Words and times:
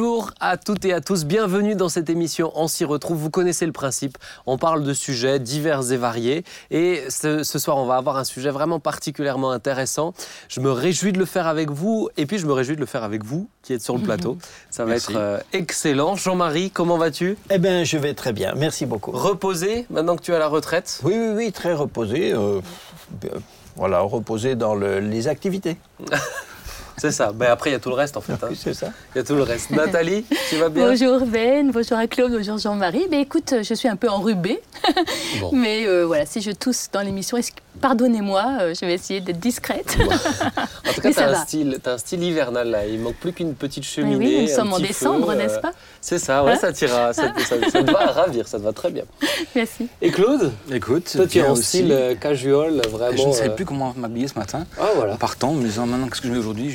Bonjour 0.00 0.30
à 0.40 0.56
toutes 0.56 0.86
et 0.86 0.94
à 0.94 1.02
tous, 1.02 1.26
bienvenue 1.26 1.74
dans 1.74 1.90
cette 1.90 2.08
émission 2.08 2.52
On 2.54 2.68
s'y 2.68 2.86
retrouve, 2.86 3.18
vous 3.18 3.28
connaissez 3.28 3.66
le 3.66 3.72
principe, 3.72 4.16
on 4.46 4.56
parle 4.56 4.82
de 4.82 4.94
sujets 4.94 5.38
divers 5.38 5.92
et 5.92 5.98
variés 5.98 6.42
et 6.70 7.02
ce, 7.10 7.42
soir 7.44 7.76
on 7.76 7.84
va 7.84 7.96
avoir 7.96 8.16
un 8.16 8.24
sujet 8.24 8.48
vraiment 8.48 8.80
particulièrement 8.80 9.50
intéressant. 9.50 10.14
Je 10.48 10.60
me 10.60 10.72
réjouis 10.72 11.12
de 11.12 11.18
le 11.18 11.26
faire 11.26 11.46
avec 11.46 11.70
vous 11.70 12.08
et 12.16 12.24
puis 12.24 12.38
je 12.38 12.46
me 12.46 12.52
réjouis 12.54 12.76
de 12.76 12.80
le 12.80 12.86
faire 12.86 13.04
avec 13.04 13.24
vous 13.24 13.50
qui 13.60 13.74
êtes 13.74 13.82
sur 13.82 13.94
le 13.94 14.02
plateau. 14.02 14.38
Ça 14.70 14.86
va 14.86 14.96
être 14.96 15.12
euh, 15.14 15.38
excellent. 15.52 16.16
Jean-Marie, 16.16 16.70
comment 16.70 16.96
vas-tu? 16.96 17.36
Eh 17.50 17.58
bien 17.58 17.84
je 17.84 17.98
vais 17.98 18.14
très 18.14 18.32
bien, 18.32 18.54
merci 18.56 18.86
beaucoup. 18.86 19.10
Reposé 19.10 19.84
maintenant 19.90 20.16
que 20.16 20.22
tu 20.22 20.32
es 20.32 20.34
à 20.34 20.38
la 20.38 20.48
retraite? 20.48 21.00
Oui, 21.04 21.12
oui, 21.14 21.34
oui, 21.36 21.52
très 21.52 21.74
reposé. 21.74 22.32
Euh, 22.32 22.62
voilà, 23.76 24.00
reposé 24.00 24.54
dans 24.54 24.74
les 24.74 25.28
activités. 25.28 25.76
C'est 27.00 27.12
ça. 27.12 27.32
Mais 27.34 27.46
après, 27.46 27.70
il 27.70 27.72
y 27.72 27.76
a 27.76 27.78
tout 27.78 27.88
le 27.88 27.94
reste, 27.94 28.18
en 28.18 28.20
fait. 28.20 28.34
Hein. 28.34 28.50
c'est 28.54 28.74
ça. 28.74 28.88
Il 29.14 29.18
y 29.18 29.20
a 29.22 29.24
tout 29.24 29.34
le 29.34 29.42
reste. 29.42 29.70
Nathalie, 29.70 30.22
tu 30.50 30.56
vas 30.56 30.68
bien? 30.68 30.86
Bonjour 30.86 31.26
Ben, 31.26 31.70
bonjour 31.70 31.96
à 31.96 32.06
Claude, 32.06 32.30
bonjour 32.30 32.58
Jean-Marie. 32.58 33.06
Ben, 33.10 33.20
écoute, 33.20 33.54
je 33.62 33.72
suis 33.72 33.88
un 33.88 33.96
peu 33.96 34.10
enrubée. 34.10 34.60
Mais 35.52 35.86
euh, 35.86 36.04
voilà, 36.04 36.26
si 36.26 36.42
je 36.42 36.50
tousse 36.50 36.90
dans 36.92 37.00
l'émission, 37.00 37.38
pardonnez-moi, 37.80 38.58
euh, 38.60 38.74
je 38.74 38.84
vais 38.86 38.94
essayer 38.94 39.20
d'être 39.20 39.40
discrète. 39.40 39.96
En 40.00 40.92
tout 40.92 41.00
cas, 41.02 41.12
tu 41.12 41.20
as, 41.20 41.92
un 41.92 41.98
style 41.98 42.22
hivernal 42.22 42.70
là. 42.70 42.86
Il 42.86 43.00
manque 43.00 43.16
plus 43.16 43.32
qu'une 43.32 43.54
petite 43.54 43.84
cheminée. 43.84 44.16
oui, 44.16 44.42
nous 44.42 44.54
sommes 44.54 44.72
en 44.72 44.78
décembre, 44.78 45.34
n'est-ce 45.34 45.56
euh, 45.56 45.60
pas 45.60 45.72
C'est 46.00 46.18
ça, 46.18 46.44
ouais, 46.44 46.52
hein 46.52 46.56
ça 46.56 46.72
t'ira. 46.72 47.12
Ça, 47.12 47.32
ça, 47.38 47.82
te 47.82 47.90
va 47.90 48.06
ravir, 48.12 48.46
ça 48.46 48.58
te 48.58 48.64
va 48.64 48.72
très 48.72 48.90
bien. 48.90 49.04
Merci. 49.54 49.88
Et 50.00 50.10
Claude? 50.10 50.52
Écoute, 50.70 51.10
toi, 51.12 51.26
tu 51.26 51.38
es 51.38 51.42
en 51.42 51.56
style 51.56 52.16
casual, 52.20 52.80
vraiment. 52.88 53.16
Je 53.16 53.28
ne 53.28 53.32
savais 53.32 53.54
plus 53.54 53.64
comment 53.64 53.94
m'habiller 53.96 54.28
ce 54.28 54.38
matin. 54.38 54.66
Ah, 54.78 54.90
voilà. 54.94 55.14
En 55.14 55.16
partant, 55.16 55.52
me 55.52 55.64
disant 55.64 55.86
maintenant, 55.86 56.08
qu'est-ce 56.08 56.20
que 56.20 56.28
je 56.28 56.32
mets 56.32 56.38
aujourd'hui 56.38 56.70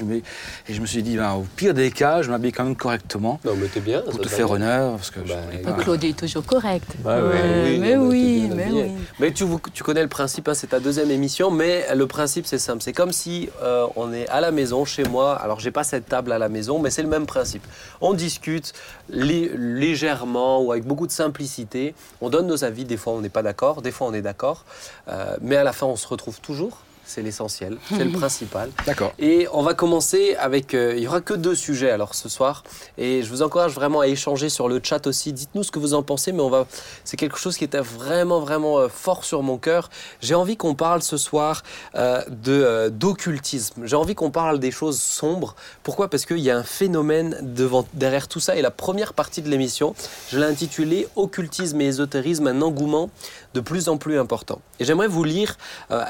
et 0.67 0.73
je 0.73 0.81
me 0.81 0.85
suis 0.85 1.03
dit, 1.03 1.17
ben, 1.17 1.33
au 1.33 1.45
pire 1.55 1.73
des 1.73 1.91
cas, 1.91 2.21
je 2.21 2.29
m'habille 2.29 2.51
quand 2.51 2.63
même 2.63 2.75
correctement. 2.75 3.39
Non, 3.45 3.53
mais 3.55 3.67
t'es 3.67 3.79
bien. 3.79 4.01
Pour 4.01 4.19
te 4.19 4.27
faire 4.27 4.49
honneur. 4.51 4.93
Parce 4.93 5.11
que 5.11 5.19
bah, 5.19 5.77
Claude 5.79 6.03
est 6.03 6.17
toujours 6.17 6.45
correct. 6.45 6.87
Bah, 6.99 7.19
oui, 7.21 7.77
mais, 7.79 7.95
oui, 7.95 8.49
mais 8.53 8.67
oui, 8.71 8.91
mais 9.19 9.31
tu, 9.31 9.45
tu 9.73 9.83
connais 9.83 10.01
le 10.01 10.07
principe, 10.07 10.47
hein, 10.47 10.53
c'est 10.53 10.67
ta 10.67 10.79
deuxième 10.79 10.94
émission, 11.03 11.51
mais 11.51 11.85
le 11.93 12.07
principe 12.07 12.45
c'est 12.45 12.57
simple. 12.57 12.81
C'est 12.81 12.93
comme 12.93 13.11
si 13.11 13.49
euh, 13.61 13.87
on 13.95 14.13
est 14.13 14.27
à 14.29 14.41
la 14.41 14.51
maison, 14.51 14.85
chez 14.85 15.03
moi. 15.03 15.35
Alors 15.35 15.59
j'ai 15.59 15.71
pas 15.71 15.83
cette 15.83 16.07
table 16.07 16.31
à 16.31 16.39
la 16.39 16.49
maison, 16.49 16.79
mais 16.79 16.89
c'est 16.89 17.03
le 17.03 17.09
même 17.09 17.25
principe. 17.25 17.63
On 18.01 18.13
discute 18.13 18.73
légèrement 19.09 20.61
ou 20.61 20.71
avec 20.71 20.85
beaucoup 20.85 21.07
de 21.07 21.11
simplicité. 21.11 21.95
On 22.21 22.29
donne 22.29 22.47
nos 22.47 22.63
avis. 22.63 22.85
Des 22.85 22.97
fois 22.97 23.13
on 23.13 23.21
n'est 23.21 23.29
pas 23.29 23.43
d'accord, 23.43 23.81
des 23.81 23.91
fois 23.91 24.07
on 24.07 24.13
est 24.13 24.21
d'accord. 24.21 24.65
Euh, 25.07 25.37
mais 25.41 25.55
à 25.55 25.63
la 25.63 25.73
fin 25.73 25.85
on 25.85 25.95
se 25.95 26.07
retrouve 26.07 26.39
toujours 26.41 26.84
c'est 27.05 27.21
l'essentiel, 27.21 27.77
c'est 27.89 28.03
le 28.03 28.11
principal. 28.19 28.69
D'accord. 28.85 29.13
Et 29.19 29.47
on 29.53 29.61
va 29.61 29.73
commencer 29.73 30.35
avec, 30.39 30.73
euh, 30.73 30.93
il 30.95 31.03
y 31.03 31.07
aura 31.07 31.21
que 31.21 31.33
deux 31.33 31.55
sujets 31.55 31.91
alors 31.91 32.15
ce 32.15 32.29
soir, 32.29 32.63
et 32.97 33.23
je 33.23 33.29
vous 33.29 33.41
encourage 33.41 33.73
vraiment 33.73 34.01
à 34.01 34.07
échanger 34.07 34.49
sur 34.49 34.67
le 34.67 34.79
chat 34.83 35.07
aussi. 35.07 35.33
Dites-nous 35.33 35.63
ce 35.63 35.71
que 35.71 35.79
vous 35.79 35.93
en 35.93 36.03
pensez, 36.03 36.31
mais 36.31 36.41
on 36.41 36.49
va, 36.49 36.67
c'est 37.03 37.17
quelque 37.17 37.37
chose 37.37 37.57
qui 37.57 37.63
était 37.63 37.79
vraiment 37.79 38.39
vraiment 38.39 38.79
euh, 38.79 38.87
fort 38.87 39.23
sur 39.23 39.43
mon 39.43 39.57
cœur. 39.57 39.89
J'ai 40.21 40.35
envie 40.35 40.57
qu'on 40.57 40.75
parle 40.75 41.01
ce 41.01 41.17
soir 41.17 41.63
euh, 41.95 42.21
de 42.29 42.89
d'occultisme. 42.89 43.85
J'ai 43.85 43.95
envie 43.95 44.15
qu'on 44.15 44.31
parle 44.31 44.59
des 44.59 44.71
choses 44.71 44.99
sombres. 44.99 45.55
Pourquoi? 45.83 46.09
Parce 46.09 46.25
qu'il 46.25 46.39
y 46.39 46.49
a 46.49 46.57
un 46.57 46.63
phénomène 46.63 47.37
devant, 47.41 47.85
derrière 47.93 48.27
tout 48.27 48.39
ça. 48.39 48.55
Et 48.55 48.61
la 48.61 48.71
première 48.71 49.13
partie 49.13 49.41
de 49.41 49.49
l'émission, 49.49 49.95
je 50.29 50.39
l'ai 50.39 50.45
intitulée 50.45 51.07
Occultisme 51.15 51.81
et 51.81 51.85
ésotérisme, 51.85 52.47
un 52.47 52.61
engouement 52.61 53.09
de 53.55 53.61
plus 53.61 53.89
en 53.89 53.97
plus 53.97 54.19
important. 54.19 54.61
Et 54.79 54.85
j'aimerais 54.85 55.07
vous 55.07 55.23
lire 55.23 55.57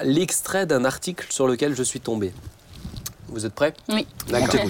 l'extrait 0.04 0.66
d'un 0.66 0.84
article 0.84 1.28
sur 1.30 1.48
lequel 1.48 1.76
je 1.76 1.84
suis 1.84 2.02
tombé. 2.02 2.34
Vous 3.30 3.46
êtes 3.46 3.54
prêts? 3.54 3.74
Oui. 3.90 4.08
D'accord. 4.30 4.62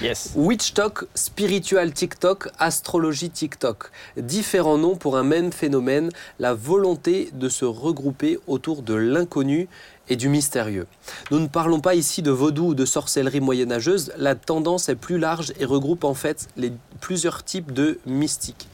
yes. 0.00 0.32
Witch 0.36 0.74
Talk, 0.74 1.04
Spiritual 1.14 1.92
TikTok, 1.92 2.48
Astrologie 2.58 3.30
TikTok. 3.30 3.90
Différents 4.16 4.78
noms 4.78 4.96
pour 4.96 5.16
un 5.16 5.24
même 5.24 5.52
phénomène, 5.52 6.10
la 6.38 6.54
volonté 6.54 7.30
de 7.32 7.48
se 7.48 7.64
regrouper 7.64 8.38
autour 8.46 8.82
de 8.82 8.94
l'inconnu 8.94 9.68
et 10.08 10.16
du 10.16 10.28
mystérieux. 10.28 10.86
Nous 11.30 11.40
ne 11.40 11.48
parlons 11.48 11.80
pas 11.80 11.94
ici 11.94 12.22
de 12.22 12.30
vaudou 12.30 12.68
ou 12.68 12.74
de 12.74 12.84
sorcellerie 12.84 13.40
moyenâgeuse, 13.40 14.12
la 14.16 14.34
tendance 14.34 14.88
est 14.88 14.94
plus 14.94 15.18
large 15.18 15.52
et 15.58 15.64
regroupe 15.64 16.04
en 16.04 16.14
fait 16.14 16.48
les 16.56 16.72
plusieurs 17.00 17.42
types 17.42 17.72
de 17.72 17.98
mystiques. 18.06 18.68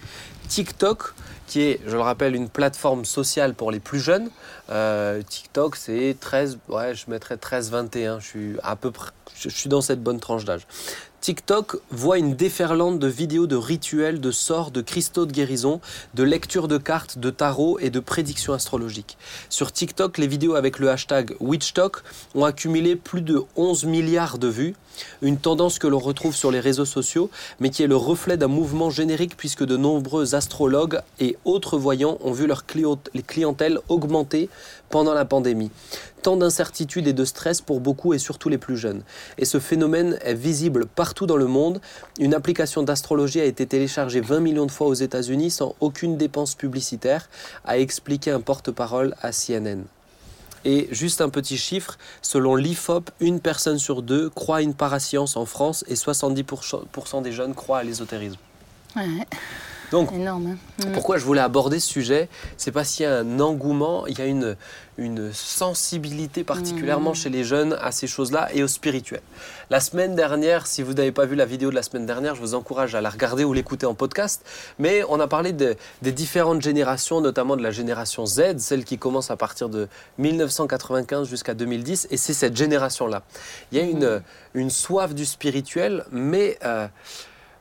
TikTok, 0.49 1.15
qui 1.47 1.63
est, 1.63 1.81
je 1.87 1.93
le 1.93 2.01
rappelle, 2.01 2.35
une 2.35 2.49
plateforme 2.49 3.05
sociale 3.05 3.55
pour 3.55 3.71
les 3.71 3.81
plus 3.81 4.01
jeunes. 4.01 4.31
Euh, 4.71 5.23
TikTok, 5.23 5.77
c'est 5.77 6.17
13, 6.19 6.59
ouais, 6.69 6.95
je 6.95 7.11
mettrais 7.11 7.37
13-21, 7.37 8.21
je 8.21 8.27
suis 8.27 8.57
à 8.63 8.77
peu 8.77 8.91
près, 8.91 9.11
je 9.37 9.49
suis 9.49 9.69
dans 9.69 9.81
cette 9.81 10.03
bonne 10.03 10.21
tranche 10.21 10.45
d'âge. 10.45 10.67
TikTok 11.23 11.77
voit 11.93 12.19
une 12.19 12.35
déferlante 12.35 12.99
de 12.99 13.07
vidéos 13.07 13.47
de 13.47 13.55
rituels, 13.55 14.21
de 14.21 14.33
sorts, 14.33 14.73
de 14.73 14.81
cristaux 14.81 15.25
de 15.25 15.31
guérison, 15.31 15.81
de 16.15 16.25
lecture 16.25 16.67
de 16.67 16.79
cartes, 16.79 17.17
de 17.17 17.31
tarot 17.31 17.79
et 17.79 17.91
de 17.91 18.01
prédictions 18.01 18.55
astrologiques. 18.55 19.17
Sur 19.49 19.71
TikTok, 19.71 20.19
les 20.19 20.27
vidéos 20.27 20.57
avec 20.57 20.81
le 20.81 20.91
hashtag 20.91 21.37
WitchTok 21.39 22.03
ont 22.35 22.45
accumulé 22.45 22.97
plus 22.97 23.21
de 23.21 23.41
11 23.55 23.85
milliards 23.85 24.39
de 24.39 24.49
vues, 24.49 24.75
une 25.23 25.39
tendance 25.39 25.79
que 25.79 25.87
l'on 25.87 26.01
retrouve 26.01 26.35
sur 26.35 26.51
les 26.51 26.59
réseaux 26.59 26.85
sociaux, 26.85 27.31
mais 27.61 27.71
qui 27.71 27.85
est 27.85 27.87
le 27.87 27.95
reflet 27.95 28.37
d'un 28.37 28.49
mouvement 28.49 28.91
générique 28.91 29.37
puisque 29.37 29.65
de 29.65 29.77
nombreux 29.77 30.35
astrologues 30.35 31.03
et 31.21 31.37
autres 31.45 31.79
voyants 31.79 32.19
ont 32.23 32.33
vu 32.33 32.49
leur 32.49 32.65
clientèle 32.67 33.79
augmenter 33.89 34.49
pendant 34.91 35.15
la 35.15 35.25
pandémie. 35.25 35.71
Tant 36.23 36.37
d'incertitudes 36.37 37.09
et 37.09 37.13
de 37.13 37.25
stress 37.25 37.61
pour 37.61 37.81
beaucoup 37.81 38.15
et 38.15 38.19
surtout 38.19 38.49
les 38.49 38.59
plus 38.59 38.77
jeunes. 38.77 39.03
Et 39.39 39.45
ce 39.45 39.59
phénomène 39.59 40.19
est 40.23 40.35
visible 40.35 40.87
partout 40.87 41.27
dans 41.27 41.37
le 41.37 41.47
monde. 41.47 41.81
Une 42.21 42.33
application 42.33 42.85
d'astrologie 42.85 43.41
a 43.41 43.45
été 43.45 43.67
téléchargée 43.67 44.21
20 44.21 44.39
millions 44.39 44.67
de 44.67 44.71
fois 44.71 44.87
aux 44.87 44.95
États-Unis 44.95 45.51
sans 45.51 45.75
aucune 45.81 46.17
dépense 46.17 46.55
publicitaire, 46.55 47.29
a 47.65 47.79
expliqué 47.79 48.31
un 48.31 48.41
porte-parole 48.41 49.17
à 49.21 49.33
CNN. 49.33 49.83
Et 50.65 50.87
juste 50.93 51.21
un 51.21 51.29
petit 51.29 51.57
chiffre, 51.57 51.99
selon 52.23 52.55
l'IFOP, 52.55 53.11
une 53.19 53.41
personne 53.41 53.79
sur 53.79 54.03
deux 54.03 54.31
croit 54.31 54.59
à 54.59 54.63
une 54.63 54.75
parascience 54.75 55.37
en 55.37 55.45
France 55.45 55.85
et 55.89 55.95
70% 55.95 57.23
des 57.23 57.33
jeunes 57.33 57.55
croient 57.55 57.79
à 57.79 57.83
l'ésotérisme. 57.83 58.39
Donc, 59.93 60.11
Énorme, 60.11 60.57
hein. 60.81 60.87
mm. 60.87 60.93
pourquoi 60.93 61.19
je 61.19 61.25
voulais 61.25 61.43
aborder 61.43 61.79
ce 61.79 61.87
sujet 61.87 62.31
C'est 62.57 62.73
parce 62.73 62.93
qu'il 62.93 63.05
y 63.05 63.07
a 63.07 63.19
un 63.19 63.41
engouement, 63.41 64.07
il 64.07 64.19
y 64.19 64.23
a 64.23 64.25
une, 64.25 64.57
une 64.97 65.31
sensibilité 65.35 66.45
particulièrement 66.45 67.11
mm. 67.11 67.15
chez 67.15 67.29
les 67.29 67.45
jeunes 67.45 67.77
à 67.79 67.93
ces 67.93 68.07
choses-là 68.07 68.49
et 68.55 68.63
au 68.63 68.69
spirituel. 68.69 69.21
La 69.69 69.81
semaine 69.81 70.17
dernière, 70.17 70.67
si 70.67 70.83
vous 70.83 70.95
n'avez 70.95 71.13
pas 71.13 71.27
vu 71.27 71.37
la 71.37 71.45
vidéo 71.45 71.69
de 71.69 71.75
la 71.75 71.83
semaine 71.83 72.07
dernière, 72.07 72.35
je 72.35 72.41
vous 72.41 72.55
encourage 72.55 72.95
à 72.95 73.03
la 73.03 73.11
regarder 73.11 73.45
ou 73.45 73.53
l'écouter 73.53 73.85
en 73.85 73.93
podcast. 73.93 74.43
Mais 74.79 75.03
on 75.11 75.21
a 75.21 75.29
parlé 75.29 75.53
des 75.53 76.13
différentes 76.13 76.63
générations, 76.63 77.21
notamment 77.21 77.57
de 77.59 77.63
la 77.63 77.71
génération 77.71 78.25
Z, 78.25 78.61
celle 78.61 78.87
qui 78.87 78.97
commence 78.97 79.31
à 79.31 79.37
partir 79.37 79.69
de 79.69 79.89
1995 80.17 81.29
jusqu'à 81.29 81.53
2010. 81.53 82.09
Et 82.11 82.17
c'est 82.17 82.33
cette 82.33 82.57
génération-là. 82.57 83.25
Il 83.71 83.79
y 83.79 83.81
a 83.83 83.85
une, 83.85 84.07
mm. 84.07 84.23
une 84.55 84.71
soif 84.71 85.15
du 85.15 85.27
spirituel, 85.27 86.07
mais... 86.11 86.59
Euh, 86.65 86.89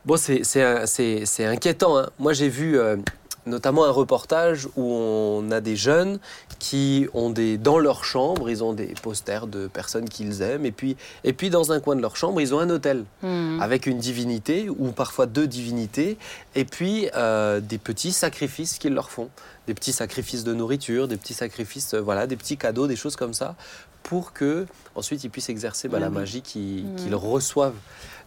Bon, 0.05 0.17
c'est 0.17 1.45
inquiétant. 1.45 1.97
Hein. 1.97 2.09
Moi, 2.17 2.33
j'ai 2.33 2.49
vu 2.49 2.77
euh, 2.77 2.97
notamment 3.45 3.85
un 3.85 3.91
reportage 3.91 4.67
où 4.75 4.83
on 4.83 5.51
a 5.51 5.61
des 5.61 5.75
jeunes 5.75 6.19
qui 6.59 7.07
ont 7.13 7.29
des 7.29 7.57
dans 7.57 7.79
leur 7.79 8.03
chambre, 8.03 8.49
ils 8.49 8.63
ont 8.63 8.73
des 8.73 8.93
posters 9.01 9.47
de 9.47 9.67
personnes 9.67 10.07
qu'ils 10.07 10.41
aiment, 10.41 10.65
et 10.65 10.71
puis 10.71 10.95
et 11.23 11.33
puis 11.33 11.49
dans 11.49 11.71
un 11.71 11.79
coin 11.79 11.95
de 11.95 12.01
leur 12.01 12.15
chambre, 12.15 12.39
ils 12.41 12.53
ont 12.53 12.59
un 12.59 12.69
hôtel 12.69 13.05
hmm. 13.23 13.59
avec 13.61 13.85
une 13.85 13.97
divinité 13.97 14.69
ou 14.69 14.91
parfois 14.91 15.25
deux 15.25 15.47
divinités, 15.47 16.17
et 16.55 16.65
puis 16.65 17.09
euh, 17.15 17.59
des 17.59 17.77
petits 17.77 18.11
sacrifices 18.11 18.77
qu'ils 18.77 18.93
leur 18.93 19.09
font, 19.09 19.29
des 19.67 19.73
petits 19.73 19.93
sacrifices 19.93 20.43
de 20.43 20.53
nourriture, 20.53 21.07
des 21.07 21.17
petits 21.17 21.33
sacrifices, 21.33 21.93
euh, 21.93 22.01
voilà, 22.01 22.27
des 22.27 22.35
petits 22.35 22.57
cadeaux, 22.57 22.87
des 22.87 22.95
choses 22.95 23.15
comme 23.15 23.33
ça, 23.33 23.55
pour 24.03 24.33
que 24.33 24.65
ensuite 24.95 25.23
ils 25.23 25.29
puissent 25.29 25.49
exercer 25.49 25.87
bah, 25.87 25.99
la 25.99 26.09
magie 26.09 26.39
hmm. 26.39 26.95
qu'ils 26.95 27.15
reçoivent 27.15 27.73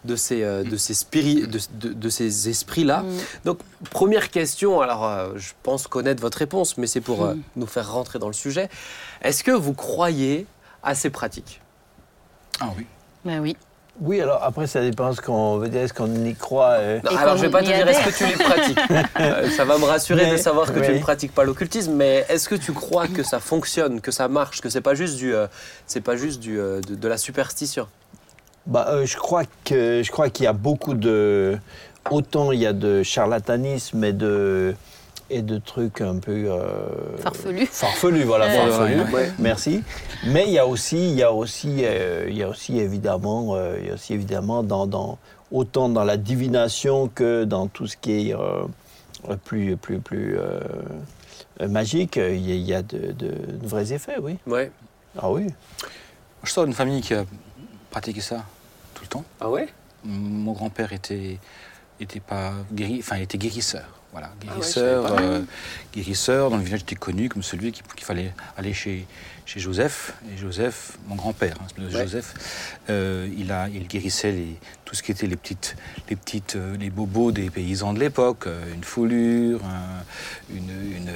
de 0.05 0.15
ces, 0.15 0.43
euh, 0.43 0.63
de 0.63 0.77
ces, 0.77 0.93
de, 0.93 1.93
de, 1.93 2.09
ces 2.09 2.49
esprits-là. 2.49 3.01
Mm. 3.01 3.17
Donc, 3.45 3.59
première 3.89 4.29
question, 4.29 4.81
alors 4.81 5.05
euh, 5.05 5.29
je 5.35 5.51
pense 5.63 5.87
connaître 5.87 6.21
votre 6.21 6.37
réponse, 6.37 6.77
mais 6.77 6.87
c'est 6.87 7.01
pour 7.01 7.25
euh, 7.25 7.33
mm. 7.33 7.41
nous 7.57 7.67
faire 7.67 7.91
rentrer 7.91 8.19
dans 8.19 8.27
le 8.27 8.33
sujet. 8.33 8.69
Est-ce 9.21 9.43
que 9.43 9.51
vous 9.51 9.73
croyez 9.73 10.45
à 10.83 10.95
ces 10.95 11.09
pratiques? 11.09 11.61
Ah 12.59 12.69
oui. 12.77 12.85
Ben 13.25 13.39
oui. 13.39 13.57
Oui, 14.01 14.19
alors 14.19 14.43
après, 14.43 14.67
ça 14.67 14.81
dépend 14.81 15.13
ce 15.13 15.21
qu'on 15.21 15.57
veut 15.57 15.69
dire, 15.69 15.83
est-ce 15.83 15.93
qu'on 15.93 16.25
y 16.25 16.35
croit. 16.35 16.73
alors, 16.73 17.37
je 17.37 17.43
ne 17.43 17.47
vais 17.47 17.49
pas 17.49 17.61
te 17.61 17.67
dire 17.67 17.87
est-ce 17.87 18.03
que 18.03 18.17
tu 18.17 18.25
les 18.25 18.43
pratiques? 18.43 19.51
ça 19.55 19.63
va 19.63 19.77
me 19.77 19.85
rassurer 19.85 20.29
de 20.31 20.35
savoir 20.35 20.73
que 20.73 20.79
tu 20.81 20.91
ne 20.91 20.99
pratiques 20.99 21.33
pas 21.33 21.45
l'occultisme, 21.45 21.93
mais 21.93 22.25
est-ce 22.27 22.49
que 22.49 22.55
tu 22.55 22.73
crois 22.73 23.07
que 23.07 23.23
ça 23.23 23.39
fonctionne, 23.39 24.01
que 24.01 24.11
ça 24.11 24.27
marche, 24.27 24.59
que 24.59 24.69
c'est 24.69 24.81
pas 24.81 24.95
juste 24.95 25.15
du, 25.15 25.33
c'est 25.87 26.01
pas 26.01 26.17
juste 26.17 26.41
du, 26.41 26.57
de, 26.57 27.07
la 27.07 27.17
superstition? 27.17 27.87
Bah, 28.67 28.87
euh, 28.89 29.05
je 29.05 29.17
crois 29.17 29.43
que 29.63 30.01
je 30.03 30.11
crois 30.11 30.29
qu'il 30.29 30.45
y 30.45 30.47
a 30.47 30.53
beaucoup 30.53 30.93
de 30.93 31.57
autant 32.11 32.51
il 32.51 32.59
y 32.59 32.65
a 32.65 32.73
de 32.73 33.03
charlatanisme 33.03 34.03
et 34.03 34.13
de 34.13 34.75
et 35.31 35.41
de 35.41 35.57
trucs 35.57 36.01
un 36.01 36.17
peu 36.17 36.31
euh, 36.51 37.17
Farfelus. 37.17 37.65
Farfelus, 37.65 38.23
voilà, 38.23 38.45
Ouais. 38.45 38.55
farfelus. 38.55 39.01
Ouais, 39.01 39.11
ouais. 39.13 39.31
Merci. 39.39 39.81
Mais 40.27 40.43
il 40.45 40.51
y 40.53 40.59
a 40.59 40.67
aussi, 40.67 40.97
il 41.09 41.15
y 41.15 41.23
a 41.23 41.31
aussi, 41.33 41.77
euh, 41.83 42.27
il 42.29 42.37
y 42.37 42.43
a 42.43 42.47
aussi 42.49 42.77
évidemment, 42.77 43.55
euh, 43.55 43.75
il 43.81 43.87
y 43.87 43.89
a 43.89 43.95
aussi 43.95 44.13
évidemment 44.13 44.61
dans, 44.61 44.85
dans- 44.85 45.17
autant 45.51 45.89
dans 45.89 46.03
la 46.03 46.17
divination 46.17 47.07
que 47.07 47.43
dans 47.43 47.65
tout 47.67 47.87
ce 47.87 47.97
qui 47.97 48.29
est 48.29 48.35
euh, 48.35 48.65
plus 49.45 49.77
plus 49.77 49.97
plus 49.99 50.37
euh, 50.37 50.59
euh, 51.61 51.67
magique, 51.67 52.17
euh, 52.17 52.35
il 52.35 52.47
y 52.47 52.51
a, 52.51 52.55
il 52.55 52.61
y 52.67 52.73
a 52.75 52.81
de, 52.83 53.11
de- 53.13 53.57
de 53.57 53.67
vrais 53.67 53.93
effets, 53.93 54.17
oui. 54.21 54.37
Ouais. 54.45 54.69
Ah 55.17 55.31
oui. 55.31 55.47
Je 56.43 56.51
sors 56.51 56.65
d'une 56.65 56.73
famille 56.75 57.01
qui 57.01 57.15
a 57.15 57.25
pratiqué 57.89 58.21
ça 58.21 58.43
Ah 59.39 59.49
ouais? 59.49 59.67
Mon 60.03 60.51
grand-père 60.53 60.93
était, 60.93 61.39
était 61.99 62.19
pas 62.19 62.53
guéri, 62.73 62.97
enfin, 62.99 63.15
était 63.17 63.37
guérisseur. 63.37 63.85
Voilà, 64.11 64.29
Ah 64.31 64.43
ouais, 64.45 64.47
guérisseur, 64.55 65.05
euh, 65.19 65.41
guérisseur. 65.93 66.49
Dans 66.49 66.57
le 66.57 66.63
village 66.63 66.81
était 66.81 66.95
connu 66.95 67.27
comme 67.27 67.43
celui 67.43 67.71
qui- 67.73 67.81
qu'il 67.95 68.05
fallait 68.05 68.33
aller 68.57 68.73
chez, 68.73 69.05
chez 69.45 69.59
Joseph. 69.59 70.13
Et 70.33 70.37
Joseph, 70.37 70.97
mon 71.07 71.15
grand-père, 71.15 71.55
hein, 71.61 71.81
Ouais. 71.81 71.89
Joseph, 71.91 72.33
euh, 72.89 73.27
il, 73.37 73.51
a, 73.51 73.67
il 73.69 73.87
guérissait 73.87 74.31
les, 74.31 74.55
tout 74.85 74.95
ce 74.95 75.03
qui 75.03 75.11
était 75.11 75.27
les 75.27 75.35
petites, 75.35 75.75
les 76.09 76.15
petites, 76.15 76.55
euh, 76.55 76.75
les 76.77 76.89
bobos 76.89 77.31
des 77.31 77.49
paysans 77.49 77.93
de 77.93 77.99
l'époque, 77.99 78.47
euh, 78.47 78.73
une 78.73 78.83
foulure, 78.83 79.61
un- 79.65 80.03
une, 80.55 80.69
une, 80.97 81.11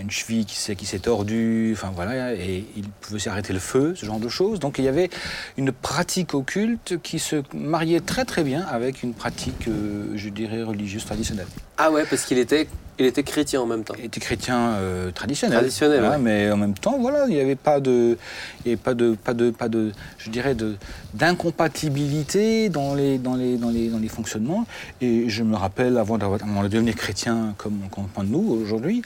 une 0.00 0.10
cheville 0.10 0.44
qui 0.44 0.56
s'est, 0.56 0.74
qui 0.76 0.86
s'est 0.86 0.98
tordue, 1.00 1.72
enfin 1.76 1.92
voilà, 1.94 2.34
et 2.34 2.64
il 2.76 2.88
pouvait 2.88 3.16
aussi 3.16 3.28
arrêter 3.28 3.52
le 3.52 3.58
feu, 3.60 3.94
ce 3.96 4.06
genre 4.06 4.20
de 4.20 4.28
choses. 4.28 4.58
Donc 4.58 4.78
il 4.78 4.84
y 4.84 4.88
avait 4.88 5.10
une 5.56 5.72
pratique 5.72 6.34
occulte 6.34 7.00
qui 7.02 7.18
se 7.18 7.42
mariait 7.54 8.00
très 8.00 8.24
très 8.24 8.42
bien 8.44 8.62
avec 8.62 9.02
une 9.02 9.14
pratique, 9.14 9.68
je 10.14 10.28
dirais, 10.28 10.62
religieuse 10.62 11.04
traditionnelle. 11.04 11.46
Ah 11.78 11.90
ouais, 11.90 12.04
parce 12.08 12.24
qu'il 12.24 12.38
était, 12.38 12.68
il 13.02 13.08
était 13.08 13.22
chrétien 13.22 13.60
en 13.60 13.66
même 13.66 13.84
temps. 13.84 13.94
Il 13.98 14.04
était 14.06 14.20
chrétien 14.20 14.58
euh, 14.74 15.10
traditionnel. 15.10 15.58
Traditionnel, 15.58 16.00
Voilà, 16.00 16.16
ouais. 16.16 16.22
Mais 16.22 16.50
en 16.50 16.56
même 16.56 16.74
temps, 16.74 16.96
voilà, 16.98 17.26
il 17.28 17.34
n'y 17.34 17.40
avait 17.40 17.56
pas 17.56 17.80
de, 17.80 18.16
il 18.64 18.68
y 18.68 18.72
avait 18.72 18.80
pas 18.82 18.94
de, 18.94 19.14
pas 19.14 19.34
de, 19.34 19.50
pas 19.50 19.68
de, 19.68 19.92
je 20.18 20.30
dirais, 20.30 20.54
de, 20.54 20.76
d'incompatibilité 21.14 22.68
dans 22.68 22.94
les, 22.94 23.18
dans 23.18 23.34
les, 23.36 23.56
dans 23.56 23.70
les, 23.70 23.88
dans 23.88 23.98
les 23.98 24.08
fonctionnements. 24.08 24.66
Et 25.00 25.28
je 25.28 25.42
me 25.42 25.56
rappelle, 25.56 25.98
avant, 25.98 26.18
d'avoir- 26.18 26.42
avant 26.42 26.62
de 26.62 26.68
devenir 26.68 26.94
chrétien 26.94 27.54
comme 27.58 27.80
on 27.84 27.88
comprend 27.88 28.22
nous 28.24 28.58
aujourd'hui, 28.62 29.02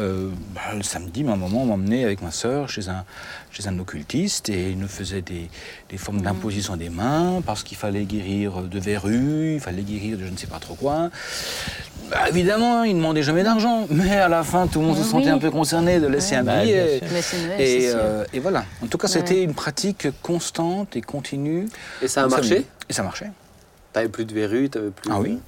euh, 0.00 0.30
bah, 0.54 0.74
le 0.76 0.82
samedi, 0.82 1.24
moment, 1.24 1.62
on 1.62 1.66
m'emmenait 1.66 2.04
avec 2.04 2.22
ma 2.22 2.30
sœur 2.30 2.68
chez 2.68 2.88
un, 2.88 3.04
chez 3.50 3.66
un 3.68 3.78
occultiste 3.78 4.48
et 4.48 4.70
il 4.70 4.78
nous 4.78 4.88
faisait 4.88 5.22
des, 5.22 5.48
des 5.88 5.96
formes 5.96 6.20
d'imposition 6.22 6.76
des 6.76 6.88
mains 6.90 7.42
parce 7.44 7.62
qu'il 7.62 7.76
fallait 7.76 8.04
guérir 8.04 8.62
de 8.62 8.78
verrues, 8.78 9.54
il 9.54 9.60
fallait 9.60 9.82
guérir 9.82 10.18
de 10.18 10.24
je 10.26 10.30
ne 10.30 10.36
sais 10.36 10.46
pas 10.46 10.58
trop 10.58 10.74
quoi. 10.74 11.10
Bah, 12.10 12.28
évidemment, 12.28 12.82
il 12.82 12.94
ne 12.94 12.98
demandait 12.98 13.22
jamais 13.22 13.44
d'argent, 13.44 13.86
mais 13.88 14.16
à 14.16 14.28
la 14.28 14.42
fin, 14.42 14.66
tout 14.66 14.80
le 14.80 14.86
monde 14.86 14.96
se 14.96 15.02
Oui. 15.02 15.08
sentait 15.08 15.28
un 15.28 15.38
peu 15.38 15.50
concerné 15.50 16.00
de 16.00 16.08
laisser 16.08 16.34
un 16.34 16.42
Bah, 16.42 16.62
billet. 16.62 17.00
c'est 17.22 17.36
Et, 17.62 17.92
euh, 17.94 18.24
et 18.32 18.40
voilà. 18.40 18.64
En 18.82 18.88
tout 18.88 18.98
cas, 18.98 19.06
c'était 19.06 19.44
une 19.44 19.54
pratique 19.54 20.08
constante 20.20 20.96
et 20.96 21.02
continue. 21.02 21.68
Et 22.02 22.08
ça 22.08 22.22
a 22.22 22.24
Nous 22.24 22.30
marché 22.30 22.56
sommes- 22.56 22.64
Et 22.88 22.92
ça 22.92 23.02
marchait. 23.04 23.30
T'avais 23.92 24.08
plus 24.08 24.24
de 24.24 24.34
verrues, 24.34 24.68
t'avais 24.68 24.90
plus. 24.90 25.10
Ah 25.12 25.20
oui. 25.20 25.38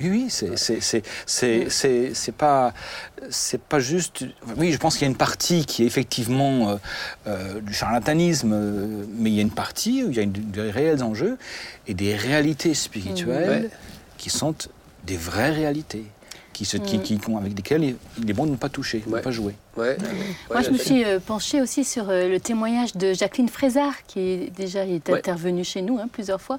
Oui, 0.00 0.08
oui, 0.10 0.26
c'est 0.28 0.48
pas, 2.36 2.72
c'est 3.30 3.60
pas 3.60 3.78
juste. 3.78 4.24
Oui, 4.56 4.72
je 4.72 4.78
pense 4.78 4.94
qu'il 4.94 5.02
y 5.02 5.04
a 5.04 5.08
une 5.10 5.16
partie 5.16 5.64
qui 5.66 5.84
est 5.84 5.86
effectivement 5.86 6.70
euh, 6.70 6.76
euh, 7.28 7.60
du 7.60 7.72
charlatanisme, 7.72 8.50
euh, 8.52 9.04
mais 9.16 9.30
il 9.30 9.36
y 9.36 9.38
a 9.38 9.42
une 9.42 9.52
partie 9.52 10.02
où 10.02 10.10
il 10.10 10.16
y 10.16 10.18
a 10.18 10.24
une- 10.24 10.32
des 10.32 10.68
réels 10.72 11.04
enjeux 11.04 11.38
et 11.86 11.94
des 11.94 12.16
réalités 12.16 12.74
spirituelles 12.74 13.70
qui 14.18 14.30
sont 14.30 14.56
des 15.06 15.16
vraies 15.16 15.50
réalités, 15.50 16.04
qui 16.52 16.64
se, 16.64 16.76
qui, 16.76 16.98
Mm. 16.98 17.02
qui- 17.02 17.20
avec 17.38 17.56
lesquelles 17.56 17.96
il, 18.18 18.30
est 18.30 18.32
bon 18.32 18.46
de 18.46 18.52
ne 18.52 18.56
pas 18.56 18.68
toucher, 18.68 19.02
de 19.06 19.14
ne 19.14 19.20
pas 19.20 19.30
jouer. 19.30 19.54
Ouais. 19.76 19.96
Moi, 20.50 20.62
je 20.62 20.70
me 20.70 20.78
suis 20.78 21.04
euh, 21.04 21.18
penchée 21.18 21.60
aussi 21.60 21.82
sur 21.84 22.08
euh, 22.08 22.28
le 22.28 22.38
témoignage 22.38 22.94
de 22.94 23.12
Jacqueline 23.12 23.48
Frézard, 23.48 24.04
qui 24.06 24.20
est 24.20 24.50
déjà 24.56 24.86
est 24.86 25.08
Ouais. 25.08 25.18
intervenue 25.18 25.64
chez 25.64 25.82
nous 25.82 25.98
hein, 25.98 26.08
plusieurs 26.12 26.40
fois. 26.40 26.58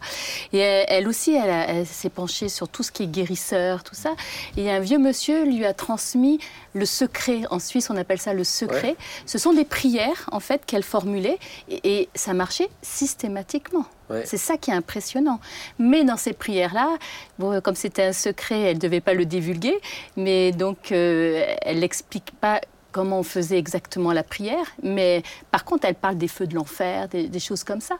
Et 0.51 0.57
elle, 0.59 0.85
elle 0.89 1.07
aussi, 1.07 1.33
elle, 1.33 1.49
a- 1.49 1.67
elle 1.69 1.85
s'est 1.85 2.09
penchée 2.09 2.49
sur 2.49 2.67
tout 2.67 2.83
ce 2.83 2.91
qui 2.91 3.03
est 3.03 3.07
guérisseur, 3.07 3.83
tout 3.83 3.95
ça. 3.95 4.15
Et 4.57 4.69
un 4.69 4.79
vieux 4.79 4.97
monsieur 4.99 5.45
lui 5.45 5.63
a 5.65 5.73
transmis 5.73 6.39
le 6.73 6.85
secret. 6.85 7.43
En 7.51 7.59
Suisse, 7.59 7.89
on 7.89 7.95
appelle 7.95 8.19
ça 8.19 8.33
le 8.33 8.43
secret. 8.43 8.97
Ce 9.25 9.37
sont 9.37 9.53
des 9.53 9.63
prières, 9.65 10.29
en 10.33 10.41
fait, 10.41 10.65
qu'elle 10.65 10.83
formulait. 10.83 11.39
Et, 11.69 11.99
et 12.01 12.09
ça 12.15 12.33
marchait 12.33 12.69
systématiquement. 12.81 13.85
Ouais. 14.09 14.23
C'est 14.25 14.37
ça 14.37 14.57
qui 14.57 14.71
est 14.71 14.73
impressionnant. 14.73 15.39
Mais 15.79 16.03
dans 16.03 16.17
ces 16.17 16.33
prières-là, 16.33 16.89
bon, 17.39 17.59
comme 17.61 17.75
c'était 17.75 18.03
un 18.03 18.13
secret, 18.13 18.59
elle 18.61 18.75
ne 18.75 18.81
devait 18.81 18.99
pas 19.01 19.13
le 19.13 19.25
divulguer. 19.25 19.79
Mais 20.17 20.51
donc, 20.51 20.91
euh, 20.91 21.43
elle 21.61 21.79
n'explique 21.79 22.31
pas 22.41 22.59
comment 22.95 23.19
on 23.19 23.23
faisait 23.23 23.57
exactement 23.57 24.13
la 24.13 24.23
prière, 24.23 24.67
mais 24.81 25.21
par 25.51 25.65
contre, 25.65 25.85
elle 25.85 25.95
parle 25.95 26.17
des 26.17 26.29
feux 26.29 26.47
de 26.47 26.55
l'enfer, 26.55 27.09
des, 27.09 27.39
choses 27.41 27.65
comme 27.65 27.81
ça. 27.81 27.95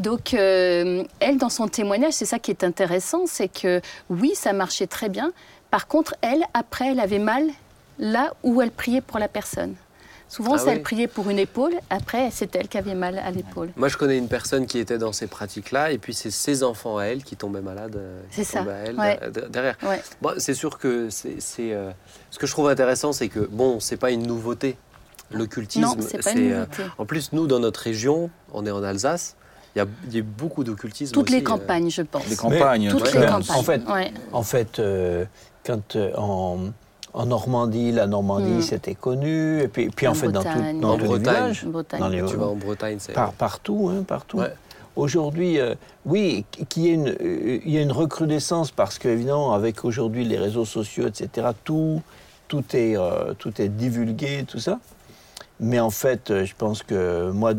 Donc, 0.00 0.34
euh, 0.34 1.04
elle, 1.20 1.38
dans 1.38 1.50
son 1.50 1.68
témoignage, 1.68 2.14
c'est 2.14 2.26
ça 2.26 2.40
qui 2.40 2.50
est 2.50 2.64
intéressant, 2.64 3.26
c'est 3.26 3.46
que 3.46 3.80
oui, 4.08 4.32
ça 4.34 4.52
marchait 4.52 4.88
très 4.88 5.08
bien. 5.08 5.30
Par 5.70 5.86
contre, 5.86 6.16
elle, 6.20 6.42
après, 6.52 6.88
elle 6.90 6.98
avait 6.98 7.20
mal 7.20 7.48
là 8.00 8.34
où 8.42 8.60
elle 8.60 8.72
priait 8.72 9.00
pour 9.00 9.20
la 9.20 9.28
personne. 9.28 9.76
Souvent, 10.30 10.54
Ah 10.56 10.62
oui. 10.64 10.70
elle 10.72 10.82
priait 10.82 11.08
pour 11.08 11.28
une 11.28 11.38
épaule, 11.40 11.72
après, 11.90 12.30
c'est 12.30 12.54
elle 12.54 12.68
qui 12.68 12.78
avait 12.78 12.94
mal 12.94 13.18
à 13.18 13.30
l'épaule. 13.32 13.68
Moi, 13.76 13.88
je 13.88 13.96
connais 13.96 14.16
une 14.16 14.28
personne 14.28 14.66
qui 14.66 14.78
était 14.78 14.96
dans 14.96 15.12
ces 15.12 15.26
pratiques-là, 15.26 15.90
et 15.90 15.98
puis 15.98 16.14
c'est 16.14 16.30
ses 16.30 16.62
enfants 16.62 16.98
à 16.98 17.04
elle 17.06 17.24
qui 17.24 17.34
tombaient 17.36 17.60
malades. 17.60 17.96
euh, 17.96 18.20
C'est 18.30 18.44
ça, 18.44 18.60
à 18.60 18.72
elle 18.86 18.96
ouais. 18.98 19.18
de- 19.34 19.48
derrière. 19.48 19.76
Ouais. 19.82 20.00
Bon, 20.22 20.30
c'est 20.38 20.54
sûr 20.54 20.78
que 20.78 21.08
c'est. 21.10 21.36
euh, 21.58 21.90
ce 22.30 22.38
que 22.38 22.46
je 22.46 22.52
trouve 22.52 22.68
intéressant, 22.68 23.12
c'est 23.12 23.28
que, 23.28 23.40
bon, 23.40 23.80
c'est 23.80 23.96
pas 23.96 24.10
une 24.12 24.24
nouveauté. 24.26 24.76
L'occultisme, 25.32 25.82
Non, 25.84 25.96
c'est 26.00 26.22
pas 26.24 26.32
une 26.32 26.52
euh, 26.52 26.60
nouveauté. 26.66 26.82
en 26.98 27.06
plus, 27.06 27.32
nous, 27.32 27.46
dans 27.46 27.58
notre 27.60 27.80
région, 27.80 28.30
on 28.52 28.64
est 28.66 28.70
en 28.70 28.82
Alsace, 28.82 29.36
il 29.74 29.78
y 29.78 29.82
a, 29.82 29.86
il 30.08 30.16
y 30.16 30.20
a 30.20 30.22
beaucoup 30.22 30.64
d'occultisme. 30.64 31.12
Toutes 31.12 31.30
les 31.30 31.38
euh. 31.38 31.42
campagnes, 31.42 31.90
je 31.90 32.02
pense. 32.02 32.26
Les 32.28 32.36
campagnes, 32.36 32.88
Toutes 32.90 33.00
tout 33.10 33.18
les 33.18 33.26
campagnes. 33.26 33.44
En 33.56 33.62
fait, 33.62 33.82
Ouais. 33.88 34.12
En 34.32 34.42
fait, 34.42 34.78
euh, 34.80 35.24
quand 35.64 35.94
euh, 35.96 36.12
en, 36.16 36.70
en 37.12 37.26
Normandie, 37.26 37.92
la 37.92 38.06
Normandie, 38.06 38.50
Mm. 38.58 38.62
c'était 38.62 38.94
connu. 38.94 39.60
Et 39.62 39.68
puis, 39.68 39.88
puis 39.90 40.06
en, 40.06 40.12
En 40.12 40.14
fait, 40.14 40.28
dans, 40.28 40.42
tout, 40.42 40.48
Bretagne. 40.48 40.80
dans 40.80 40.90
En 40.90 40.96
tous 40.96 41.02
les 41.02 41.08
Bretagne. 41.08 41.34
villages, 41.34 41.64
En 41.66 41.70
Bretagne. 41.70 42.00
dans 42.00 42.08
les, 42.08 42.24
Tu 42.24 42.36
vas 42.36 42.46
en 42.46 42.54
Bretagne, 42.54 42.96
c'est. 43.00 43.12
par- 43.12 43.32
partout, 43.32 43.90
hein, 43.92 44.02
partout. 44.06 44.38
Ouais. 44.38 44.52
Aujourd'hui, 44.96 45.58
euh, 45.60 45.74
oui, 46.04 46.44
qu'il 46.68 46.82
y, 46.84 46.88
ait 46.90 46.94
une, 46.94 47.08
euh, 47.08 47.58
il 47.64 47.70
y 47.70 47.78
a 47.78 47.80
une 47.80 47.92
recrudescence 47.92 48.70
parce 48.70 48.98
qu'évidemment, 48.98 49.52
avec 49.54 49.84
aujourd'hui 49.84 50.24
les 50.24 50.36
réseaux 50.36 50.64
sociaux, 50.64 51.06
etc., 51.06 51.48
tout, 51.64 52.02
tout, 52.48 52.64
est, 52.74 52.96
euh, 52.96 53.32
tout 53.38 53.60
est 53.62 53.68
divulgué, 53.68 54.44
tout 54.46 54.58
ça. 54.58 54.78
Mais 55.62 55.78
en 55.78 55.90
fait, 55.90 56.30
euh, 56.30 56.46
je 56.46 56.54
pense 56.56 56.82
que 56.82 57.30
moi, 57.30 57.52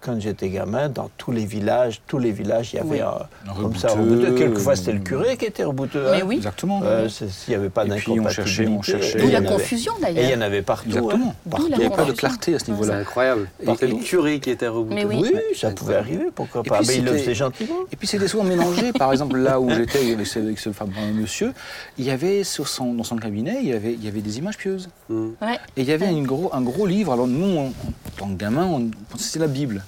quand 0.00 0.18
j'étais 0.18 0.48
gamin, 0.48 0.88
dans 0.88 1.10
tous 1.18 1.30
les 1.30 1.44
villages, 1.44 2.00
tous 2.06 2.18
les 2.18 2.30
villages, 2.32 2.72
il 2.72 2.76
y 2.76 2.78
avait 2.78 2.88
Oui. 2.88 3.00
un, 3.00 3.50
Un 3.50 3.54
comme 3.62 3.76
ça, 3.76 3.88
rebouteux. 3.88 4.32
Quelquefois, 4.32 4.76
c'était 4.76 4.92
le 4.92 4.98
euh, 5.00 5.02
curé 5.02 5.36
qui 5.36 5.44
était 5.44 5.64
rebouteux. 5.64 6.06
Mais 6.10 6.22
oui. 6.22 6.36
Exactement. 6.36 6.80
Euh, 6.84 7.08
c'est- 7.10 7.28
S'il 7.28 7.50
n'y 7.52 7.56
avait 7.60 7.68
pas 7.68 7.82
puis, 7.84 7.92
on 7.92 7.94
d'incompatibilité. 7.96 8.34
cherchait, 8.34 8.66
on 8.68 8.82
cherchait. 8.82 9.18
et 9.18 9.20
D'où 9.20 9.26
il 9.26 9.30
y 9.30 9.32
la 9.32 9.42
confusion 9.42 9.92
Et 9.94 10.04
il 10.08 10.10
y 10.12 10.14
d'ailleurs. 10.14 10.38
en 10.38 10.40
avait 10.40 10.62
partout. 10.62 10.88
Exactement. 10.88 11.28
hein, 11.30 11.48
partout. 11.50 11.66
Il 11.70 11.76
n'y 11.78 11.84
avait 11.84 11.94
pas 11.94 12.04
de 12.06 12.12
clarté 12.12 12.54
à 12.54 12.58
ce 12.58 12.64
C'est 12.66 12.72
niveau-là. 12.72 12.96
incroyable. 12.96 13.48
Et- 13.60 13.66
C'était 13.66 13.86
le 13.88 13.96
curé 13.96 14.40
qui 14.40 14.50
était 14.50 14.68
rebouteux. 14.68 14.94
Mais 14.94 15.04
oui. 15.04 15.20
Oui, 15.22 15.30
ça 15.54 15.68
Incroyable. 15.68 15.74
pouvait 15.74 15.94
arriver, 15.96 16.30
pourquoi 16.34 16.62
Et 16.64 16.68
pas. 16.70 16.78
puis, 16.78 16.86
Mais 16.88 16.96
il 16.96 17.04
le 17.04 17.12
faisait 17.18 17.34
gentiment. 17.34 17.74
Et 17.92 17.96
puis 17.96 18.08
c'était 18.08 18.28
souvent 18.28 18.44
mélangé. 18.44 18.92
Par 18.94 19.12
exemple, 19.12 19.36
là 19.36 19.60
où 19.60 19.68
j'étais 19.74 20.12
avec 20.12 20.26
ce, 20.26 20.38
avec 20.38 20.58
ce 20.58 20.72
fameux 20.72 20.92
monsieur, 21.14 21.52
il 21.98 22.04
y 22.06 22.10
avait 22.10 22.42
sur 22.42 22.68
son, 22.68 22.94
dans 22.94 23.04
son 23.04 23.16
cabinet, 23.16 23.58
il 23.60 23.68
y 23.68 23.72
avait, 23.74 23.92
il 23.92 24.02
y 24.02 24.08
avait 24.08 24.22
des 24.22 24.38
images 24.38 24.56
pieuses. 24.56 24.88
Mm. 25.10 25.26
Ouais. 25.42 25.58
Et 25.76 25.82
il 25.82 25.88
y 25.88 25.92
avait 25.92 26.06
un 26.06 26.62
gros 26.62 26.86
livre. 26.86 27.12
Alors 27.12 27.26
nous, 27.34 27.44
on- 27.58 27.68
en 27.68 28.10
tant 28.16 28.28
que 28.28 28.34
gamin, 28.38 28.64
on 28.64 28.88
pensait 29.10 29.18
que 29.18 29.20
c'était 29.22 29.38
la 29.40 29.46
Bible. 29.48 29.84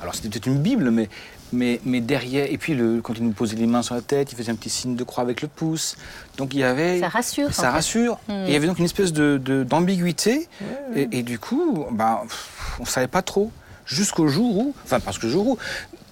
Alors 0.00 0.14
c'était 0.14 0.28
peut-être 0.28 0.46
une 0.46 0.58
Bible, 0.62 0.90
mais, 0.90 1.08
mais, 1.52 1.80
mais 1.84 2.00
derrière. 2.00 2.46
Et 2.50 2.56
puis 2.56 2.74
le, 2.74 3.00
quand 3.02 3.14
il 3.14 3.24
nous 3.24 3.32
posait 3.32 3.56
les 3.56 3.66
mains 3.66 3.82
sur 3.82 3.94
la 3.94 4.00
tête, 4.00 4.32
il 4.32 4.36
faisait 4.36 4.50
un 4.52 4.54
petit 4.54 4.70
signe 4.70 4.96
de 4.96 5.04
croix 5.04 5.22
avec 5.22 5.42
le 5.42 5.48
pouce. 5.48 5.96
Donc 6.38 6.54
il 6.54 6.60
y 6.60 6.64
avait. 6.64 7.00
Ça 7.00 7.08
rassure. 7.08 7.48
en 7.48 7.52
Ça 7.52 7.62
fait. 7.64 7.68
rassure. 7.68 8.18
Et 8.30 8.46
il 8.46 8.52
y 8.52 8.56
avait 8.56 8.66
donc 8.66 8.78
une 8.78 8.84
espèce 8.86 9.12
de, 9.12 9.38
de- 9.42 9.62
d'ambiguïté. 9.64 10.48
Et, 10.94 11.08
et 11.12 11.22
du 11.22 11.38
coup, 11.38 11.84
pff, 11.96 12.76
on 12.78 12.84
ne 12.84 12.88
savait 12.88 13.08
pas 13.08 13.20
trop. 13.22 13.50
Jusqu'au 13.90 14.28
jour 14.28 14.56
où. 14.56 14.74
Enfin, 14.84 15.00
parce 15.00 15.18
que 15.18 15.26
le 15.26 15.32
jour 15.32 15.46
où. 15.48 15.58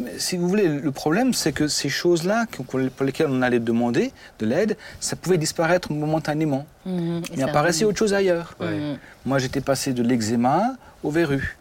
mais 0.01 0.19
Si 0.19 0.37
vous 0.37 0.49
voulez, 0.49 0.67
le 0.67 0.91
problème, 0.91 1.33
c'est 1.33 1.53
que 1.53 1.69
ces 1.69 1.89
choses-là, 1.89 2.47
pour 2.67 3.05
lesquelles 3.05 3.29
on 3.31 3.43
allait 3.43 3.61
demander 3.61 4.13
de 4.41 4.47
l'aide, 4.47 4.77
ça 5.01 5.15
pouvait 5.17 5.39
disparaître 5.39 5.93
momentanément. 5.93 6.67
Et 6.87 6.91
Il 7.35 7.43
apparaissait 7.43 7.85
autre 7.85 7.99
chose 7.99 8.15
ailleurs. 8.15 8.55
Ouais. 8.61 8.71
Mhm. 8.79 8.99
Moi, 9.27 9.39
j'étais 9.39 9.61
passé 9.61 9.93
de 9.93 10.03
l'eczéma 10.03 10.75
aux 11.03 11.11
verrues. 11.11 11.58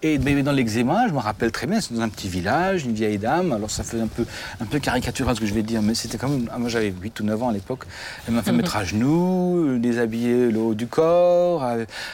Et 0.00 0.18
mais 0.18 0.42
dans 0.44 0.52
l'eczéma, 0.52 1.08
je 1.08 1.12
me 1.12 1.18
rappelle 1.18 1.50
très 1.50 1.66
bien, 1.66 1.80
c'est 1.80 1.92
dans 1.92 2.02
un 2.02 2.08
petit 2.08 2.28
village, 2.28 2.84
une 2.84 2.92
vieille 2.94 3.18
dame. 3.18 3.52
Alors 3.52 3.68
ça 3.68 3.82
fait 3.82 4.00
un 4.00 4.06
peu, 4.06 4.24
un 4.60 4.64
peu 4.64 4.78
caricatural 4.78 5.34
ce 5.34 5.40
que 5.40 5.46
je 5.46 5.52
vais 5.54 5.64
dire, 5.64 5.82
mais 5.82 5.94
c'était 5.94 6.18
quand 6.18 6.28
même. 6.28 6.48
ah, 6.54 6.58
Moi 6.58 6.68
j'avais 6.68 6.90
8 7.02 7.18
ou 7.18 7.24
9 7.24 7.42
ans 7.42 7.48
à 7.48 7.52
l'époque. 7.52 7.82
Elle 8.28 8.34
m'a 8.34 8.42
fait 8.44 8.52
mettre 8.52 8.76
à 8.76 8.84
genoux, 8.84 9.66
euh, 9.70 9.78
déshabiller 9.80 10.52
le 10.52 10.58
haut 10.60 10.74
du 10.74 10.86
corps, 10.86 11.64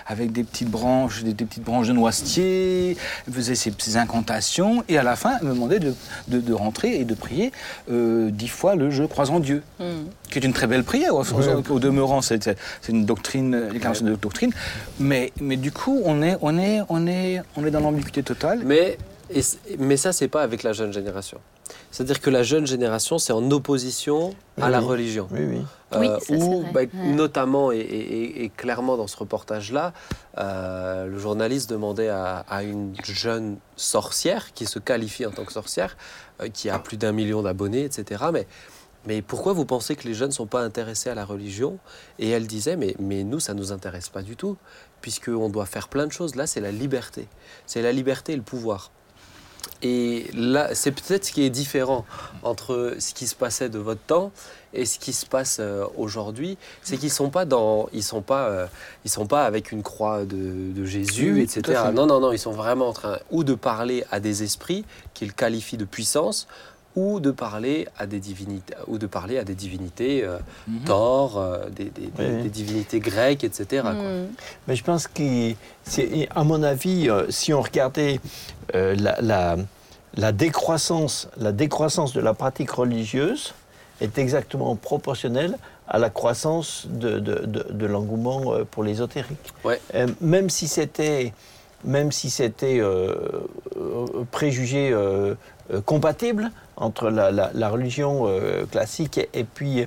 avec, 0.07 0.33
des 0.33 0.45
petites 0.45 0.71
branches, 0.71 1.25
des, 1.25 1.35
des 1.35 1.45
petites 1.45 1.62
branches 1.64 1.88
de 1.88 1.93
noisetier. 1.93 2.97
Elle 3.26 3.33
faisait 3.35 3.55
ses, 3.55 3.71
ses 3.76 3.99
incantations. 3.99 4.83
Et 4.88 4.97
à 4.97 5.03
la 5.03 5.14
fin, 5.14 5.33
elle 5.43 5.49
me 5.49 5.53
demandait 5.55 5.79
de, 5.81 5.95
de- 6.29 6.41
de 6.41 6.53
rentrer 6.55 6.97
et 6.99 7.05
de 7.05 7.14
prier 7.14 7.53
euh, 7.91 8.31
dix 8.31 8.49
fois 8.49 8.76
le 8.76 8.91
Je 8.91 9.05
crois 9.05 9.29
en 9.31 9.41
Dieu 9.41 9.62
Mm. 9.79 9.85
qui 10.31 10.38
est 10.38 10.45
une 10.45 10.53
très 10.55 10.67
belle 10.67 10.85
prière. 10.85 11.14
Au, 11.14 11.23
au 11.71 11.79
demeurant, 11.81 12.23
c'est 12.23 12.45
c'est 12.81 12.93
une 12.93 13.05
doctrine, 13.05 13.55
euh, 13.55 13.71
l'incarnation 13.73 14.07
de 14.07 14.14
doctrine. 14.14 14.53
Mais, 14.99 15.33
mais 15.41 15.57
du 15.57 15.71
coup, 15.71 16.00
on 16.05 16.23
est, 16.23 16.37
on 16.41 16.59
est, 16.59 16.81
on 16.88 17.07
est, 17.07 17.41
on 17.57 17.64
est 17.67 17.71
dans 17.75 17.81
l'ambiguïté 17.81 18.23
totale. 18.23 18.62
Mais, 18.64 18.99
et 19.31 19.40
mais 19.78 19.97
ça, 19.97 20.12
c'est 20.12 20.28
pas 20.28 20.43
avec 20.43 20.62
la 20.62 20.73
jeune 20.73 20.93
génération. 20.93 21.40
C'est-à-dire 21.90 22.21
que 22.21 22.31
la 22.31 22.43
jeune 22.43 22.66
génération, 22.66 23.19
c'est 23.19 23.33
en 23.33 23.50
opposition 23.50 24.35
à 24.61 24.66
Oui, 24.66 24.71
la 24.73 24.81
oui. 24.81 24.87
religion. 24.87 25.28
Oui, 25.31 25.40
oui. 25.43 25.59
Oui, 25.97 26.07
Euh, 26.09 26.19
ça, 26.19 26.25
c'est 26.26 26.35
où, 26.43 26.61
vrai. 26.62 26.71
bah, 26.73 26.81
Ouais. 26.81 27.12
notamment 27.12 27.71
et, 27.73 27.78
et- 27.78 28.14
et- 28.23 28.45
et 28.45 28.49
clairement 28.49 28.97
dans 28.97 29.07
ce 29.07 29.16
reportage-là, 29.16 29.93
euh, 30.38 31.07
le 31.07 31.19
journaliste 31.19 31.71
demandait 31.71 32.09
à, 32.09 32.45
à 32.49 32.62
une 32.62 32.95
jeune 33.04 33.57
sorcière 33.76 34.52
qui 34.54 34.66
se 34.66 34.78
qualifie 34.78 35.25
en 35.26 35.31
tant 35.31 35.45
que 35.45 35.52
sorcière, 35.52 35.97
euh, 36.43 36.49
qui 36.49 36.69
a 36.69 36.78
plus 36.78 36.97
d'un 36.97 37.12
million 37.12 37.43
d'abonnés, 37.43 37.85
etc. 37.85 38.25
Mais, 38.33 38.47
mais 39.07 39.23
pourquoi 39.23 39.52
vous 39.52 39.64
pensez 39.64 39.95
que 39.97 40.07
les 40.09 40.14
jeunes 40.14 40.28
ne 40.31 40.35
sont 40.35 40.47
pas 40.47 40.62
intéressés 40.62 41.11
à 41.11 41.14
la 41.14 41.25
religion? 41.25 41.78
Et 42.19 42.28
elle 42.31 42.47
disait, 42.49 42.76
mais, 42.76 42.95
mais 42.99 43.23
nous, 43.23 43.38
ça 43.40 43.54
ne 43.54 43.61
nous 43.61 43.71
intéresse 43.73 44.09
pas 44.09 44.23
du 44.23 44.35
tout, 44.37 44.57
puisqu'on 45.04 45.50
doit 45.50 45.66
faire 45.66 45.88
plein 45.88 46.06
de 46.06 46.12
choses. 46.12 46.34
Là, 46.34 46.46
c'est 46.46 46.62
la 46.62 46.73
liberté. 46.73 47.28
C'est 47.66 47.82
la 47.82 47.92
liberté 47.92 48.32
et 48.32 48.37
le 48.37 48.42
pouvoir. 48.42 48.90
Et 49.82 50.30
là, 50.32 50.75
c'est 50.75 50.92
peut-être 50.92 51.26
ce 51.26 51.32
qui 51.32 51.42
est 51.42 51.50
différent 51.50 52.06
entre 52.42 52.96
ce 52.99 53.12
qui 53.12 53.26
se 53.26 53.34
passait 53.34 53.68
de 53.68 53.78
votre 53.78 54.00
temps 54.00 54.32
et 54.73 54.87
ce 54.87 54.99
qui 54.99 55.12
se 55.12 55.26
passe 55.26 55.58
euh, 55.61 55.84
aujourd'hui, 55.99 56.56
c'est 56.82 56.96
qu'ils 56.96 57.11
sont 57.11 57.28
pas 57.28 57.44
dans, 57.44 57.90
ils 57.92 58.02
sont 58.02 58.23
pas, 58.23 58.49
euh, 58.49 58.66
ils 59.04 59.11
sont 59.11 59.26
pas 59.26 59.44
avec 59.44 59.73
une 59.73 59.82
croix 59.82 60.25
de, 60.25 60.73
de 60.73 60.84
Jésus, 60.87 61.34
Oui, 61.34 61.40
etc. 61.42 61.82
Non, 61.92 62.06
non, 62.06 62.18
non, 62.18 62.32
ils 62.32 62.38
sont 62.38 62.52
vraiment 62.52 62.88
en 62.88 62.92
train 62.94 63.18
ou 63.30 63.44
de 63.44 63.54
parler 63.54 64.06
à 64.11 64.20
des 64.20 64.42
esprits 64.42 64.87
qu'ils 65.12 65.34
qualifient 65.34 65.76
de 65.76 65.84
puissance, 65.84 66.49
ou 66.96 67.18
de 67.20 67.30
parler 67.32 67.88
à 67.98 68.06
des 68.06 68.20
divinités, 68.20 68.74
ou 68.86 68.98
de 68.98 69.06
parler 69.06 69.38
à 69.38 69.44
des 69.44 69.54
divinités 69.54 70.22
euh, 70.24 70.38
Mhm. 70.68 70.84
Thor, 70.84 71.38
euh, 71.38 71.68
des, 71.70 71.84
des- 71.86 72.06
des- 72.06 72.10
Oui. 72.36 72.42
des 72.44 72.48
divinités 72.50 73.00
grecques, 73.00 73.42
etc. 73.44 73.82
quoi. 73.82 73.92
Mm. 73.92 74.28
Mais 74.68 74.76
je 74.76 74.84
pense 74.84 75.08
qu'à 75.08 76.44
mon 76.44 76.62
avis, 76.62 77.08
euh, 77.10 77.26
si 77.30 77.52
on 77.52 77.60
regardait 77.62 78.20
euh, 78.74 78.94
la, 78.98 79.20
la- 79.20 79.56
la 80.16 80.32
décroissance, 80.32 81.28
la 81.36 81.50
décroissance 81.52 82.12
de 82.12 82.20
la 82.20 82.32
pratique 82.34 82.70
religieuse 82.70 83.54
est 84.00 84.16
exactement 84.18 84.76
proportionnelle 84.76 85.56
à 85.88 85.98
la 85.98 86.10
croissance 86.10 86.86
de, 86.88 87.18
de- 87.18 87.44
de- 87.46 87.66
de 87.72 87.86
l'engouement 87.86 88.54
pour 88.70 88.84
l'ésotérique. 88.84 89.52
Ouais. 89.64 89.80
Euh, 89.94 90.06
même 90.20 90.48
si 90.48 90.68
c'était 90.68 91.32
même 91.84 92.12
si 92.12 92.30
c'était 92.30 92.80
préjugé 94.30 94.90
euh, 94.90 95.34
euh, 95.72 95.80
compatible 95.82 96.50
entre 96.76 97.11
la, 97.11 97.31
la- 97.31 97.50
la 97.54 97.69
religion 97.69 98.25
euh, 98.26 98.64
classique 98.66 99.19
et, 99.19 99.28
et 99.35 99.45
puis 99.45 99.87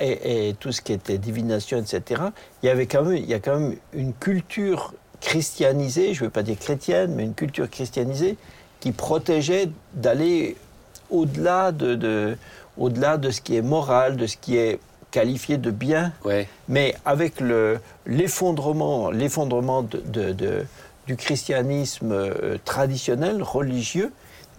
et, 0.00 0.48
et 0.48 0.54
tout 0.54 0.72
ce 0.72 0.80
qui 0.82 0.92
était 0.92 1.18
divination, 1.18 1.78
etc., 1.78 2.22
il 2.62 2.66
y 2.66 2.68
avait 2.68 2.86
quand 2.86 3.04
même, 3.04 3.16
il 3.16 3.26
y 3.26 3.34
a 3.34 3.38
quand 3.38 3.58
même 3.60 3.76
une 3.92 4.12
culture 4.12 4.92
christianisée, 5.20 6.14
je 6.14 6.20
ne 6.20 6.24
veux 6.26 6.30
pas 6.30 6.42
dire 6.42 6.58
chrétienne, 6.58 7.14
mais 7.14 7.22
une 7.24 7.34
culture 7.34 7.70
christianisée 7.70 8.36
qui 8.80 8.92
protégeait 8.92 9.68
d'aller 9.94 10.56
au-delà 11.10 11.70
de, 11.72 11.94
de- 11.94 12.36
au-delà 12.76 13.18
de 13.18 13.30
ce 13.30 13.40
qui 13.40 13.56
est 13.56 13.62
moral, 13.62 14.16
de 14.16 14.26
ce 14.26 14.36
qui 14.36 14.56
est 14.56 14.80
qualifié 15.12 15.58
de 15.58 15.70
bien, 15.70 16.12
Ouais. 16.24 16.48
mais 16.68 16.94
avec 17.04 17.40
le- 17.40 17.78
l'effondrement, 18.04 19.10
l'effondrement 19.12 19.82
de, 19.82 19.98
de- 20.04 20.32
de- 20.32 20.64
du 21.06 21.16
christianisme 21.16 22.10
euh, 22.12 22.56
traditionnel, 22.64 23.42
religieux, 23.42 24.10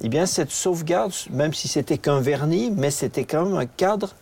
eh 0.03 0.09
bien 0.09 0.25
cette 0.25 0.51
sauvegarde, 0.51 1.13
même 1.31 1.53
si 1.53 1.67
c'était 1.67 1.97
qu'un 1.97 2.19
vernis, 2.19 2.71
mais 2.75 2.91
c'était 2.91 3.23
quand 3.23 3.45
même 3.45 3.55
un 3.57 3.65
cadre, 3.65 4.13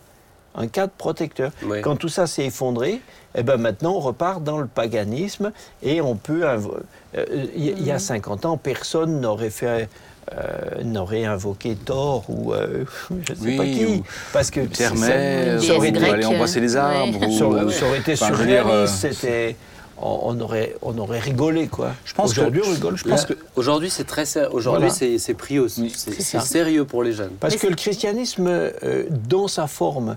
un 0.54 0.68
cadre 0.68 0.92
protecteur. 0.96 1.50
Quand 1.82 1.96
tout 1.96 2.08
ça 2.08 2.26
s'est 2.26 2.46
effondré, 2.46 3.00
eh 3.36 3.42
ben 3.42 3.56
maintenant 3.56 3.94
on 3.96 4.00
repart 4.00 4.42
dans 4.42 4.58
le 4.58 4.66
paganisme 4.68 5.50
et 5.82 6.00
on 6.00 6.14
peut. 6.14 6.42
invo- 6.44 6.76
euh, 7.16 7.24
Il 7.56 7.82
y, 7.84 7.90
a 7.90 7.98
50 7.98 8.44
ans, 8.46 8.56
personne 8.56 9.20
n'aurait 9.20 9.50
fait. 9.50 9.88
euh, 10.32 10.82
n'aurait 10.84 11.26
invoqué 11.26 11.74
Thor 11.76 12.24
ou 12.30 12.54
euh, 12.54 12.84
je 13.10 13.32
ne 13.32 13.36
sais 13.36 13.44
Oui, 13.44 13.56
pas 13.58 13.64
qui, 13.66 14.02
parce 14.32 14.50
que 14.50 14.60
Terre-mère, 14.60 15.60
Ça 15.62 15.74
aurait 15.76 15.90
ou 15.90 15.96
été- 15.96 16.08
aller 16.10 16.24
embrasser 16.24 16.60
les 16.60 16.76
arbres. 16.76 17.20
Ouais. 17.20 17.26
ou- 17.26 17.38
ça, 17.38 17.44
aurait- 17.44 17.70
ça 17.72 17.86
aurait 17.86 17.98
été 17.98 18.16
surréaliste, 18.16 19.04
euh, 19.04 19.12
c'était, 19.12 19.56
on, 19.98 20.20
on 20.22 20.40
aurait, 20.40 20.74
on 20.82 20.96
aurait 20.98 21.20
rigolé 21.20 21.68
quoi. 21.68 21.92
Je 22.04 22.14
pense 22.14 22.32
que- 22.34 22.40
Aujourd'hui 22.40 22.62
on 22.66 22.70
rigole, 22.70 22.96
je 22.96 23.04
pense 23.04 23.24
que- 23.26 23.34
Aujourd'hui, 23.56 23.90
c'est 23.90 24.04
très 24.04 24.24
ser- 24.26 24.48
Aujourd'hui, 24.52 24.88
Voilà. 24.88 24.94
c'est 24.94 25.18
c'est 25.18 25.34
pris 25.34 25.58
C'est 25.68 25.88
c'est 25.90 26.12
c'est 26.14 26.22
ça. 26.22 26.40
sérieux 26.40 26.84
pour 26.84 27.02
les 27.02 27.12
jeunes. 27.12 27.32
Parce 27.40 27.54
Mais 27.54 27.60
que 27.60 27.66
le 27.68 27.76
christianisme, 27.76 28.46
euh, 28.48 29.04
dans 29.28 29.48
sa 29.48 29.66
forme 29.66 30.16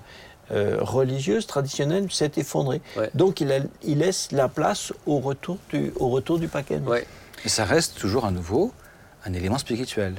euh, 0.52 0.78
religieuse, 0.80 1.46
traditionnelle, 1.46 2.10
s'est 2.12 2.32
effondré. 2.38 2.82
Ouais. 2.96 3.10
Donc 3.14 3.42
il, 3.42 3.52
a- 3.52 3.60
il 3.84 3.98
laisse 4.00 4.30
la 4.32 4.48
place 4.48 4.94
au 5.06 5.20
retour 5.20 5.58
du, 5.72 5.92
au 5.98 6.08
retour 6.10 6.40
du 6.40 6.48
paganisme. 6.48 6.88
Ouais. 6.88 7.06
Mais 7.44 7.50
ça 7.50 7.66
reste 7.66 7.98
toujours 8.00 8.26
à 8.26 8.32
nouveau 8.32 8.72
un 9.26 9.34
élément 9.34 9.58
spirituel. 9.58 10.16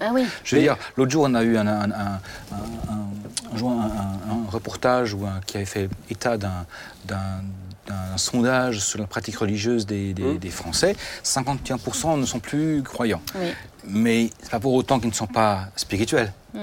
Ah 0.00 0.10
oui. 0.12 0.24
Je 0.44 0.56
veux 0.56 0.60
Mais- 0.60 0.66
dire, 0.68 0.76
l'autre 0.96 1.10
jour, 1.10 1.24
on 1.26 1.34
a 1.34 1.42
eu 1.42 1.56
un, 1.56 1.66
un- 1.66 1.90
un- 1.90 1.90
un- 1.90 2.20
un- 2.90 3.52
un 3.52 3.56
jour, 3.56 3.70
un- 3.70 3.74
un- 3.74 4.46
un 4.46 4.50
reportage 4.50 5.14
où 5.14 5.24
un- 5.26 5.40
qui 5.46 5.56
avait 5.56 5.66
fait 5.66 5.88
état 6.10 6.36
d'un- 6.36 6.66
d'un 7.86 8.16
sondage 8.16 8.80
sur 8.80 8.98
la 9.00 9.06
pratique 9.06 9.36
religieuse 9.38 9.86
des, 9.86 10.14
des- 10.14 10.22
Mm. 10.22 10.38
des 10.38 10.50
Français. 10.50 10.94
51% 11.24 12.16
ne 12.18 12.26
sont 12.26 12.38
plus 12.38 12.82
croyants. 12.82 13.22
Oui. 13.34 13.48
Mais 13.86 14.30
c'est 14.42 14.50
pas 14.50 14.60
pour 14.60 14.74
autant 14.74 15.00
qu'ils 15.00 15.08
ne 15.10 15.14
sont 15.14 15.26
pas 15.26 15.68
spirituels 15.76 16.32
Mm. 16.54 16.58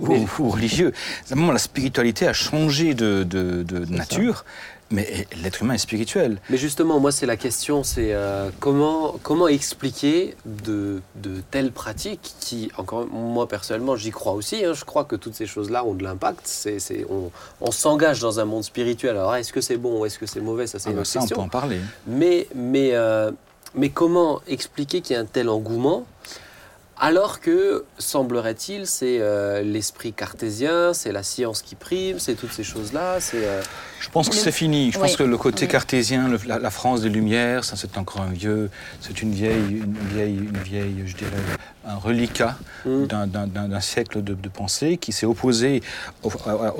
ou, 0.00 0.26
ou 0.40 0.48
religieux. 0.50 0.92
Simplement, 1.24 1.52
la 1.52 1.58
spiritualité 1.58 2.26
a 2.26 2.32
changé 2.32 2.94
de, 2.94 3.22
de- 3.22 3.62
de 3.62 3.84
ça. 3.86 4.44
Mais 4.90 5.26
l'être 5.42 5.62
humain 5.62 5.74
est 5.74 5.78
spirituel. 5.78 6.40
Mais 6.50 6.56
justement, 6.56 6.98
moi, 7.00 7.12
c'est 7.12 7.26
la 7.26 7.36
question, 7.36 7.82
c'est 7.84 8.12
euh, 8.14 8.48
comment, 8.60 9.16
comment 9.22 9.48
expliquer 9.48 10.34
de, 10.46 11.00
de 11.16 11.40
telles 11.50 11.72
pratiques 11.72 12.34
qui, 12.40 12.70
encore 12.78 13.06
moi 13.06 13.46
personnellement, 13.48 13.96
j'y 13.96 14.10
crois 14.10 14.32
aussi. 14.32 14.64
hein, 14.64 14.72
je 14.74 14.84
crois 14.84 15.04
que 15.04 15.16
toutes 15.16 15.34
ces 15.34 15.46
choses-là 15.46 15.84
ont 15.84 15.94
de 15.94 16.02
l'impact. 16.04 16.40
C'est, 16.44 16.78
c'est- 16.78 17.06
on 17.10 17.30
on 17.60 17.70
s'engage 17.70 18.20
dans 18.20 18.40
un 18.40 18.44
monde 18.44 18.64
spirituel. 18.64 19.16
Alors, 19.16 19.34
est-ce 19.36 19.52
que 19.52 19.60
c'est 19.60 19.76
bon 19.76 20.00
ou 20.00 20.06
est-ce 20.06 20.18
que 20.18 20.26
c'est 20.26 20.40
mauvais? 20.40 20.66
Ça, 20.66 20.78
c'est 20.78 20.88
Ah 20.88 20.90
une 20.90 20.96
bah 20.96 21.00
autre 21.02 21.10
ça, 21.10 21.18
on 21.18 21.22
peut 21.22 21.28
question. 21.28 21.42
en 21.44 21.48
parler. 21.48 21.80
Mais, 22.06 22.46
mais, 22.54 22.90
euh, 22.94 23.30
mais 23.74 23.90
comment 23.90 24.40
expliquer 24.46 25.00
qu'il 25.02 25.14
y 25.14 25.18
a 25.18 25.22
un 25.22 25.26
tel 25.26 25.48
engouement 25.48 26.06
alors 27.00 27.40
que, 27.40 27.84
semblerait-il, 27.98 28.86
c'est 28.86 29.18
euh, 29.20 29.62
l'esprit 29.62 30.12
cartésien, 30.12 30.92
c'est 30.94 31.12
la 31.12 31.22
science 31.22 31.62
qui 31.62 31.74
prime, 31.74 32.18
c'est 32.18 32.34
toutes 32.34 32.52
ces 32.52 32.64
choses-là, 32.64 33.20
c'est... 33.20 33.44
euh, 33.44 33.62
Je 34.00 34.08
pense 34.10 34.28
que 34.28 34.34
c'est 34.34 34.52
fini. 34.52 34.90
Je 34.92 34.98
Oui. 34.98 35.02
pense 35.02 35.16
que 35.16 35.22
le 35.22 35.36
côté 35.38 35.66
Oui. 35.66 35.70
cartésien, 35.70 36.28
le- 36.28 36.38
la, 36.46 36.58
la 36.58 36.70
France 36.70 37.00
des 37.02 37.08
Lumières, 37.08 37.64
ça 37.64 37.76
c'est 37.76 37.96
encore 37.98 38.22
un 38.22 38.30
vieux, 38.32 38.70
c'est 39.00 39.22
une 39.22 39.32
vieille, 39.32 39.78
une 39.84 39.96
vieille, 40.14 40.36
une 40.38 40.58
vieille, 40.58 41.02
je 41.06 41.16
dirais, 41.16 41.30
un 41.86 41.96
reliquat 41.96 42.56
Mm. 42.84 43.06
d'un- 43.06 43.80
siècle 43.80 44.22
de, 44.22 44.34
de 44.34 44.48
pensée 44.48 44.96
qui 44.98 45.12
s'est 45.12 45.26
opposé 45.26 45.82
au, 46.22 46.30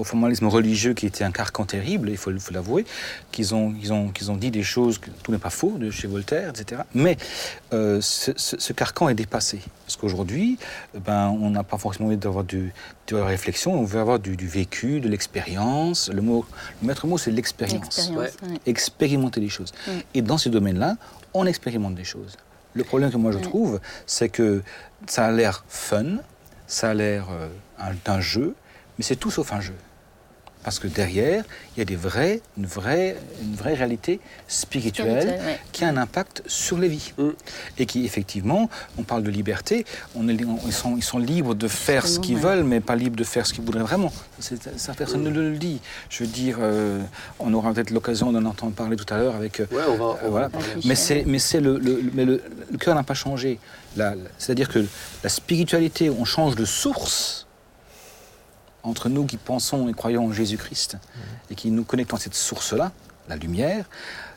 formalisme 0.04 0.46
religieux 0.48 0.94
qui 0.94 1.06
était 1.06 1.24
un 1.24 1.30
carcan 1.32 1.64
terrible, 1.64 2.08
il 2.10 2.16
faut, 2.16 2.30
l'avouer, 2.50 2.84
qu'ils 3.32 3.54
ont, 3.54 3.72
qu'ils 3.72 3.92
ont, 3.92 4.08
qu'ils 4.08 4.30
ont 4.30 4.36
dit 4.36 4.50
des 4.50 4.62
choses 4.62 4.98
que 4.98 5.10
tout 5.22 5.32
n'est 5.32 5.38
pas 5.38 5.50
faux 5.50 5.74
de 5.78 5.90
chez 5.90 6.06
Voltaire, 6.08 6.50
etc. 6.50 6.82
Mais 6.94 7.16
euh, 7.72 8.00
ce, 8.00 8.32
ce- 8.36 8.58
ce 8.58 8.72
carcan 8.72 9.08
est 9.08 9.14
dépassé. 9.14 9.60
Parce 9.88 9.96
qu'aujourd'hui, 9.96 10.58
ben, 11.06 11.28
on 11.40 11.48
n'a 11.48 11.62
pas 11.64 11.78
forcément 11.78 12.08
envie 12.08 12.18
d'avoir 12.18 12.44
du, 12.44 12.74
de 13.06 13.16
la 13.16 13.24
réflexion, 13.24 13.72
on 13.72 13.84
veut 13.84 13.98
avoir 14.00 14.18
du, 14.18 14.36
du 14.36 14.46
vécu, 14.46 15.00
de 15.00 15.08
l'expérience. 15.08 16.10
Le, 16.12 16.20
mot, 16.20 16.44
le 16.82 16.88
maître 16.88 17.06
mot, 17.06 17.16
c'est 17.16 17.30
l'expérience. 17.30 18.10
Ouais. 18.14 18.30
Expérimenter 18.66 19.40
les 19.40 19.48
choses. 19.48 19.72
Mm. 19.86 19.90
Et 20.12 20.20
dans 20.20 20.36
ces 20.36 20.50
domaines-là, 20.50 20.96
on 21.32 21.46
expérimente 21.46 21.94
des 21.94 22.04
choses. 22.04 22.36
Le 22.74 22.84
problème 22.84 23.10
que 23.10 23.16
moi 23.16 23.32
je 23.32 23.38
Mm. 23.38 23.42
trouve, 23.42 23.80
c'est 24.04 24.28
que 24.28 24.62
ça 25.06 25.24
a 25.24 25.30
l'air 25.32 25.64
fun, 25.68 26.18
ça 26.66 26.90
a 26.90 26.94
l'air 26.94 27.28
euh, 27.30 27.48
un- 27.78 27.94
d'un 28.04 28.20
jeu, 28.20 28.54
mais 28.98 29.04
c'est 29.04 29.16
tout 29.16 29.30
sauf 29.30 29.54
un 29.54 29.62
jeu. 29.62 29.74
Parce 30.68 30.80
que 30.80 30.86
derrière, 30.88 31.44
il 31.74 31.78
y 31.78 31.82
a 31.82 31.86
des 31.86 31.96
vrais, 31.96 32.42
une, 32.58 32.66
vraie, 32.66 33.16
une 33.42 33.54
vraie 33.54 33.72
réalité 33.72 34.20
spirituelle 34.48 35.22
Spirituelle, 35.22 35.40
ouais. 35.46 35.58
qui 35.72 35.82
a 35.84 35.88
un 35.88 35.96
impact 35.96 36.42
sur 36.46 36.76
les 36.76 36.88
vies. 36.88 37.14
Mm. 37.16 37.28
Et 37.78 37.86
qui, 37.86 38.04
effectivement, 38.04 38.68
on 38.98 39.02
parle 39.02 39.22
de 39.22 39.30
liberté, 39.30 39.86
on 40.14 40.28
est, 40.28 40.44
on- 40.44 40.58
ils, 40.66 40.72
sont, 40.74 40.94
ils 40.98 41.02
sont 41.02 41.18
libres 41.18 41.54
de 41.54 41.68
faire 41.68 42.06
ce 42.06 42.18
qu'ils 42.20 42.34
ouais. 42.36 42.42
veulent, 42.42 42.64
mais 42.64 42.80
pas 42.80 42.96
libres 42.96 43.16
de 43.16 43.24
faire 43.24 43.46
ce 43.46 43.54
qu'ils 43.54 43.64
voudraient 43.64 43.82
vraiment. 43.82 44.12
Ça, 44.40 44.92
personne 44.92 45.22
ne 45.22 45.30
le 45.30 45.56
dit. 45.56 45.80
Je 46.10 46.24
veux 46.24 46.28
dire, 46.28 46.58
euh, 46.60 47.00
on 47.38 47.54
aura 47.54 47.72
peut-être 47.72 47.90
l'occasion 47.90 48.30
d'en 48.30 48.44
entendre 48.44 48.74
parler 48.74 48.96
tout 48.96 49.12
à 49.14 49.16
l'heure 49.16 49.34
avec. 49.34 49.60
euh, 49.60 49.66
Ouais, 49.72 49.82
on 49.88 49.96
va, 49.96 50.04
on 50.22 50.26
euh, 50.26 50.28
voilà. 50.28 50.48
parler. 50.50 50.66
Avec 50.72 50.84
Mais 50.84 50.90
Michel. 50.90 50.96
c'est, 50.98 51.24
mais 51.26 51.38
c'est 51.38 51.60
le, 51.60 51.78
le, 51.78 52.02
mais 52.12 52.26
le, 52.26 52.42
le 52.70 52.76
cœur 52.76 52.94
n'a 52.94 53.04
pas 53.04 53.14
changé. 53.14 53.58
C'est-à-dire 54.36 54.68
que 54.68 54.84
la 55.24 55.30
spiritualité, 55.30 56.10
on 56.10 56.26
change 56.26 56.56
de 56.56 56.66
source 56.66 57.46
entre 58.88 59.08
nous 59.08 59.24
qui 59.26 59.36
pensons 59.36 59.88
et 59.88 59.92
croyons 59.92 60.26
en 60.26 60.32
Jésus-Christ 60.32 60.96
et 61.50 61.54
qui 61.54 61.70
nous 61.70 61.84
connectons 61.84 62.16
à 62.16 62.20
cette 62.20 62.34
source-là, 62.34 62.92
la 63.28 63.36
lumière. 63.36 63.84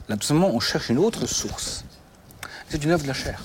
Là, 0.10 0.18
tout 0.18 0.24
simplement, 0.28 0.50
on 0.54 0.60
cherche 0.60 0.90
une 0.90 0.98
autre 0.98 1.26
source. 1.26 1.84
C'est 2.70 2.84
une 2.84 2.92
œuvre 2.92 3.04
de 3.04 3.08
la 3.08 3.14
chair. 3.14 3.42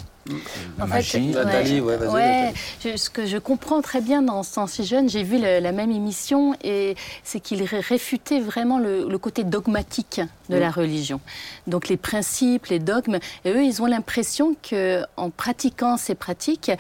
La 0.77 0.85
En 0.85 0.87
fait, 0.89 0.95
magie. 0.95 1.27
Nathalie, 1.29 1.81
ouais, 1.81 1.97
vas-y, 1.97 2.09
Ouais, 2.11 2.55
je- 2.85 2.97
ce 2.97 3.09
que 3.11 3.27
je 3.27 3.39
comprends 3.39 3.81
très 3.81 4.01
bien 4.01 4.23
dans 4.23 4.43
ce 4.43 4.55
temps 4.55 4.67
si 4.67 4.85
jeune, 4.85 5.09
j'ai 5.09 5.23
vu 5.23 5.39
le- 5.41 5.61
la 5.61 5.71
même 5.71 5.93
émission 5.93 6.55
et 6.65 6.97
c'est 7.23 7.39
qu'il 7.39 7.63
ré- 7.63 7.79
réfutait 7.81 8.41
vraiment 8.41 8.79
le, 8.81 9.09
le 9.09 9.19
côté 9.19 9.45
dogmatique 9.45 10.21
de 10.49 10.57
la 10.57 10.71
religion. 10.71 11.21
Donc 11.67 11.89
les 11.89 11.97
principes, 11.97 12.67
les 12.67 12.79
dogmes, 12.79 13.19
et 13.45 13.51
eux, 13.51 13.65
ils 13.65 13.83
ont 13.83 13.87
l'impression 13.87 14.57
que 14.63 15.03
en 15.17 15.31
pratiquant 15.31 15.97
ces 15.97 16.15
pratiques, 16.15 16.71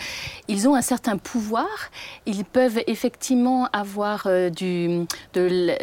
ils 0.48 0.68
ont 0.68 0.74
un 0.74 0.82
certain 0.82 1.16
pouvoir. 1.16 1.66
Ils 2.26 2.44
peuvent 2.44 2.80
effectivement 2.86 3.68
avoir 3.72 4.26
euh, 4.26 4.50
du, 4.50 5.06
de 5.34 5.74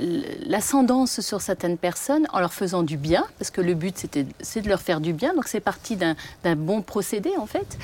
l'ascendance 0.45 1.21
sur 1.21 1.41
certaines 1.41 1.77
personnes 1.77 2.27
en 2.31 2.39
leur 2.39 2.53
faisant 2.53 2.83
du 2.83 2.97
bien, 2.97 3.25
parce 3.37 3.51
que 3.51 3.61
le 3.61 3.73
but 3.73 3.97
c'était 3.97 4.25
c'est 4.41 4.61
de 4.61 4.69
leur 4.69 4.81
faire 4.81 5.01
du 5.01 5.13
bien. 5.13 5.33
Donc 5.33 5.47
c'est 5.47 5.59
parti 5.59 5.95
d'un 5.95 6.15
d'un 6.43 6.55
bon 6.55 6.81
procédé 6.81 7.31
en 7.37 7.45
fait. 7.45 7.77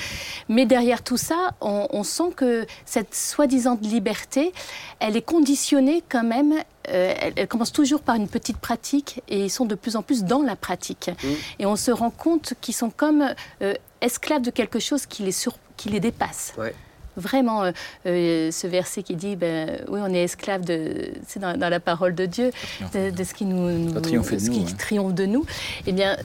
Mais 0.48 0.66
derrière 0.66 1.04
tout 1.04 1.18
ça, 1.18 1.52
on, 1.62 1.88
on 1.92 2.04
sent 2.04 2.32
que 2.36 2.66
cette 2.86 3.16
soi-disant 3.16 3.78
liberté, 3.82 4.54
elle 5.00 5.18
est 5.18 5.22
conditionnée 5.22 6.04
quand 6.10 6.24
même. 6.24 6.54
Euh, 6.90 7.14
elle, 7.20 7.34
elle 7.36 7.48
commence 7.48 7.72
toujours 7.72 8.02
par 8.02 8.16
une 8.16 8.28
petite 8.28 8.58
pratique 8.58 9.22
et 9.28 9.44
ils 9.46 9.50
sont 9.50 9.66
de 9.66 9.76
plus 9.76 9.96
en 9.96 10.02
plus 10.02 10.24
dans 10.24 10.42
la 10.42 10.56
pratique. 10.56 11.12
Et 11.60 11.66
on 11.66 11.76
se 11.76 11.92
rend 11.92 12.10
compte 12.10 12.54
qu'ils 12.62 12.76
sont 12.76 12.90
comme 12.90 13.34
euh, 13.62 13.74
esclaves 14.02 14.42
de 14.42 14.52
quelque 14.52 14.80
chose 14.80 15.06
qui 15.06 15.24
les, 15.24 15.32
sur- 15.32 15.58
qui 15.78 15.90
les 15.90 16.00
dépasse. 16.00 16.54
Ouais. 16.58 16.74
Vraiment, 17.20 17.64
euh, 17.64 17.72
euh, 18.06 18.52
ce 18.52 18.66
verset 18.68 19.04
qui 19.04 19.16
dit, 19.16 19.36
ben, 19.36 19.80
oui, 19.90 20.00
on 20.04 20.14
est 20.14 20.24
esclave 20.24 20.64
de, 20.66 21.12
c'est 21.28 21.40
dans, 21.40 21.58
dans 21.58 21.70
la 21.70 21.80
parole 21.80 22.16
de 22.16 22.26
Dieu, 22.26 22.52
de, 22.94 23.10
de 23.12 23.24
ce 23.24 23.34
qui 23.34 23.46
nous, 23.46 23.70
nous- 23.72 23.94
Ça 23.94 24.02
triomphe 24.02 24.32
de 24.34 24.40
ce 24.40 24.48
nous, 24.50 24.54
qui 24.54 24.72
hein. 24.72 24.76
triomphe 24.78 25.14
de 25.14 25.26
nous. 25.26 25.46
Eh 25.86 25.92
bien, 25.92 26.18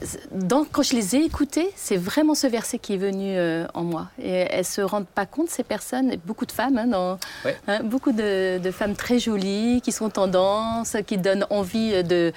quand 0.71 0.83
je 0.83 0.95
les 0.95 1.15
ai 1.15 1.23
écoutés, 1.25 1.69
c'est 1.75 1.97
vraiment 1.97 2.33
ce 2.35 2.47
verset 2.47 2.79
qui 2.79 2.93
est 2.93 2.97
venu 2.97 3.35
euh, 3.37 3.65
en 3.73 3.83
moi. 3.83 4.07
Et 4.21 4.29
elles 4.49 4.65
se 4.65 4.81
rendent 4.81 5.07
pas 5.07 5.25
compte 5.25 5.49
ces 5.49 5.63
personnes, 5.63 6.11
et 6.11 6.17
beaucoup 6.17 6.45
de 6.45 6.51
femmes, 6.51 6.77
hein, 6.77 6.87
dans, 6.87 7.19
Ouais. 7.43 7.55
hein, 7.67 7.81
beaucoup 7.83 8.11
de, 8.11 8.57
de 8.59 8.71
femmes 8.71 8.95
très 8.95 9.19
jolies, 9.19 9.81
qui 9.83 9.91
sont 9.91 10.09
tendances, 10.09 10.95
qui 11.05 11.17
donnent 11.17 11.45
envie 11.49 12.03
de 12.03 12.31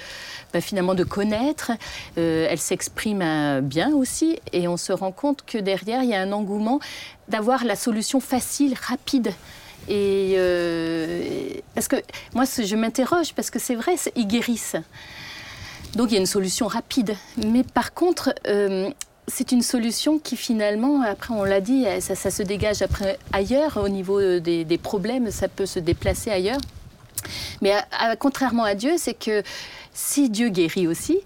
ben, 0.52 0.60
finalement 0.60 0.94
de 0.94 1.04
connaître. 1.04 1.70
Elles 2.16 2.58
s'expriment 2.58 3.60
bien 3.62 3.92
aussi, 3.94 4.38
et 4.52 4.66
on 4.68 4.76
se 4.76 4.92
rend 4.92 5.12
compte 5.12 5.44
que 5.46 5.58
derrière 5.58 6.02
il 6.02 6.10
y 6.10 6.14
a 6.14 6.20
un 6.20 6.32
engouement 6.32 6.80
d'avoir 7.28 7.64
la 7.64 7.76
solution 7.76 8.20
facile, 8.20 8.74
rapide. 8.80 9.32
Et 9.88 10.34
euh, 10.36 11.50
parce 11.74 11.88
que 11.88 11.96
moi, 12.34 12.44
je 12.44 12.76
m'interroge 12.76 13.32
parce 13.34 13.50
que 13.50 13.58
c'est 13.58 13.74
vrai, 13.74 13.96
ils 14.16 14.26
guérissent. 14.26 14.76
Donc 15.94 16.10
il 16.10 16.14
y 16.14 16.16
a 16.16 16.20
une 16.20 16.26
solution 16.26 16.66
rapide. 16.66 17.16
Mais 17.46 17.62
par 17.62 17.94
contre, 17.94 18.34
euh, 18.46 18.90
c'est 19.26 19.52
une 19.52 19.62
solution 19.62 20.18
qui 20.18 20.36
finalement, 20.36 21.02
après 21.02 21.32
on 21.32 21.44
l'a 21.44 21.60
dit, 21.60 21.86
ça, 22.00 22.30
se 22.30 22.42
dégage 22.42 22.82
après 22.82 23.18
ailleurs 23.32 23.78
au 23.78 23.88
niveau 23.88 24.18
euh, 24.18 24.40
des 24.40 24.78
problèmes, 24.78 25.30
ça 25.30 25.48
peut 25.48 25.66
se 25.66 25.78
déplacer 25.78 26.30
ailleurs. 26.30 26.60
Mais 27.62 27.72
à- 27.72 27.86
à- 27.98 28.16
contrairement 28.16 28.64
à 28.64 28.74
Dieu, 28.74 28.92
c'est 28.98 29.14
que 29.14 29.42
si 29.92 30.30
Dieu 30.30 30.48
guérit 30.48 30.86
aussi, 30.86 31.18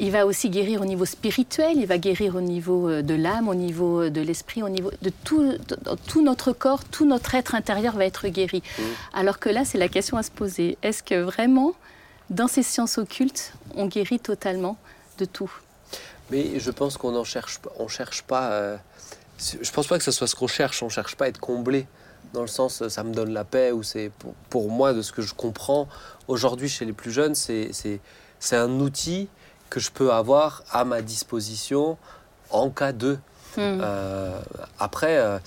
il 0.00 0.10
va 0.10 0.24
aussi 0.24 0.48
guérir 0.48 0.80
au 0.80 0.84
niveau 0.86 1.04
spirituel, 1.04 1.76
il 1.76 1.86
va 1.86 1.98
guérir 1.98 2.36
au 2.36 2.40
niveau 2.40 2.88
euh, 2.88 3.02
de 3.02 3.14
l'âme, 3.14 3.48
au 3.48 3.54
niveau 3.54 4.02
euh, 4.02 4.10
de 4.10 4.20
l'esprit, 4.22 4.62
au 4.62 4.68
niveau 4.70 4.90
de 5.02 5.10
tout, 5.24 5.42
de- 5.42 5.58
de- 5.58 5.96
tout 6.08 6.22
notre 6.22 6.52
corps, 6.52 6.84
tout 6.84 7.04
notre 7.06 7.34
être 7.34 7.54
intérieur 7.54 7.94
va 7.96 8.04
être 8.06 8.28
guéri. 8.28 8.62
Alors 9.12 9.38
que 9.38 9.48
là, 9.50 9.64
c'est 9.64 9.78
la 9.78 9.88
question 9.88 10.16
à 10.16 10.22
se 10.22 10.30
poser. 10.30 10.78
Est-ce 10.82 11.02
que 11.02 11.16
vraiment, 11.20 11.74
dans 12.30 12.48
ces 12.48 12.62
sciences 12.62 12.96
occultes, 12.98 13.52
on 13.76 13.86
guérit 13.86 14.20
totalement 14.20 14.78
de 15.18 15.26
tout? 15.26 15.52
Mais 16.30 16.58
je 16.58 16.70
pense 16.70 16.96
qu'on 16.96 17.12
n'en 17.12 17.24
cherche 17.24 17.58
pas. 17.58 17.70
On 17.78 17.88
cherche 17.88 18.22
pas. 18.22 18.50
euh, 18.52 18.76
je 19.60 19.70
pense 19.70 19.86
pas 19.86 19.98
que 19.98 20.04
ce 20.04 20.10
soit 20.10 20.26
ce 20.26 20.34
qu'on 20.34 20.46
cherche. 20.46 20.82
On 20.82 20.88
cherche 20.88 21.16
pas 21.16 21.26
à 21.26 21.28
être 21.28 21.38
comblé. 21.40 21.86
Dans 22.34 22.42
le 22.42 22.48
sens, 22.48 22.86
ça 22.88 23.04
me 23.04 23.14
donne 23.14 23.32
la 23.32 23.44
paix. 23.44 23.70
Ou 23.70 23.82
c'est 23.82 24.10
pour, 24.18 24.34
pour 24.50 24.70
moi 24.70 24.92
de 24.92 25.02
ce 25.02 25.12
que 25.12 25.22
je 25.22 25.32
comprends 25.32 25.88
aujourd'hui 26.28 26.68
chez 26.68 26.84
les 26.84 26.92
plus 26.92 27.12
jeunes, 27.12 27.36
c'est 27.36 27.70
c'est 27.72 28.00
c'est 28.40 28.56
un 28.56 28.80
outil 28.80 29.28
que 29.70 29.78
je 29.78 29.90
peux 29.90 30.12
avoir 30.12 30.64
à 30.70 30.84
ma 30.84 31.00
disposition 31.00 31.96
en 32.50 32.70
cas 32.70 32.92
de. 32.92 33.14
Hmm. 33.56 33.78
Euh, 33.80 34.40
après, 34.80 35.16
euh, 35.16 35.38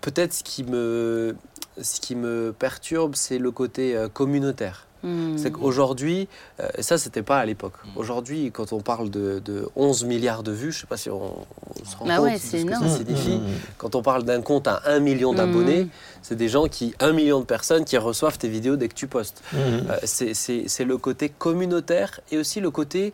peut-être 0.00 0.34
ce 0.34 0.42
qui 0.42 0.64
me 0.64 1.36
ce 1.80 2.00
qui 2.00 2.16
me 2.16 2.52
perturbe, 2.58 3.14
c'est 3.14 3.38
le 3.38 3.52
côté 3.52 3.96
euh, 3.96 4.08
communautaire. 4.08 4.87
Hmm. 5.02 5.36
C'est 5.38 5.52
qu'aujourd'hui, 5.52 6.28
euh, 6.60 6.68
et 6.76 6.82
ça 6.82 6.98
c'était 6.98 7.22
pas 7.22 7.38
à 7.38 7.44
l'époque. 7.46 7.74
Aujourd'hui, 7.96 8.50
quand 8.52 8.72
on 8.72 8.80
parle 8.80 9.10
de, 9.10 9.40
de 9.44 9.68
11 9.76 10.04
milliards 10.04 10.42
de 10.42 10.50
vues, 10.52 10.72
je 10.72 10.80
sais 10.80 10.86
pas 10.86 10.96
si 10.96 11.08
on, 11.08 11.34
on 11.80 11.84
se 11.84 11.96
rend 11.96 12.06
Ah 12.08 12.16
compte 12.16 12.24
ouais, 12.26 12.34
de 12.34 12.38
ce 12.38 12.64
que 12.64 12.74
ça 12.74 12.88
signifie. 12.88 13.36
Mmh, 13.38 13.42
mmh, 13.42 13.60
Quand 13.78 13.94
on 13.94 14.02
parle 14.02 14.24
d'un 14.24 14.42
compte 14.42 14.66
à 14.66 14.82
1 14.86 14.98
million 15.00 15.32
d'abonnés, 15.34 15.86
c'est 16.22 16.34
des 16.34 16.48
gens 16.48 16.66
qui, 16.66 16.94
1 17.00 17.12
million 17.12 17.38
de 17.40 17.44
personnes 17.44 17.84
qui 17.84 17.96
reçoivent 17.96 18.38
tes 18.38 18.48
vidéos 18.48 18.76
dès 18.76 18.88
que 18.88 18.94
tu 18.94 19.06
postes. 19.06 19.42
mmh. 19.52 19.56
Euh, 19.56 19.96
c'est 20.04 20.84
le 20.84 20.96
côté 20.98 21.28
communautaire 21.28 22.20
et 22.32 22.38
aussi 22.38 22.60
le 22.60 22.70
côté 22.70 23.12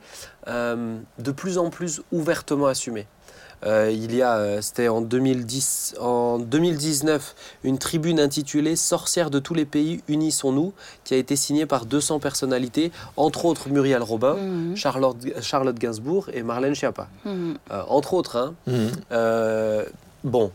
euh, 0.49 0.97
de 1.19 1.31
plus 1.33 1.59
en 1.59 1.71
plus 1.71 2.03
ouvertement 2.13 2.67
assumé. 2.67 3.07
Euh, 3.65 3.91
il 3.91 4.15
y 4.15 4.23
a, 4.23 4.37
euh, 4.37 4.61
c'était 4.61 4.89
en 4.89 5.01
2010, 5.01 5.95
en 6.01 6.39
2019, 6.39 7.35
une 7.65 7.79
tribune 7.79 8.21
intitulée 8.21 8.77
Sorcières 8.77 9.31
de 9.31 9.39
tous 9.39 9.55
les 9.55 9.65
pays, 9.65 10.03
unissons-nous, 10.09 10.73
qui 11.05 11.15
a 11.15 11.17
été 11.17 11.37
signée 11.37 11.67
par 11.67 11.87
200 11.87 12.19
personnalités, 12.21 12.93
entre 13.17 13.45
autres 13.47 13.69
Muriel 13.69 14.03
Robin, 14.03 14.35
Mhm. 14.35 14.77
Charlotte, 14.77 15.17
Charlotte 15.41 15.79
Gainsbourg 15.79 16.29
et 16.33 16.43
Marlène 16.43 16.75
Schiappa. 16.75 17.09
Mhm. 17.25 17.57
Euh, 17.71 17.83
entre 17.89 18.15
autres, 18.15 18.37
hein. 18.37 18.55
Mmh. 18.67 18.87
Euh, 19.13 19.85
bon. 20.25 20.51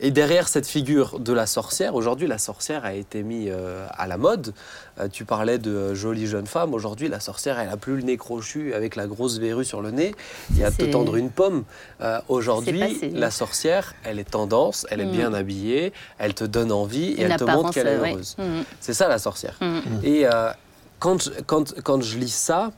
Et 0.00 0.10
derrière 0.10 0.48
cette 0.48 0.66
figure 0.66 1.18
de 1.20 1.32
la 1.32 1.46
sorcière, 1.46 1.94
aujourd'hui 1.94 2.26
la 2.26 2.38
sorcière 2.38 2.84
a 2.84 2.94
été 2.94 3.22
mise 3.22 3.48
euh, 3.52 3.86
à 3.96 4.06
la 4.06 4.16
mode. 4.16 4.54
Euh, 4.98 5.08
tu 5.08 5.24
parlais 5.24 5.58
de 5.58 5.70
euh, 5.70 5.94
jolie 5.94 6.26
jeune 6.26 6.46
femme. 6.46 6.74
Aujourd'hui, 6.74 7.08
la 7.08 7.20
sorcière, 7.20 7.58
elle 7.58 7.68
a 7.68 7.76
plus 7.76 7.96
le 7.96 8.02
nez 8.02 8.16
crochu 8.16 8.74
avec 8.74 8.96
la 8.96 9.06
grosse 9.06 9.38
verrue 9.38 9.64
sur 9.64 9.80
le 9.82 9.90
nez. 9.90 10.14
Il 10.50 10.58
y 10.58 10.64
a 10.64 10.70
de 10.70 10.76
te 10.76 10.84
tendre 10.84 11.16
une 11.16 11.30
pomme. 11.30 11.64
Euh, 12.00 12.20
aujourd'hui, 12.28 13.10
la 13.14 13.30
sorcière, 13.30 13.94
elle 14.04 14.18
est 14.18 14.30
tendance, 14.30 14.86
elle 14.90 15.00
est 15.00 15.06
Mm. 15.06 15.12
bien 15.12 15.34
habillée, 15.34 15.92
elle 16.18 16.34
te 16.34 16.44
donne 16.44 16.72
envie 16.72 17.12
et 17.12 17.24
Une 17.24 17.30
elle 17.32 17.36
te 17.38 17.44
montre 17.44 17.70
qu'elle 17.72 17.86
est 17.86 17.98
ouais. 17.98 18.12
heureuse. 18.12 18.36
Mhm. 18.38 18.64
C'est 18.80 18.94
ça 18.94 19.08
la 19.08 19.18
sorcière. 19.18 19.56
Mhm. 19.60 19.82
Et 20.02 20.26
euh, 20.26 20.50
quand, 20.98 21.22
je- 21.22 21.30
quand, 21.46 21.80
quand 21.82 22.02
je 22.02 22.18
lis 22.18 22.32
ça, 22.34 22.72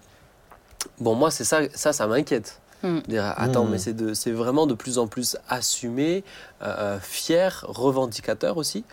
bon, 1.01 1.15
moi, 1.15 1.31
c'est 1.31 1.45
ça, 1.45 1.61
ça, 1.75 1.93
ça 1.93 2.07
m'inquiète. 2.07 2.61
Mm. 2.83 2.99
Dire, 3.09 3.35
attends, 3.37 3.65
Mm. 3.65 3.71
mais 3.71 3.79
c'est 3.79 3.93
de- 3.95 4.15
c'est 4.15 4.31
vraiment 4.33 4.67
de 4.67 4.75
plus 4.75 4.99
en 4.99 5.07
plus 5.07 5.37
assumé, 5.49 6.25
euh, 6.63 6.67
euh, 6.67 6.99
fier, 7.01 7.65
revendicateur 7.69 8.57
aussi. 8.57 8.85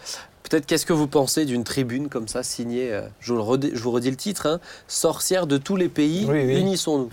Peut-être 0.44 0.66
qu'est-ce 0.66 0.86
que 0.86 0.94
vous 0.94 1.08
pensez 1.08 1.46
d'une 1.46 1.64
tribune 1.64 2.10
comme 2.10 2.28
ça 2.28 2.44
signée, 2.44 2.92
euh, 2.94 3.02
je, 3.20 3.34
vous 3.34 3.44
redis, 3.44 3.72
je 3.74 3.82
vous 3.84 3.92
redis 3.92 4.10
le 4.10 4.16
titre, 4.16 4.48
hein, 4.48 4.60
Sorcière 4.88 5.46
de 5.48 5.58
tous 5.58 5.76
les 5.76 5.90
pays, 5.90 6.26
Oui, 6.28 6.44
oui. 6.46 6.60
unissons-nous. 6.60 7.10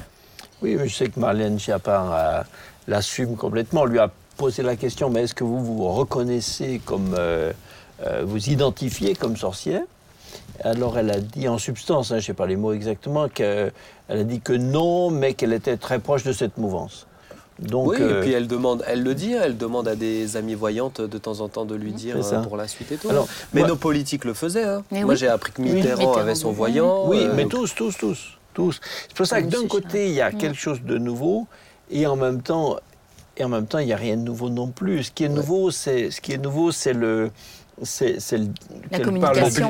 Oui, 0.63 0.75
mais 0.77 0.89
je 0.89 0.95
sais 0.97 1.09
que 1.09 1.21
Marlène 1.21 1.59
Schiappa 1.59 2.41
euh, 2.41 2.43
l'assume 2.89 3.37
complètement. 3.37 3.83
On 3.83 3.85
lui 3.87 3.99
a 3.99 4.11
posé 4.39 4.63
la 4.63 4.77
question, 4.77 5.11
mais 5.11 5.23
est-ce 5.25 5.35
que 5.35 5.45
vous 5.45 5.63
vous 5.63 5.87
reconnaissez 5.93 6.81
comme... 6.85 7.15
euh, 7.19 7.53
euh, 8.05 8.23
vous 8.27 8.49
identifiez 8.51 9.15
comme 9.15 9.37
sorcière? 9.37 9.83
Alors 10.65 10.99
elle 10.99 11.11
a 11.11 11.21
dit 11.21 11.49
en 11.49 11.59
substance, 11.59 12.11
hein, 12.11 12.15
je 12.17 12.23
ne 12.23 12.27
sais 12.27 12.35
pas 12.35 12.47
les 12.47 12.57
mots 12.57 12.73
exactement, 12.73 13.29
qu'elle 13.29 13.73
a 14.09 14.23
dit 14.25 14.41
que 14.41 14.53
non, 14.53 15.11
mais 15.11 15.35
qu'elle 15.35 15.53
était 15.53 15.77
très 15.77 15.99
proche 15.99 16.25
de 16.25 16.33
cette 16.33 16.57
mouvance. 16.59 17.07
Donc, 17.59 17.89
oui, 17.93 17.97
euh, 18.01 18.19
et 18.19 18.23
puis 18.23 18.33
elle 18.35 18.47
demande, 18.49 18.85
elle 18.87 19.03
le 19.03 19.15
dit, 19.15 19.33
elle 19.33 19.57
demande 19.57 19.89
à 19.89 19.95
des 19.97 20.37
amies 20.37 20.55
voyantes 20.55 21.01
de 21.01 21.17
temps 21.19 21.41
en 21.41 21.49
temps 21.49 21.65
de 21.65 21.75
lui 21.75 21.93
dire 21.93 22.17
euh, 22.23 22.43
pour 22.43 22.59
la 22.59 22.69
suite 22.69 22.93
et 22.93 22.97
tout. 22.99 23.09
Alors, 23.09 23.27
mais 23.55 23.61
moi- 23.61 23.69
nos 23.69 23.77
politiques 23.77 24.27
le 24.27 24.35
faisaient. 24.35 24.65
hein. 24.65 24.83
Mais 24.91 25.01
Moi, 25.05 25.13
oui. 25.15 25.17
j'ai 25.17 25.29
appris 25.29 25.53
que. 25.53 25.63
Mitterrand, 25.63 25.97
Mitterrand, 25.97 26.17
avait 26.19 26.35
son 26.35 26.53
voyant. 26.53 27.09
Oui, 27.09 27.21
euh, 27.23 27.33
mais 27.35 27.47
tous, 27.47 27.75
tous, 27.75 27.97
tous, 27.97 28.19
tous. 28.53 28.79
C'est 29.09 29.17
pour 29.17 29.27
ça 29.27 29.41
que 29.41 29.47
d'un 29.47 29.67
côté, 29.69 30.07
il 30.09 30.13
y 30.13 30.21
a 30.21 30.31
Mm. 30.31 30.37
quelque 30.37 30.59
chose 30.59 30.83
de 30.83 30.99
nouveau, 30.99 31.47
et 31.91 32.07
en 32.07 32.17
même 32.17 32.43
temps, 32.43 32.77
et 33.39 33.45
en 33.45 33.49
même 33.49 33.67
temps, 33.67 33.79
il 33.79 33.87
n'y 33.87 33.93
a 33.95 33.97
rien 33.97 34.17
de 34.19 34.23
nouveau 34.23 34.51
non 34.51 34.67
plus. 34.69 35.05
Ce 35.05 35.11
qui 35.11 35.25
est 35.25 35.31
nouveau, 35.31 35.71
c'est 35.71 36.11
ce 36.11 36.21
qui 36.21 36.33
est 36.33 36.39
nouveau, 36.39 36.73
c'est 36.73 36.93
le 36.93 37.31
c'est 37.83 38.17
le, 38.33 38.49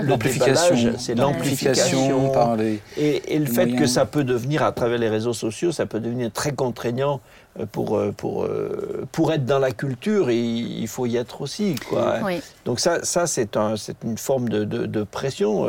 L'amplification. 0.02 0.94
c'est 0.98 1.14
L'amplification 1.14 1.16
l'amplification. 1.16 2.30
par 2.30 2.56
les. 2.56 2.80
Et, 2.96 3.34
et 3.34 3.38
le 3.38 3.44
les 3.46 3.50
fait 3.50 3.72
que 3.72 3.86
ça 3.86 4.06
peut 4.06 4.24
devenir, 4.24 4.62
à 4.62 4.72
travers 4.72 4.98
les 4.98 5.08
réseaux 5.08 5.32
sociaux, 5.32 5.72
ça 5.72 5.86
peut 5.86 6.00
devenir 6.00 6.30
très 6.32 6.52
contraignant 6.52 7.20
euh, 7.58 7.66
pour, 7.66 7.96
euh, 7.96 8.12
pour, 8.16 8.44
euh, 8.44 9.06
pour 9.12 9.32
être 9.32 9.44
dans 9.44 9.58
la 9.58 9.72
culture, 9.72 10.30
et 10.30 10.38
il 10.40 10.86
faut 10.88 11.06
y 11.06 11.16
être 11.16 11.40
aussi. 11.40 11.74
Quoi. 11.88 12.18
Oui. 12.24 12.40
Donc 12.64 12.78
ça, 12.80 13.02
ça 13.02 13.26
c'est 13.26 13.56
un, 13.56 13.76
c'est 13.76 13.96
une 14.04 14.18
forme 14.18 14.48
de, 14.48 14.64
de- 14.64 14.86
de 14.86 15.02
pression. 15.02 15.66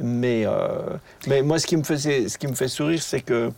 mais, 0.00 0.44
euh, 0.46 0.96
mais 1.26 1.42
moi, 1.42 1.58
ce 1.58 1.66
qui 1.66 1.76
me, 1.76 1.84
faisait, 1.84 2.28
ce 2.28 2.38
qui 2.38 2.46
me 2.48 2.54
fait 2.54 2.68
sourire, 2.68 3.02
c'est 3.02 3.20
que 3.20 3.50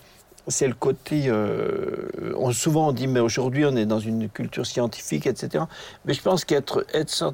c'est 0.48 0.68
le 0.68 0.74
côté... 0.74 1.24
euh, 1.28 2.08
on, 2.36 2.52
souvent, 2.52 2.88
on 2.88 2.92
dit, 2.92 3.06
mais 3.06 3.20
aujourd'hui, 3.20 3.64
on 3.64 3.74
est 3.76 3.86
dans 3.86 3.98
une 4.00 4.28
culture 4.28 4.66
scientifique, 4.66 5.26
etc. 5.26 5.64
Mais 6.04 6.14
je 6.14 6.20
pense 6.20 6.44
qu'être 6.44 6.84
être, 6.92 7.32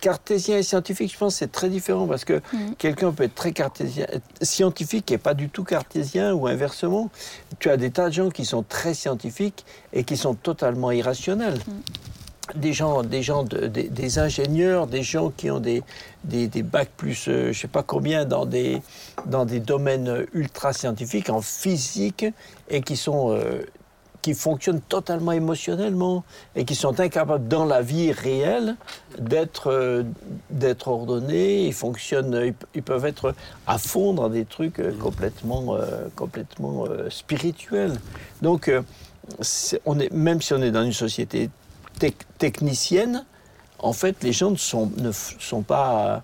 cartésien 0.00 0.58
et 0.58 0.62
scientifique, 0.62 1.12
je 1.12 1.18
pense 1.18 1.34
que 1.34 1.38
c'est 1.38 1.52
très 1.52 1.68
différent, 1.68 2.06
parce 2.06 2.24
que 2.24 2.40
Mhm. 2.52 2.74
quelqu'un 2.76 3.12
peut 3.12 3.24
être 3.24 3.34
très 3.34 3.52
cartésien, 3.52 4.06
scientifique 4.42 5.10
et 5.12 5.18
pas 5.18 5.34
du 5.34 5.48
tout 5.48 5.64
cartésien, 5.64 6.34
ou 6.34 6.46
inversement. 6.46 7.10
Tu 7.58 7.70
as 7.70 7.76
des 7.76 7.90
tas 7.90 8.08
de 8.08 8.14
gens 8.14 8.28
qui 8.30 8.44
sont 8.44 8.62
très 8.62 8.94
scientifiques 8.94 9.64
et 9.92 10.04
qui 10.04 10.16
sont 10.16 10.34
totalement 10.34 10.90
irrationnels 10.90 11.58
des 12.54 12.72
gens, 12.72 13.02
des, 13.02 13.22
gens 13.22 13.44
de- 13.44 13.66
des, 13.66 14.18
ingénieurs, 14.18 14.86
des 14.86 15.02
gens 15.02 15.30
qui 15.30 15.50
ont 15.50 15.60
des, 15.60 15.82
des, 16.24 16.62
bacs 16.62 16.90
plus, 16.96 17.28
euh, 17.28 17.44
je 17.44 17.48
ne 17.48 17.52
sais 17.52 17.68
pas 17.68 17.82
combien, 17.82 18.24
dans 18.24 18.46
des, 18.46 18.82
dans 19.26 19.44
des 19.44 19.60
domaines 19.60 20.26
ultra 20.32 20.72
scientifiques, 20.72 21.30
en 21.30 21.40
physique, 21.40 22.26
et 22.68 22.82
qui 22.82 22.96
sont... 22.96 23.32
euh, 23.32 23.62
qui 24.22 24.34
fonctionnent 24.34 24.80
totalement 24.80 25.32
émotionnellement 25.32 26.22
et 26.54 26.64
qui 26.64 26.76
sont 26.76 27.00
incapables 27.00 27.48
dans 27.48 27.64
la 27.64 27.82
vie 27.82 28.12
réelle 28.12 28.76
d'être 29.18 29.72
euh, 29.72 30.04
d'être 30.48 30.86
ordonnés. 30.86 31.66
Ils 31.66 31.72
fonctionnent, 31.72 32.54
ils, 32.72 32.82
peuvent 32.84 33.04
être 33.04 33.34
à 33.66 33.78
fond 33.78 34.14
dans 34.14 34.28
des 34.28 34.44
trucs 34.44 34.80
complètement 35.00 35.76
complètement 36.14 36.84
spirituels. 37.10 37.94
Donc, 38.42 38.70
on 39.86 39.98
est 39.98 40.12
même 40.12 40.40
si 40.40 40.54
on 40.54 40.62
est 40.62 40.70
dans 40.70 40.84
une 40.84 40.92
société 40.92 41.50
tec- 42.02 42.26
technicienne, 42.38 43.24
en 43.78 43.92
fait, 43.92 44.16
les 44.22 44.32
gens 44.32 44.50
ne 44.50 44.56
sont, 44.56 44.90
ne 44.96 45.10
f- 45.10 45.34
sont 45.40 45.62
pas. 45.62 46.22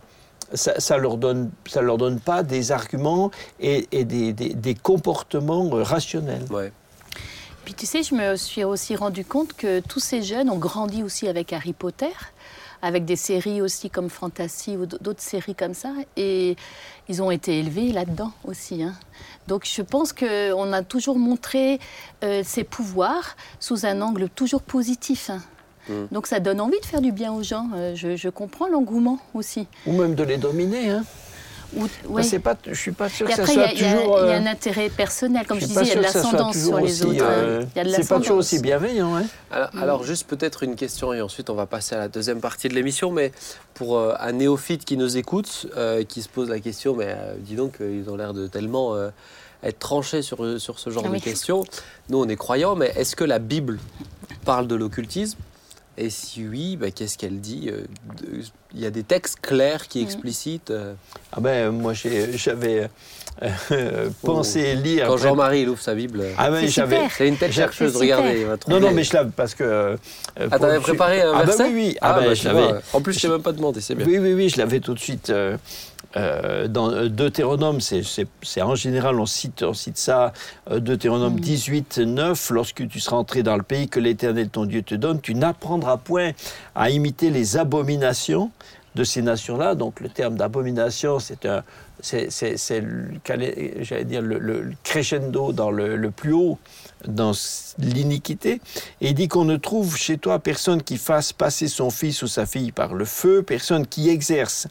Ça, 0.55 0.81
ça 0.81 0.97
leur 0.97 1.17
donne, 1.19 1.51
ça 1.69 1.83
leur 1.83 1.99
donne 1.99 2.21
pas 2.21 2.43
des 2.43 2.73
arguments 2.73 3.31
et, 3.61 3.87
et 3.93 4.05
des, 4.05 4.33
des- 4.33 4.55
des 4.55 4.75
comportements 4.75 5.69
rationnels. 5.71 6.47
Ouais. 6.51 6.73
Puis 7.65 7.75
tu 7.75 7.85
sais, 7.85 8.03
je 8.03 8.15
me 8.15 8.35
suis 8.37 8.65
aussi 8.65 8.97
rendu 8.97 9.25
compte 9.27 9.53
que 9.53 9.81
tous 9.81 10.01
ces 10.01 10.23
jeunes 10.23 10.49
ont 10.49 10.57
grandi 10.57 11.03
aussi 11.03 11.29
avec 11.29 11.53
Harry 11.53 11.75
Potter, 11.75 12.15
avec 12.81 13.05
des 13.05 13.17
séries 13.17 13.61
aussi 13.61 13.91
comme 13.91 14.09
Fantasy 14.09 14.77
ou 14.79 14.87
d'autres 14.87 15.21
séries 15.21 15.55
comme 15.55 15.75
ça, 15.75 15.93
et 16.17 16.57
ils 17.11 17.21
ont 17.21 17.31
été 17.31 17.59
élevés 17.59 17.93
là-dedans 17.93 18.33
aussi. 18.45 18.83
hein. 18.83 18.95
Donc 19.49 19.67
je 19.71 19.83
pense 19.83 20.15
qu'on 20.15 20.73
a 20.73 20.83
toujours 20.83 21.19
montré 21.19 21.79
euh, 22.25 22.43
ses 22.43 22.65
pouvoirs 22.65 23.37
sous 23.61 23.85
un 23.85 24.01
angle 24.01 24.31
toujours 24.31 24.63
positif. 24.63 25.29
hein. 25.29 25.43
Mm. 25.89 25.93
Donc 26.13 26.27
ça 26.27 26.41
donne 26.41 26.61
envie 26.61 26.81
de 26.81 26.87
faire 26.87 27.01
du 27.01 27.13
bien 27.13 27.33
aux 27.33 27.43
gens. 27.43 27.69
Euh, 27.75 27.95
je, 27.95 28.17
je 28.17 28.29
comprends 28.29 28.69
l'engouement 28.69 29.19
aussi. 29.35 29.67
Ou 29.87 29.93
même 29.93 30.15
de 30.15 30.23
les 30.25 30.37
dominer. 30.37 30.91
Hein. 30.91 31.05
Ou- 31.77 31.87
ouais. 32.09 32.23
c'est 32.23 32.39
pas, 32.39 32.57
je 32.67 32.73
suis 32.73 32.93
pas 32.93 33.11
sûr 33.11 33.27
que 33.27 33.35
ça 33.35 33.43
après, 33.43 33.53
il 33.53 33.59
y, 33.59 33.61
soit 33.61 33.69
a- 33.69 33.73
il 33.75 33.81
y 33.83 33.85
a- 33.85 33.93
toujours. 34.01 34.19
il 34.21 34.27
y 34.29 34.31
a 34.31 34.35
euh, 34.37 34.41
un 34.41 34.47
intérêt 34.47 34.89
personnel. 34.89 35.47
Comme 35.47 35.61
je 35.61 35.67
disais, 35.67 35.83
il 35.83 35.89
y 35.89 35.93
a 35.93 35.97
de 35.97 36.01
l'ascendance 36.01 36.57
sur 36.57 36.79
les 36.79 37.03
aussi, 37.05 37.05
autres. 37.21 37.25
euh, 37.29 37.63
Il 37.75 37.79
y 37.79 37.81
a 37.81 37.85
de 37.85 37.91
c'est 37.91 38.09
pas 38.09 38.19
toujours 38.21 38.39
aussi 38.39 38.59
bienveillant. 38.61 39.15
Hein. 39.17 39.25
Alors, 39.51 39.69
alors, 39.79 40.03
juste 40.05 40.27
peut-être 40.27 40.63
une 40.63 40.77
question 40.77 41.13
et 41.13 41.21
ensuite 41.21 41.51
on 41.51 41.55
va 41.55 41.67
passer 41.67 41.95
à 41.95 41.99
la 41.99 42.09
deuxième 42.09 42.41
partie 42.41 42.69
de 42.71 42.75
l'émission. 42.75 43.11
Mais 43.13 43.33
pour 43.75 43.99
euh, 43.99 44.15
un 44.19 44.33
néophyte 44.33 44.87
qui 44.87 44.97
nous 44.97 45.19
écoute, 45.19 45.67
euh, 45.77 46.05
qui 46.05 46.23
se 46.23 46.31
pose 46.31 46.49
la 46.49 46.59
question, 46.61 46.97
mais 46.97 47.09
euh, 47.09 47.35
dis 47.39 47.55
donc, 47.55 47.83
euh, 47.83 48.01
ils 48.03 48.09
ont 48.11 48.17
l'air 48.17 48.33
de 48.33 48.47
tellement 48.47 48.95
euh, 48.95 49.11
être 49.63 49.79
tranchés 49.79 50.23
sur, 50.23 50.39
sur 50.59 50.79
ce 50.79 50.89
genre 50.89 51.05
Ah 51.07 51.15
de 51.15 51.19
questions. 51.23 51.65
Nous, 52.09 52.19
on 52.19 52.29
est 52.29 52.37
croyants, 52.37 52.77
mais 52.77 52.95
est-ce 52.97 53.15
que 53.15 53.25
la 53.25 53.39
Bible 53.41 53.79
parle 54.47 54.69
de 54.69 54.75
l'occultisme? 54.75 55.39
Et 56.01 56.11
si 56.11 56.47
oui, 56.47 56.77
bah, 56.77 56.93
qu'est-ce 56.93 57.19
qu'elle 57.19 57.41
dit 57.41 57.71
Euh, 57.71 57.85
Il 58.73 58.81
y 58.81 58.87
a 58.87 58.91
des 58.91 59.03
textes 59.03 59.41
clairs 59.41 59.89
qui 59.89 59.99
Mhm. 59.99 60.05
explicitent. 60.05 60.71
euh, 60.71 60.95
Ah 61.33 61.41
ben, 61.41 61.71
moi, 61.73 61.93
j'avais 61.95 62.89
euh, 63.73 64.09
pensé 64.25 64.75
lire. 64.75 65.07
quand 65.07 65.17
Jean-Marie 65.17 65.63
il 65.63 65.69
ouvre 65.69 65.81
sa 65.81 65.95
Bible. 65.95 66.25
Ah 66.37 66.51
ben, 66.51 66.61
C'est 66.63 66.69
j'avais. 66.69 66.97
super. 66.97 67.11
C'est 67.17 67.29
une 67.29 67.37
tête 67.37 67.53
J'ai- 67.53 67.63
chercheuse, 67.63 67.97
regardez. 67.97 68.41
il 68.41 68.47
va 68.47 68.57
Non, 68.69 68.81
non, 68.81 68.91
mais 68.93 69.05
je 69.05 69.13
l'avais 69.15 69.31
parce 69.35 69.55
que. 69.55 69.65
euh, 69.65 69.97
Ah, 70.51 70.59
t'avais 70.59 70.81
préparé 70.81 71.23
un 71.23 71.33
Ah 71.35 71.39
ben 71.41 71.45
verset 71.47 71.65
oui, 71.65 71.73
oui. 71.75 71.97
Ah, 72.01 72.15
Ah, 72.17 72.21
ben, 72.21 72.27
bah, 72.27 72.35
je 72.35 72.45
l'avais. 72.45 72.63
vois. 72.67 72.79
En 72.93 73.01
plus, 73.01 73.13
je 73.15 73.21
t'ai 73.21 73.29
même 73.29 73.43
pas 73.43 73.53
demandé, 73.53 73.81
c'est 73.81 73.95
bien. 73.95 74.07
Oui, 74.07 74.19
oui, 74.19 74.33
oui, 74.35 74.49
je 74.49 74.59
l'avais 74.59 74.81
tout 74.81 74.95
de 74.95 74.99
suite. 75.01 75.31
euh, 75.31 75.57
euh, 76.17 76.69
dans 76.69 77.07
Deutéronome, 77.09 77.81
c'est- 77.83 78.03
en 78.63 78.75
général, 78.75 79.21
on 79.21 79.27
cite, 79.27 79.63
on 79.63 79.75
cite 79.75 79.99
ça, 79.99 80.33
Deutéronome 80.71 81.35
Mm. 81.35 81.41
18, 81.41 81.99
9, 81.99 82.51
lorsque 82.51 82.89
tu 82.89 82.99
seras 82.99 83.17
entré 83.17 83.43
dans 83.43 83.57
le 83.57 83.63
pays 83.63 83.89
que 83.89 84.01
l'Éternel 84.01 84.49
ton 84.49 84.65
Dieu 84.65 84.83
te 84.83 84.95
donne, 84.95 85.21
tu 85.21 85.35
n'apprendras 85.35 85.99
point 85.99 86.31
à 86.75 86.89
imiter 86.91 87.29
les 87.31 87.59
abominations 87.59 88.51
de 88.99 89.05
ces 89.05 89.23
nations-là. 89.23 89.77
Donc 89.77 90.01
le 90.01 90.09
terme 90.09 90.37
d'abomination, 90.37 91.21
c'est 91.21 91.47
un, 91.47 91.63
c'est, 92.01 92.29
j'allais 93.25 94.05
dire 94.05 94.23
le, 94.23 94.39
le- 94.39 94.73
crescendo 94.83 95.53
dans 95.53 95.71
le, 95.71 96.11
plus 96.11 96.33
haut, 96.33 96.59
dans 97.07 97.33
l'iniquité. 97.79 98.61
Et 99.01 99.11
il 99.11 99.15
dit 99.15 99.29
qu'on 99.29 99.45
ne 99.45 99.57
trouve 99.57 99.97
chez 99.97 100.19
toi 100.19 100.41
personne 100.41 100.83
qui 100.83 100.99
fasse 100.99 101.33
passer 101.33 101.69
son 101.69 101.91
fils 101.91 102.23
ou 102.23 102.27
sa 102.27 102.45
fille 102.45 102.73
par 102.73 102.95
le 102.95 103.05
feu, 103.05 103.43
personne 103.43 103.87
qui 103.87 104.09
exerce 104.09 104.67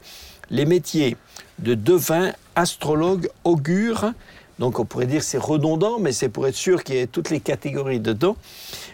les 0.50 0.66
métiers 0.66 1.16
de 1.60 1.74
devin, 1.74 2.34
astrologue, 2.56 3.30
augure. 3.46 4.12
Donc 4.60 4.80
on 4.80 4.86
pourrait 4.86 5.06
dire 5.06 5.24
c'est 5.24 5.38
redondant, 5.38 6.00
mais 6.00 6.12
c'est 6.12 6.30
pour 6.30 6.48
être 6.48 6.56
sûr 6.56 6.84
qu'il 6.84 6.96
y 6.96 7.00
ait 7.00 7.08
toutes 7.08 7.30
les 7.30 7.40
catégories 7.40 8.00
dedans. 8.02 8.36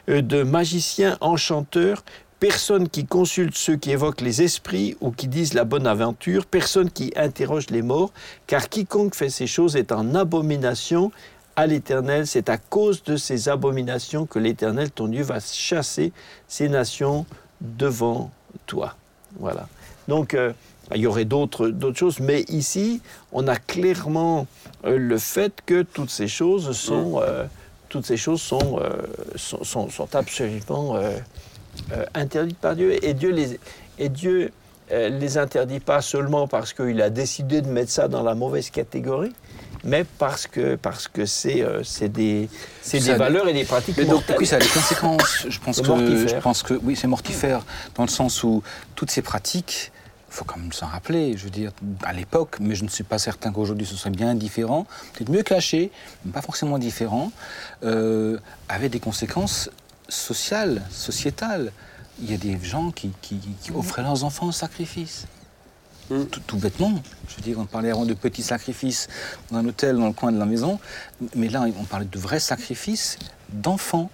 euh, 0.09 0.21
de 0.21 0.43
magicien, 0.43 1.17
enchanteur, 1.21 2.03
personne 2.43 2.89
qui 2.89 3.05
consulte 3.05 3.55
ceux 3.55 3.77
qui 3.77 3.91
évoquent 3.91 4.19
les 4.19 4.41
esprits 4.41 4.97
ou 4.99 5.11
qui 5.11 5.29
disent 5.29 5.53
la 5.53 5.63
bonne 5.63 5.87
aventure, 5.87 6.45
personne 6.45 6.91
qui 6.91 7.13
interroge 7.15 7.69
les 7.69 7.81
morts, 7.81 8.11
car 8.47 8.67
quiconque 8.67 9.15
fait 9.15 9.29
ces 9.29 9.47
choses 9.47 9.77
est 9.77 9.93
en 9.93 10.13
abomination 10.13 11.13
à 11.55 11.67
l'Éternel. 11.67 12.27
C'est 12.27 12.49
à 12.49 12.57
cause 12.57 13.01
de 13.03 13.15
ces 13.15 13.47
abominations 13.47 14.25
que 14.25 14.39
l'Éternel, 14.39 14.91
ton 14.91 15.07
Dieu, 15.07 15.23
va 15.23 15.39
chasser 15.39 16.11
ces 16.49 16.67
nations 16.67 17.25
devant 17.61 18.29
toi. 18.65 18.97
Voilà. 19.39 19.69
Donc, 20.09 20.33
euh, 20.33 20.51
il 20.93 20.99
y 20.99 21.07
aurait 21.07 21.23
d'autres 21.23 21.71
choses, 21.95 22.19
mais 22.19 22.41
ici, 22.49 23.01
on 23.31 23.47
a 23.47 23.55
clairement 23.55 24.47
euh, 24.83 24.97
le 24.97 25.17
fait 25.17 25.53
que 25.65 25.81
toutes 25.81 26.09
ces 26.09 26.27
choses 26.27 26.75
sont, 26.75 27.21
euh, 27.21 27.45
toutes 27.87 28.05
ces 28.05 28.17
choses 28.17 28.41
sont- 28.41 28.81
sont 29.37 30.07
absolument 30.13 30.97
euh, 31.91 32.05
interdites 32.13 32.57
par 32.57 32.75
Dieu. 32.75 33.03
Et 33.03 33.13
Dieu 33.13 33.31
les, 33.31 33.59
et 33.99 34.09
Dieu, 34.09 34.51
euh, 34.91 35.09
les 35.09 35.37
interdit 35.37 35.79
pas 35.79 36.01
seulement 36.01 36.47
parce 36.47 36.73
qu'il 36.73 37.01
a 37.01 37.09
décidé 37.09 37.61
de 37.61 37.67
mettre 37.67 37.91
ça 37.91 38.07
dans 38.07 38.21
la 38.21 38.35
mauvaise 38.35 38.69
catégorie, 38.69 39.33
mais 39.83 40.05
parce 40.17 40.45
que 40.47 40.75
parce 40.75 41.07
que 41.07 41.25
c'est 41.25 41.61
euh, 41.61 41.83
c'est 41.83 42.09
des, 42.09 42.49
c'est 42.81 42.99
des 42.99 43.13
valeurs 43.15 43.47
et 43.47 43.53
des 43.53 43.63
pratiques 43.65 43.97
Mais 43.97 44.05
donc, 44.05 44.13
mortelles. 44.15 44.37
oui, 44.39 44.45
ça 44.45 44.57
a 44.57 44.59
des 44.59 44.67
conséquences. 44.67 45.45
Je 45.49 45.59
pense 45.59 45.81
que, 45.81 45.87
mortifère. 45.87 46.27
je 46.27 46.41
pense 46.41 46.63
que, 46.63 46.73
oui, 46.83 46.95
c'est 46.95 47.07
mortifère 47.07 47.65
dans 47.95 48.03
le 48.03 48.09
sens 48.09 48.43
où 48.43 48.61
toutes 48.95 49.11
ces 49.11 49.21
pratiques, 49.21 49.91
il 50.29 50.33
faut 50.35 50.45
quand 50.45 50.57
même 50.57 50.73
s'en 50.73 50.87
rappeler. 50.87 51.37
Je 51.37 51.45
veux 51.45 51.49
dire, 51.49 51.71
à 52.03 52.11
l'époque, 52.13 52.57
mais 52.59 52.75
je 52.75 52.83
ne 52.83 52.89
suis 52.89 53.03
pas 53.03 53.19
certain 53.19 53.51
qu'aujourd'hui 53.51 53.85
ce 53.85 53.95
soit 53.95 54.11
bien 54.11 54.35
différent, 54.35 54.85
peut-être 55.13 55.29
mieux 55.29 55.43
caché, 55.43 55.91
mais 56.25 56.31
pas 56.31 56.41
forcément 56.41 56.77
différent, 56.77 57.31
euh, 57.83 58.37
avaient 58.69 58.89
des 58.89 58.99
conséquences 58.99 59.69
sociales, 60.13 60.81
sociétales. 60.91 61.71
Il 62.21 62.29
y 62.29 62.33
a 62.33 62.37
des 62.37 62.57
gens 62.63 62.91
qui, 62.91 63.11
qui- 63.21 63.39
qui 63.61 63.71
offraient 63.71 64.03
leurs 64.03 64.23
enfants 64.23 64.47
en 64.47 64.51
sacrifice. 64.51 65.25
Mm. 66.09 66.25
Tout, 66.25 66.41
tout 66.45 66.57
bêtement. 66.57 67.01
Je 67.29 67.35
veux 67.37 67.41
dire, 67.41 67.57
on 67.59 67.65
parlait 67.65 67.89
avant 67.89 68.05
de 68.05 68.13
petits 68.13 68.43
sacrifices 68.43 69.07
dans 69.49 69.57
un 69.57 69.65
hôtel 69.65 69.97
dans 69.97 70.07
le 70.07 70.13
coin 70.13 70.31
de 70.31 70.37
la 70.37 70.45
maison, 70.45 70.79
mais 71.35 71.49
là, 71.49 71.65
on 71.79 71.85
parlait 71.85 72.05
de 72.05 72.19
vrais 72.19 72.39
sacrifices 72.41 73.17
d'enfants. 73.49 74.09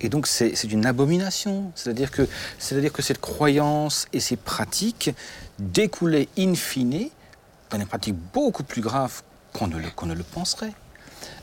Et 0.00 0.08
donc, 0.08 0.26
c'est 0.26 0.54
c'est 0.54 0.70
une 0.70 0.86
abomination. 0.86 1.72
C'est-à-dire 1.74 2.10
que, 2.10 2.28
c'est-à-dire 2.58 2.92
que 2.92 3.02
cette 3.02 3.20
croyance 3.20 4.06
et 4.12 4.20
ces 4.20 4.36
pratiques 4.36 5.10
découlaient 5.58 6.28
in 6.38 6.54
fine 6.54 7.08
dans 7.70 7.78
des 7.78 7.86
pratiques 7.86 8.16
beaucoup 8.32 8.62
plus 8.64 8.82
graves 8.82 9.22
qu'on 9.52 9.66
ne, 9.66 9.78
le- 9.78 9.90
qu'on 9.90 10.06
ne 10.06 10.14
le 10.14 10.22
penserait. 10.24 10.72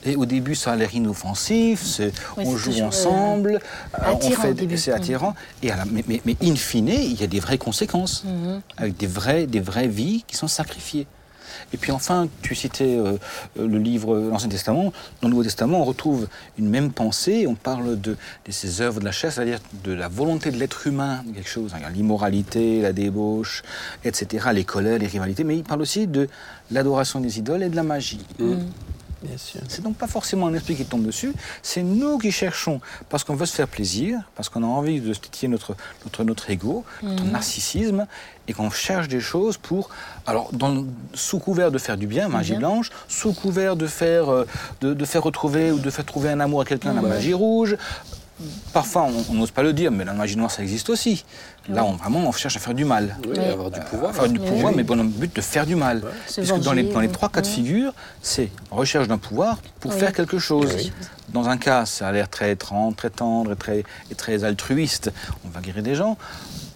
Et 0.05 0.15
au 0.15 0.25
début, 0.25 0.55
ça 0.55 0.71
a 0.71 0.75
l'air 0.75 0.93
inoffensif, 0.95 1.99
Oui, 1.99 2.43
on 2.45 2.55
joue 2.55 2.71
euh, 2.71 2.83
ensemble, 2.87 3.59
euh, 3.99 4.13
on 4.13 4.19
fait, 4.31 4.77
c'est 4.77 4.93
attirant. 4.93 5.35
Et 5.61 5.71
à 5.71 5.75
la- 5.77 5.85
mais, 5.85 6.03
mais- 6.07 6.21
mais 6.25 6.35
in 6.41 6.55
fine, 6.55 6.87
il 6.87 7.19
y 7.19 7.23
a 7.23 7.27
des 7.27 7.39
vraies 7.41 7.57
conséquences, 7.57 8.23
Mhm. 8.23 8.61
avec 8.77 8.97
des 8.97 9.07
vraies, 9.07 9.45
des 9.45 9.59
vraies 9.59 9.87
vies 9.89 10.23
qui 10.25 10.35
sont 10.37 10.47
sacrifiées. 10.47 11.05
Et 11.73 11.77
puis 11.77 11.91
enfin, 11.91 12.27
tu 12.41 12.55
citais 12.55 12.95
euh, 12.97 13.17
le 13.57 13.77
livre 13.79 14.17
l'Ancien 14.17 14.49
Testament. 14.49 14.93
Dans 15.21 15.27
le 15.27 15.29
Nouveau 15.31 15.43
Testament, 15.43 15.81
on 15.81 15.83
retrouve 15.83 16.27
une 16.57 16.69
même 16.69 16.91
pensée. 16.91 17.45
On 17.47 17.55
parle 17.55 17.99
de, 17.99 18.15
de 18.45 18.51
ces 18.51 18.81
œuvres 18.81 18.99
de 18.99 19.05
la 19.05 19.11
chair, 19.11 19.31
c'est-à-dire 19.33 19.59
de 19.83 19.91
la 19.91 20.07
volonté 20.07 20.51
de 20.51 20.57
l'être 20.57 20.87
humain, 20.87 21.23
quelque 21.33 21.49
chose, 21.49 21.73
hein, 21.75 21.79
l'immoralité, 21.93 22.81
la 22.81 22.93
débauche, 22.93 23.63
etc., 24.05 24.47
les 24.53 24.63
colères, 24.63 24.99
les 24.99 25.07
rivalités. 25.07 25.43
Mais 25.43 25.57
il 25.57 25.63
parle 25.63 25.81
aussi 25.81 26.07
de 26.07 26.29
l'adoration 26.71 27.19
des 27.19 27.39
idoles 27.39 27.63
et 27.63 27.69
de 27.69 27.75
la 27.75 27.83
magie. 27.83 28.25
Mm. 28.39 28.53
C'est 29.67 29.81
donc 29.81 29.95
pas 29.97 30.07
forcément 30.07 30.47
un 30.47 30.53
esprit 30.53 30.75
qui 30.75 30.85
tombe 30.85 31.05
dessus, 31.05 31.33
c'est 31.61 31.83
nous 31.83 32.17
qui 32.17 32.31
cherchons, 32.31 32.79
parce 33.09 33.23
qu'on 33.23 33.35
veut 33.35 33.45
se 33.45 33.55
faire 33.55 33.67
plaisir, 33.67 34.21
parce 34.35 34.49
qu'on 34.49 34.63
a 34.63 34.67
envie 34.67 35.01
de 35.01 35.13
titiller 35.13 35.47
notre, 35.49 35.75
notre, 36.05 36.23
notre 36.23 36.49
ego, 36.49 36.83
notre 37.03 37.23
narcissisme, 37.25 38.07
et 38.47 38.53
qu'on 38.53 38.71
cherche 38.71 39.07
des 39.07 39.19
choses 39.19 39.57
pour, 39.57 39.89
alors 40.25 40.51
dans, 40.53 40.85
sous 41.13 41.39
couvert 41.39 41.71
de 41.71 41.77
faire 41.77 41.97
du 41.97 42.07
bien, 42.07 42.29
magie 42.29 42.51
Bien. 42.51 42.59
blanche, 42.59 42.89
sous 43.07 43.33
couvert 43.33 43.75
de 43.75 43.85
faire, 43.85 44.31
euh, 44.31 44.47
de, 44.81 44.93
de 44.93 45.05
faire 45.05 45.21
retrouver 45.21 45.71
ou 45.71 45.79
de 45.79 45.89
faire 45.89 46.05
trouver 46.05 46.29
un 46.29 46.39
amour 46.39 46.61
à 46.61 46.65
quelqu'un, 46.65 46.93
la 46.93 47.01
magie 47.01 47.33
rouge. 47.33 47.77
Parfois, 48.73 49.07
on 49.29 49.33
n'ose 49.33 49.51
pas 49.51 49.63
le 49.63 49.73
dire, 49.73 49.91
mais 49.91 50.05
la 50.05 50.13
magie 50.13 50.37
noire, 50.37 50.49
ça 50.51 50.61
existe 50.61 50.89
aussi. 50.89 51.25
Là, 51.67 51.83
on, 51.83 51.93
vraiment, 51.93 52.19
on 52.19 52.31
cherche 52.31 52.55
à 52.55 52.59
faire 52.59 52.73
du 52.73 52.85
mal. 52.85 53.15
Oui, 53.25 53.33
Oui. 53.37 53.43
avoir 53.45 53.69
du 53.69 53.79
pouvoir. 53.81 54.11
Enfin, 54.11 54.27
du 54.27 54.39
Oui, 54.39 54.47
pouvoir, 54.47 54.71
oui. 54.71 54.77
mais 54.77 54.83
bon, 54.83 54.95
dans 54.95 55.03
le 55.03 55.09
but 55.09 55.35
de 55.35 55.41
faire 55.41 55.65
du 55.65 55.75
mal. 55.75 56.01
Se 56.27 56.41
Puisque 56.41 56.59
dans 56.61 56.73
les, 56.73 56.83
dans 56.83 57.05
trois 57.11 57.29
cas 57.29 57.41
de 57.41 57.47
figure, 57.47 57.93
c'est 58.21 58.49
recherche 58.71 59.07
d'un 59.07 59.17
pouvoir 59.17 59.59
pour 59.79 59.91
Oui. 59.91 59.99
faire 59.99 60.13
quelque 60.13 60.39
chose. 60.39 60.71
Oui. 60.75 60.91
Dans 61.29 61.47
un 61.49 61.57
cas, 61.57 61.85
ça 61.85 62.07
a 62.07 62.11
l'air 62.11 62.29
très, 62.29 62.55
tendre, 62.55 62.95
très 62.95 63.09
tendre 63.09 63.51
et 63.51 63.55
très, 63.55 63.83
et 64.09 64.15
très 64.15 64.43
altruiste. 64.43 65.11
On 65.45 65.49
va 65.49 65.59
guérir 65.61 65.83
des 65.83 65.95
gens. 65.95 66.17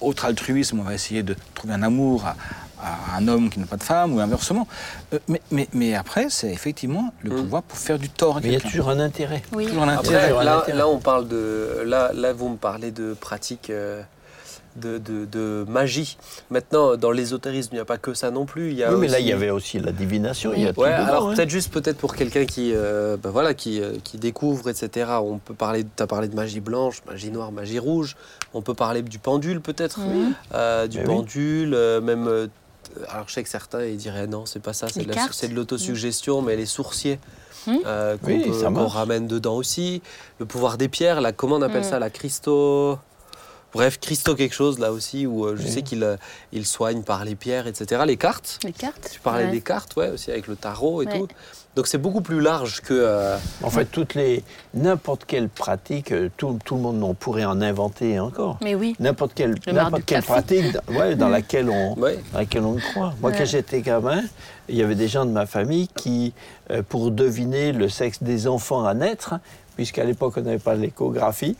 Autre 0.02 0.26
altruisme, 0.26 0.80
on 0.80 0.84
va 0.84 0.94
essayer 0.94 1.24
de 1.24 1.36
trouver 1.56 1.74
un 1.74 1.82
amour 1.84 2.26
à, 2.26 2.36
à 2.84 3.18
un 3.18 3.28
homme 3.28 3.50
qui 3.50 3.60
n'a 3.60 3.66
pas 3.66 3.78
de 3.78 3.84
femme 3.84 4.14
ou 4.16 4.20
inversement. 4.20 4.68
Euh, 5.14 5.20
mais, 5.28 5.42
mais, 5.52 5.68
mais 5.74 5.96
après, 5.96 6.28
c'est 6.30 6.52
effectivement 6.52 7.14
le 7.22 7.30
pouvoir 7.32 7.64
pour 7.64 7.78
faire 7.78 7.98
du 7.98 8.10
tort 8.10 8.40
Mais 8.42 8.50
il 8.50 8.54
y 8.54 8.58
a 8.58 8.60
toujours 8.60 8.90
un 8.90 9.00
intérêt. 9.00 9.42
Oui. 9.54 9.66
Toujours 9.68 9.84
un 9.84 9.88
Après, 9.90 10.08
intérêt. 10.08 10.28
Toujours 10.28 10.42
un 10.42 10.44
là, 10.44 10.64
là, 10.74 10.88
on 10.88 10.98
parle 11.00 11.28
de. 11.28 11.84
Là, 11.86 12.12
là, 12.14 12.34
vous 12.34 12.50
me 12.50 12.58
parlez 12.58 12.92
de 12.92 13.14
pratiques 13.14 13.70
euh, 13.70 14.02
de, 14.76 14.98
de- 14.98 15.26
de 15.26 15.66
magie. 15.70 16.18
Maintenant, 16.50 16.96
dans 16.98 17.12
l'ésotérisme, 17.12 17.70
il 17.74 17.76
n'y 17.76 17.82
a 17.82 17.86
pas 17.86 17.98
que 18.00 18.14
ça 18.16 18.32
non 18.32 18.46
plus. 18.46 18.72
Il 18.72 18.78
y 18.78 18.84
a 18.84 18.92
Oui, 18.92 18.98
mais 19.02 19.08
là, 19.08 19.20
il 19.20 19.28
y 19.28 19.32
avait 19.32 19.52
aussi 19.52 19.78
la 19.80 19.92
divination. 19.92 20.52
Il 20.56 20.64
y 20.64 20.68
a 20.68 20.74
tout 20.74 20.82
Ouais, 20.82 20.92
dedans, 20.98 21.04
alors 21.08 21.30
hein. 21.30 21.36
peut-être 21.36 21.50
juste 21.52 21.72
peut-être 21.72 21.98
pour 21.98 22.16
quelqu'un 22.16 22.46
qui, 22.46 22.72
euh, 22.74 23.16
ben 23.22 23.30
voilà, 23.30 23.54
qui, 23.54 23.80
euh, 23.82 23.94
qui 24.04 24.18
découvre, 24.18 24.70
etc. 24.70 25.12
On 25.22 25.38
peut 25.38 25.54
parler, 25.54 25.84
tu 25.96 26.02
as 26.02 26.08
parlé 26.08 26.28
de 26.28 26.36
magie 26.36 26.60
blanche, 26.60 27.04
magie 27.08 27.30
noire, 27.30 27.52
magie 27.52 27.78
rouge. 27.80 28.16
On 28.56 28.62
peut 28.64 28.74
parler 28.74 29.04
du 29.04 29.20
pendule 29.20 29.62
peut-être. 29.62 30.00
Euh, 30.56 30.88
du 30.88 30.98
Mais 30.98 31.08
oui. 31.08 31.16
pendule, 31.18 31.74
euh, 31.76 32.02
même. 32.02 32.50
Euh, 32.98 33.06
alors 33.10 33.28
je 33.28 33.34
sais 33.34 33.44
que 33.44 33.50
certains 33.50 33.86
ils 33.86 33.98
diraient 33.98 34.28
non, 34.28 34.46
c'est 34.46 34.60
pas 34.62 34.74
ça, 34.74 34.88
c'est 34.90 35.04
de, 35.06 35.12
la- 35.14 35.54
l'autosuggestion, 35.54 36.42
mais 36.42 36.56
les 36.56 36.66
sourciers. 36.66 37.20
Mhm. 37.66 37.80
euh, 37.86 38.18
qu'on 38.18 38.28
Oui, 38.28 38.44
ramène 38.88 39.26
dedans 39.26 39.56
aussi. 39.56 40.02
Le 40.40 40.46
pouvoir 40.46 40.78
des 40.78 40.90
pierres, 40.90 41.22
là, 41.22 41.32
comment 41.32 41.56
on 41.56 41.62
appelle 41.62 41.84
Mhm. 41.84 41.90
ça 41.92 42.00
La 42.00 42.10
Christo. 42.10 42.98
Bref, 43.74 44.00
Christo 44.02 44.36
quelque 44.36 44.54
chose 44.54 44.78
là 44.80 44.92
aussi, 44.92 45.26
où 45.26 45.46
euh, 45.46 45.56
je 45.56 45.64
Oui. 45.64 45.72
sais 45.72 45.82
qu'il 45.82 46.04
euh, 46.04 46.18
il 46.52 46.66
soigne 46.66 47.04
par 47.04 47.24
les 47.26 47.36
pierres, 47.36 47.66
etc. 47.66 48.04
Les 48.06 48.18
cartes, 48.18 48.60
Les 48.64 48.72
cartes. 48.74 49.10
tu 49.14 49.20
parlais 49.22 49.46
Ouais. 49.46 49.52
des 49.52 49.62
cartes, 49.62 49.96
ouais, 49.96 50.10
aussi 50.10 50.30
avec 50.30 50.48
le 50.48 50.56
tarot 50.56 51.02
et 51.02 51.08
Ouais. 51.08 51.20
tout. 51.20 51.28
Donc 51.76 51.88
c'est 51.88 51.98
beaucoup 51.98 52.22
plus 52.22 52.40
large 52.40 52.82
que. 52.82 52.94
euh, 52.94 53.38
En 53.64 53.70
fait, 53.70 53.86
toutes 53.86 54.14
les 54.14 54.44
n'importe 54.76 55.26
quelle 55.26 55.50
pratique, 55.50 56.12
euh, 56.12 56.30
tout, 56.38 56.60
tout 56.64 56.76
le 56.76 56.82
monde 56.82 57.04
en 57.04 57.14
pourrait 57.16 57.46
en 57.46 57.62
inventer 57.62 58.20
encore. 58.20 58.58
Mais 58.62 58.76
oui. 58.76 58.96
N'importe 59.00 59.34
quelle, 59.34 59.56
n'importe 59.68 60.04
quelle 60.06 60.20
café. 60.22 60.28
pratique 60.28 60.72
dans- 60.72 60.96
ouais, 61.00 61.16
dans, 61.16 61.30
laquelle 61.30 61.70
on, 61.70 61.98
ouais. 62.00 62.20
dans 62.32 62.40
laquelle 62.40 62.64
on 62.64 62.76
croit. 62.76 63.14
Moi, 63.22 63.32
Ouais. 63.32 63.38
quand 63.38 63.46
j'étais 63.46 63.82
gamin, 63.82 64.22
il 64.70 64.76
y 64.76 64.84
avait 64.84 64.96
des 64.96 65.08
gens 65.08 65.26
de 65.26 65.32
ma 65.32 65.46
famille 65.48 65.88
qui, 65.88 66.34
euh, 66.70 66.84
pour 66.88 67.10
deviner 67.10 67.72
le 67.72 67.90
sexe 67.90 68.22
des 68.22 68.48
enfants 68.48 68.86
à 68.86 68.94
naître, 68.94 69.34
puisqu'à 69.76 70.04
l'époque 70.04 70.36
on 70.38 70.42
n'avait 70.42 70.60
pas 70.60 70.76
l'échographie, 70.76 71.58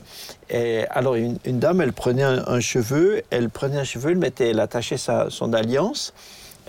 et 0.50 0.86
alors 0.92 1.16
une, 1.16 1.38
une 1.46 1.58
dame, 1.58 1.82
elle 1.82 1.94
prenait 1.94 2.22
un, 2.22 2.44
un 2.48 2.60
cheveu, 2.60 3.24
elle 3.32 3.50
prenait 3.50 3.80
un 3.80 3.84
cheveu, 3.84 4.12
elle 4.12 4.18
mettait, 4.20 4.50
elle 4.52 4.60
attachait 4.60 4.98
sa, 4.98 5.32
son 5.32 5.52
alliance, 5.54 6.14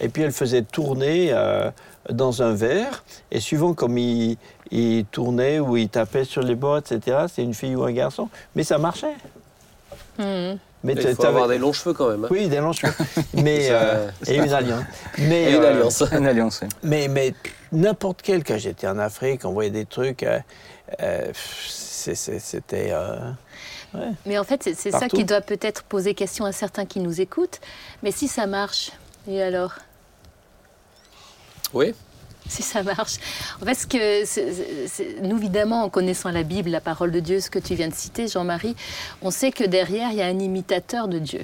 et 0.01 0.09
puis 0.09 0.23
elle 0.23 0.33
faisait 0.33 0.63
tourner 0.63 1.29
euh, 1.33 1.71
dans 2.11 2.43
un 2.43 2.53
verre, 2.55 3.05
et 3.31 3.41
suivant 3.41 3.75
comme 3.75 3.97
il, 3.99 4.37
il 4.71 5.05
tournait 5.07 5.61
ou 5.61 5.77
il 5.77 5.89
tapait 5.89 6.25
sur 6.25 6.43
les 6.43 6.55
bords, 6.55 6.79
etc., 6.79 7.27
c'est 7.33 7.43
une 7.43 7.55
fille 7.55 7.75
ou 7.77 7.85
un 7.85 7.93
garçon, 7.93 8.29
mais 8.55 8.65
ça 8.65 8.79
marchait. 8.79 9.15
Mhm. 10.19 10.59
Mais 10.85 10.93
Il 10.93 11.15
faut 11.15 11.25
avoir 11.25 11.49
des 11.49 11.57
longs 11.57 11.73
cheveux 11.73 11.95
quand 11.95 12.11
même. 12.11 12.25
hein. 12.27 12.29
oui, 12.31 12.47
des 12.47 12.59
longs 12.59 12.75
cheveux. 12.75 12.93
Mais, 13.33 13.69
euh, 13.71 14.11
et 14.27 14.37
une 14.37 14.53
alliance. 14.53 14.85
Mais, 15.17 15.45
Et 15.45 15.55
une 15.57 15.63
euh, 15.63 15.71
alliance. 15.71 16.05
Une 16.13 16.27
alliance, 16.27 16.61
oui. 16.63 16.69
Mais, 16.83 17.09
mais 17.09 17.33
n'importe 17.73 18.21
quel, 18.23 18.45
quand 18.45 18.59
j'étais 18.59 18.87
en 18.87 18.99
Afrique, 18.99 19.47
on 19.47 19.53
voyait 19.53 19.71
des 19.71 19.87
trucs. 19.87 20.27
c'est- 21.35 22.15
c'est- 22.15 22.39
C'était. 22.39 22.89
euh, 22.93 23.17
ouais. 23.95 24.11
Mais 24.27 24.37
en 24.39 24.45
fait, 24.45 24.63
c'est 24.63 24.75
c'est 24.75 24.91
ça 24.91 25.09
qui 25.09 25.25
doit 25.25 25.41
peut-être 25.41 25.85
poser 25.85 26.13
question 26.15 26.45
à 26.45 26.53
certains 26.53 26.85
qui 26.85 27.01
nous 27.01 27.19
écoutent. 27.21 27.61
Mais 28.03 28.11
si 28.11 28.29
ça 28.29 28.47
marche, 28.47 28.93
et 29.29 29.43
alors? 29.43 29.73
Oui. 31.73 31.95
si 32.47 32.63
ça 32.63 32.83
marche. 32.83 33.15
Parce 33.65 33.87
que 33.87 34.27
c'est- 34.27 34.53
c'est- 34.53 34.87
c'est- 34.87 35.21
nous, 35.23 35.39
évidemment, 35.39 35.83
en 35.85 35.89
connaissant 35.89 36.31
la 36.31 36.43
Bible, 36.43 36.69
la 36.69 36.83
parole 36.83 37.11
de 37.11 37.19
Dieu, 37.21 37.41
ce 37.41 37.49
que 37.49 37.59
tu 37.59 37.75
viens 37.75 37.89
de 37.89 37.95
citer, 37.95 38.29
Jean-Marie, 38.29 38.77
on 39.23 39.31
sait 39.31 39.51
que 39.51 39.65
derrière, 39.65 40.11
il 40.11 40.19
y 40.19 40.23
a 40.23 40.27
un 40.27 40.39
imitateur 40.39 41.09
de 41.09 41.19
Dieu. 41.19 41.41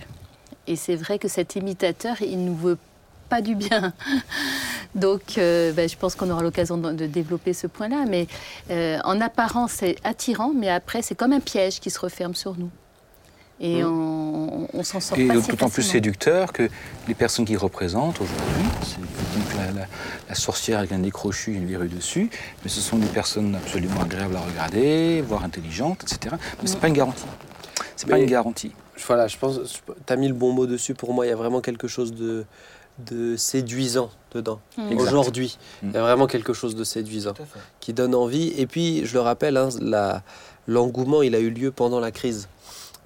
Et 0.67 0.77
c'est 0.77 0.97
vrai 0.97 1.19
que 1.19 1.27
cet 1.27 1.57
imitateur, 1.57 2.21
il 2.21 2.45
nous 2.45 2.55
veut 2.55 2.77
pas 3.31 3.41
du 3.41 3.55
bien. 3.55 3.95
Donc, 4.95 5.39
euh, 5.39 5.73
ben, 5.73 5.89
je 5.89 5.97
pense 5.97 6.15
qu'on 6.15 6.29
aura 6.31 6.43
l'occasion 6.43 6.77
de, 6.77 6.93
de 6.93 7.07
développer 7.07 7.55
ce 7.55 7.67
point-là. 7.67 8.05
Mais 8.07 8.27
euh, 8.71 8.99
en 9.05 9.23
apparence, 9.23 9.73
c'est 9.73 9.97
attirant, 10.05 10.53
mais 10.55 10.69
après, 10.69 11.01
c'est 11.01 11.15
comme 11.15 11.33
un 11.33 11.41
piège 11.41 11.81
qui 11.81 11.89
se 11.89 11.99
referme 11.99 12.35
sur 12.35 12.59
nous. 12.59 12.71
Et 13.61 13.85
on, 13.85 14.63
on, 14.63 14.69
on 14.73 14.83
s'en 14.83 15.01
sort 15.01 15.19
Et 15.19 15.27
pas 15.27 15.35
si 15.41 15.49
d'autant 15.51 15.69
plus 15.69 15.83
séducteur 15.83 16.53
que 16.53 16.69
les 17.09 17.15
personnes 17.15 17.45
qui 17.45 17.57
représentent 17.57 18.21
aujourd'hui, 18.21 18.65
c'est 18.83 18.99
donc 19.01 19.55
la, 19.57 19.81
la- 19.83 19.87
la 20.29 20.35
sorcière 20.35 20.79
avec 20.79 20.93
un 20.93 20.99
nez 20.99 21.11
crochu 21.11 21.53
et 21.53 21.57
une 21.57 21.67
verrue 21.67 21.89
dessus, 21.89 22.31
mais 22.63 22.71
ce 22.71 22.81
sont 22.81 22.97
des 22.97 23.07
personnes 23.09 23.55
absolument 23.57 24.01
agréables 24.01 24.37
à 24.37 24.41
regarder, 24.41 25.21
voire 25.23 25.45
intelligentes, 25.45 26.03
etc. 26.05 26.37
Mais 26.63 26.69
c'est 26.69 26.81
pas 26.81 26.89
une 26.89 26.95
garantie. 26.95 27.25
C'est 27.97 28.09
pas 28.09 28.19
une 28.19 28.27
garantie. 28.27 28.73
Voilà, 29.07 29.27
je 29.29 29.37
pense, 29.37 29.61
tu 30.07 30.13
as 30.13 30.17
mis 30.17 30.29
le 30.29 30.35
bon 30.35 30.53
mot 30.53 30.67
dessus 30.67 30.95
pour 30.95 31.13
moi. 31.13 31.27
Il 31.27 31.31
y 31.31 31.33
a 31.33 31.37
vraiment 31.37 31.61
quelque 31.61 31.89
chose 31.89 32.15
de, 32.15 32.45
de 33.11 33.37
séduisant 33.37 34.11
dedans. 34.33 34.61
Mm. 34.79 34.93
Exact. 34.93 35.11
Aujourd'hui, 35.13 35.59
il 35.83 35.93
y 35.93 35.97
a 35.97 36.03
vraiment 36.03 36.27
quelque 36.27 36.53
chose 36.55 36.75
de 36.77 36.85
séduisant 36.85 37.35
qui 37.81 37.93
donne 37.93 38.15
envie. 38.15 38.49
Et 38.57 38.67
puis, 38.67 39.05
je 39.05 39.15
le 39.15 39.21
rappelle, 39.21 39.57
hein, 39.57 39.69
la- 39.81 40.23
l'engouement, 40.67 41.23
il 41.23 41.35
a 41.35 41.41
eu 41.41 41.51
lieu 41.51 41.71
pendant 41.73 41.99
la 42.01 42.11
crise. 42.11 42.49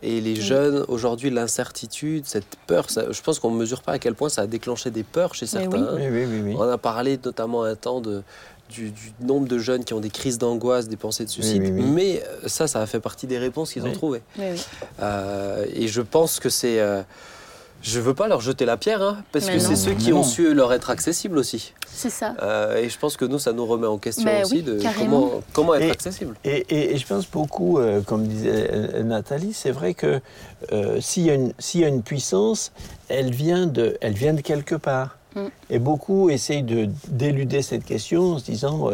Et 0.06 0.20
les 0.20 0.36
jeunes, 0.36 0.84
aujourd'hui, 0.88 1.30
l'incertitude, 1.30 2.24
cette 2.26 2.44
peur, 2.66 2.90
ça- 2.90 3.10
je 3.10 3.22
pense 3.22 3.38
qu'on 3.38 3.50
ne 3.50 3.56
mesure 3.56 3.80
pas 3.82 3.92
à 3.92 3.98
quel 3.98 4.14
point 4.14 4.28
ça 4.28 4.42
a 4.42 4.46
déclenché 4.46 4.90
des 4.90 5.02
peurs 5.02 5.34
chez 5.34 5.46
certains. 5.46 5.94
oui. 5.96 6.02
Oui, 6.02 6.08
oui, 6.10 6.24
oui. 6.30 6.40
oui. 6.44 6.54
On 6.58 6.68
a 6.68 6.76
parlé 6.78 7.18
notamment 7.24 7.62
un 7.64 7.74
temps 7.74 8.00
de, 8.02 8.22
du, 8.68 8.90
du 8.90 9.12
nombre 9.20 9.48
de 9.48 9.58
jeunes 9.58 9.82
qui 9.84 9.94
ont 9.94 10.00
des 10.00 10.10
crises 10.10 10.36
d'angoisse, 10.36 10.88
des 10.88 10.96
pensées 10.96 11.24
de 11.24 11.30
suicide. 11.30 11.62
oui, 11.62 11.72
oui. 11.72 11.82
Mais 11.82 12.22
euh, 12.44 12.48
ça, 12.48 12.66
ça 12.66 12.82
a 12.82 12.86
fait 12.86 13.00
partie 13.00 13.26
des 13.26 13.38
réponses 13.38 13.72
qu'ils 13.72 13.84
ont 13.86 13.92
trouvées. 13.92 14.22
Oui, 14.38 14.44
oui. 14.52 14.60
Euh, 15.00 15.64
et 15.74 15.88
je 15.88 16.02
pense 16.02 16.38
que 16.38 16.50
c'est. 16.50 16.80
euh, 16.80 17.02
je 17.86 18.00
veux 18.00 18.14
pas 18.14 18.28
leur 18.28 18.40
jeter 18.40 18.64
la 18.64 18.78
pierre, 18.78 19.02
hein, 19.02 19.18
parce 19.30 19.44
Mais 19.46 19.54
que 19.54 19.58
c'est 19.60 19.76
ceux 19.76 19.92
qui 19.92 20.12
ont 20.14 20.22
su 20.24 20.54
leur 20.54 20.72
être 20.72 20.88
accessibles 20.88 21.36
aussi. 21.36 21.74
C'est 21.92 22.08
ça. 22.10 22.34
Euh, 22.42 22.78
et 22.78 22.88
je 22.88 22.98
pense 22.98 23.16
que 23.18 23.26
nous, 23.26 23.38
ça 23.38 23.52
nous 23.52 23.66
remet 23.66 23.86
en 23.86 23.98
question 23.98 24.24
Ben 24.24 24.42
aussi 24.42 24.54
oui, 24.56 24.62
de 24.62 24.80
comment, 24.98 25.30
comment 25.52 25.74
être 25.74 25.82
Et- 25.82 25.90
accessible. 25.90 26.34
Et, 26.44 26.64
et- 26.70 26.94
et 26.94 26.96
je 26.96 27.06
pense 27.06 27.30
beaucoup, 27.30 27.78
euh, 27.78 28.00
comme 28.00 28.26
disait 28.26 28.70
euh, 28.72 29.02
Nathalie, 29.02 29.52
c'est 29.52 29.70
vrai 29.70 29.92
que 29.92 30.20
euh, 30.72 30.98
s'il 31.00 31.24
y, 31.24 31.30
a 31.30 31.34
une- 31.34 31.52
s'il 31.58 31.82
y 31.82 31.84
a 31.84 31.88
une 31.88 32.02
puissance, 32.02 32.72
elle 33.08 33.30
vient 33.32 33.66
de, 33.66 33.98
elle 34.00 34.14
vient 34.14 34.32
de 34.34 34.40
quelque 34.40 34.74
part. 34.76 35.18
Mm. 35.36 35.40
Et 35.70 35.78
beaucoup 35.78 36.30
essayent 36.30 36.62
de 36.62 36.88
d'éluder 37.08 37.60
cette 37.60 37.84
question 37.84 38.32
en 38.34 38.38
se 38.38 38.44
disant 38.44 38.88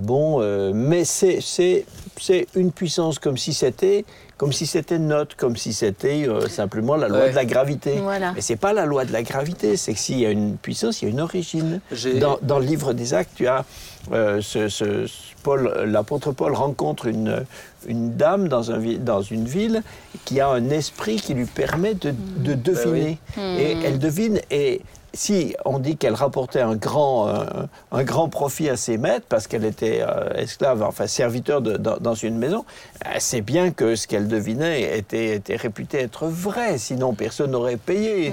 bon, 0.00 0.40
euh, 0.40 0.72
mais 0.74 1.04
c'est 1.04 1.40
c'est 1.40 1.84
c'est 2.20 2.46
une 2.54 2.70
puissance 2.72 3.18
comme 3.18 3.36
si 3.36 3.54
c'était 3.54 4.04
comme 4.36 4.52
si 4.54 4.66
c'était 4.66 4.98
neutre, 4.98 5.36
comme 5.36 5.56
si 5.56 5.72
c'était 5.74 6.26
euh, 6.26 6.48
simplement 6.48 6.96
la 6.96 7.08
loi 7.08 7.18
Ouais. 7.20 7.30
de 7.30 7.34
la 7.36 7.44
gravité. 7.44 7.98
Voilà. 8.02 8.32
Mais 8.32 8.40
c'est 8.40 8.56
pas 8.56 8.72
la 8.72 8.86
loi 8.86 9.04
de 9.04 9.12
la 9.12 9.22
gravité, 9.22 9.76
c'est 9.76 9.92
que 9.92 9.98
s'il 9.98 10.18
y 10.18 10.24
a 10.24 10.30
une 10.30 10.56
puissance, 10.56 11.02
il 11.02 11.04
y 11.04 11.08
a 11.08 11.10
une 11.10 11.20
origine. 11.20 11.80
J'ai- 11.92 12.18
Dans, 12.18 12.38
dans 12.40 12.58
le 12.58 12.64
livre 12.64 12.94
des 12.94 13.12
Actes, 13.12 13.32
tu 13.34 13.46
as 13.46 13.66
euh, 14.12 14.40
ce, 14.40 14.68
ce- 14.70 15.06
ce 15.06 15.12
Paul, 15.42 15.70
l'apôtre 15.86 16.32
Paul 16.32 16.54
rencontre 16.54 17.06
une, 17.06 17.44
une 17.86 18.16
dame 18.16 18.48
dans, 18.48 18.70
un, 18.70 18.78
dans 18.98 19.20
une 19.22 19.44
ville 19.44 19.82
qui 20.24 20.40
a 20.40 20.48
un 20.48 20.70
esprit 20.70 21.16
qui 21.16 21.34
lui 21.34 21.44
permet 21.46 21.92
de, 21.94 22.14
de 22.38 22.54
deviner. 22.54 23.18
Et 23.38 23.76
elle 23.84 23.98
devine 23.98 24.40
et 24.50 24.80
si 25.12 25.54
on 25.64 25.78
dit 25.78 25.96
qu'elle 25.96 26.14
rapportait 26.14 26.60
un 26.60 26.76
grand, 26.76 27.28
euh, 27.28 27.44
un 27.92 28.04
grand 28.04 28.28
profit 28.28 28.68
à 28.68 28.76
ses 28.76 28.96
maîtres 28.98 29.26
parce 29.28 29.46
qu'elle 29.46 29.64
était 29.64 30.00
euh, 30.02 30.32
esclave, 30.34 30.82
enfin 30.82 31.06
serviteur 31.06 31.60
de- 31.60 31.76
dans, 31.76 31.96
dans 31.96 32.14
une 32.14 32.38
maison, 32.38 32.64
euh, 33.06 33.10
c'est 33.18 33.40
bien 33.40 33.70
que 33.72 33.96
ce 33.96 34.06
qu'elle 34.06 34.28
devinait 34.28 34.96
était, 34.98 35.34
était 35.36 35.56
réputé 35.56 35.98
être 35.98 36.26
vrai, 36.26 36.78
sinon 36.78 37.12
personne 37.14 37.50
n'aurait 37.52 37.76
payé. 37.76 38.32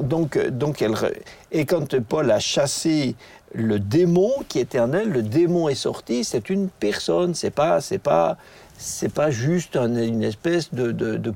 Donc, 0.00 0.38
donc 0.48 0.82
elle, 0.82 0.94
et 1.52 1.64
quand 1.66 1.98
Paul 2.00 2.30
a 2.30 2.38
chassé 2.38 3.14
le 3.54 3.78
démon 3.78 4.32
qui 4.48 4.58
était 4.58 4.80
en 4.80 4.92
elle, 4.92 5.10
le 5.10 5.22
démon 5.22 5.68
est 5.68 5.74
sorti, 5.74 6.24
c'est 6.24 6.50
une 6.50 6.68
personne, 6.68 7.34
c'est 7.34 7.50
pas, 7.50 7.80
c'est 7.80 7.98
pas, 7.98 8.36
c'est 8.78 9.12
pas 9.12 9.30
juste 9.30 9.76
un- 9.76 9.94
une 9.96 10.22
espèce 10.22 10.72
de, 10.74 10.92
de- 10.92 11.16
de 11.16 11.32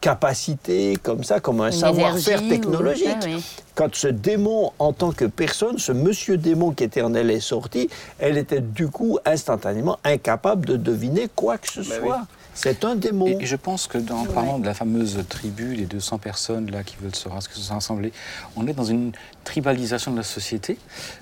capacité 0.00 0.96
comme 1.02 1.24
ça, 1.24 1.40
comme 1.40 1.60
un 1.60 1.70
savoir-faire 1.72 2.42
ou- 2.42 2.48
technologique. 2.48 3.08
Ah 3.14 3.24
oui. 3.26 3.42
Quand 3.74 3.94
ce 3.94 4.08
démon, 4.08 4.70
en 4.78 4.92
tant 4.92 5.12
que 5.12 5.24
personne, 5.24 5.78
ce 5.78 5.92
monsieur 5.92 6.36
démon 6.36 6.72
qui 6.72 6.84
était 6.84 7.00
en 7.02 7.14
elle 7.14 7.30
est 7.30 7.40
sorti, 7.40 7.88
elle 8.18 8.36
était 8.36 8.60
du 8.60 8.88
coup 8.88 9.18
instantanément 9.24 9.98
incapable 10.04 10.66
de 10.66 10.76
deviner 10.76 11.28
quoi 11.34 11.56
que 11.58 11.70
ce 11.70 11.80
Bah 11.80 11.96
soit. 12.00 12.16
oui. 12.18 12.24
C'est 12.54 12.84
un 12.84 12.96
démon. 12.96 13.26
Et, 13.26 13.38
et 13.44 13.46
je 13.46 13.56
pense 13.56 13.86
que 13.86 13.96
dans, 13.98 14.18
en 14.18 14.26
Ouais. 14.26 14.34
parlant 14.34 14.58
de 14.58 14.66
la 14.66 14.74
fameuse 14.74 15.18
tribu, 15.28 15.74
les 15.74 15.86
200 15.86 16.18
personnes 16.18 16.70
là 16.70 16.82
qui 16.84 16.96
veulent 17.00 17.14
se, 17.14 17.28
ras- 17.28 17.40
se 17.50 17.72
rassembler, 17.72 18.12
on 18.56 18.66
est 18.66 18.74
dans 18.74 18.84
une 18.84 19.12
tribalisation 19.44 20.12
de 20.12 20.18
la 20.18 20.22
société 20.22 20.76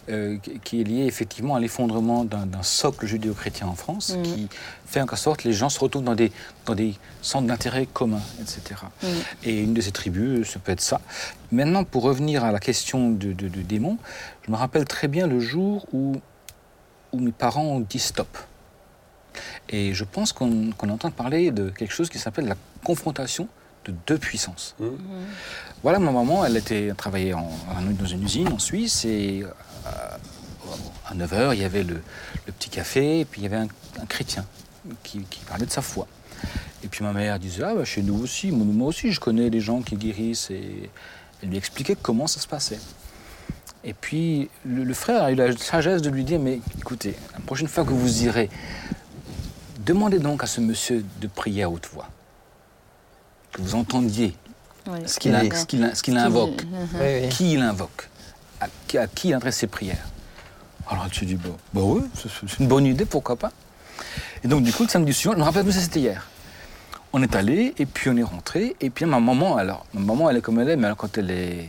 euh, 0.09 0.39
qui- 0.65 0.81
est 0.81 0.85
liée 0.85 1.07
effectivement 1.07 1.55
à 1.55 1.61
l'effondrement 1.61 2.25
d'un 2.25 2.63
socle 2.63 3.07
judéo-chrétien 3.07 3.67
en 3.69 3.75
France, 3.77 4.17
Mm. 4.17 4.23
qui 4.23 4.49
fait 4.87 5.01
en 5.01 5.07
quelque 5.07 5.17
sorte 5.19 5.45
les 5.45 5.53
gens 5.53 5.69
se 5.69 5.79
retrouvent 5.79 6.03
dans 6.05 6.17
des, 6.17 6.33
dans 6.67 6.75
des 6.75 6.95
centres 7.23 7.47
d'intérêt 7.47 7.87
communs, 7.87 8.23
etc. 8.41 8.81
Mm. 9.03 9.07
Et 9.45 9.61
une 9.61 9.73
de 9.75 9.81
ces 9.81 9.93
tribus, 9.93 10.49
ça 10.51 10.59
peut 10.59 10.73
être 10.73 10.81
ça. 10.81 11.01
Maintenant, 11.53 11.85
pour 11.85 12.03
revenir 12.03 12.45
à 12.45 12.51
la 12.53 12.59
question 12.59 13.11
de, 13.11 13.33
de, 13.33 13.49
de 13.49 13.63
démons, 13.63 13.99
je 14.47 14.51
me 14.51 14.57
rappelle 14.57 14.85
très 14.85 15.07
bien 15.09 15.27
le 15.29 15.39
jour 15.39 15.87
où, 15.93 16.17
où 17.13 17.19
mes 17.21 17.33
parents 17.33 17.65
ont 17.65 17.81
dit 17.81 17.99
stop. 18.01 18.37
Et 19.71 19.95
je 19.95 20.05
pense 20.05 20.33
qu'on 20.33 20.71
qu'on 20.77 20.89
entend 20.91 21.11
parler 21.11 21.51
de 21.53 21.71
quelque 21.71 21.93
chose 21.93 22.09
qui 22.11 22.19
s'appelle 22.19 22.47
la 22.47 22.57
confrontation 22.85 23.49
de 23.87 23.95
deux 24.07 24.19
puissances. 24.19 24.75
Mhm. 24.81 24.97
Voilà, 25.83 25.99
ma 25.99 26.11
maman, 26.11 26.45
elle 26.45 26.57
était 26.57 26.93
travaillait 26.97 27.33
en- 27.35 27.49
en- 27.69 27.91
dans 27.99 28.07
une 28.07 28.23
usine 28.25 28.49
en 28.49 28.59
Suisse 28.59 29.05
et 29.05 29.43
euh, 29.45 29.91
à 31.09 31.15
9h, 31.15 31.55
il 31.55 31.61
y 31.61 31.65
avait 31.65 31.83
le, 31.85 32.03
le 32.47 32.53
petit 32.53 32.69
café 32.69 33.21
et 33.21 33.25
puis 33.25 33.41
il 33.41 33.45
y 33.45 33.47
avait 33.47 33.57
un, 33.57 33.69
un 34.03 34.07
chrétien 34.07 34.45
qui, 35.03 35.21
qui 35.31 35.41
parlait 35.41 35.67
de 35.67 35.71
sa 35.71 35.83
foi. 35.83 36.07
Et 36.83 36.89
puis 36.89 37.05
ma 37.05 37.13
mère 37.13 37.39
disait, 37.39 37.63
ah 37.65 37.75
bah, 37.75 37.85
chez 37.85 38.03
nous 38.03 38.19
aussi, 38.23 38.51
moi, 38.51 38.65
moi 38.67 38.89
aussi, 38.89 39.13
je 39.13 39.21
connais 39.21 39.51
des 39.51 39.61
gens 39.61 39.83
qui 39.83 39.97
guérissent 39.97 40.51
et 40.51 40.91
elle 41.43 41.49
lui 41.51 41.57
expliquait 41.59 41.97
comment 42.01 42.27
ça 42.27 42.41
se 42.41 42.47
passait. 42.49 42.79
Et 43.83 43.95
puis 43.95 44.51
le, 44.67 44.85
le 44.85 44.95
frère 44.95 45.23
a 45.25 45.33
eu 45.33 45.35
la 45.35 45.57
sagesse 45.57 46.03
de 46.03 46.11
lui 46.11 46.25
dire, 46.25 46.39
mais 46.39 46.61
écoutez, 46.79 47.15
la 47.33 47.41
prochaine 47.41 47.69
fois 47.69 47.85
que 47.85 47.91
vous 47.93 48.25
irez, 48.25 48.51
demandez 49.93 50.19
donc 50.19 50.43
à 50.43 50.47
ce 50.47 50.61
monsieur 50.61 51.05
de 51.21 51.27
prier 51.27 51.63
à 51.65 51.71
haute 51.71 51.89
voix. 51.93 52.09
Que 53.53 53.61
vous 53.63 53.75
entendiez 53.75 54.37
Oui. 54.87 55.01
ce 55.07 55.19
qu'il 55.19 55.35
invoque. 56.17 56.63
Oui, 56.63 56.79
oui. 57.23 57.29
Qui 57.29 57.53
il 57.55 57.61
invoque? 57.61 58.09
À, 58.61 58.67
qui- 58.87 58.99
à 58.99 59.07
qui 59.07 59.29
il 59.29 59.35
adresse 59.35 59.57
ses 59.57 59.67
prières? 59.67 60.07
Alors 60.89 61.09
tu 61.11 61.25
dis, 61.25 61.35
bah, 61.37 61.51
bah 61.73 61.81
oui, 61.85 62.03
c'est 62.15 62.59
une 62.59 62.67
bonne 62.69 62.85
idée, 62.87 63.05
pourquoi 63.05 63.37
pas 63.37 63.51
Et 64.43 64.49
donc 64.49 64.63
du 64.63 64.73
coup, 64.73 64.83
le 64.85 64.89
samedi 64.89 65.13
suivant, 65.13 65.35
je 65.35 65.39
me 65.39 65.45
rappelle 65.45 65.63
plus, 65.65 65.73
c'était 65.73 66.01
hier. 66.01 66.29
On 67.13 67.23
est 67.23 67.35
allé, 67.37 67.75
et 67.79 67.87
puis 67.87 68.11
on 68.11 68.17
est 68.17 68.23
rentré, 68.23 68.77
et 68.81 68.91
puis 68.91 69.05
ma 69.05 69.19
maman, 69.21 69.57
alors, 69.57 69.87
ma 69.95 70.01
maman, 70.01 70.31
elle 70.31 70.37
est 70.39 70.41
comme 70.41 70.59
elle 70.61 70.69
est, 70.71 70.77
mais 70.77 70.87
alors, 70.87 70.97
quand 70.97 71.17
elle 71.19 71.31
est, 71.31 71.69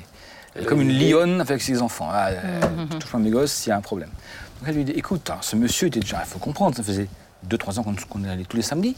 elle 0.55 0.63
est 0.63 0.65
comme 0.65 0.81
une 0.81 0.97
lionne 0.97 1.39
avec 1.41 1.62
ses 1.62 1.81
enfants. 1.81 2.10
Ah, 2.12 2.31
elle 2.31 2.88
touche 2.99 3.12
pas 3.12 3.17
mes 3.19 3.29
gosses 3.31 3.51
s'il 3.53 3.69
y 3.69 3.73
a 3.73 3.77
un 3.77 3.81
problème. 3.81 4.10
Donc 4.60 4.69
elle 4.69 4.75
lui 4.75 4.86
dit, 4.86 4.91
écoute, 4.93 5.27
alors, 5.29 5.43
ce 5.43 5.55
monsieur 5.55 5.88
était 5.88 5.99
déjà, 5.99 6.21
il 6.23 6.27
faut 6.27 6.39
comprendre, 6.39 6.75
ça 6.75 6.84
faisait 6.84 7.07
2-3 7.49 7.80
ans 7.80 7.84
qu'on 7.84 7.95
qu'on 7.95 8.23
est 8.23 8.30
allé 8.30 8.45
tous 8.45 8.58
les 8.58 8.63
samedis. 8.63 8.95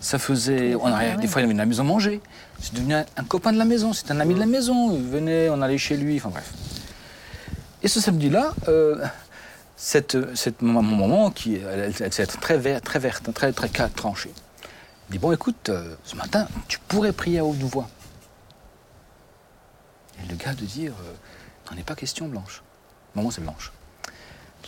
Ça 0.00 0.18
faisait, 0.18 0.74
on 0.74 0.88
des 1.16 1.26
fois 1.26 1.40
il 1.40 1.44
avait 1.44 1.54
une 1.54 1.64
maison 1.64 1.84
manger. 1.84 2.20
C'est 2.60 2.74
devenu 2.74 2.94
un, 2.94 3.04
un 3.16 3.24
copain 3.24 3.52
de 3.52 3.58
la 3.58 3.64
maison, 3.64 3.92
c'est 3.92 4.10
un 4.10 4.20
ami 4.20 4.34
de 4.34 4.40
la 4.40 4.46
maison. 4.46 4.92
Il 4.92 5.02
venait, 5.02 5.48
on 5.48 5.62
allait 5.62 5.78
chez 5.78 5.96
lui, 5.96 6.16
enfin 6.16 6.28
bref. 6.28 6.52
Et 7.82 7.88
ce 7.88 8.00
samedi-là, 8.00 8.54
euh, 8.68 9.04
cette, 9.76 10.34
cette 10.34 10.62
maman, 10.62 10.82
mon 10.82 11.08
maman, 11.08 11.30
qui 11.30 11.56
elle, 11.56 11.92
elle, 12.00 12.26
très, 12.26 12.58
verte, 12.58 12.84
très 12.84 12.98
verte, 12.98 13.32
très, 13.32 13.52
très 13.52 13.68
tranchée, 13.88 14.32
dit 15.10 15.18
Bon, 15.18 15.32
écoute, 15.32 15.68
euh, 15.68 15.94
ce 16.04 16.16
matin, 16.16 16.48
tu 16.66 16.78
pourrais 16.80 17.12
prier 17.12 17.38
à 17.38 17.44
haute 17.44 17.58
voix. 17.58 17.88
Et 20.22 20.28
le 20.28 20.34
gars 20.34 20.54
de 20.54 20.64
dire 20.64 20.92
euh, 21.00 21.70
N'en 21.70 21.78
est 21.78 21.84
pas 21.84 21.94
question, 21.94 22.28
Blanche. 22.28 22.62
Maman, 23.14 23.30
c'est 23.30 23.42
Blanche. 23.42 23.72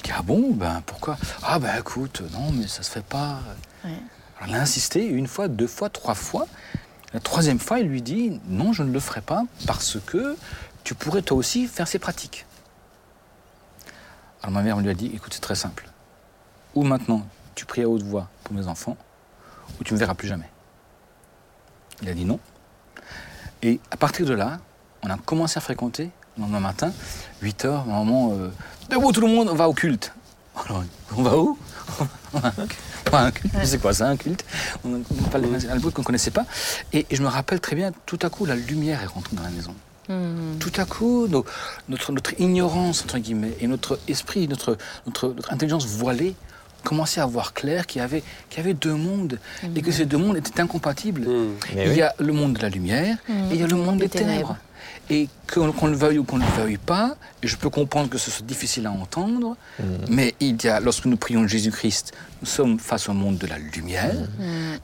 Je 0.00 0.04
dis 0.04 0.12
Ah 0.16 0.22
bon, 0.22 0.52
ben 0.52 0.82
pourquoi? 0.86 1.16
Ah 1.42 1.58
ben 1.58 1.78
écoute, 1.78 2.22
non, 2.32 2.50
mais 2.52 2.66
ça 2.66 2.82
se 2.82 2.90
fait 2.90 3.04
pas. 3.04 3.40
Ouais. 3.84 3.90
Alors, 4.38 4.48
il 4.48 4.54
a 4.54 4.60
insisté 4.62 5.04
une 5.06 5.26
fois, 5.26 5.48
deux 5.48 5.66
fois, 5.66 5.90
trois 5.90 6.14
fois. 6.14 6.46
La 7.12 7.20
troisième 7.20 7.58
fois, 7.58 7.80
il 7.80 7.86
lui 7.86 8.00
dit 8.02 8.40
Non, 8.46 8.72
je 8.72 8.82
ne 8.82 8.90
le 8.92 9.00
ferai 9.00 9.20
pas 9.20 9.42
parce 9.66 9.98
que 10.00 10.36
tu 10.84 10.94
pourrais 10.94 11.22
toi 11.22 11.36
aussi 11.36 11.66
faire 11.66 11.86
ces 11.86 11.98
pratiques. 11.98 12.46
Alors 14.42 14.52
ma 14.52 14.62
mère 14.62 14.78
lui 14.78 14.88
a 14.88 14.94
dit 14.94 15.10
Écoute, 15.14 15.34
c'est 15.34 15.40
très 15.40 15.54
simple. 15.54 15.88
Ou 16.74 16.82
maintenant, 16.82 17.26
tu 17.54 17.66
pries 17.66 17.82
à 17.82 17.88
haute 17.88 18.02
voix 18.02 18.28
pour 18.44 18.54
mes 18.54 18.68
enfants, 18.68 18.96
ou 19.78 19.84
tu 19.84 19.92
ne 19.92 19.96
me 19.96 19.98
verras 19.98 20.14
plus 20.14 20.28
jamais. 20.28 20.48
Il 22.00 22.08
a 22.08 22.14
dit 22.14 22.24
non. 22.24 22.40
Et 23.62 23.80
à 23.90 23.98
partir 23.98 24.24
de 24.24 24.32
là, 24.32 24.60
on 25.02 25.10
a 25.10 25.18
commencé 25.18 25.58
à 25.58 25.60
fréquenter 25.60 26.10
le 26.40 26.52
lendemain 26.52 26.60
matin, 26.60 26.92
8 27.42 27.64
heures, 27.66 27.86
maman, 27.86 28.32
euh, 28.32 28.48
debout 28.90 29.12
tout 29.12 29.20
le 29.20 29.28
monde, 29.28 29.48
on 29.50 29.54
va 29.54 29.68
au 29.68 29.74
culte. 29.74 30.12
Alors, 30.66 30.82
on 31.16 31.22
va 31.22 31.36
où 31.38 31.56
un 33.12 33.30
culte, 33.30 33.54
c'est 33.64 33.80
quoi 33.80 33.92
ça, 33.92 34.08
un 34.08 34.16
culte 34.16 34.44
On 34.84 35.00
parle 35.30 35.44
d'un 35.50 35.80
truc 35.80 35.94
qu'on 35.94 36.02
ne 36.02 36.06
connaissait 36.06 36.30
pas. 36.30 36.46
Et, 36.92 37.06
et 37.10 37.16
je 37.16 37.22
me 37.22 37.28
rappelle 37.28 37.60
très 37.60 37.76
bien, 37.76 37.92
tout 38.06 38.18
à 38.22 38.30
coup, 38.30 38.44
la 38.46 38.54
lumière 38.56 39.02
est 39.02 39.06
rentrée 39.06 39.36
dans 39.36 39.42
la 39.42 39.50
maison. 39.50 39.74
Mhm. 40.08 40.58
Tout 40.58 40.72
à 40.76 40.84
coup, 40.84 41.26
nos- 41.28 41.44
notre, 41.88 42.12
notre 42.12 42.38
ignorance, 42.40 43.02
entre 43.02 43.18
guillemets, 43.18 43.56
et 43.60 43.66
notre 43.66 43.98
esprit, 44.08 44.48
notre, 44.48 44.76
notre, 45.06 45.28
notre 45.28 45.52
intelligence 45.52 45.86
voilée 45.86 46.34
commençait 46.84 47.20
à 47.20 47.26
voir 47.26 47.52
clair 47.52 47.86
qu'il 47.86 48.00
y 48.00 48.04
avait, 48.04 48.22
qu'il 48.48 48.58
y 48.58 48.60
avait 48.60 48.74
deux 48.74 48.94
mondes 48.94 49.38
et 49.76 49.82
que 49.82 49.90
ces 49.92 50.06
deux 50.06 50.16
mondes 50.16 50.36
étaient 50.38 50.60
incompatibles. 50.60 51.26
Mais 51.76 51.84
il 51.84 51.90
oui. 51.90 51.96
y 51.96 52.02
a 52.02 52.14
le 52.18 52.32
monde 52.32 52.54
de 52.54 52.62
la 52.62 52.70
lumière 52.70 53.18
et 53.28 53.32
il 53.54 53.60
y 53.60 53.62
a 53.62 53.66
le 53.66 53.76
monde 53.76 53.98
Des 53.98 54.04
des 54.04 54.08
ténèbres. 54.20 54.30
ténèbres. 54.32 54.56
Et 55.10 55.28
qu'on 55.52 55.72
qu'on 55.72 55.88
le 55.88 55.96
veuille 55.96 56.18
ou 56.18 56.24
qu'on 56.24 56.38
ne 56.38 56.44
le 56.44 56.52
veuille 56.62 56.78
pas, 56.78 57.16
et 57.42 57.48
je 57.48 57.56
peux 57.56 57.68
comprendre 57.70 58.08
que 58.08 58.16
ce 58.18 58.30
soit 58.30 58.46
difficile 58.46 58.86
à 58.86 58.92
entendre, 58.92 59.56
mais 60.08 60.34
il 60.40 60.62
y 60.62 60.68
a, 60.68 60.78
lorsque 60.78 61.06
nous 61.06 61.16
prions 61.16 61.46
Jésus-Christ, 61.48 62.12
nous 62.40 62.46
sommes 62.46 62.78
face 62.78 63.08
au 63.08 63.12
monde 63.12 63.36
de 63.38 63.46
la 63.48 63.58
lumière, 63.58 64.14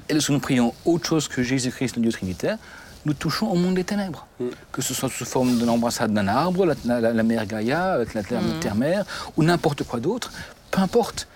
et 0.09 0.13
lorsque 0.15 0.31
nous 0.31 0.41
prions 0.41 0.75
autre 0.85 1.07
chose 1.09 1.29
que 1.29 1.43
Jésus-Christ, 1.45 1.97
le 1.97 2.03
Dieu 2.03 2.13
Trinitaire, 2.13 2.59
nous 3.05 3.15
touchons 3.15 3.47
au 3.47 3.55
monde 3.55 3.77
des 3.77 3.85
ténèbres. 3.85 4.27
Que 4.73 4.83
ce 4.83 4.93
soit 4.93 5.09
sous 5.09 5.25
forme 5.25 5.59
de 5.59 5.65
l'embrassade 5.65 6.13
d'un 6.13 6.27
arbre, 6.27 6.67
la, 6.67 7.01
la- 7.01 7.13
la 7.13 7.23
mère 7.23 7.47
Gaïa, 7.47 7.99
la, 7.99 8.05
la- 8.15 8.41
la 8.41 8.59
terre-mère, 8.61 9.05
ou 9.37 9.45
n'importe 9.45 9.85
quoi 9.85 10.01
d'autre, 10.01 10.33
peu 10.73 10.81
importe. 10.81 11.29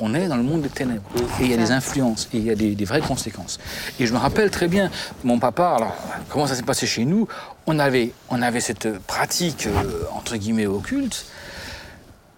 On 0.00 0.14
est 0.14 0.26
dans 0.28 0.36
le 0.36 0.42
monde 0.42 0.62
des 0.62 0.68
ténèbres. 0.68 1.08
Et 1.40 1.44
il 1.44 1.50
y 1.50 1.54
a 1.54 1.56
des 1.56 1.70
influences, 1.70 2.28
et 2.32 2.38
il 2.38 2.44
y 2.44 2.50
a 2.50 2.54
des, 2.54 2.74
des 2.74 2.84
vraies 2.84 3.00
conséquences. 3.00 3.58
Et 4.00 4.06
je 4.06 4.12
me 4.12 4.18
rappelle 4.18 4.50
très 4.50 4.68
bien, 4.68 4.90
mon 5.22 5.38
papa, 5.38 5.74
alors 5.76 5.96
comment 6.28 6.46
ça 6.46 6.54
s'est 6.54 6.62
passé 6.62 6.86
chez 6.86 7.04
nous? 7.04 7.28
On 7.66 7.78
avait, 7.78 8.12
on 8.28 8.42
avait 8.42 8.60
cette 8.60 8.98
pratique, 8.98 9.66
euh, 9.66 10.04
entre 10.12 10.36
guillemets, 10.36 10.66
occulte, 10.66 11.26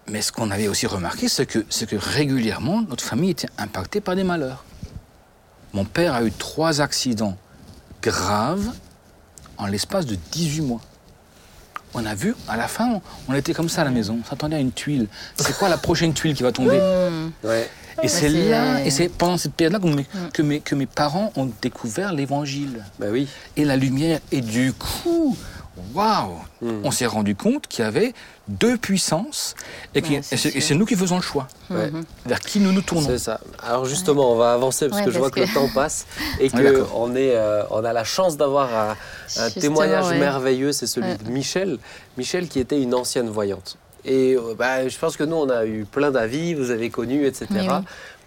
mais 0.09 0.21
ce 0.21 0.31
qu'on 0.31 0.51
avait 0.51 0.67
aussi 0.67 0.87
remarqué, 0.87 1.27
c'est 1.27 1.45
que, 1.45 1.65
c'est 1.69 1.89
que 1.89 1.97
régulièrement, 1.97 2.81
notre 2.81 3.03
famille 3.03 3.31
était 3.31 3.49
impactée 3.57 3.99
par 3.99 4.15
des 4.15 4.23
malheurs. 4.23 4.63
Mon 5.73 5.83
père 5.83 6.13
a 6.13 6.23
eu 6.23 6.31
trois 6.31 6.79
accidents 6.79 7.37
graves 8.01 8.71
en 9.57 9.67
l'espace 9.67 10.05
de 10.05 10.15
18 10.31 10.61
mois. 10.61 10.81
On 11.93 12.05
a 12.05 12.13
vu, 12.15 12.35
à 12.47 12.57
la 12.57 12.67
fin, 12.67 12.89
on, 12.95 13.01
on 13.29 13.33
était 13.33 13.53
comme 13.53 13.69
ça 13.69 13.81
à 13.81 13.85
la 13.85 13.91
maison, 13.91 14.19
on 14.23 14.29
s'attendait 14.29 14.57
à 14.57 14.59
une 14.59 14.71
tuile. 14.71 15.07
C'est 15.37 15.57
quoi 15.57 15.69
la 15.69 15.77
prochaine 15.77 16.13
tuile 16.13 16.33
qui 16.35 16.43
va 16.43 16.51
tomber 16.51 16.79
Ouais. 17.43 17.69
Et 18.03 18.07
c'est 18.07 18.29
c'est- 18.29 18.49
là, 18.49 18.83
et 18.85 18.91
c'est 18.91 19.09
pendant 19.09 19.37
cette 19.37 19.53
période-là 19.53 19.79
que 19.79 19.87
mes, 19.95 20.05
que, 20.31 20.41
mes, 20.43 20.59
que 20.59 20.75
mes 20.75 20.85
parents 20.85 21.31
ont 21.35 21.49
découvert 21.63 22.13
l'évangile 22.13 22.83
Bah 22.99 23.07
oui. 23.11 23.27
et 23.55 23.65
la 23.65 23.75
lumière. 23.75 24.19
Et 24.31 24.41
du 24.41 24.71
coup, 24.73 25.35
waouh, 25.93 26.33
on 26.61 26.91
s'est 26.91 27.05
rendu 27.05 27.35
compte 27.35 27.67
qu'il 27.67 27.83
y 27.83 27.87
avait 27.87 28.13
deux 28.47 28.77
puissances 28.77 29.55
et, 29.93 30.01
Ouais, 30.01 30.21
c'est 30.21 30.55
et 30.71 30.75
nous 30.75 30.85
qui 30.85 30.95
faisons 30.95 31.17
le 31.17 31.21
choix. 31.21 31.47
Ouais. 31.69 31.91
Vers 32.25 32.39
qui 32.39 32.59
nous 32.59 32.71
nous 32.71 32.81
tournons 32.81 33.07
C'est 33.07 33.17
ça. 33.19 33.39
Alors 33.61 33.85
justement, 33.85 34.31
on 34.31 34.35
va 34.37 34.53
avancer 34.53 34.87
parce 34.87 35.01
Ouais, 35.01 35.05
que 35.05 35.11
je 35.11 35.17
vois 35.19 35.29
que, 35.29 35.41
que- 35.41 35.45
le 35.47 35.53
temps 35.53 35.69
passe 35.73 36.05
et 36.39 36.43
Ouais, 36.43 36.49
que 36.49 36.57
d'accord. 36.63 36.91
on 36.95 37.15
est, 37.15 37.35
euh, 37.35 37.63
on 37.71 37.83
a 37.83 37.93
la 37.93 38.03
chance 38.03 38.37
d'avoir 38.37 38.95
un, 39.37 39.49
témoignage 39.51 40.07
ouais. 40.07 40.19
merveilleux. 40.19 40.71
C'est 40.71 40.87
celui 40.87 41.09
Ouais. 41.09 41.17
de 41.17 41.29
Michel. 41.29 41.77
Michel 42.17 42.47
qui 42.47 42.59
était 42.59 42.81
une 42.81 42.93
ancienne 42.95 43.29
voyante. 43.29 43.77
Et 44.05 44.35
euh, 44.35 44.53
bah, 44.57 44.87
je 44.87 44.97
pense 44.97 45.17
que 45.17 45.23
nous, 45.25 45.35
on 45.35 45.49
a 45.49 45.65
eu 45.65 45.83
plein 45.85 46.11
d'avis, 46.11 46.53
vous 46.53 46.71
avez 46.71 46.89
connu, 46.89 47.25
etc. 47.25 47.47
Oui, 47.51 47.57
oui. 47.61 47.67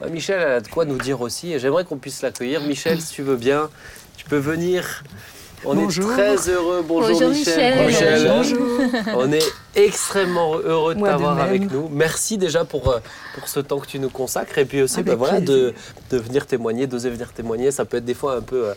Bah, 0.01 0.09
Michel 0.11 0.41
elle 0.41 0.53
a 0.53 0.61
de 0.61 0.69
quoi 0.69 0.85
nous 0.85 0.99
dire 0.99 1.21
aussi. 1.23 1.53
Et 1.53 1.59
j'aimerais 1.59 1.85
qu'on 1.85 1.97
puisse 1.97 2.21
l'accueillir. 2.21 2.61
Michel, 2.63 3.01
si 3.01 3.15
tu 3.15 3.23
veux 3.23 3.37
bien, 3.37 3.71
tu 4.17 4.25
peux 4.27 4.37
venir 4.39 5.03
On 5.65 5.75
Bonjour. 5.75 6.11
est 6.13 6.15
très 6.37 6.49
heureux. 6.49 6.83
Bonjour, 6.87 7.11
Bonjour, 7.13 7.29
Michel. 7.31 7.87
Michel. 7.87 8.29
Bonjour. 8.29 8.79
On 9.15 9.31
est 9.33 9.45
extrêmement 9.77 10.57
heureux 10.57 10.95
de 10.95 11.01
t'avoir 11.03 11.39
avec 11.41 11.71
nous. 11.71 11.89
Merci 11.91 12.39
déjà 12.39 12.65
pour, 12.65 12.89
euh, 12.89 12.99
pour 13.35 13.47
ce 13.47 13.61
temps 13.61 13.79
que 13.79 13.87
tu 13.87 13.99
nous 13.99 14.09
consacres 14.09 14.57
et 14.59 14.65
puis 14.65 14.81
aussi 14.83 15.03
bah, 15.03 15.15
voilà, 15.17 15.41
de, 15.41 15.75
de 16.11 16.17
venir 16.19 16.47
témoigner, 16.47 16.87
d'oser 16.87 17.11
venir 17.11 17.33
témoigner. 17.33 17.71
Ça 17.73 17.85
peut 17.85 17.99
être 17.99 18.05
des 18.07 18.15
fois 18.15 18.37
un 18.37 18.41
peu 18.41 18.69
euh, 18.69 18.75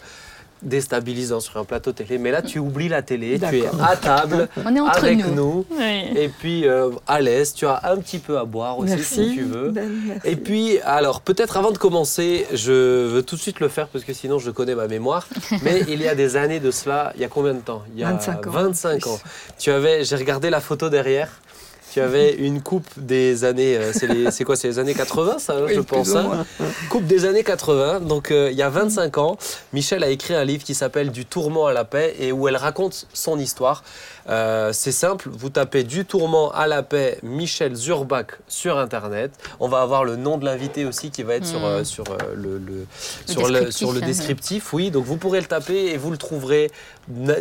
déstabilisant 0.63 1.39
sur 1.39 1.58
un 1.58 1.63
plateau 1.63 1.91
télé, 1.91 2.17
mais 2.17 2.32
là 2.32 2.41
tu 2.41 2.60
oublies 2.60 2.89
la 2.89 3.02
télé, 3.02 3.39
tu 3.39 3.60
es 3.60 3.65
à 3.82 3.95
table 3.95 4.47
On 4.65 4.76
est 4.76 4.80
entre 4.80 4.97
avec 5.04 5.17
nous. 5.26 5.34
nous 5.36 5.65
Oui. 5.71 6.04
et 6.15 6.30
puis 6.30 6.67
euh, 6.67 6.89
à 7.08 7.21
l'aise. 7.21 7.54
Tu 7.54 7.65
as 7.65 7.82
un 7.91 7.97
petit 7.97 8.19
peu 8.19 8.38
à 8.38 8.45
boire 8.45 8.80
aussi 8.80 8.95
Merci. 8.95 9.30
si 9.30 9.34
tu 9.34 9.43
veux. 9.43 9.69
Ben. 9.71 9.89
Et 10.23 10.36
puis, 10.36 10.80
alors, 10.86 11.21
peut-être 11.21 11.58
avant 11.58 11.71
de 11.71 11.78
commencer, 11.78 12.45
je 12.54 13.06
veux 13.08 13.23
tout 13.23 13.36
de 13.36 13.41
suite 13.41 13.60
le 13.60 13.67
faire 13.67 13.88
parce 13.88 14.04
que 14.04 14.13
sinon 14.13 14.39
je 14.39 14.52
connais 14.52 14.76
ma 14.76 14.88
mémoire. 14.88 15.28
Mais 15.63 15.82
il 15.88 16.02
y 16.02 16.08
a 16.08 16.15
des 16.15 16.36
années 16.38 16.60
de 16.60 16.71
cela, 16.71 17.12
il 17.15 17.21
y 17.21 17.26
a 17.26 17.28
combien 17.28 17.54
de 17.54 17.60
temps? 17.60 17.84
Il 17.93 17.99
y 18.02 18.04
a 18.04 18.12
25 18.12 18.47
ans. 18.47 18.52
25 18.52 19.08
ans. 19.08 19.19
Tu 19.60 19.71
avais, 19.71 20.04
j'ai 20.04 20.15
regardé 20.15 20.49
la 20.49 20.62
photo 20.62 20.89
derrière. 20.89 21.30
Tu 21.93 22.01
avais 22.01 22.34
une 22.34 22.63
coupe 22.63 22.88
des 22.97 23.43
années, 23.43 23.77
euh, 23.77 23.91
c'est 24.32 24.43
quoi 24.45 24.56
C'est 24.56 24.67
les 24.67 24.79
années 24.79 24.95
80, 24.95 25.38
ça, 25.38 25.53
hein, 25.53 25.65
Oui, 25.67 25.75
je 25.75 25.82
pense. 25.82 26.15
hein. 26.15 26.43
Coupe 26.89 27.06
des 27.06 27.25
années 27.25 27.43
80. 27.43 27.99
Donc, 27.99 28.32
euh, 28.32 28.50
il 28.52 28.58
y 28.58 28.63
a 28.63 28.69
25 28.71 29.19
ans, 29.19 29.37
Michel 29.73 30.04
a 30.04 30.10
écrit 30.10 30.33
un 30.33 30.44
livre 30.44 30.63
qui 30.63 30.73
s'appelle 30.73 31.12
Du 31.12 31.25
tourment 31.27 31.67
à 31.67 31.71
la 31.71 31.85
paix 31.85 32.15
et 32.19 32.31
où 32.31 32.48
elle 32.48 32.58
raconte 32.58 33.06
son 33.13 33.37
histoire. 33.37 33.83
Euh, 34.30 34.71
c'est 34.71 34.92
simple, 34.94 35.30
vous 35.32 35.50
tapez 35.50 35.84
Du 35.84 36.06
tourment 36.06 36.52
à 36.54 36.65
la 36.67 36.82
paix 36.82 37.19
Michel 37.24 37.76
Zurbach 37.76 38.28
sur 38.48 38.78
Internet. 38.78 39.32
On 39.60 39.67
va 39.67 39.82
avoir 39.82 40.06
le 40.06 40.15
nom 40.15 40.38
de 40.38 40.46
l'invité 40.46 40.86
aussi 40.86 41.12
qui 41.12 41.24
va 41.24 41.36
être 41.36 41.46
sur, 41.46 41.60
Hmm. 41.60 41.63
euh, 41.65 41.84
sur, 41.84 42.06
euh, 42.10 42.15
le, 42.36 42.58
le- 42.58 42.86
sur, 43.26 43.42
le, 43.48 43.52
descriptif, 43.52 43.76
sur 43.78 43.92
le 43.92 44.02
hein, 44.02 44.06
descriptif. 44.06 44.74
Oui, 44.74 44.92
donc 44.92 45.04
vous 45.06 45.17
pourrez 45.17 45.42
le 45.42 45.46
taper 45.48 45.88
et 45.88 45.98
vous 45.98 46.10
le 46.12 46.17
trouverez 46.17 46.71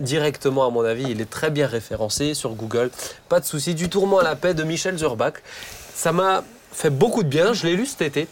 directement, 0.01 0.67
à 0.67 0.71
mon 0.71 0.83
avis. 0.85 1.05
Il 1.09 1.21
est 1.21 1.31
très 1.31 1.51
bien 1.51 1.67
référencé 1.67 2.35
sur 2.35 2.55
Google. 2.55 2.91
Pas 3.29 3.39
de 3.41 3.45
souci. 3.45 3.75
Du 3.75 3.89
tourment 3.89 4.19
à 4.19 4.25
la 4.25 4.35
paix 4.37 4.55
de 4.55 4.63
Michel 4.65 4.97
Zurbach. 4.99 5.35
Ça 5.95 6.13
m'a 6.13 6.43
fait 6.73 6.91
beaucoup 6.91 7.23
de 7.23 7.29
bien. 7.29 7.53
Je 7.53 7.67
l'ai 7.67 7.77
lu 7.77 7.87
cet 7.87 8.03
été. 8.03 8.27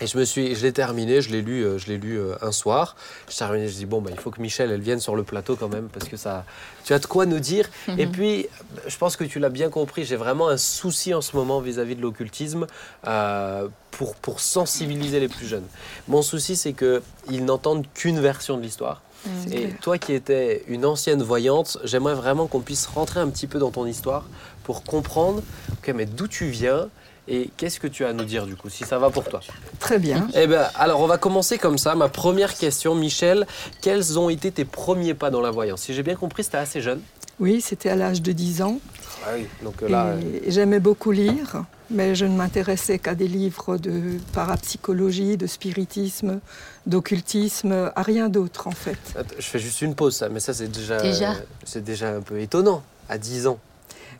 Et 0.00 0.06
je 0.06 0.16
me 0.16 0.24
suis, 0.24 0.54
je 0.54 0.62
l'ai 0.62 0.72
terminé, 0.72 1.20
je 1.20 1.30
l'ai 1.30 1.42
lu, 1.42 1.64
euh, 1.64 1.78
je 1.78 1.86
l'ai 1.88 1.98
lu 1.98 2.18
euh, 2.18 2.34
un 2.40 2.52
soir. 2.52 2.94
Je 3.28 3.36
terminé, 3.36 3.68
je 3.68 3.74
dis 3.74 3.86
bon 3.86 4.00
bah 4.00 4.10
il 4.12 4.18
faut 4.20 4.30
que 4.30 4.40
Michel 4.40 4.70
elle 4.70 4.80
vienne 4.80 5.00
sur 5.00 5.16
le 5.16 5.24
plateau 5.24 5.56
quand 5.56 5.68
même 5.68 5.88
parce 5.92 6.08
que 6.08 6.16
ça, 6.16 6.44
tu 6.84 6.92
as 6.92 6.98
de 6.98 7.06
quoi 7.06 7.26
nous 7.26 7.40
dire. 7.40 7.68
Et 7.98 8.06
puis, 8.06 8.46
je 8.86 8.96
pense 8.96 9.16
que 9.16 9.24
tu 9.24 9.38
l'as 9.40 9.48
bien 9.48 9.70
compris, 9.70 10.04
j'ai 10.04 10.16
vraiment 10.16 10.48
un 10.48 10.56
souci 10.56 11.14
en 11.14 11.20
ce 11.20 11.34
moment 11.36 11.60
vis-à-vis 11.60 11.96
de 11.96 12.02
l'occultisme 12.02 12.66
euh, 13.06 13.68
pour 13.90 14.14
pour 14.14 14.40
sensibiliser 14.40 15.18
les 15.18 15.28
plus 15.28 15.46
jeunes. 15.46 15.66
Mon 16.06 16.22
souci 16.22 16.54
c'est 16.56 16.74
que 16.74 17.02
ils 17.30 17.44
n'entendent 17.44 17.86
qu'une 17.94 18.20
version 18.20 18.56
de 18.56 18.62
l'histoire. 18.62 19.02
C'est 19.44 19.52
Et 19.52 19.64
clair. 19.64 19.74
toi 19.82 19.98
qui 19.98 20.12
étais 20.12 20.62
une 20.68 20.84
ancienne 20.86 21.24
voyante, 21.24 21.78
j'aimerais 21.82 22.14
vraiment 22.14 22.46
qu'on 22.46 22.60
puisse 22.60 22.86
rentrer 22.86 23.18
un 23.18 23.28
petit 23.28 23.48
peu 23.48 23.58
dans 23.58 23.72
ton 23.72 23.84
histoire 23.84 24.26
pour 24.62 24.84
comprendre, 24.84 25.42
ok, 25.72 25.92
mais 25.92 26.06
d'où 26.06 26.28
tu 26.28 26.46
viens 26.46 26.88
et 27.28 27.50
qu'est-ce 27.56 27.78
que 27.78 27.86
tu 27.86 28.04
as 28.04 28.08
à 28.08 28.12
nous 28.12 28.24
dire 28.24 28.46
du 28.46 28.56
coup, 28.56 28.70
si 28.70 28.84
ça 28.84 28.98
va 28.98 29.10
pour 29.10 29.24
toi? 29.24 29.40
Très 29.78 29.98
bien. 29.98 30.28
Eh 30.34 30.46
bien, 30.46 30.66
alors 30.74 31.00
on 31.00 31.06
va 31.06 31.18
commencer 31.18 31.58
comme 31.58 31.78
ça. 31.78 31.94
Ma 31.94 32.08
première 32.08 32.54
question, 32.54 32.94
Michel, 32.94 33.46
quels 33.82 34.18
ont 34.18 34.30
été 34.30 34.50
tes 34.50 34.64
premiers 34.64 35.14
pas 35.14 35.30
dans 35.30 35.40
la 35.40 35.50
voyance? 35.50 35.82
Si 35.82 35.94
j'ai 35.94 36.02
bien 36.02 36.16
compris, 36.16 36.44
c'était 36.44 36.56
assez 36.56 36.80
jeune. 36.80 37.00
Oui, 37.38 37.60
c'était 37.60 37.90
à 37.90 37.96
l'âge 37.96 38.22
de 38.22 38.32
10 38.32 38.62
ans. 38.62 38.80
Ah 39.24 39.30
oui, 39.36 39.46
donc 39.62 39.80
là, 39.82 40.06
euh, 40.06 40.20
Et 40.44 40.50
j'aimais 40.50 40.80
beaucoup 40.80 41.10
lire, 41.10 41.64
mais 41.90 42.14
je 42.14 42.24
ne 42.24 42.36
m'intéressais 42.36 42.98
qu'à 42.98 43.14
des 43.14 43.28
livres 43.28 43.76
de 43.76 44.18
parapsychologie, 44.32 45.36
de 45.36 45.46
spiritisme, 45.46 46.40
d'occultisme, 46.86 47.90
à 47.94 48.02
rien 48.02 48.28
d'autre 48.28 48.66
en 48.66 48.72
fait. 48.72 48.98
attends, 49.16 49.34
je 49.38 49.44
fais 49.44 49.58
juste 49.58 49.82
une 49.82 49.94
pause, 49.94 50.16
ça, 50.16 50.28
mais 50.28 50.40
ça 50.40 50.54
c'est 50.54 50.68
déjà, 50.68 51.00
Déjà 51.00 51.34
c'est 51.64 51.84
déjà 51.84 52.10
un 52.10 52.20
peu 52.20 52.40
étonnant 52.40 52.82
à 53.08 53.18
10 53.18 53.46
ans. 53.48 53.58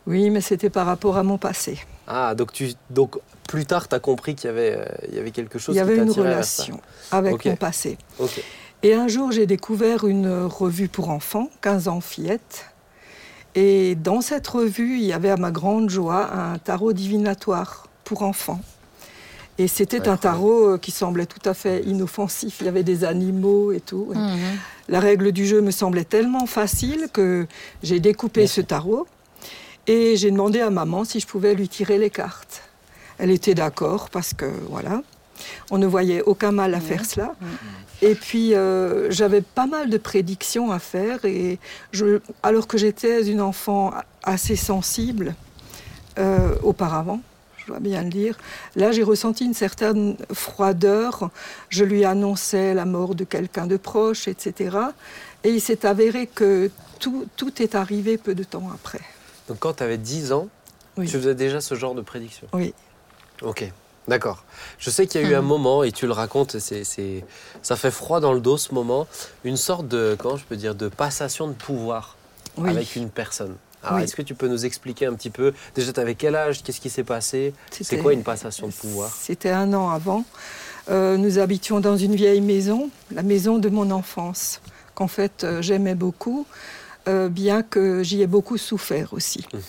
Oui, 0.06 0.30
mais 0.30 0.40
c'était 0.40 0.70
par 0.70 0.86
rapport 0.86 1.16
à 1.16 1.22
mon 1.22 1.38
passé. 1.38 1.78
Ah, 2.08 2.34
donc 2.34 2.52
tu, 2.52 2.72
donc 2.88 3.18
plus 3.46 3.66
tard, 3.66 3.86
tu 3.86 3.94
as 3.94 4.00
compris 4.00 4.34
qu'il 4.34 4.48
y 4.48 4.50
avait, 4.50 4.76
euh, 4.78 4.84
il 5.10 5.14
y 5.14 5.18
avait 5.18 5.30
quelque 5.30 5.58
chose 5.58 5.74
Il 5.74 5.78
y 5.78 5.80
avait 5.80 5.96
qui 5.96 6.00
une 6.00 6.10
relation 6.10 6.80
avec 7.10 7.44
mon 7.44 7.56
passé. 7.56 7.98
Et 8.82 8.94
un 8.94 9.08
jour, 9.08 9.30
j'ai 9.30 9.46
découvert 9.46 10.06
une 10.06 10.44
revue 10.44 10.88
pour 10.88 11.10
enfants, 11.10 11.50
15 11.60 11.88
ans 11.88 12.00
fillette. 12.00 12.66
Et 13.54 13.94
dans 13.94 14.20
cette 14.20 14.46
revue, 14.46 14.96
il 14.98 15.04
y 15.04 15.12
avait 15.12 15.30
à 15.30 15.36
ma 15.36 15.50
grande 15.50 15.90
joie 15.90 16.32
un 16.32 16.58
tarot 16.58 16.92
divinatoire 16.92 17.88
pour 18.04 18.22
enfants. 18.22 18.60
Et 19.58 19.66
c'était 19.66 20.08
un 20.08 20.16
tarot 20.16 20.74
euh, 20.74 20.78
qui 20.78 20.92
semblait 20.92 21.26
tout 21.26 21.40
à 21.44 21.52
fait 21.52 21.82
inoffensif. 21.82 22.58
Il 22.60 22.66
y 22.66 22.68
avait 22.68 22.84
des 22.84 23.04
animaux 23.04 23.72
et 23.72 23.80
tout. 23.80 24.12
Mhm. 24.14 24.38
La 24.88 25.00
règle 25.00 25.32
du 25.32 25.44
jeu 25.46 25.60
me 25.60 25.72
semblait 25.72 26.04
tellement 26.04 26.46
facile 26.46 27.08
que 27.12 27.46
j'ai 27.82 27.98
découpé 27.98 28.46
ce 28.46 28.60
tarot 28.60 29.08
et 29.88 30.16
j'ai 30.16 30.30
demandé 30.30 30.60
à 30.60 30.70
maman 30.70 31.04
si 31.04 31.18
je 31.18 31.26
pouvais 31.26 31.54
lui 31.54 31.68
tirer 31.68 31.98
les 31.98 32.10
cartes. 32.10 32.62
Elle 33.18 33.30
était 33.30 33.54
d'accord 33.54 34.10
parce 34.10 34.34
que 34.34 34.44
voilà, 34.68 35.02
on 35.70 35.78
ne 35.78 35.86
voyait 35.86 36.22
aucun 36.22 36.52
mal 36.52 36.74
à 36.74 36.80
faire 36.80 37.04
cela. 37.04 37.34
Et 38.02 38.14
puis 38.14 38.54
euh, 38.54 39.10
j'avais 39.10 39.40
pas 39.40 39.66
mal 39.66 39.90
de 39.90 39.96
prédictions 39.96 40.70
à 40.70 40.78
faire 40.78 41.24
et 41.24 41.58
je, 41.92 42.20
alors 42.42 42.68
que 42.68 42.78
j'étais 42.78 43.26
une 43.26 43.40
enfant 43.40 43.92
assez 44.22 44.56
sensible 44.56 45.34
euh, 46.18 46.54
auparavant. 46.62 47.20
Je 47.56 47.66
dois 47.66 47.80
bien 47.80 48.02
le 48.02 48.08
dire. 48.08 48.38
Là, 48.76 48.92
j'ai 48.92 49.02
ressenti 49.02 49.44
une 49.44 49.52
certaine 49.52 50.16
froideur. 50.32 51.30
Je 51.68 51.84
lui 51.84 52.04
annonçais 52.04 52.72
la 52.72 52.86
mort 52.86 53.14
de 53.14 53.24
quelqu'un 53.24 53.66
de 53.66 53.76
proche, 53.76 54.26
etc. 54.26 54.76
Et 55.44 55.50
il 55.50 55.60
s'est 55.60 55.84
avéré 55.84 56.26
que 56.26 56.70
tout, 56.98 57.26
tout 57.36 57.62
est 57.62 57.74
arrivé 57.74 58.16
peu 58.16 58.34
de 58.34 58.42
temps 58.44 58.70
après. 58.72 59.00
Donc 59.48 59.58
quand 59.58 59.74
tu 59.74 59.82
avais 59.82 59.98
10 59.98 60.32
ans, 60.32 60.48
Oui. 60.96 61.06
tu 61.06 61.16
faisais 61.18 61.34
déjà 61.34 61.60
ce 61.60 61.74
genre 61.74 61.94
de 61.94 62.02
prédiction. 62.02 62.46
Oui. 62.52 62.74
Ok, 63.42 63.70
d'accord. 64.08 64.44
Je 64.78 64.90
sais 64.90 65.06
qu'il 65.06 65.20
y 65.20 65.24
a 65.24 65.28
eu 65.28 65.34
un 65.34 65.42
moment, 65.42 65.82
et 65.84 65.92
tu 65.92 66.06
le 66.06 66.12
racontes, 66.12 66.58
c'est, 66.58 66.84
c'est- 66.84 67.24
ça 67.62 67.76
fait 67.76 67.90
froid 67.90 68.20
dans 68.20 68.32
le 68.32 68.40
dos 68.40 68.56
ce 68.56 68.74
moment, 68.74 69.06
une 69.44 69.56
sorte 69.56 69.86
de, 69.88 70.16
comment 70.18 70.36
je 70.36 70.44
peux 70.44 70.56
dire, 70.56 70.74
de 70.74 70.88
passation 70.88 71.46
de 71.48 71.52
pouvoir 71.54 72.16
Oui. 72.56 72.70
avec 72.70 72.96
une 72.96 73.10
personne. 73.10 73.56
Alors, 73.84 73.98
Oui. 73.98 74.04
est-ce 74.04 74.16
que 74.16 74.22
tu 74.22 74.34
peux 74.34 74.48
nous 74.48 74.66
expliquer 74.66 75.06
un 75.06 75.14
petit 75.14 75.30
peu, 75.30 75.54
déjà, 75.76 75.92
tu 75.92 76.00
avais 76.00 76.16
quel 76.16 76.34
âge, 76.34 76.64
qu'est-ce 76.64 76.80
qui 76.80 76.90
s'est 76.90 77.04
passé? 77.04 77.54
C'est 77.70 77.84
C'était- 77.84 78.02
quoi 78.02 78.12
une 78.12 78.24
passation 78.24 78.66
de 78.66 78.72
pouvoir? 78.72 79.10
C'était 79.14 79.50
un 79.50 79.72
an 79.72 79.88
avant. 79.90 80.24
Euh, 80.90 81.16
nous 81.16 81.38
habitions 81.38 81.78
dans 81.78 81.96
une 81.96 82.16
vieille 82.16 82.40
maison, 82.40 82.90
la 83.12 83.22
maison 83.22 83.58
de 83.58 83.68
mon 83.68 83.90
enfance, 83.92 84.60
qu'en 84.96 85.06
fait 85.06 85.44
euh, 85.44 85.62
j'aimais 85.62 85.94
beaucoup, 85.94 86.44
euh, 87.08 87.28
bien 87.28 87.62
que 87.62 88.02
j'y 88.02 88.22
ai 88.22 88.26
beaucoup 88.26 88.58
souffert 88.58 89.12
aussi. 89.12 89.44
Mhm. 89.52 89.60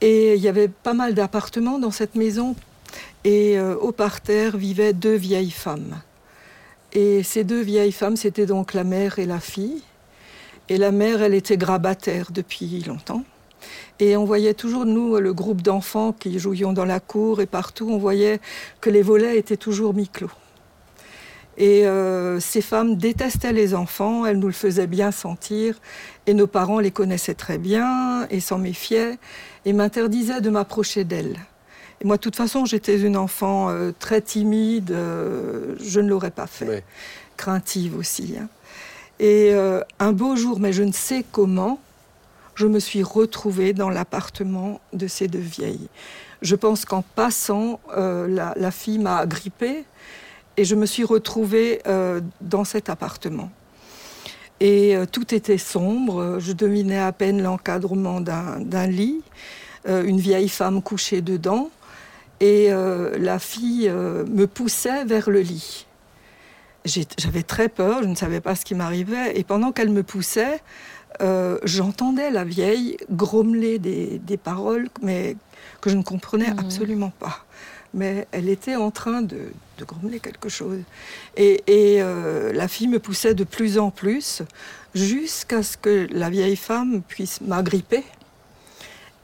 Et 0.00 0.34
il 0.34 0.40
y 0.40 0.48
avait 0.48 0.68
pas 0.68 0.94
mal 0.94 1.14
d'appartements 1.14 1.78
dans 1.78 1.90
cette 1.90 2.14
maison. 2.14 2.54
Et 3.24 3.58
euh, 3.58 3.74
au 3.76 3.92
parterre 3.92 4.56
vivaient 4.56 4.92
deux 4.92 5.16
vieilles 5.16 5.50
femmes. 5.50 6.00
Et 6.92 7.22
ces 7.22 7.44
deux 7.44 7.60
vieilles 7.60 7.92
femmes, 7.92 8.16
c'était 8.16 8.46
donc 8.46 8.72
la 8.72 8.84
mère 8.84 9.18
et 9.18 9.26
la 9.26 9.40
fille. 9.40 9.82
Et 10.68 10.78
la 10.78 10.92
mère, 10.92 11.22
elle 11.22 11.34
était 11.34 11.56
grabataire 11.56 12.28
depuis 12.30 12.82
longtemps. 12.86 13.24
Et 13.98 14.16
on 14.16 14.24
voyait 14.24 14.54
toujours, 14.54 14.84
nous, 14.84 15.16
le 15.16 15.32
groupe 15.32 15.62
d'enfants 15.62 16.12
qui 16.12 16.38
jouions 16.38 16.72
dans 16.72 16.84
la 16.84 17.00
cour 17.00 17.40
et 17.40 17.46
partout, 17.46 17.88
on 17.90 17.98
voyait 17.98 18.40
que 18.80 18.90
les 18.90 19.02
volets 19.02 19.38
étaient 19.38 19.56
toujours 19.56 19.94
mi-clos. 19.94 20.30
Et 21.58 21.86
euh, 21.86 22.38
ces 22.38 22.60
femmes 22.60 22.96
détestaient 22.96 23.52
les 23.52 23.74
enfants, 23.74 24.26
elles 24.26 24.38
nous 24.38 24.48
le 24.48 24.52
faisaient 24.52 24.86
bien 24.86 25.10
sentir, 25.10 25.80
et 26.26 26.34
nos 26.34 26.46
parents 26.46 26.80
les 26.80 26.90
connaissaient 26.90 27.34
très 27.34 27.56
bien 27.56 28.26
et 28.28 28.40
s'en 28.40 28.58
méfiaient, 28.58 29.18
et 29.64 29.72
m'interdisaient 29.72 30.42
de 30.42 30.50
m'approcher 30.50 31.04
d'elles. 31.04 31.38
Et 32.02 32.04
moi, 32.04 32.16
de 32.16 32.20
toute 32.20 32.36
façon, 32.36 32.66
j'étais 32.66 33.00
une 33.00 33.16
enfant 33.16 33.70
euh, 33.70 33.92
très 33.98 34.20
timide, 34.20 34.90
euh, 34.90 35.74
je 35.82 36.00
ne 36.00 36.10
l'aurais 36.10 36.30
pas 36.30 36.46
fait, 36.46 36.84
craintive 37.38 37.96
aussi. 37.96 38.34
hein. 38.38 38.48
Et 39.18 39.54
un 39.98 40.12
beau 40.12 40.36
jour, 40.36 40.60
mais 40.60 40.74
je 40.74 40.82
ne 40.82 40.92
sais 40.92 41.24
comment, 41.32 41.80
je 42.54 42.66
me 42.66 42.78
suis 42.78 43.02
retrouvée 43.02 43.72
dans 43.72 43.88
l'appartement 43.88 44.78
de 44.92 45.06
ces 45.06 45.26
deux 45.26 45.38
vieilles. 45.38 45.88
Je 46.42 46.54
pense 46.54 46.84
qu'en 46.84 47.00
passant, 47.00 47.80
la, 47.96 48.52
la 48.54 48.70
fille 48.70 48.98
m'a 48.98 49.16
agrippée 49.16 49.84
et 50.56 50.64
je 50.64 50.74
me 50.74 50.86
suis 50.86 51.04
retrouvée 51.04 51.80
euh, 51.86 52.20
dans 52.40 52.64
cet 52.64 52.88
appartement. 52.88 53.50
Et 54.60 54.96
euh, 54.96 55.04
tout 55.10 55.34
était 55.34 55.58
sombre, 55.58 56.38
je 56.38 56.52
dominais 56.52 56.98
à 56.98 57.12
peine 57.12 57.42
l'encadrement 57.42 58.20
d'un 58.20 58.86
lit, 58.86 59.20
euh, 59.88 60.02
une 60.04 60.18
vieille 60.18 60.48
femme 60.48 60.82
couchée 60.82 61.20
dedans, 61.20 61.70
et 62.40 62.68
la 62.68 63.38
fille 63.38 63.88
me 63.88 64.44
poussait 64.46 65.06
vers 65.06 65.30
le 65.30 65.40
lit. 65.40 65.86
J'avais 66.84 67.42
très 67.42 67.70
peur, 67.70 68.02
je 68.02 68.08
ne 68.08 68.14
savais 68.14 68.42
pas 68.42 68.54
ce 68.54 68.66
qui 68.66 68.74
m'arrivait, 68.74 69.38
et 69.38 69.42
pendant 69.42 69.72
qu'elle 69.72 69.88
me 69.88 70.02
poussait, 70.02 70.60
j'entendais 71.64 72.30
la 72.30 72.44
vieille 72.44 72.98
grommeler 73.10 73.78
des, 73.78 74.18
des 74.18 74.36
paroles, 74.36 74.88
mais 75.00 75.34
que 75.80 75.88
je 75.88 75.96
ne 75.96 76.02
comprenais 76.02 76.50
Mhm. 76.50 76.58
absolument 76.58 77.12
pas. 77.18 77.38
Mais 77.94 78.28
elle 78.32 78.50
était 78.50 78.76
en 78.76 78.90
train 78.90 79.22
de, 79.22 79.38
de 79.78 79.84
grommeler 79.84 80.20
quelque 80.20 80.48
chose. 80.48 80.80
Et, 81.36 81.62
et, 81.66 82.02
euh, 82.02 82.52
la 82.52 82.68
fille 82.68 82.88
me 82.88 82.98
poussait 82.98 83.34
de 83.34 83.44
plus 83.44 83.78
en 83.78 83.90
plus 83.90 84.42
jusqu'à 84.94 85.62
ce 85.62 85.76
que 85.76 86.06
la 86.10 86.30
vieille 86.30 86.56
femme 86.56 87.02
puisse 87.02 87.40
m'agripper. 87.40 88.04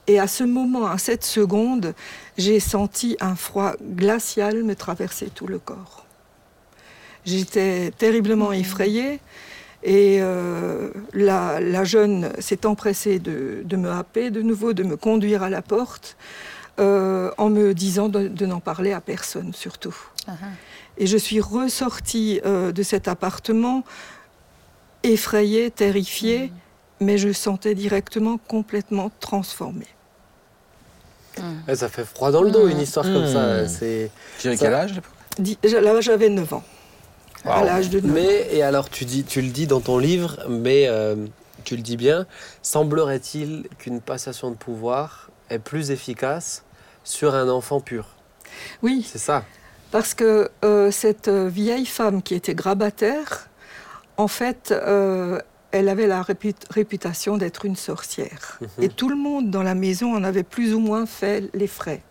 Et 0.07 0.19
à 0.19 0.27
ce 0.27 0.43
moment, 0.43 0.85
à 0.87 0.97
cette 0.97 1.23
seconde, 1.23 1.93
j'ai 2.37 2.59
senti 2.59 3.15
un 3.21 3.35
froid 3.35 3.73
glacial 3.81 4.63
me 4.63 4.75
traverser 4.75 5.29
tout 5.33 5.47
le 5.47 5.59
corps. 5.59 6.05
J'étais 7.25 7.91
terriblement 7.91 8.49
Mmh. 8.49 8.53
effrayée 8.55 9.19
et 9.83 10.19
euh, 10.21 10.89
la, 11.13 11.59
la 11.59 11.83
jeune 11.83 12.31
s'est 12.39 12.65
empressée 12.65 13.19
de, 13.19 13.61
de 13.63 13.75
me 13.77 13.89
happer 13.89 14.29
de 14.29 14.41
nouveau, 14.41 14.73
de 14.73 14.83
me 14.83 14.95
conduire 14.95 15.43
à 15.43 15.49
la 15.49 15.61
porte, 15.61 16.15
euh, 16.79 17.31
en 17.37 17.49
me 17.49 17.73
disant 17.73 18.09
de, 18.09 18.27
de 18.27 18.45
n'en 18.45 18.59
parler 18.59 18.93
à 18.93 19.01
personne 19.01 19.53
surtout. 19.53 19.95
Ah. 20.27 20.33
Et 20.97 21.07
je 21.07 21.17
suis 21.17 21.39
ressortie 21.39 22.39
euh, 22.45 22.71
de 22.71 22.83
cet 22.83 23.07
appartement 23.07 23.83
effrayée, 25.03 25.69
terrifiée, 25.71 26.51
mais 26.99 27.17
je 27.17 27.31
sentais 27.31 27.75
directement 27.75 28.37
complètement 28.37 29.11
transformée. 29.19 29.87
Ouais, 31.67 31.75
ça 31.75 31.89
fait 31.89 32.05
froid 32.05 32.31
dans 32.31 32.43
le 32.43 32.51
dos, 32.51 32.67
Mmh. 32.67 32.71
une 32.71 32.79
histoire 32.79 33.05
comme 33.05 33.27
ça. 33.27 33.63
Mmh. 33.63 33.67
C'est... 33.67 34.11
Tu 34.39 34.47
avais 34.47 34.57
quel 34.57 34.73
âge 34.73 35.01
Là, 35.63 36.01
j'avais 36.01 36.29
9 36.29 36.53
ans. 36.53 36.63
À 37.43 37.63
l'âge 37.63 37.89
de 37.89 37.99
9 37.99 38.09
ans. 38.09 38.13
Mais, 38.13 38.55
et 38.55 38.61
alors 38.61 38.89
tu, 38.89 39.03
dis, 39.05 39.23
tu 39.23 39.41
le 39.41 39.49
dis 39.49 39.65
dans 39.67 39.81
ton 39.81 39.97
livre, 39.97 40.37
mais 40.47 40.85
euh, 40.87 41.15
tu 41.63 41.75
le 41.75 41.81
dis 41.81 41.97
bien, 41.97 42.27
semblerait-il 42.61 43.67
qu'une 43.79 43.99
passation 43.99 44.51
de 44.51 44.55
pouvoir 44.55 45.31
est 45.49 45.59
plus 45.59 45.91
efficace 45.91 46.63
sur 47.03 47.33
un 47.35 47.49
enfant 47.49 47.81
pur? 47.81 48.07
Oui, 48.83 49.05
C'est 49.09 49.17
ça 49.17 49.43
parce 49.93 50.15
que 50.15 50.49
euh, 50.65 50.89
cette 50.89 51.27
euh, 51.27 51.47
vieille 51.47 51.85
femme 51.85 52.23
qui 52.23 52.33
était 52.33 52.55
grabataire, 52.55 53.47
en 54.17 54.27
fait, 54.27 54.71
euh, 54.71 55.39
elle 55.69 55.87
avait 55.87 56.07
la 56.07 56.23
réput- 56.23 56.65
réputation 56.71 57.37
d'être 57.37 57.63
une 57.63 57.75
sorcière. 57.75 58.57
Mhm. 58.59 58.67
Et 58.85 58.89
tout 58.89 59.07
le 59.07 59.15
monde 59.15 59.51
dans 59.51 59.61
la 59.61 59.75
maison 59.75 60.15
en 60.15 60.23
avait 60.23 60.41
plus 60.41 60.73
ou 60.73 60.79
moins 60.79 61.05
fait 61.05 61.47
les 61.53 61.67
frais. 61.67 62.01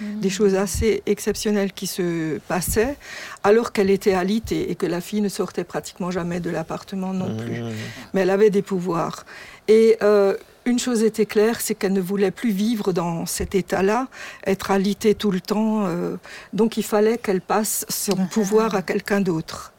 Des 0.00 0.28
choses 0.28 0.54
assez 0.54 1.02
exceptionnelles 1.06 1.72
qui 1.72 1.86
se 1.86 2.36
passaient 2.48 2.98
alors 3.42 3.72
qu'elle 3.72 3.88
était 3.88 4.12
alitée 4.12 4.70
et 4.70 4.74
que 4.74 4.84
la 4.84 5.00
fille 5.00 5.22
ne 5.22 5.30
sortait 5.30 5.64
pratiquement 5.64 6.10
jamais 6.10 6.38
de 6.38 6.50
l'appartement 6.50 7.14
non 7.14 7.34
plus. 7.34 7.62
Mmh. 7.62 7.72
mais 8.12 8.20
elle 8.20 8.30
avait 8.30 8.50
des 8.50 8.60
pouvoirs. 8.60 9.24
Et 9.68 9.96
euh, 10.02 10.36
une 10.66 10.78
chose 10.80 11.02
était 11.04 11.26
claire, 11.26 11.60
c'est 11.60 11.74
qu'elle 11.76 11.92
ne 11.92 12.00
voulait 12.00 12.32
plus 12.32 12.50
vivre 12.50 12.92
dans 12.92 13.24
cet 13.24 13.54
état-là, 13.54 14.08
être 14.46 14.70
alitée 14.72 15.14
tout 15.14 15.30
le 15.30 15.40
temps. 15.40 15.86
euh, 15.86 16.16
donc 16.52 16.76
il 16.76 16.82
fallait 16.82 17.18
qu'elle 17.18 17.40
passe 17.40 17.86
son 17.88 18.16
pouvoir 18.26 18.74
à 18.74 18.82
quelqu'un 18.82 19.20
d'autre. 19.20 19.72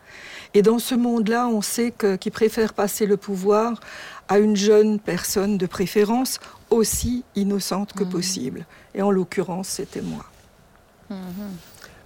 Et 0.54 0.62
dans 0.62 0.80
ce 0.80 0.96
monde-là, 0.96 1.48
on 1.50 1.62
sait 1.62 1.92
que- 1.92 2.16
qu'ils 2.16 2.32
préfèrent 2.32 2.74
passer 2.74 3.06
le 3.06 3.18
pouvoir 3.18 3.82
à 4.30 4.40
une 4.40 4.56
jeune 4.56 4.98
personne 5.00 5.58
de 5.58 5.66
préférence 5.66 6.40
aussi 6.70 7.24
innocente 7.36 7.92
que 7.94 8.04
possible. 8.06 8.66
Et 8.96 9.02
en 9.02 9.12
l'occurrence, 9.12 9.68
c'était 9.68 10.02
moi. 10.02 10.26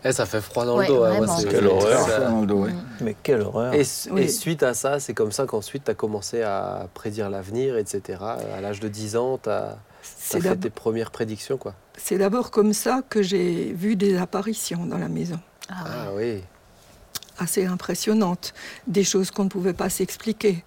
Eh, 0.03 0.11
Ça 0.11 0.25
fait 0.25 0.41
froid 0.41 0.65
dans 0.65 0.77
Ouais, 0.77 0.87
le 0.87 0.93
dos. 0.95 1.03
hein, 1.03 1.17
moi, 1.25 1.37
Quelle 1.49 1.67
horreur. 1.67 2.07
ça- 2.07 2.19
Dans 2.29 2.41
le 2.41 2.47
dos, 2.47 2.63
ouais. 2.63 2.71
Mais 3.01 3.15
quelle 3.21 3.41
horreur. 3.41 3.73
Et, 3.73 3.83
su- 3.83 4.09
Oui. 4.11 4.23
et 4.23 4.27
suite 4.27 4.63
à 4.63 4.73
ça, 4.73 4.99
c'est 4.99 5.13
comme 5.13 5.31
ça 5.31 5.45
qu'ensuite 5.45 5.83
tu 5.85 5.91
as 5.91 5.93
commencé 5.93 6.41
à 6.41 6.87
prédire 6.93 7.29
l'avenir, 7.29 7.77
etc. 7.77 8.19
À 8.21 8.61
l'âge 8.61 8.79
de 8.79 8.87
10 8.87 9.15
ans, 9.15 9.37
tu 9.41 9.49
as, 9.49 9.77
fait 10.01 10.55
tes 10.57 10.69
premières 10.71 11.11
prédictions. 11.11 11.57
quoi. 11.57 11.75
c'est 11.97 12.17
d'abord 12.17 12.49
comme 12.49 12.73
ça 12.73 13.03
que 13.07 13.21
j'ai 13.21 13.73
vu 13.73 13.95
des 13.95 14.17
apparitions 14.17 14.85
dans 14.87 14.97
la 14.97 15.07
maison. 15.09 15.39
Ah, 15.69 15.83
Ah 15.87 16.07
oui. 16.15 16.41
assez 17.37 17.65
impressionnantes, 17.65 18.53
des 18.87 19.03
choses 19.03 19.29
qu'on 19.29 19.43
ne 19.43 19.49
pouvait 19.49 19.73
pas 19.73 19.89
s'expliquer. 19.89 20.63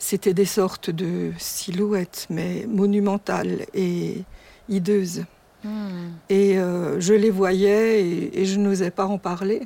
C'était 0.00 0.34
des 0.34 0.44
sortes 0.46 0.90
de 0.90 1.30
silhouettes, 1.38 2.26
mais 2.30 2.66
monumentales 2.68 3.66
et 3.74 4.24
hideuses. 4.68 5.24
Hmm. 5.64 6.10
Et 6.28 6.58
euh, 6.58 6.98
je 7.00 7.14
les 7.14 7.30
voyais 7.30 8.02
et, 8.04 8.40
et 8.40 8.44
je 8.46 8.58
n'osais 8.58 8.90
pas 8.90 9.06
en 9.06 9.18
parler. 9.18 9.62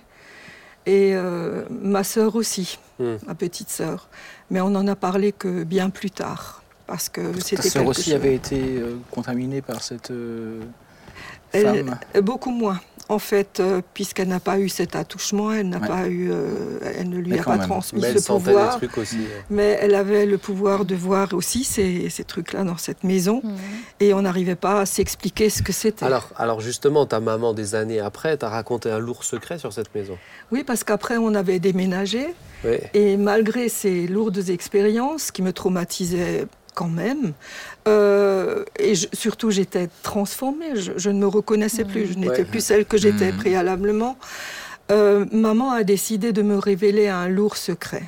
Et 0.85 1.13
euh, 1.15 1.65
ma 1.71 2.05
sœur 2.05 2.37
aussi, 2.37 2.79
Hmm. 2.99 3.17
ma 3.27 3.35
petite 3.35 3.69
sœur. 3.71 4.09
Mais 4.51 4.61
on 4.63 4.71
n'en 4.71 4.87
a 4.87 4.97
parlé 4.97 5.33
que 5.33 5.65
bien 5.65 5.91
plus 5.91 6.11
tard. 6.11 6.63
Parce 6.87 7.09
que 7.09 7.21
Ta 7.33 7.41
c'était 7.41 7.63
sœur 7.63 7.83
quelque 7.83 7.91
aussi 7.91 8.05
chose- 8.05 8.15
avait 8.15 8.35
été 8.35 8.59
euh, 8.79 8.97
contaminée 9.11 9.61
par 9.61 9.83
cette 9.83 10.11
euh, 10.13 10.61
Elle- 11.53 11.85
femme? 11.85 11.99
Beaucoup 12.23 12.51
moins. 12.51 12.81
En 13.09 13.21
fait, 13.21 13.61
euh, 13.61 13.83
puisqu'elle 13.95 14.27
n'a 14.27 14.41
pas 14.41 14.59
eu 14.59 14.69
cet 14.69 14.97
attouchement, 14.97 15.53
elle 15.53 15.69
n'a 15.69 15.79
Ouais. 15.79 15.87
pas 15.87 16.09
eu, 16.09 16.29
euh, 16.33 16.81
elle 16.99 17.09
ne 17.09 17.19
lui 17.19 17.31
Mais 17.33 17.39
a 17.39 17.45
pas 17.45 17.57
même. 17.57 17.67
transmis 17.69 18.01
Mais 18.01 18.09
ce 18.09 18.13
elle 18.15 18.21
sentait 18.21 18.45
pouvoir. 18.51 18.79
des 18.81 18.87
trucs 18.89 18.99
aussi. 18.99 19.19
Mais 19.49 19.79
elle 19.81 19.95
avait 19.95 20.27
le 20.27 20.39
pouvoir 20.39 20.85
de 20.85 20.97
voir 20.97 21.33
aussi 21.33 21.63
ces, 21.63 22.11
ces 22.11 22.25
trucs-là 22.25 22.65
dans 22.65 22.77
cette 22.77 23.05
maison. 23.05 23.41
Hmm. 23.45 23.55
Et 24.01 24.13
on 24.13 24.23
n'arrivait 24.23 24.57
pas 24.57 24.81
à 24.81 24.87
s'expliquer 24.87 25.51
ce 25.51 25.63
que 25.63 25.73
c'était. 25.73 26.05
Alors, 26.05 26.31
alors 26.37 26.61
justement, 26.61 27.07
ta 27.07 27.21
maman, 27.21 27.55
des 27.55 27.77
années 27.77 28.01
après, 28.01 28.37
t'a 28.37 28.49
raconté 28.49 28.91
un 28.91 28.99
lourd 28.99 29.23
secret 29.23 29.59
sur 29.59 29.73
cette 29.73 29.95
maison. 29.95 30.19
Oui, 30.51 30.65
parce 30.65 30.83
qu'après, 30.83 31.17
on 31.17 31.35
avait 31.37 31.61
déménagé. 31.61 32.35
Oui. 32.65 32.77
Et 32.95 33.17
malgré 33.17 33.69
ces 33.69 34.09
lourdes 34.09 34.49
expériences 34.49 35.31
qui 35.31 35.43
me 35.43 35.53
traumatisaient 35.53 36.47
quand 36.77 36.89
même, 37.05 37.33
euh, 37.89 38.65
et 38.79 38.95
je- 38.95 39.09
surtout 39.15 39.51
j'étais 39.51 39.89
transformée, 40.03 40.77
je, 40.77 40.93
je 40.97 41.11
ne 41.11 41.19
me 41.19 41.27
reconnaissais 41.27 41.85
plus, 41.85 42.07
je 42.13 42.19
n'étais 42.19 42.41
Ouais. 42.41 42.53
plus 42.53 42.61
celle 42.61 42.85
que 42.85 42.99
j'étais 42.99 43.33
Mhm. 43.33 43.39
préalablement. 43.39 44.17
Euh, 44.93 45.25
maman 45.33 45.71
a 45.73 45.83
décidé 45.83 46.33
de 46.33 46.43
me 46.43 46.57
révéler 46.59 47.09
un 47.09 47.29
lourd 47.29 47.57
secret. 47.57 48.05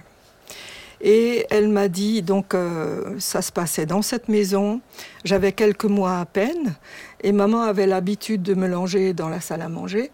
Et 1.00 1.46
elle 1.50 1.68
m'a 1.68 1.88
dit, 1.88 2.22
donc 2.22 2.54
euh, 2.54 3.14
ça 3.18 3.40
se 3.40 3.52
passait 3.52 3.86
dans 3.86 4.02
cette 4.02 4.28
maison, 4.28 4.80
j'avais 5.24 5.52
quelques 5.52 5.84
mois 5.98 6.18
à 6.18 6.26
peine, 6.26 6.74
et 7.22 7.32
maman 7.32 7.62
avait 7.62 7.86
l'habitude 7.86 8.42
de 8.42 8.54
me 8.54 8.66
longer 8.68 9.14
dans 9.14 9.28
la 9.28 9.40
salle 9.40 9.62
à 9.62 9.68
manger. 9.68 10.10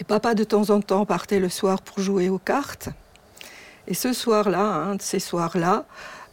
Et 0.00 0.04
papa, 0.04 0.34
de 0.34 0.44
temps 0.44 0.70
en 0.70 0.80
temps, 0.80 1.04
partait 1.04 1.40
le 1.40 1.48
soir 1.48 1.82
pour 1.82 1.98
jouer 2.00 2.28
aux 2.28 2.38
cartes. 2.38 2.88
Et 3.88 3.94
ce 3.94 4.12
soir-là, 4.12 4.60
un 4.62 4.94
de 4.94 5.02
ces 5.02 5.18
soirs-là, 5.18 5.76
euh, 5.78 5.82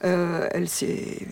elle 0.06 0.70
s'est 0.70 1.28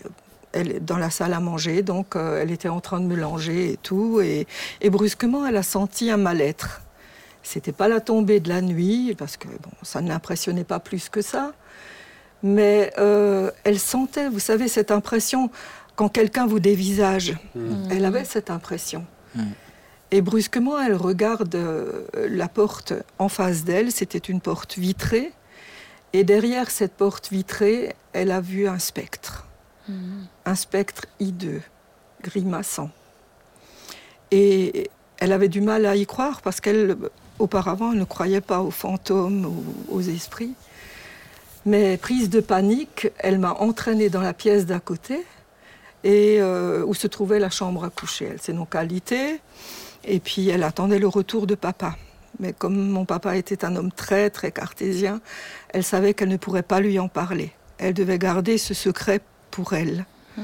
elle 0.54 0.72
est 0.72 0.80
dans 0.80 0.96
la 0.96 1.10
salle 1.10 1.32
à 1.34 1.40
manger, 1.40 1.82
donc 1.82 2.16
euh, 2.16 2.40
elle 2.40 2.50
était 2.50 2.68
en 2.68 2.80
train 2.80 3.00
de 3.00 3.06
me 3.06 3.16
langer 3.16 3.72
et 3.72 3.76
tout, 3.76 4.20
et, 4.20 4.46
et 4.80 4.90
brusquement 4.90 5.46
elle 5.46 5.56
a 5.56 5.62
senti 5.62 6.10
un 6.10 6.16
mal-être. 6.16 6.80
C'était 7.42 7.72
pas 7.72 7.88
la 7.88 8.00
tombée 8.00 8.40
de 8.40 8.48
la 8.48 8.62
nuit, 8.62 9.14
parce 9.18 9.36
que 9.36 9.48
bon, 9.48 9.70
ça 9.82 10.00
ne 10.00 10.08
l'impressionnait 10.08 10.64
pas 10.64 10.80
plus 10.80 11.08
que 11.08 11.20
ça, 11.20 11.52
mais 12.42 12.92
euh, 12.98 13.50
elle 13.64 13.78
sentait, 13.78 14.28
vous 14.28 14.38
savez, 14.38 14.68
cette 14.68 14.90
impression 14.90 15.50
quand 15.96 16.08
quelqu'un 16.08 16.46
vous 16.46 16.60
dévisage. 16.60 17.36
Hmm. 17.54 17.88
Elle 17.90 18.04
avait 18.04 18.24
cette 18.24 18.50
impression. 18.50 19.04
Mm. 19.34 19.42
Et 20.10 20.20
brusquement, 20.20 20.80
elle 20.80 20.94
regarde 20.94 21.54
euh, 21.54 22.06
la 22.28 22.48
porte 22.48 22.92
en 23.18 23.28
face 23.28 23.64
d'elle. 23.64 23.92
C'était 23.92 24.18
une 24.18 24.40
porte 24.40 24.76
vitrée. 24.76 25.32
Et 26.14 26.22
derrière 26.22 26.70
cette 26.70 26.92
porte 26.92 27.30
vitrée, 27.32 27.96
elle 28.12 28.30
a 28.30 28.40
vu 28.40 28.68
un 28.68 28.78
spectre. 28.78 29.46
Hmm. 29.88 30.22
Un 30.46 30.54
spectre 30.54 31.06
hideux, 31.18 31.60
grimaçant. 32.22 32.90
Et 34.30 34.90
elle 35.18 35.32
avait 35.32 35.48
du 35.48 35.60
mal 35.60 35.84
à 35.86 35.96
y 35.96 36.06
croire 36.06 36.40
parce 36.40 36.60
qu'elle, 36.60 36.96
auparavant, 37.40 37.90
elle 37.90 37.98
ne 37.98 38.04
croyait 38.04 38.40
pas 38.40 38.60
aux 38.60 38.70
fantômes 38.70 39.44
ou 39.44 39.96
aux 39.96 40.02
esprits. 40.02 40.54
Mais 41.66 41.96
prise 41.96 42.30
de 42.30 42.38
panique, 42.38 43.08
elle 43.18 43.40
m'a 43.40 43.54
entraînée 43.54 44.08
dans 44.08 44.20
la 44.20 44.34
pièce 44.34 44.66
d'à 44.66 44.78
côté 44.78 45.26
et 46.04 46.40
euh, 46.40 46.84
où 46.84 46.94
se 46.94 47.08
trouvait 47.08 47.40
la 47.40 47.50
chambre 47.50 47.82
à 47.84 47.90
coucher. 47.90 48.28
Elle 48.30 48.40
s'est 48.40 48.52
donc 48.52 48.76
alitée 48.76 49.40
et 50.04 50.20
puis 50.20 50.48
elle 50.48 50.62
attendait 50.62 51.00
le 51.00 51.08
retour 51.08 51.48
de 51.48 51.56
papa. 51.56 51.96
Mais 52.40 52.52
comme 52.52 52.76
mon 52.76 53.04
papa 53.04 53.36
était 53.36 53.64
un 53.64 53.76
homme 53.76 53.92
très 53.92 54.30
très 54.30 54.50
cartésien, 54.50 55.20
elle 55.70 55.84
savait 55.84 56.14
qu'elle 56.14 56.28
ne 56.28 56.36
pourrait 56.36 56.62
pas 56.62 56.80
lui 56.80 56.98
en 56.98 57.08
parler. 57.08 57.52
Elle 57.78 57.94
devait 57.94 58.18
garder 58.18 58.58
ce 58.58 58.74
secret 58.74 59.20
pour 59.50 59.72
elle. 59.72 60.04
Hmm. 60.36 60.42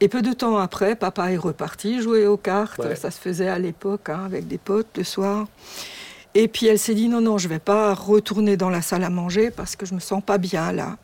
Et 0.00 0.08
peu 0.08 0.22
de 0.22 0.32
temps 0.32 0.58
après, 0.58 0.96
papa 0.96 1.30
est 1.30 1.36
reparti 1.36 2.02
jouer 2.02 2.26
aux 2.26 2.36
cartes. 2.36 2.78
Ouais. 2.78 2.96
Ça 2.96 3.10
se 3.10 3.20
faisait 3.20 3.48
à 3.48 3.58
l'époque 3.58 4.08
hein, 4.08 4.24
avec 4.24 4.48
des 4.48 4.58
potes 4.58 4.96
le 4.96 5.04
soir. 5.04 5.46
Et 6.34 6.48
puis 6.48 6.66
elle 6.66 6.78
s'est 6.78 6.94
dit 6.94 7.08
non, 7.08 7.20
non, 7.20 7.38
je 7.38 7.46
ne 7.46 7.52
vais 7.52 7.58
pas 7.58 7.94
retourner 7.94 8.56
dans 8.56 8.70
la 8.70 8.82
salle 8.82 9.04
à 9.04 9.10
manger 9.10 9.50
parce 9.50 9.76
que 9.76 9.86
je 9.86 9.94
me 9.94 10.00
sens 10.00 10.22
pas 10.24 10.38
bien 10.38 10.72
là. 10.72 10.96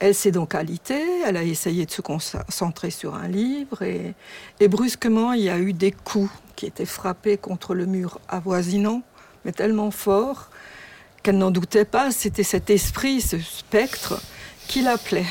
Elle 0.00 0.14
s'est 0.14 0.30
donc 0.30 0.54
alitée, 0.54 1.22
elle 1.26 1.36
a 1.36 1.42
essayé 1.42 1.86
de 1.86 1.90
se 1.90 2.02
concentrer 2.02 2.90
sur 2.90 3.14
un 3.14 3.26
livre 3.26 3.82
et, 3.82 4.14
et 4.60 4.68
brusquement 4.68 5.32
il 5.32 5.42
y 5.42 5.50
a 5.50 5.58
eu 5.58 5.72
des 5.72 5.90
coups 5.90 6.30
qui 6.54 6.66
étaient 6.66 6.84
frappés 6.84 7.36
contre 7.36 7.74
le 7.74 7.86
mur 7.86 8.20
avoisinant, 8.28 9.02
mais 9.44 9.52
tellement 9.52 9.90
forts 9.90 10.50
qu'elle 11.22 11.38
n'en 11.38 11.50
doutait 11.50 11.84
pas, 11.84 12.10
c'était 12.10 12.42
cet 12.44 12.70
esprit, 12.70 13.20
ce 13.20 13.38
spectre 13.38 14.20
qui 14.68 14.82
l'appelait. 14.82 15.26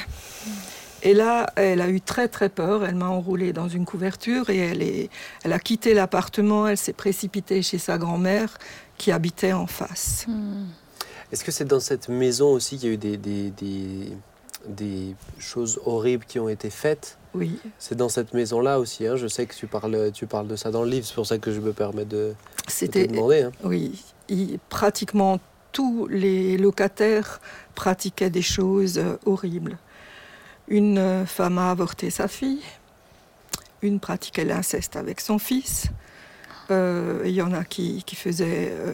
Et 1.03 1.13
là, 1.13 1.47
elle 1.55 1.81
a 1.81 1.89
eu 1.89 2.01
très 2.01 2.27
très 2.27 2.49
peur. 2.49 2.83
Elle 2.83 2.95
m'a 2.95 3.07
enroulée 3.07 3.53
dans 3.53 3.69
une 3.69 3.85
couverture 3.85 4.49
et 4.49 4.57
elle, 4.57 4.81
est, 4.81 5.09
elle 5.43 5.53
a 5.53 5.59
quitté 5.59 5.93
l'appartement. 5.93 6.67
Elle 6.67 6.77
s'est 6.77 6.93
précipitée 6.93 7.61
chez 7.61 7.77
sa 7.77 7.97
grand-mère 7.97 8.57
qui 8.97 9.11
habitait 9.11 9.53
en 9.53 9.67
face. 9.67 10.25
Hmm. 10.27 10.65
Est-ce 11.31 11.43
que 11.43 11.51
c'est 11.51 11.65
dans 11.65 11.79
cette 11.79 12.09
maison 12.09 12.51
aussi 12.51 12.77
qu'il 12.77 12.87
y 12.87 12.91
a 12.91 12.93
eu 12.95 12.97
des, 12.97 13.17
des, 13.17 13.51
des, 13.51 14.17
des 14.67 15.15
choses 15.39 15.79
horribles 15.85 16.25
qui 16.25 16.39
ont 16.39 16.49
été 16.49 16.69
faites? 16.69 17.16
Oui, 17.33 17.59
C'est 17.77 17.95
dans 17.95 18.09
cette 18.09 18.33
maison-là 18.33 18.79
aussi. 18.79 19.05
hein. 19.05 19.15
Je 19.15 19.27
sais 19.27 19.45
que 19.45 19.53
tu 19.53 19.67
parles, 19.67 20.11
tu 20.13 20.25
parles 20.27 20.47
de 20.47 20.55
ça 20.55 20.71
dans 20.71 20.83
le 20.83 20.89
livre. 20.89 21.05
C'est 21.05 21.13
pour 21.15 21.27
ça 21.27 21.37
que 21.37 21.51
je 21.51 21.59
me 21.59 21.73
permets 21.73 22.05
de, 22.05 22.33
de 22.87 22.87
te 22.87 23.05
demander. 23.13 23.41
hein. 23.43 23.51
Oui, 23.63 24.03
il- 24.29 24.57
pratiquement 24.69 25.39
tous 25.71 26.07
les 26.07 26.57
locataires 26.57 27.39
pratiquaient 27.75 28.29
des 28.31 28.41
choses 28.41 28.97
euh, 28.97 29.17
horribles. 29.25 29.77
Une 30.69 30.97
euh, 30.97 31.25
femme 31.25 31.57
a 31.59 31.69
avorté 31.71 32.09
sa 32.09 32.27
fille, 32.27 32.61
une 33.81 33.99
pratiquait 33.99 34.45
l'inceste 34.45 34.95
avec 34.95 35.21
son 35.21 35.37
fils. 35.37 35.85
Euh, 36.69 37.21
Il 37.25 37.31
y 37.31 37.41
en 37.41 37.53
a 37.53 37.63
qui, 37.63 38.03
qui 38.05 38.15
faisaient, 38.15 38.71
euh, 38.71 38.93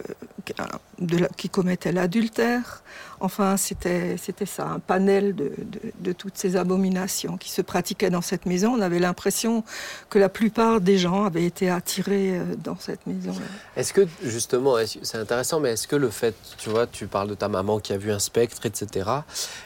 la- 1.00 1.28
qui 1.36 1.48
commettaient 1.48 1.92
l'adultère. 1.92 2.82
Enfin, 3.20 3.56
c'était 3.56 4.16
ça, 4.46 4.66
un 4.66 4.78
panel 4.80 5.34
de, 5.34 6.12
toutes 6.12 6.36
ces 6.36 6.56
abominations 6.56 7.36
qui 7.36 7.50
se 7.50 7.62
pratiquaient 7.62 8.10
dans 8.10 8.20
cette 8.20 8.44
maison. 8.46 8.74
On 8.76 8.80
avait 8.80 8.98
l'impression 8.98 9.64
que 10.10 10.18
la 10.18 10.28
plupart 10.28 10.80
des 10.80 10.98
gens 10.98 11.24
avaient 11.24 11.44
été 11.44 11.70
attirés 11.70 12.38
euh, 12.38 12.54
dans 12.62 12.76
cette 12.78 13.06
maison. 13.06 13.32
Est-ce 13.76 13.92
que 13.92 14.06
justement, 14.22 14.76
c'est 15.02 15.18
intéressant, 15.18 15.60
mais 15.60 15.70
est-ce 15.72 15.88
que 15.88 15.96
le 15.96 16.10
fait, 16.10 16.34
tu 16.58 16.68
vois, 16.70 16.86
tu 16.86 17.06
parles 17.06 17.28
de 17.28 17.34
ta 17.34 17.48
maman 17.48 17.80
qui 17.80 17.92
a 17.92 17.98
vu 17.98 18.12
un 18.12 18.18
spectre, 18.18 18.66
etc. 18.66 19.10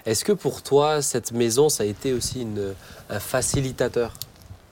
Est-ce 0.06 0.24
que 0.24 0.32
pour 0.32 0.62
toi, 0.62 1.02
cette 1.02 1.32
maison, 1.32 1.68
ça 1.68 1.82
a 1.82 1.86
été 1.86 2.12
aussi 2.12 2.46
un 3.10 3.20
facilitateur, 3.20 4.14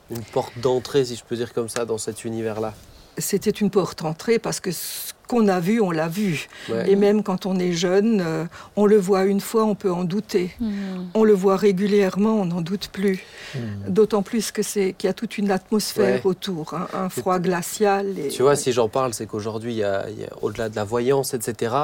une 0.09 0.23
porte 0.23 0.57
d'entrée, 0.59 1.03
si 1.05 1.15
je 1.15 1.23
peux 1.23 1.35
dire 1.35 1.53
comme 1.53 1.69
ça, 1.69 1.85
dans 1.85 1.97
cet 1.97 2.23
univers-là? 2.25 2.73
C'était 3.17 3.49
une 3.51 3.69
porte 3.69 4.03
entrée 4.03 4.39
parce 4.39 4.59
que 4.59 4.71
ce 4.71 5.13
qu'on 5.27 5.49
a 5.49 5.59
vu, 5.59 5.81
on 5.81 5.91
l'a 5.91 6.07
vu. 6.07 6.47
Ouais. 6.69 6.89
Et 6.89 6.95
même 6.95 7.21
quand 7.21 7.45
on 7.45 7.59
est 7.59 7.73
jeune, 7.73 8.21
euh, 8.25 8.45
on 8.77 8.85
le 8.85 8.95
voit 8.97 9.25
une 9.25 9.41
fois, 9.41 9.65
on 9.65 9.75
peut 9.75 9.91
en 9.91 10.05
douter. 10.05 10.51
Mhm. 10.61 11.07
On 11.13 11.23
le 11.25 11.33
voit 11.33 11.57
régulièrement, 11.57 12.35
on 12.39 12.45
n'en 12.45 12.61
doute 12.61 12.87
plus. 12.93 13.19
Hmm. 13.53 13.89
D'autant 13.89 14.21
plus 14.21 14.51
que 14.53 14.61
c'est 14.63 14.93
qu'il 14.97 15.07
y 15.07 15.11
a 15.11 15.13
toute 15.13 15.37
une 15.37 15.51
atmosphère 15.51 16.15
Ouais. 16.25 16.31
autour, 16.31 16.73
hein, 16.73 16.87
un 16.93 17.09
froid 17.09 17.39
glacial. 17.39 18.17
Et, 18.17 18.29
Tu 18.29 18.41
vois, 18.41 18.55
si 18.55 18.71
j'en 18.71 18.87
parle, 18.87 19.13
c'est 19.13 19.25
qu'aujourd'hui, 19.25 19.73
il 19.73 19.77
y 19.79 19.83
a, 19.83 20.09
il 20.09 20.19
y 20.21 20.23
a- 20.23 20.29
au-delà 20.41 20.69
de 20.69 20.75
la 20.77 20.85
voyance, 20.85 21.33
etc., 21.33 21.75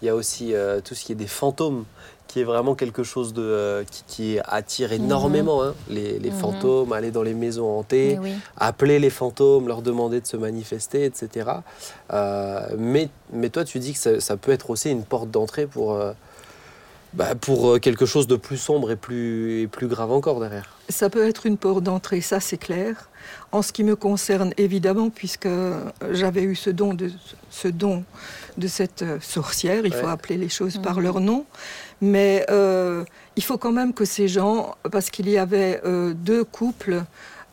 il 0.00 0.06
y 0.06 0.08
a 0.08 0.14
aussi 0.14 0.54
euh, 0.54 0.80
tout 0.80 0.94
ce 0.94 1.04
qui 1.04 1.10
est 1.10 1.16
des 1.16 1.26
fantômes, 1.26 1.84
qui 2.32 2.40
est 2.40 2.44
vraiment 2.44 2.74
quelque 2.74 3.02
chose 3.02 3.34
de, 3.34 3.42
euh, 3.42 3.84
qui, 3.84 4.04
qui 4.08 4.38
attire 4.46 4.92
énormément 4.92 5.62
hein, 5.62 5.74
les, 5.90 6.18
les 6.18 6.30
Mhm. 6.30 6.36
fantômes, 6.38 6.92
aller 6.94 7.10
dans 7.10 7.22
les 7.22 7.34
maisons 7.34 7.78
hantées, 7.78 8.14
Mais 8.22 8.30
oui. 8.30 8.32
appeler 8.56 8.98
les 8.98 9.10
fantômes, 9.10 9.68
leur 9.68 9.82
demander 9.82 10.18
de 10.22 10.26
se 10.26 10.38
manifester, 10.38 11.04
etc. 11.04 11.50
Euh, 12.12 12.60
mais, 12.78 13.10
mais 13.34 13.50
toi, 13.50 13.64
tu 13.66 13.78
dis 13.80 13.92
que 13.92 13.98
ça, 13.98 14.18
ça 14.20 14.38
peut 14.38 14.50
être 14.52 14.70
aussi 14.70 14.90
une 14.90 15.04
porte 15.04 15.30
d'entrée 15.30 15.66
pour, 15.66 15.92
euh, 15.92 16.12
bah, 17.12 17.34
pour 17.34 17.78
quelque 17.80 18.06
chose 18.06 18.26
de 18.26 18.36
plus 18.36 18.56
sombre 18.56 18.90
et 18.90 18.96
plus, 18.96 19.60
et 19.60 19.66
plus 19.66 19.86
grave 19.86 20.10
encore 20.10 20.40
derrière. 20.40 20.70
Ça 20.88 21.10
peut 21.10 21.26
être 21.28 21.44
une 21.44 21.58
porte 21.58 21.82
d'entrée, 21.84 22.22
ça 22.22 22.40
c'est 22.40 22.56
clair. 22.56 23.10
En 23.52 23.60
ce 23.60 23.72
qui 23.72 23.84
me 23.84 23.94
concerne, 23.94 24.52
évidemment, 24.56 25.10
puisque 25.10 25.48
j'avais 26.10 26.42
eu 26.42 26.56
ce 26.56 26.70
don 26.70 26.94
de, 26.94 27.10
ce 27.50 27.68
don 27.68 28.04
de 28.56 28.66
cette 28.66 29.04
sorcière, 29.20 29.84
il 29.84 29.92
faut 29.92 30.08
appeler 30.08 30.38
les 30.38 30.48
choses 30.48 30.78
par 30.78 30.96
Mhm. 30.96 31.02
leur 31.02 31.20
nom, 31.20 31.44
mais 32.02 32.44
euh, 32.50 33.04
il 33.36 33.42
faut 33.42 33.56
quand 33.56 33.72
même 33.72 33.94
que 33.94 34.04
ces 34.04 34.28
gens, 34.28 34.74
parce 34.90 35.08
qu'il 35.08 35.28
y 35.30 35.38
avait 35.38 35.80
euh, 35.86 36.12
deux 36.14 36.44
couples 36.44 37.04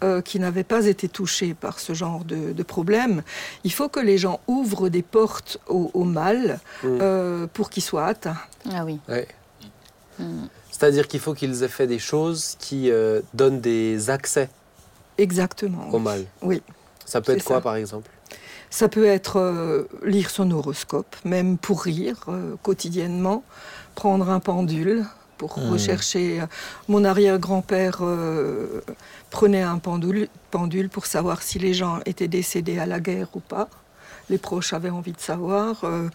euh, 0.03 0.21
qui 0.21 0.39
n'avaient 0.39 0.63
pas 0.65 0.87
été 0.87 1.07
touchés 1.07 1.53
par 1.53 1.79
ce 1.79 1.93
genre 1.93 2.25
de, 2.25 2.51
de 2.51 2.63
problème, 2.63 3.21
il 3.63 3.71
faut 3.71 3.87
que 3.89 3.99
les 4.01 4.17
gens 4.17 4.39
ouvrent 4.47 4.89
des 4.89 5.03
portes 5.03 5.59
au, 5.67 5.91
au 5.93 6.03
mal 6.03 6.59
euh, 6.83 7.47
pour 7.53 7.69
qu'ils 7.69 7.83
soient 7.83 8.05
atteints. 8.07 8.37
Ah 8.73 8.83
oui. 8.85 8.99
Ouais. 9.07 9.27
Mhm. 10.17 10.49
C'est-à-dire 10.71 11.07
qu'il 11.07 11.19
faut 11.19 11.33
qu'ils 11.33 11.63
aient 11.63 11.67
fait 11.67 11.87
des 11.87 11.99
choses 11.99 12.55
qui 12.59 12.89
euh, 12.89 13.21
donnent 13.33 13.59
des 13.61 14.09
accès 14.09 14.49
Exactement. 15.17 15.89
au 15.91 15.99
mal. 15.99 16.25
Oui. 16.41 16.61
Ça 17.05 17.21
peut 17.21 17.33
être 17.33 17.43
quoi, 17.43 17.57
ça. 17.57 17.61
par 17.61 17.75
exemple? 17.75 18.09
Ça 18.69 18.87
peut 18.87 19.05
être 19.05 19.37
euh, 19.39 19.89
lire 20.05 20.29
son 20.29 20.49
horoscope, 20.51 21.15
même 21.25 21.57
pour 21.57 21.81
rire 21.83 22.17
euh, 22.29 22.55
quotidiennement, 22.63 23.43
prendre 23.99 24.29
un 24.29 24.39
pendule 24.39 25.03
pour 25.37 25.51
Hmm. 25.57 25.71
rechercher. 25.73 26.25
euh, 26.41 26.45
Mon 26.87 27.03
arrière-grand-père 27.11 27.97
euh, 28.01 28.81
prenait 29.29 29.61
un 29.73 29.77
pendule, 29.77 30.27
pendule 30.51 30.87
pour 30.95 31.05
savoir 31.05 31.37
si 31.47 31.59
les 31.59 31.73
gens 31.81 31.95
étaient 32.11 32.29
décédés 32.39 32.79
à 32.79 32.85
la 32.85 32.99
guerre 33.07 33.27
ou 33.37 33.41
pas. 33.41 33.67
Les 34.29 34.37
proches 34.37 34.71
avaient 34.77 34.95
envie 34.99 35.11
de 35.21 35.23
savoir. 35.31 35.71
euh, 35.83 36.07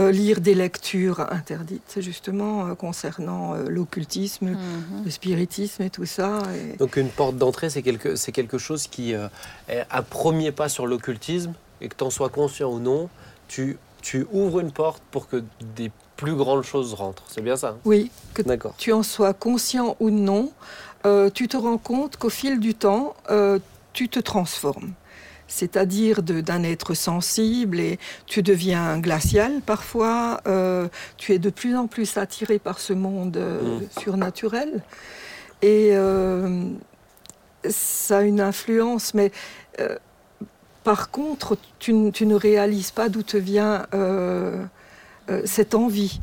euh, 0.00 0.10
lire 0.20 0.40
des 0.48 0.54
lectures 0.64 1.20
interdites, 1.40 1.92
justement, 2.10 2.54
euh, 2.66 2.74
concernant 2.86 3.44
euh, 3.54 3.68
l'occultisme, 3.76 4.48
Mhm. 4.50 5.04
le 5.06 5.10
spiritisme 5.18 5.80
et 5.88 5.90
tout 5.96 6.06
ça. 6.16 6.30
et- 6.56 6.76
Donc 6.84 6.96
une 6.96 7.10
porte 7.20 7.36
d'entrée, 7.42 7.68
c'est 7.74 7.82
quelque, 7.88 8.10
c'est 8.22 8.32
quelque 8.38 8.58
chose 8.66 8.82
qui 8.94 9.06
euh, 9.14 9.28
est 9.68 9.84
un 10.00 10.02
premier 10.18 10.50
pas 10.60 10.68
sur 10.76 10.86
l'occultisme, 10.92 11.52
et 11.82 11.86
que 11.90 11.94
tu 11.98 12.04
en 12.08 12.10
sois 12.18 12.30
conscient 12.40 12.70
ou 12.76 12.80
non, 12.90 13.02
tu, 13.54 13.76
tu 14.08 14.26
ouvres 14.40 14.58
une 14.66 14.72
porte 14.82 15.02
pour 15.12 15.24
que 15.30 15.38
des 15.78 15.90
plus 16.18 16.34
grandes 16.34 16.64
choses 16.64 16.92
rentrent. 16.94 17.22
C'est 17.28 17.40
bien 17.42 17.56
ça 17.56 17.68
hein 17.68 17.78
Oui, 17.86 18.10
que 18.34 18.42
tu 18.76 18.92
en 18.92 19.02
sois 19.04 19.32
conscient 19.32 19.96
ou 20.00 20.10
non, 20.10 20.50
euh, 21.06 21.30
tu 21.30 21.46
te 21.48 21.56
rends 21.56 21.78
compte 21.78 22.16
qu'au 22.16 22.28
fil 22.28 22.58
du 22.58 22.74
temps, 22.74 23.14
euh, 23.30 23.60
tu 23.92 24.08
te 24.08 24.18
transformes. 24.18 24.92
C'est-à-dire 25.46 26.22
d'un 26.22 26.64
être 26.64 26.92
sensible 26.92 27.78
et 27.80 27.98
tu 28.26 28.42
deviens 28.42 28.98
glacial 28.98 29.62
parfois. 29.64 30.40
euh, 30.46 30.88
tu 31.16 31.32
es 31.32 31.38
de 31.38 31.50
plus 31.50 31.74
en 31.76 31.86
plus 31.86 32.18
attiré 32.18 32.58
par 32.58 32.80
ce 32.80 32.92
monde 32.92 33.38
Mm. 33.38 34.00
surnaturel. 34.00 34.82
Et 35.62 35.92
ça 37.68 38.18
a 38.18 38.22
une 38.22 38.40
influence, 38.40 39.14
mais 39.14 39.32
par 40.84 41.10
contre, 41.10 41.56
tu, 41.78 41.92
ne 41.94 42.34
réalises 42.34 42.90
pas 42.90 43.08
d'où 43.08 43.22
te 43.22 43.36
vient 43.36 43.86
cette 45.44 45.74
envie, 45.74 46.20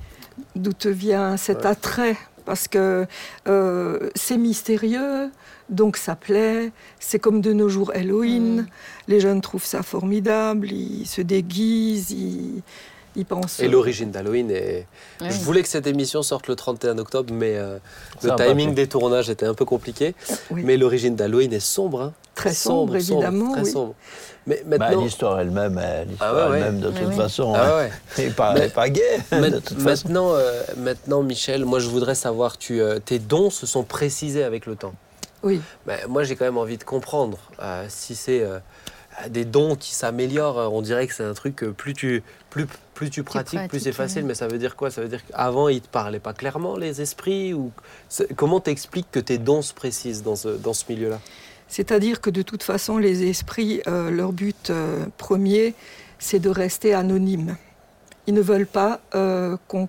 d'où 0.55 0.73
te 0.73 0.87
vient 0.89 1.37
cet 1.37 1.59
Ouais. 1.59 1.67
attrait, 1.67 2.17
parce 2.45 2.67
que 2.67 3.05
euh, 3.47 4.09
c'est 4.15 4.37
mystérieux, 4.37 5.29
donc 5.69 5.97
ça 5.97 6.15
plaît. 6.15 6.71
C'est 6.99 7.19
comme 7.19 7.41
de 7.41 7.53
nos 7.53 7.69
jours 7.69 7.91
Halloween. 7.95 8.67
Les 9.07 9.19
jeunes 9.19 9.41
trouvent 9.41 9.65
ça 9.65 9.81
formidable, 9.83 10.71
ils 10.71 11.05
se 11.07 11.21
déguisent, 11.21 12.11
ils, 12.11 12.61
ils 13.15 13.25
pensent. 13.25 13.59
Et 13.61 13.67
l'origine 13.67 14.11
d'Halloween 14.11 14.51
est... 14.51 14.85
Oui. 15.21 15.27
Je 15.31 15.39
voulais 15.39 15.63
que 15.63 15.69
cette 15.69 15.87
émission 15.87 16.21
sorte 16.21 16.47
le 16.47 16.55
31 16.55 16.97
octobre, 16.97 17.33
mais 17.33 17.55
euh, 17.55 17.77
le 18.23 18.35
timing 18.35 18.73
des 18.75 18.87
tournages 18.87 19.29
était 19.29 19.45
un 19.45 19.53
peu 19.53 19.65
compliqué. 19.65 20.13
Oui. 20.51 20.61
Mais 20.65 20.77
l'origine 20.77 21.15
d'Halloween 21.15 21.51
est 21.53 21.59
sombre. 21.59 22.01
hein. 22.01 22.13
Très 22.35 22.53
sombre, 22.53 22.95
évidemment, 22.97 23.53
Très 23.53 23.61
oui. 23.63 23.71
sombre. 23.71 23.95
Mais 24.45 24.61
Bah, 24.65 24.77
maintenant... 24.77 25.01
l'histoire 25.03 25.39
elle-même, 25.39 25.81
l'histoire 26.07 26.33
Ah 26.35 26.45
ouais, 26.45 26.51
ouais. 26.51 26.57
elle-même, 26.59 26.79
de 26.81 26.89
Mais 26.89 26.99
toute 26.99 27.09
oui. 27.09 27.15
façon, 27.15 27.53
Ah 27.55 27.77
ouais. 27.77 27.91
n'est 28.17 28.29
pas, 28.29 28.53
pas 28.69 28.89
gay, 28.89 29.01
de 29.31 29.39
Ma- 29.39 29.51
toute 29.51 29.69
façon. 29.69 29.83
maintenant, 29.83 30.29
euh, 30.33 30.61
maintenant, 30.77 31.23
Michel, 31.23 31.65
moi 31.65 31.79
je 31.79 31.87
voudrais 31.89 32.13
savoir, 32.15 32.57
tu, 32.57 32.81
euh, 32.81 32.99
tes 32.99 33.17
dons 33.19 33.49
se 33.49 33.65
sont 33.65 33.83
précisés 33.83 34.43
avec 34.43 34.65
le 34.65 34.75
temps. 34.75 34.93
Oui. 35.43 35.61
Ben, 35.87 35.97
moi 36.09 36.23
j'ai 36.23 36.35
quand 36.35 36.45
même 36.45 36.57
envie 36.57 36.77
de 36.77 36.83
comprendre 36.83 37.37
euh, 37.61 37.85
si 37.87 38.15
c'est 38.15 38.41
euh, 38.41 38.59
des 39.29 39.45
dons 39.45 39.75
qui 39.75 39.93
s'améliorent. 39.95 40.71
On 40.73 40.81
dirait 40.81 41.07
que 41.07 41.13
c'est 41.13 41.23
un 41.23 41.33
truc 41.33 41.55
que 41.55 41.65
plus 41.67 41.93
tu, 41.93 42.21
plus, 42.49 42.65
plus 42.93 43.09
tu 43.09 43.23
pratiques, 43.23 43.67
plus 43.69 43.79
c'est 43.79 43.91
facile. 43.93 44.23
oui. 44.23 44.27
Mais 44.29 44.35
ça 44.35 44.47
veut 44.47 44.57
dire 44.57 44.75
quoi? 44.75 44.91
Ça 44.91 45.01
veut 45.01 45.07
dire 45.07 45.21
qu'avant 45.25 45.69
ils 45.69 45.81
te 45.81 45.87
parlaient 45.87 46.19
pas 46.19 46.33
clairement 46.33 46.77
les 46.77 47.01
esprits 47.01 47.53
ou 47.53 47.71
comment 48.35 48.59
t'expliques 48.59 49.09
que 49.11 49.19
tes 49.19 49.37
dons 49.37 49.61
se 49.61 49.73
précisent 49.73 50.21
dans 50.23 50.35
ce, 50.35 50.49
dans 50.49 50.73
ce 50.73 50.83
milieu-là? 50.89 51.19
C'est-à-dire 51.67 52.21
que 52.21 52.29
de 52.29 52.41
toute 52.41 52.63
façon, 52.63 52.97
les 52.97 53.23
esprits, 53.23 53.81
euh, 53.87 54.09
leur 54.09 54.31
but 54.31 54.69
euh, 54.69 55.05
premier, 55.17 55.73
c'est 56.19 56.39
de 56.39 56.49
rester 56.49 56.93
anonymes. 56.93 57.57
Ils 58.27 58.33
ne 58.33 58.41
veulent 58.41 58.67
pas 58.67 59.01
euh, 59.13 59.57
qu'on. 59.67 59.87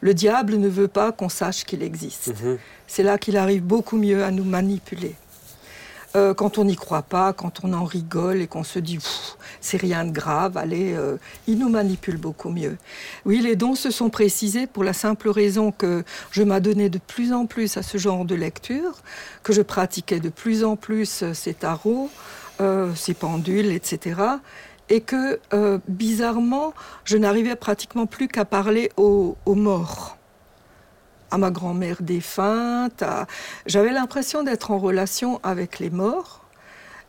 Le 0.00 0.14
diable 0.14 0.56
ne 0.56 0.68
veut 0.68 0.88
pas 0.88 1.12
qu'on 1.12 1.28
sache 1.28 1.64
qu'il 1.64 1.82
existe. 1.82 2.28
Mhm. 2.28 2.58
C'est 2.86 3.02
là 3.02 3.18
qu'il 3.18 3.36
arrive 3.36 3.62
beaucoup 3.62 3.96
mieux 3.96 4.24
à 4.24 4.30
nous 4.30 4.44
manipuler. 4.44 5.14
Euh, 6.14 6.34
quand 6.34 6.58
on 6.58 6.64
n'y 6.64 6.76
croit 6.76 7.02
pas, 7.02 7.32
quand 7.32 7.64
on 7.64 7.72
en 7.72 7.84
rigole 7.84 8.40
et 8.40 8.46
qu'on 8.46 8.64
se 8.64 8.78
dit 8.78 8.98
c'est 9.60 9.76
rien 9.76 10.04
de 10.04 10.12
grave, 10.12 10.56
allez, 10.56 10.94
euh, 10.94 11.16
il 11.46 11.58
nous 11.58 11.68
manipule 11.68 12.16
beaucoup 12.16 12.50
mieux. 12.50 12.76
Oui, 13.24 13.40
les 13.40 13.56
dons 13.56 13.74
se 13.74 13.90
sont 13.90 14.10
précisés 14.10 14.66
pour 14.66 14.84
la 14.84 14.92
simple 14.92 15.28
raison 15.28 15.72
que 15.72 16.04
je 16.30 16.42
m'adonnais 16.42 16.88
de 16.88 16.98
plus 16.98 17.32
en 17.32 17.46
plus 17.46 17.76
à 17.76 17.82
ce 17.82 17.98
genre 17.98 18.24
de 18.24 18.34
lecture, 18.34 19.02
que 19.42 19.52
je 19.52 19.62
pratiquais 19.62 20.20
de 20.20 20.28
plus 20.28 20.64
en 20.64 20.76
plus 20.76 21.22
euh, 21.22 21.34
ces 21.34 21.54
tarots, 21.54 22.10
euh, 22.60 22.94
ces 22.94 23.14
pendules, 23.14 23.72
etc. 23.72 24.20
Et 24.88 25.00
que, 25.00 25.40
euh, 25.52 25.78
bizarrement, 25.88 26.72
je 27.04 27.16
n'arrivais 27.16 27.56
pratiquement 27.56 28.06
plus 28.06 28.28
qu'à 28.28 28.44
parler 28.44 28.90
aux, 28.96 29.36
aux 29.44 29.54
morts 29.54 30.15
à 31.30 31.38
ma 31.38 31.50
grand-mère 31.50 31.98
défunte. 32.02 33.02
à- 33.02 33.26
J'avais 33.66 33.92
l'impression 33.92 34.42
d'être 34.42 34.70
en 34.70 34.78
relation 34.78 35.40
avec 35.42 35.78
les 35.78 35.90
morts. 35.90 36.42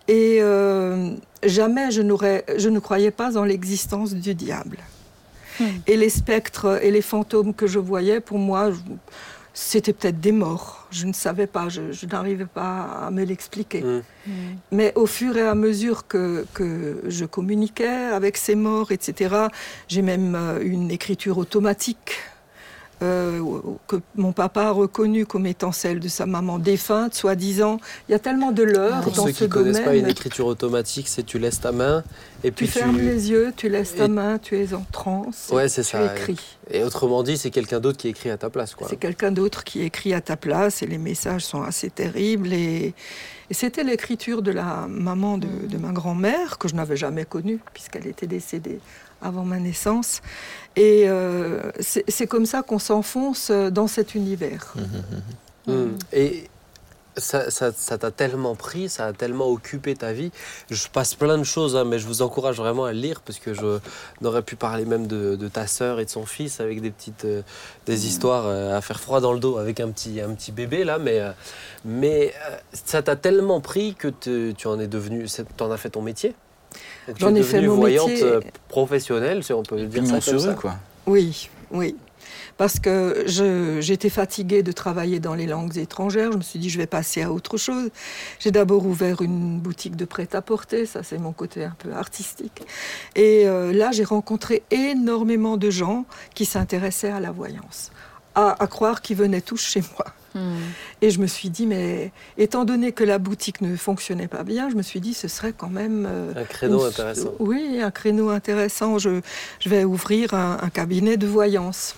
Et 0.07 0.37
euh, 0.41 1.11
jamais 1.43 1.91
je, 1.91 2.01
n'aurais- 2.01 2.45
je 2.57 2.69
ne 2.69 2.79
croyais 2.79 3.11
pas 3.11 3.37
en 3.37 3.43
l'existence 3.43 4.13
du 4.13 4.33
diable. 4.35 4.77
Hmm. 5.59 5.65
Et 5.87 5.97
les 5.97 6.09
spectres 6.09 6.79
et 6.83 6.91
les 6.91 7.01
fantômes 7.01 7.53
que 7.53 7.67
je 7.67 7.79
voyais, 7.79 8.19
pour 8.21 8.37
moi, 8.37 8.71
je- 8.71 8.77
c'était 9.53 9.91
peut-être 9.91 10.19
des 10.21 10.31
morts. 10.31 10.87
Je 10.91 11.07
ne 11.07 11.13
savais 11.13 11.47
pas, 11.47 11.67
je, 11.67 11.91
je 11.91 12.05
n'arrivais 12.05 12.45
pas 12.45 12.83
à 13.07 13.11
me 13.11 13.23
l'expliquer. 13.25 13.81
Mm. 13.81 14.03
Mm. 14.27 14.31
Mais 14.71 14.93
au 14.95 15.07
fur 15.07 15.35
et 15.35 15.41
à 15.47 15.55
mesure 15.55 16.05
que, 16.07 16.45
que 16.53 17.01
je 17.07 17.25
communiquais 17.25 17.87
avec 17.87 18.37
ces 18.37 18.53
morts, 18.55 18.91
etc., 18.91 19.35
j'ai 19.87 20.03
même 20.03 20.35
euh, 20.35 20.59
une 20.61 20.91
écriture 20.91 21.39
automatique 21.39 22.11
euh, 23.03 23.39
que 23.87 23.97
mon 24.15 24.31
papa 24.31 24.63
a 24.63 24.71
reconnue 24.71 25.25
comme 25.25 25.45
étant 25.45 25.71
celle 25.71 25.99
de 25.99 26.07
sa 26.07 26.25
maman 26.25 26.57
défunte, 26.57 27.13
soi-disant. 27.13 27.79
Il 28.09 28.11
y 28.11 28.15
a 28.15 28.19
tellement 28.19 28.51
de 28.51 28.63
leurres 28.63 29.01
Pour 29.01 29.11
dans 29.13 29.25
ceux 29.27 29.33
ce 29.33 29.43
qui 29.43 29.49
connaissent 29.49 29.79
pas 29.81 29.95
une 29.95 30.07
écriture 30.07 30.47
automatique, 30.47 31.07
c'est 31.07 31.23
tu 31.23 31.37
laisses 31.39 31.61
ta 31.61 31.71
main 31.71 32.03
et 32.43 32.47
Tu 32.49 32.53
puis 32.53 32.65
tu. 32.67 32.71
fermes 32.73 32.97
les 32.97 33.29
yeux, 33.29 33.53
tu 33.55 33.69
laisses 33.69 33.95
ta 33.95 34.05
Et- 34.05 34.07
main, 34.07 34.39
tu 34.39 34.57
es 34.59 34.73
en 34.73 34.85
transe. 34.91 35.49
Ouais, 35.53 35.69
c'est 35.69 35.83
tu 35.83 35.89
ça. 35.89 36.15
écris. 36.15 36.39
Et 36.71 36.83
autrement 36.83 37.21
dit, 37.23 37.37
c'est 37.37 37.51
quelqu'un 37.51 37.79
d'autre 37.79 37.97
qui 37.97 38.07
écrit 38.09 38.29
à 38.31 38.37
ta 38.37 38.49
place, 38.49 38.73
quoi. 38.75 38.87
C'est 38.89 38.97
quelqu'un 38.97 39.31
d'autre 39.31 39.63
qui 39.63 39.83
écrit 39.83 40.13
à 40.13 40.21
ta 40.21 40.35
place 40.35 40.81
et 40.81 40.87
les 40.87 40.97
messages 40.97 41.45
sont 41.45 41.61
assez 41.61 41.89
terribles. 41.89 42.51
Et, 42.51 42.93
et 43.49 43.53
c'était 43.53 43.83
l'écriture 43.83 44.41
de 44.41 44.51
la 44.51 44.87
maman 44.89 45.37
de, 45.37 45.47
de 45.69 45.77
ma 45.77 45.91
grand-mère, 45.91 46.57
que 46.57 46.67
je 46.67 46.75
n'avais 46.75 46.97
jamais 46.97 47.23
connue, 47.25 47.59
puisqu'elle 47.73 48.07
était 48.07 48.27
décédée 48.27 48.79
avant 49.21 49.43
ma 49.43 49.59
naissance. 49.59 50.21
Et 50.75 51.05
euh, 51.07 51.71
c'est 51.79 52.27
comme 52.27 52.45
ça 52.45 52.61
qu'on 52.61 52.79
s'enfonce 52.79 53.49
dans 53.51 53.87
cet 53.87 54.13
univers. 54.15 54.73
Mm. 55.67 55.97
Et 56.13 56.47
ça 57.17 57.49
ça- 57.49 57.71
ça 57.75 57.97
t'a 57.97 58.11
tellement 58.11 58.53
pris, 58.55 58.89
ça 58.89 59.07
a 59.07 59.11
tellement 59.13 59.47
occupé 59.49 59.95
ta 59.95 60.13
vie. 60.13 60.31
Je 60.69 60.87
passe 60.87 61.15
plein 61.15 61.39
de 61.39 61.43
choses, 61.43 61.75
hein, 61.75 61.83
mais 61.83 61.97
je 61.97 62.05
vous 62.05 62.21
encourage 62.21 62.57
vraiment 62.57 62.85
à 62.85 62.93
le 62.93 62.99
lire 62.99 63.21
parce 63.21 63.39
que 63.39 63.55
je 63.55 63.79
n'aurais 64.21 64.43
pu 64.43 64.55
parler 64.55 64.85
même 64.85 65.07
de, 65.07 65.35
de 65.35 65.47
ta 65.47 65.65
sœur 65.65 65.99
et 65.99 66.05
de 66.05 66.11
son 66.11 66.27
fils 66.27 66.59
avec 66.59 66.79
des 66.79 66.91
petites 66.91 67.25
euh, 67.25 67.41
des 67.87 68.05
histoires 68.05 68.45
euh, 68.45 68.77
à 68.77 68.81
faire 68.81 68.99
froid 68.99 69.19
dans 69.19 69.33
le 69.33 69.39
dos 69.39 69.57
avec 69.57 69.79
un 69.79 69.89
petit 69.89 70.21
un 70.21 70.31
petit 70.35 70.51
bébé 70.51 70.83
là, 70.83 70.99
mais 70.99 71.19
euh, 71.19 71.31
mais 71.83 72.35
euh, 72.51 72.55
ça 72.71 73.01
t'a 73.01 73.15
tellement 73.15 73.61
pris 73.61 73.95
que 73.95 74.09
te- 74.09 74.51
tu 74.51 74.67
en 74.67 74.79
es 74.79 74.87
devenu, 74.87 75.25
tu 75.25 75.63
en 75.63 75.71
as 75.71 75.77
fait 75.77 75.89
ton 75.89 76.03
métier. 76.03 76.35
J'en 77.17 77.33
ai 77.35 77.43
fait 77.43 77.61
mon 77.61 77.75
voyante 77.75 78.09
métier. 78.09 78.23
euh, 78.23 78.41
professionnelle, 78.67 79.43
si 79.43 79.53
on 79.53 79.63
peut 79.63 79.81
dire 79.85 80.05
ça 80.05 80.11
comme 80.13 80.21
sur 80.21 80.41
ça. 80.41 80.51
eux, 80.51 80.55
quoi. 80.55 80.75
Oui, 81.05 81.49
oui. 81.71 81.95
Parce 82.57 82.79
que 82.79 83.23
j'étais 83.79 84.09
fatiguée 84.09 84.63
de 84.63 84.71
travailler 84.71 85.19
dans 85.19 85.35
les 85.35 85.45
langues 85.45 85.77
étrangères. 85.77 86.31
Je 86.31 86.37
me 86.37 86.41
suis 86.41 86.57
dit, 86.59 86.69
je 86.71 86.77
vais 86.79 86.87
passer 86.87 87.21
à 87.21 87.31
autre 87.31 87.57
chose. 87.57 87.89
J'ai 88.39 88.49
d'abord 88.49 88.85
ouvert 88.85 89.21
une 89.21 89.59
boutique 89.59 89.95
de 89.95 90.05
prêt-à-porter. 90.05 90.87
Ça, 90.87 91.03
c'est 91.03 91.19
mon 91.19 91.33
côté 91.33 91.63
un 91.63 91.75
peu 91.77 91.93
artistique. 91.93 92.63
Et 93.15 93.47
euh, 93.47 93.71
là, 93.73 93.91
j'ai 93.91 94.03
rencontré 94.03 94.63
énormément 94.71 95.55
de 95.57 95.69
gens 95.69 96.05
qui 96.33 96.45
s'intéressaient 96.45 97.11
à 97.11 97.19
la 97.19 97.29
voyance. 97.31 97.91
À, 98.33 98.61
à 98.61 98.67
croire 98.67 99.01
qu'ils 99.03 99.17
venaient 99.17 99.41
tous 99.41 99.61
chez 99.61 99.81
moi. 99.95 100.05
Mm. 100.35 100.55
Et 101.01 101.09
je 101.09 101.19
me 101.19 101.27
suis 101.27 101.49
dit, 101.49 101.65
mais 101.65 102.11
étant 102.37 102.65
donné 102.65 102.91
que 102.91 103.03
la 103.03 103.17
boutique 103.17 103.61
ne 103.61 103.75
fonctionnait 103.75 104.27
pas 104.27 104.43
bien, 104.43 104.69
je 104.69 104.75
me 104.75 104.81
suis 104.81 104.99
dit, 104.99 105.13
ce 105.13 105.27
serait 105.27 105.53
quand 105.53 105.69
même... 105.69 106.07
euh, 106.09 106.33
Un 106.35 106.43
créneau 106.43 106.81
une- 106.81 106.87
intéressant. 106.87 107.33
Oui, 107.39 107.79
un 107.81 107.91
créneau 107.91 108.29
intéressant. 108.29 108.97
Je, 108.99 109.21
je 109.59 109.69
vais 109.69 109.83
ouvrir 109.83 110.33
un, 110.33 110.57
un 110.61 110.69
cabinet 110.69 111.17
de 111.17 111.27
voyance. 111.27 111.95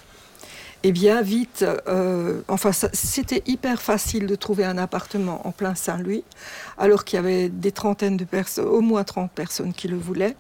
Et 0.84 0.93
bien 0.93 1.21
vite, 1.21 1.65
euh, 1.89 2.39
enfin, 2.47 2.71
c'était 2.93 3.43
hyper 3.45 3.82
facile 3.82 4.27
de 4.27 4.36
trouver 4.36 4.63
un 4.63 4.77
appartement 4.77 5.45
en 5.45 5.51
plein 5.51 5.75
Saint-Louis, 5.75 6.23
alors 6.77 7.03
qu'il 7.03 7.17
y 7.17 7.19
avait 7.19 7.49
des 7.49 7.73
trentaines 7.73 8.15
de 8.15 8.23
personnes, 8.23 8.65
au 8.65 8.80
moins 8.80 9.03
30 9.03 9.30
personnes 9.30 9.73
qui 9.73 9.89
le 9.89 9.97
voulaient. 9.97 10.38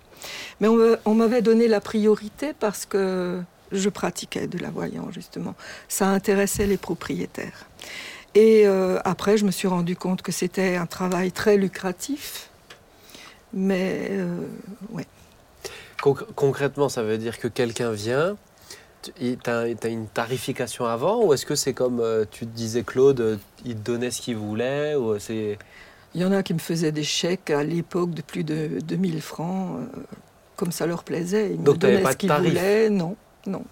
Mais 0.61 0.69
on 0.69 1.13
m'avait 1.13 1.41
donné 1.41 1.67
la 1.67 1.81
priorité 1.81 2.53
parce 2.57 2.85
que 2.85 3.41
je 3.71 3.89
pratiquais 3.89 4.47
de 4.47 4.57
la 4.57 4.69
voyance, 4.69 5.13
justement. 5.13 5.55
Ça 5.87 6.07
intéressait 6.07 6.67
les 6.67 6.77
propriétaires. 6.77 7.67
Et 8.35 8.67
euh, 8.67 8.99
après, 9.05 9.37
je 9.37 9.45
me 9.45 9.51
suis 9.51 9.67
rendu 9.67 9.95
compte 9.95 10.21
que 10.21 10.31
c'était 10.31 10.75
un 10.75 10.85
travail 10.85 11.31
très 11.31 11.57
lucratif. 11.57 12.49
Mais 13.53 14.09
euh, 14.11 14.37
ouais. 14.91 15.05
Conc- 16.01 16.25
concrètement, 16.35 16.89
ça 16.89 17.03
veut 17.03 17.17
dire 17.17 17.39
que 17.39 17.47
quelqu'un 17.47 17.91
vient, 17.91 18.37
tu 19.01 19.37
as, 19.47 19.67
une 19.87 20.07
tarification 20.07 20.85
avant 20.85 21.23
ou 21.23 21.33
est-ce 21.33 21.45
que 21.45 21.55
c'est 21.55 21.73
comme 21.73 21.99
euh, 21.99 22.25
tu 22.29 22.45
te 22.45 22.55
disais 22.55 22.83
Claude, 22.83 23.39
il 23.65 23.75
te 23.75 23.79
donnait 23.79 24.11
ce 24.11 24.21
qu'il 24.21 24.35
voulait 24.37 24.95
ou 24.95 25.17
c'est 25.19 25.57
Il 26.13 26.21
y 26.21 26.25
en 26.25 26.31
a 26.31 26.43
qui 26.43 26.53
me 26.53 26.59
faisaient 26.59 26.91
des 26.91 27.03
chèques 27.03 27.49
à 27.49 27.63
l'époque 27.63 28.11
de 28.11 28.21
plus 28.21 28.43
de 28.43 28.79
2000 28.81 29.21
francs, 29.21 29.79
euh, 29.79 30.01
comme 30.55 30.71
ça 30.71 30.85
leur 30.85 31.03
plaisait. 31.03 31.51
Ils 31.53 31.59
me 31.59 31.65
Donc, 31.65 31.79
t'avais 31.79 31.93
donnaient 31.93 32.03
pas 32.03 32.11
ce 32.11 32.17
qu'ils 32.17 32.31
voulaient. 32.31 32.89
Non, 32.89 33.15
non. 33.45 33.63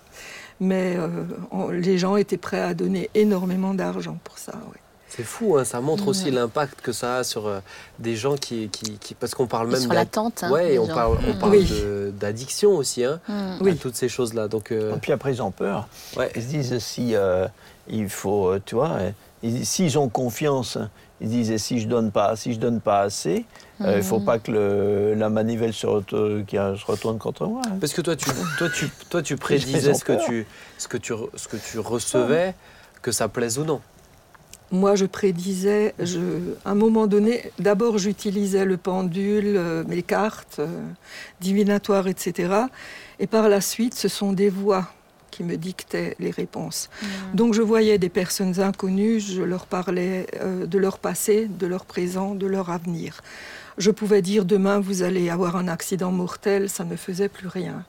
Mais 0.59 0.95
euh, 0.97 1.07
on- 1.51 1.69
les 1.69 1.97
gens 1.97 2.15
étaient 2.15 2.37
prêts 2.37 2.61
à 2.61 2.73
donner 2.73 3.09
énormément 3.13 3.73
d'argent 3.73 4.17
pour 4.23 4.37
ça. 4.37 4.53
ouais. 4.53 4.77
c'est 5.09 5.23
fou, 5.23 5.57
hein, 5.57 5.63
ça 5.63 5.79
montre 5.79 6.09
aussi 6.09 6.25
Ouais. 6.25 6.31
l'impact 6.31 6.81
que 6.81 6.91
ça 6.91 7.17
a 7.17 7.23
sur 7.23 7.47
euh, 7.47 7.59
des 7.97 8.15
gens 8.17 8.35
qui, 8.35 8.67
qui, 8.69 8.97
qui- 8.99 9.15
parce 9.15 9.33
qu'on 9.33 9.47
parle 9.47 9.69
même 9.69 9.79
Sur 9.81 9.93
l'attente. 9.93 10.43
hein, 10.43 10.51
ouais, 10.51 10.77
on 10.77 10.85
gens. 10.85 10.93
parle, 10.93 11.17
on 11.25 11.33
Mm. 11.33 11.39
parle 11.39 11.51
Oui. 11.53 11.65
de- 11.65 12.13
d'addiction 12.19 12.71
aussi, 12.75 13.03
hein, 13.05 13.19
Mm. 13.27 13.31
à 13.31 13.57
Oui. 13.61 13.77
toutes 13.77 13.95
ces 13.95 14.09
choses-là. 14.09 14.47
Donc, 14.49 14.71
euh, 14.71 14.95
Et 14.95 14.99
puis 14.99 15.13
après, 15.13 15.31
ils 15.33 15.41
ont 15.41 15.49
peur. 15.51 15.87
ouais. 16.17 16.29
Ils 16.35 16.41
se 16.43 16.47
disent 16.47 16.77
si 16.79 17.15
euh, 17.15 17.47
il 17.87 18.09
faut, 18.09 18.59
tu 18.65 18.75
vois, 18.75 18.97
ils- 19.43 19.65
s'ils 19.65 19.97
ont 19.97 20.09
confiance, 20.09 20.77
ils 21.21 21.29
disent 21.29 21.51
et 21.51 21.57
si 21.57 21.79
je 21.79 21.87
donne 21.87 22.11
pas, 22.11 22.35
si 22.35 22.53
je 22.53 22.59
donne 22.59 22.79
pas 22.79 23.01
assez, 23.01 23.45
euh, 23.81 23.97
il 23.97 24.03
faut 24.03 24.19
Mhm. 24.19 24.25
pas 24.25 24.39
que 24.39 24.51
le- 24.51 25.13
la 25.15 25.29
manivelle 25.29 25.73
se, 25.73 25.87
retourne, 25.87 26.45
qui 26.45 26.57
a- 26.57 26.75
se 26.75 26.85
retourne 26.85 27.17
contre 27.17 27.45
moi. 27.47 27.61
hein. 27.65 27.77
Parce 27.79 27.93
que 27.93 28.01
toi, 28.01 28.15
tu, 28.15 28.29
toi, 28.57 28.69
tu, 28.69 28.85
toi, 29.09 29.21
tu 29.21 29.35
prédisais 29.37 29.93
ce 29.93 30.03
que 30.03 30.13
tu, 30.25 30.45
ce 30.77 30.87
que 30.87 30.97
tu, 30.97 31.13
ce 31.35 31.47
que 31.47 31.57
tu 31.57 31.79
recevais, 31.79 32.53
que 33.01 33.11
ça 33.11 33.27
plaise 33.27 33.57
ou 33.59 33.63
non. 33.65 33.81
Moi, 34.69 34.95
je 34.95 35.05
prédisais, 35.05 35.95
je, 35.97 36.19
à 36.65 36.71
un 36.71 36.75
moment 36.75 37.07
donné, 37.07 37.51
d'abord 37.57 37.97
j'utilisais 37.97 38.65
le 38.65 38.75
pendule, 38.75 39.55
euh, 39.55 39.83
mes 39.87 40.03
cartes 40.03 40.57
euh, 40.59 40.67
divinatoires, 41.39 42.07
etc. 42.07 42.65
Et 43.19 43.27
par 43.27 43.47
la 43.47 43.61
suite, 43.61 43.93
ce 43.95 44.09
sont 44.09 44.33
des 44.33 44.49
voix 44.49 44.89
qui 45.37 45.43
me 45.43 45.55
dictaient 45.55 46.15
les 46.17 46.31
réponses. 46.31 46.89
Donc 47.35 47.53
je 47.53 47.61
voyais 47.61 47.99
des 47.99 48.09
personnes 48.09 48.59
inconnues, 48.59 49.19
je 49.19 49.43
leur 49.43 49.67
parlais 49.67 50.25
euh, 50.41 50.65
de 50.65 50.79
leur 50.79 50.97
passé, 50.97 51.47
de 51.47 51.67
leur 51.67 51.85
présent, 51.85 52.33
de 52.33 52.47
leur 52.47 52.71
avenir. 52.71 53.21
Je 53.77 53.91
pouvais 53.91 54.23
dire 54.23 54.45
demain 54.45 54.79
vous 54.79 55.03
allez 55.03 55.29
avoir 55.29 55.55
un 55.55 55.67
accident 55.67 56.11
mortel, 56.11 56.69
ça 56.69 56.85
ne 56.85 56.95
faisait 56.95 57.29
plus 57.29 57.47
rien. 57.47 57.85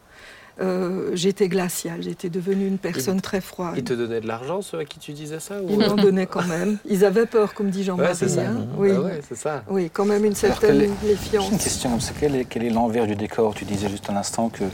Euh, 0.60 1.10
j'étais 1.14 1.48
glaciale, 1.48 2.02
j'étais 2.02 2.28
devenue 2.30 2.66
une 2.66 2.78
personne 2.78 3.20
très 3.20 3.40
froide. 3.40 3.74
Ils 3.76 3.84
te 3.84 3.92
donnaient 3.92 4.20
de 4.20 4.26
l'argent, 4.26 4.60
ceux 4.60 4.78
à 4.78 4.84
qui 4.84 4.98
tu 4.98 5.12
disais 5.12 5.38
ça 5.38 5.62
ou... 5.62 5.68
Ils 5.70 5.78
m'en 5.78 5.94
donnaient 5.94 6.26
quand 6.26 6.44
même. 6.46 6.78
Ils 6.88 7.04
avaient 7.04 7.26
peur, 7.26 7.54
comme 7.54 7.70
dit 7.70 7.78
Ouais, 7.78 7.84
Jean-Marie. 7.84 8.16
c'est 8.16 8.28
ça. 8.28 8.40
hein. 8.42 8.66
Oui. 8.76 8.90
Ah 8.92 9.00
ouais, 9.00 9.20
c'est 9.28 9.36
ça. 9.36 9.62
oui, 9.68 9.88
quand 9.92 10.04
même 10.04 10.24
une 10.24 10.34
certaine 10.34 10.90
méfiance. 11.04 11.50
une 11.52 11.58
question 11.58 11.90
comme 11.90 12.00
ça. 12.00 12.12
Quel 12.18 12.34
est, 12.34 12.44
quel 12.44 12.64
est 12.64 12.70
l'envers 12.70 13.06
du 13.06 13.14
décor? 13.14 13.54
Tu 13.54 13.64
disais 13.64 13.88
juste 13.88 14.10
à 14.10 14.12
l'instant 14.12 14.48
que 14.48 14.64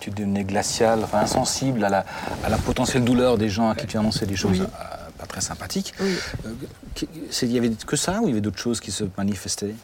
tu 0.00 0.10
devenais 0.10 0.44
glacial, 0.44 1.00
enfin 1.04 1.18
insensible 1.18 1.84
à 1.84 1.90
la, 1.90 2.06
à 2.42 2.48
la 2.48 2.56
potentielle 2.56 3.04
douleur 3.04 3.36
des 3.36 3.50
gens 3.50 3.68
à 3.68 3.74
qui 3.74 3.86
tu 3.86 3.98
annonçais 3.98 4.24
des 4.26 4.36
choses 4.36 4.60
Oui. 4.60 4.66
euh, 4.66 4.96
pas 5.18 5.26
très 5.26 5.40
sympathiques. 5.42 5.92
Oui. 6.00 6.14
Euh, 6.46 7.02
Il 7.42 7.52
y 7.52 7.58
avait 7.58 7.70
que 7.86 7.96
ça 7.96 8.20
ou 8.20 8.24
il 8.24 8.28
y 8.28 8.32
avait 8.32 8.40
d'autres 8.40 8.58
choses 8.58 8.80
qui 8.80 8.90
se 8.92 9.04
manifestaient? 9.18 9.74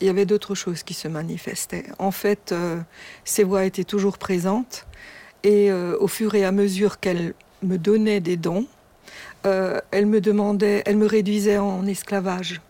Il 0.00 0.06
y 0.06 0.10
avait 0.10 0.26
d'autres 0.26 0.54
choses 0.54 0.82
qui 0.82 0.94
se 0.94 1.08
manifestaient. 1.08 1.86
En 1.98 2.10
fait, 2.10 2.52
euh, 2.52 2.80
ces 3.24 3.44
voix 3.44 3.64
étaient 3.64 3.84
toujours 3.84 4.18
présentes. 4.18 4.86
Et 5.46 5.70
euh, 5.70 5.96
au 6.00 6.08
fur 6.08 6.34
et 6.34 6.44
à 6.44 6.50
mesure 6.50 6.98
qu'elles 6.98 7.32
me 7.62 7.78
donnaient 7.78 8.18
des 8.18 8.36
dons, 8.36 8.66
euh, 9.46 9.80
elles 9.92 10.06
me 10.06 10.20
demandaient, 10.20 10.82
elles 10.86 10.96
me 10.96 11.06
réduisaient 11.06 11.58
en 11.58 11.86
esclavage. 11.86 12.60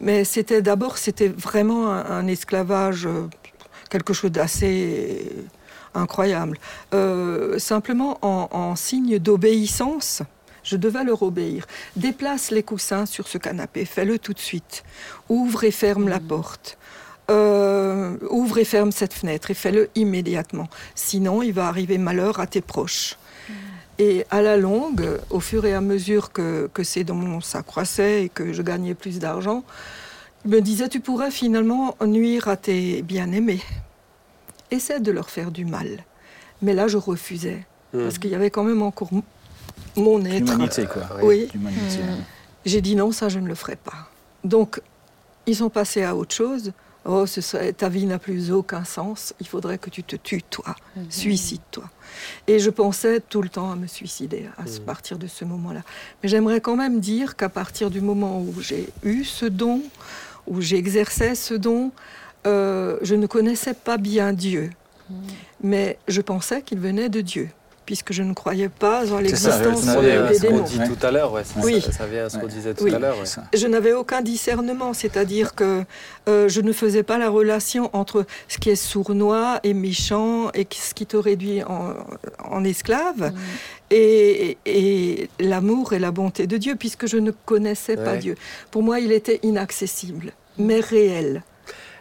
Mais 0.00 0.24
c'était 0.24 0.62
d'abord, 0.62 0.98
c'était 0.98 1.28
vraiment 1.28 1.92
un, 1.92 2.26
esclavage, 2.26 3.06
euh, 3.06 3.28
quelque 3.88 4.12
chose 4.12 4.32
d'assez 4.32 5.30
incroyable. 5.94 6.58
Simplement 7.58 8.18
en, 8.22 8.48
en 8.50 8.74
signe 8.74 9.20
d'obéissance, 9.20 10.22
je 10.62 10.76
devais 10.76 11.04
leur 11.04 11.22
obéir. 11.22 11.66
Déplace 11.96 12.50
les 12.50 12.62
coussins 12.62 13.06
sur 13.06 13.28
ce 13.28 13.38
canapé, 13.38 13.84
fais-le 13.84 14.18
tout 14.18 14.32
de 14.32 14.38
suite. 14.38 14.84
Ouvre 15.28 15.64
et 15.64 15.70
ferme 15.70 16.08
la 16.08 16.20
porte. 16.20 16.78
Euh, 17.30 18.16
ouvre 18.30 18.58
et 18.58 18.64
ferme 18.64 18.92
cette 18.92 19.14
fenêtre 19.14 19.50
et 19.50 19.54
fais-le 19.54 19.90
immédiatement. 19.94 20.68
Sinon, 20.94 21.42
il 21.42 21.52
va 21.52 21.68
arriver 21.68 21.98
malheur 21.98 22.40
à 22.40 22.46
tes 22.46 22.60
proches. 22.60 23.16
Et 23.98 24.24
à 24.30 24.42
la 24.42 24.56
longue, 24.56 25.06
au 25.30 25.38
fur 25.38 25.64
et 25.64 25.74
à 25.74 25.80
mesure 25.80 26.32
que, 26.32 26.68
que 26.72 26.82
ces 26.82 27.04
dons 27.04 27.40
s'accroissaient 27.40 28.24
et 28.24 28.28
que 28.28 28.52
je 28.52 28.62
gagnais 28.62 28.94
plus 28.94 29.18
d'argent, 29.18 29.62
il 30.44 30.50
me 30.50 30.60
disait, 30.60 30.88
tu 30.88 31.00
pourrais 31.00 31.30
finalement 31.30 31.96
nuire 32.04 32.48
à 32.48 32.56
tes 32.56 33.02
bien-aimés. 33.02 33.60
Essaie 34.70 35.00
de 35.00 35.12
leur 35.12 35.30
faire 35.30 35.50
du 35.50 35.64
mal. 35.64 36.04
Mais 36.62 36.74
là, 36.74 36.88
je 36.88 36.96
refusais. 36.96 37.64
Hmm. 37.92 38.02
Parce 38.04 38.18
qu'il 38.18 38.30
y 38.30 38.34
avait 38.34 38.50
quand 38.50 38.64
même 38.64 38.82
encore 38.82 39.10
mon 39.96 40.24
être. 40.24 40.38
L'humanité, 40.40 40.86
quoi. 40.86 41.02
Oui. 41.22 41.48
L'humanité. 41.54 41.98
Mm. 41.98 42.24
J'ai 42.64 42.80
dit 42.80 42.94
non, 42.96 43.12
ça 43.12 43.28
je 43.28 43.38
ne 43.38 43.48
le 43.48 43.54
ferai 43.54 43.76
pas. 43.76 44.08
Donc, 44.44 44.80
ils 45.46 45.56
sont 45.56 45.70
passés 45.70 46.02
à 46.04 46.14
autre 46.16 46.34
chose. 46.34 46.72
Oh, 47.04 47.26
ce 47.26 47.40
serait, 47.40 47.72
ta 47.72 47.88
vie 47.88 48.06
n'a 48.06 48.20
plus 48.20 48.52
aucun 48.52 48.84
sens, 48.84 49.34
il 49.40 49.48
faudrait 49.48 49.76
que 49.78 49.90
tu 49.90 50.04
te 50.04 50.14
tues, 50.14 50.42
toi, 50.48 50.76
Mhm. 50.94 51.06
suicide-toi. 51.10 51.82
Et 52.46 52.60
je 52.60 52.70
pensais 52.70 53.18
tout 53.18 53.42
le 53.42 53.48
temps 53.48 53.72
à 53.72 53.74
me 53.76 53.88
suicider 53.88 54.46
à 54.56 54.62
Mhm. 54.62 54.78
partir 54.86 55.18
de 55.18 55.26
ce 55.26 55.44
moment-là. 55.44 55.80
Mais 56.22 56.28
j'aimerais 56.28 56.60
quand 56.60 56.76
même 56.76 57.00
dire 57.00 57.34
qu'à 57.34 57.48
partir 57.48 57.90
du 57.90 58.00
moment 58.00 58.40
où 58.40 58.54
j'ai 58.60 58.88
eu 59.02 59.24
ce 59.24 59.46
don, 59.46 59.82
où 60.46 60.60
j'exerçais 60.60 61.34
ce 61.34 61.54
don, 61.54 61.90
euh, 62.46 62.98
je 63.02 63.16
ne 63.16 63.26
connaissais 63.26 63.74
pas 63.74 63.96
bien 63.96 64.32
Dieu, 64.32 64.70
Mhm. 65.10 65.16
mais 65.64 65.98
je 66.06 66.20
pensais 66.20 66.62
qu'il 66.62 66.78
venait 66.78 67.08
de 67.08 67.20
Dieu, 67.20 67.48
puisque 67.92 68.14
je 68.14 68.22
ne 68.22 68.32
croyais 68.32 68.70
pas 68.70 69.12
en 69.12 69.18
l'existence 69.18 69.80
ça 69.80 69.92
Ça 69.92 70.00
vient 70.00 70.24
à 70.24 70.28
des 70.28 70.34
ce 70.38 70.46
qu'on 70.46 70.52
démons. 70.54 70.64
dit 70.64 70.78
tout 70.78 71.06
à 71.06 71.10
l'heure, 71.10 71.30
ouais, 71.34 71.42
Oui. 71.62 71.78
ça, 71.82 71.92
ça 71.92 72.06
vient 72.06 72.24
à 72.24 72.30
ce 72.30 72.38
qu'on 72.38 72.46
disait 72.46 72.72
tout 72.72 72.84
Oui. 72.84 72.94
à 72.94 72.98
l'heure. 72.98 73.18
ouais. 73.18 73.42
Je 73.52 73.66
n'avais 73.66 73.92
aucun 73.92 74.22
discernement, 74.22 74.94
c'est-à-dire 74.94 75.54
que 75.54 75.84
euh, 76.26 76.48
je 76.48 76.62
ne 76.62 76.72
faisais 76.72 77.02
pas 77.02 77.18
la 77.18 77.28
relation 77.28 77.90
entre 77.92 78.24
ce 78.48 78.56
qui 78.56 78.70
est 78.70 78.76
sournois 78.76 79.60
et 79.62 79.74
méchant 79.74 80.50
et 80.54 80.66
ce 80.70 80.94
qui 80.94 81.04
te 81.04 81.18
réduit 81.18 81.62
en, 81.64 81.92
en 82.50 82.64
esclave 82.64 83.20
Mhm. 83.20 83.34
et, 83.90 84.56
et 84.64 85.28
l'amour 85.38 85.92
et 85.92 85.98
la 85.98 86.12
bonté 86.12 86.46
de 86.46 86.56
Dieu, 86.56 86.76
puisque 86.76 87.06
je 87.06 87.18
ne 87.18 87.30
connaissais 87.30 87.96
pas. 87.98 88.16
Dieu. 88.16 88.36
Pour 88.70 88.82
moi, 88.82 89.00
il 89.00 89.12
était 89.12 89.38
inaccessible, 89.42 90.32
mais 90.56 90.80
réel. 90.80 91.42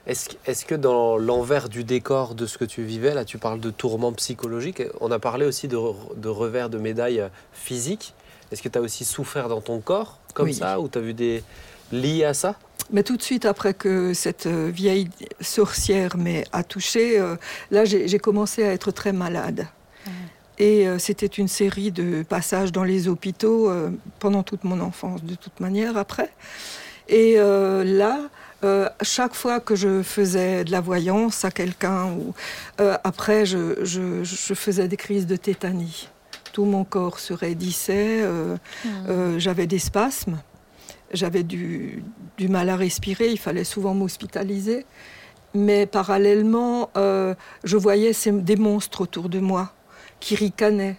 Est-ce 0.08 0.66
que- 0.66 0.76
dans 0.76 1.18
l'envers 1.18 1.70
du 1.70 1.84
décor 1.84 2.34
de 2.34 2.46
ce 2.46 2.58
que 2.58 2.66
tu 2.66 2.82
vivais, 2.84 3.14
là 3.14 3.24
tu 3.26 3.38
parles 3.38 3.60
de 3.60 3.70
tourments 3.70 4.14
psychologiques, 4.14 4.82
on 5.00 5.12
a 5.12 5.20
parlé 5.20 5.46
aussi 5.46 5.68
de, 5.68 5.76
re- 5.78 6.18
de 6.18 6.28
revers 6.30 6.70
de 6.70 6.78
médaille 6.80 7.20
euh, 7.20 7.30
physiques. 7.54 8.14
Est-ce 8.52 8.62
que 8.64 8.70
tu 8.70 8.78
as 8.78 8.82
aussi 8.82 9.06
souffert 9.06 9.48
dans 9.48 9.62
ton 9.62 9.80
corps 9.80 10.18
comme 10.34 10.48
Oui. 10.48 10.54
ça 10.56 10.80
ou 10.80 10.88
tu 10.90 10.98
as 10.98 11.02
vu 11.02 11.14
des 11.14 11.44
liés 11.92 12.24
à 12.26 12.34
ça? 12.34 12.56
Mais 12.92 13.04
tout 13.04 13.16
de 13.16 13.22
suite 13.22 13.46
après 13.46 13.74
que 13.74 14.14
cette 14.14 14.48
euh, 14.48 14.70
vieille 14.74 15.08
sorcière 15.40 16.18
m'ait 16.18 16.46
touché, 16.68 17.24
là 17.70 17.86
j'ai 17.86 18.20
commencé 18.20 18.64
à 18.64 18.74
être 18.74 18.92
très 18.92 19.14
malade. 19.14 19.68
Et 20.60 20.88
euh, 20.88 21.00
c'était 21.00 21.26
une 21.28 21.48
série 21.48 21.92
de 21.92 22.24
passages 22.24 22.72
dans 22.72 22.84
les 22.84 23.08
hôpitaux 23.08 23.70
euh, 23.70 23.90
pendant 24.20 24.44
toute 24.44 24.64
mon 24.64 24.80
enfance, 24.82 25.24
de 25.24 25.34
toute 25.36 25.60
manière, 25.60 25.96
après. 25.98 26.30
Et 27.08 27.36
euh, 27.38 27.84
là, 27.84 28.20
euh, 28.64 28.88
chaque 29.02 29.34
fois 29.34 29.60
que 29.60 29.76
je 29.76 30.04
faisais 30.04 30.64
de 30.64 30.72
la 30.72 30.82
voyance 30.82 31.46
à 31.46 31.52
quelqu'un, 31.52 32.06
ou 32.14 32.34
euh, 32.80 32.98
après, 33.04 33.46
je, 33.46 33.84
je- 33.84 34.24
je 34.24 34.54
faisais 34.54 34.88
des 34.88 34.98
crises 34.98 35.28
de 35.28 35.36
tétanie. 35.36 36.10
Tout 36.54 36.66
mon 36.66 36.84
corps 36.84 37.20
se 37.20 37.34
raidissait, 37.34 38.22
euh, 38.22 38.58
euh, 39.08 39.40
j'avais 39.40 39.68
des 39.68 39.80
spasmes, 39.80 40.38
j'avais 41.14 41.44
du, 41.44 42.04
du 42.38 42.48
mal 42.50 42.70
à 42.70 42.76
respirer, 42.76 43.30
il 43.32 43.40
fallait 43.40 43.64
souvent 43.64 43.94
m'hospitaliser. 43.94 44.86
Mais 45.54 45.86
parallèlement, 45.86 46.90
je 46.96 47.78
voyais 47.78 48.14
ces- 48.14 48.32
des 48.32 48.56
monstres 48.56 49.02
autour 49.02 49.28
de 49.28 49.40
moi 49.40 49.74
qui 50.22 50.36
ricanaient. 50.36 50.98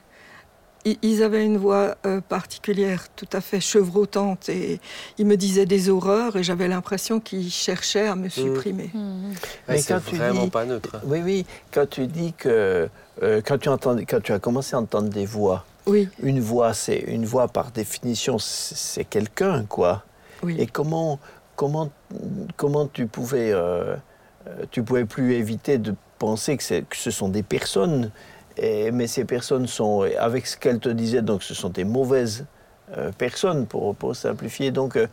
Ils 0.85 1.23
avaient 1.23 1.45
une 1.45 1.59
voix 1.59 1.97
euh, 2.07 2.21
particulière, 2.21 3.07
tout 3.15 3.29
à 3.33 3.41
fait 3.41 3.61
chevrotante, 3.61 4.49
et 4.49 4.81
ils 5.17 5.27
me 5.27 5.37
disaient 5.37 5.67
des 5.67 5.89
horreurs, 5.89 6.35
et 6.37 6.43
j'avais 6.43 6.67
l'impression 6.67 7.21
qu'ils 7.21 7.51
cherchaient 7.53 8.09
à 8.09 8.17
me 8.17 8.29
supprimer. 8.29 8.91
Mhm. 8.93 9.31
Ouais, 9.31 9.37
Mais 9.69 9.79
C'est 9.79 9.95
quand 9.95 10.01
tu 10.05 10.17
vraiment 10.17 10.45
dis- 10.45 10.51
pas 10.51 10.65
neutre. 10.65 10.91
hein. 10.97 11.01
Oui, 11.05 11.21
oui, 11.25 11.47
quand 11.73 11.89
tu 11.89 12.07
dis 12.09 12.33
que 12.33 12.89
euh, 13.23 13.41
quand, 13.47 13.59
tu 13.59 13.69
entends, 13.69 13.97
quand 14.09 14.21
tu 14.21 14.33
as 14.33 14.41
commencé 14.41 14.75
à 14.75 14.81
entendre 14.81 15.09
des 15.09 15.25
voix, 15.27 15.65
Oui, 15.87 16.09
une 16.21 16.41
voix, 16.41 16.75
c'est 16.75 16.99
une 16.99 17.27
voix 17.27 17.47
par 17.47 17.71
définition, 17.71 18.39
c'est 18.41 19.05
quelqu'un, 19.05 19.65
quoi. 19.69 20.03
oui. 20.43 20.57
Et 20.59 20.67
comment, 20.67 21.21
comment, 21.55 21.91
comment 22.57 22.87
tu 22.89 23.07
pouvais, 23.07 23.53
euh, 23.53 23.95
euh, 24.49 24.65
tu 24.73 24.83
pouvais 24.83 25.05
plus 25.05 25.35
éviter 25.35 25.79
de 25.79 25.95
penser 26.19 26.57
que 26.57 26.65
ce 26.93 27.11
sont 27.13 27.29
des 27.29 27.43
personnes, 27.45 28.11
mais 28.59 29.07
ces 29.07 29.25
personnes 29.25 29.67
sont, 29.67 30.07
avec 30.19 30.47
ce 30.47 30.57
qu'elle 30.57 30.79
te 30.79 30.89
disait, 30.89 31.23
donc 31.23 31.43
ce 31.43 31.55
sont 31.55 31.71
des 31.71 31.85
mauvaises 31.85 32.47
euh, 32.99 33.11
personnes, 33.11 33.67
pour, 33.67 33.97
simplifier. 34.15 34.71
Donc 34.71 34.97
euh, 34.97 35.07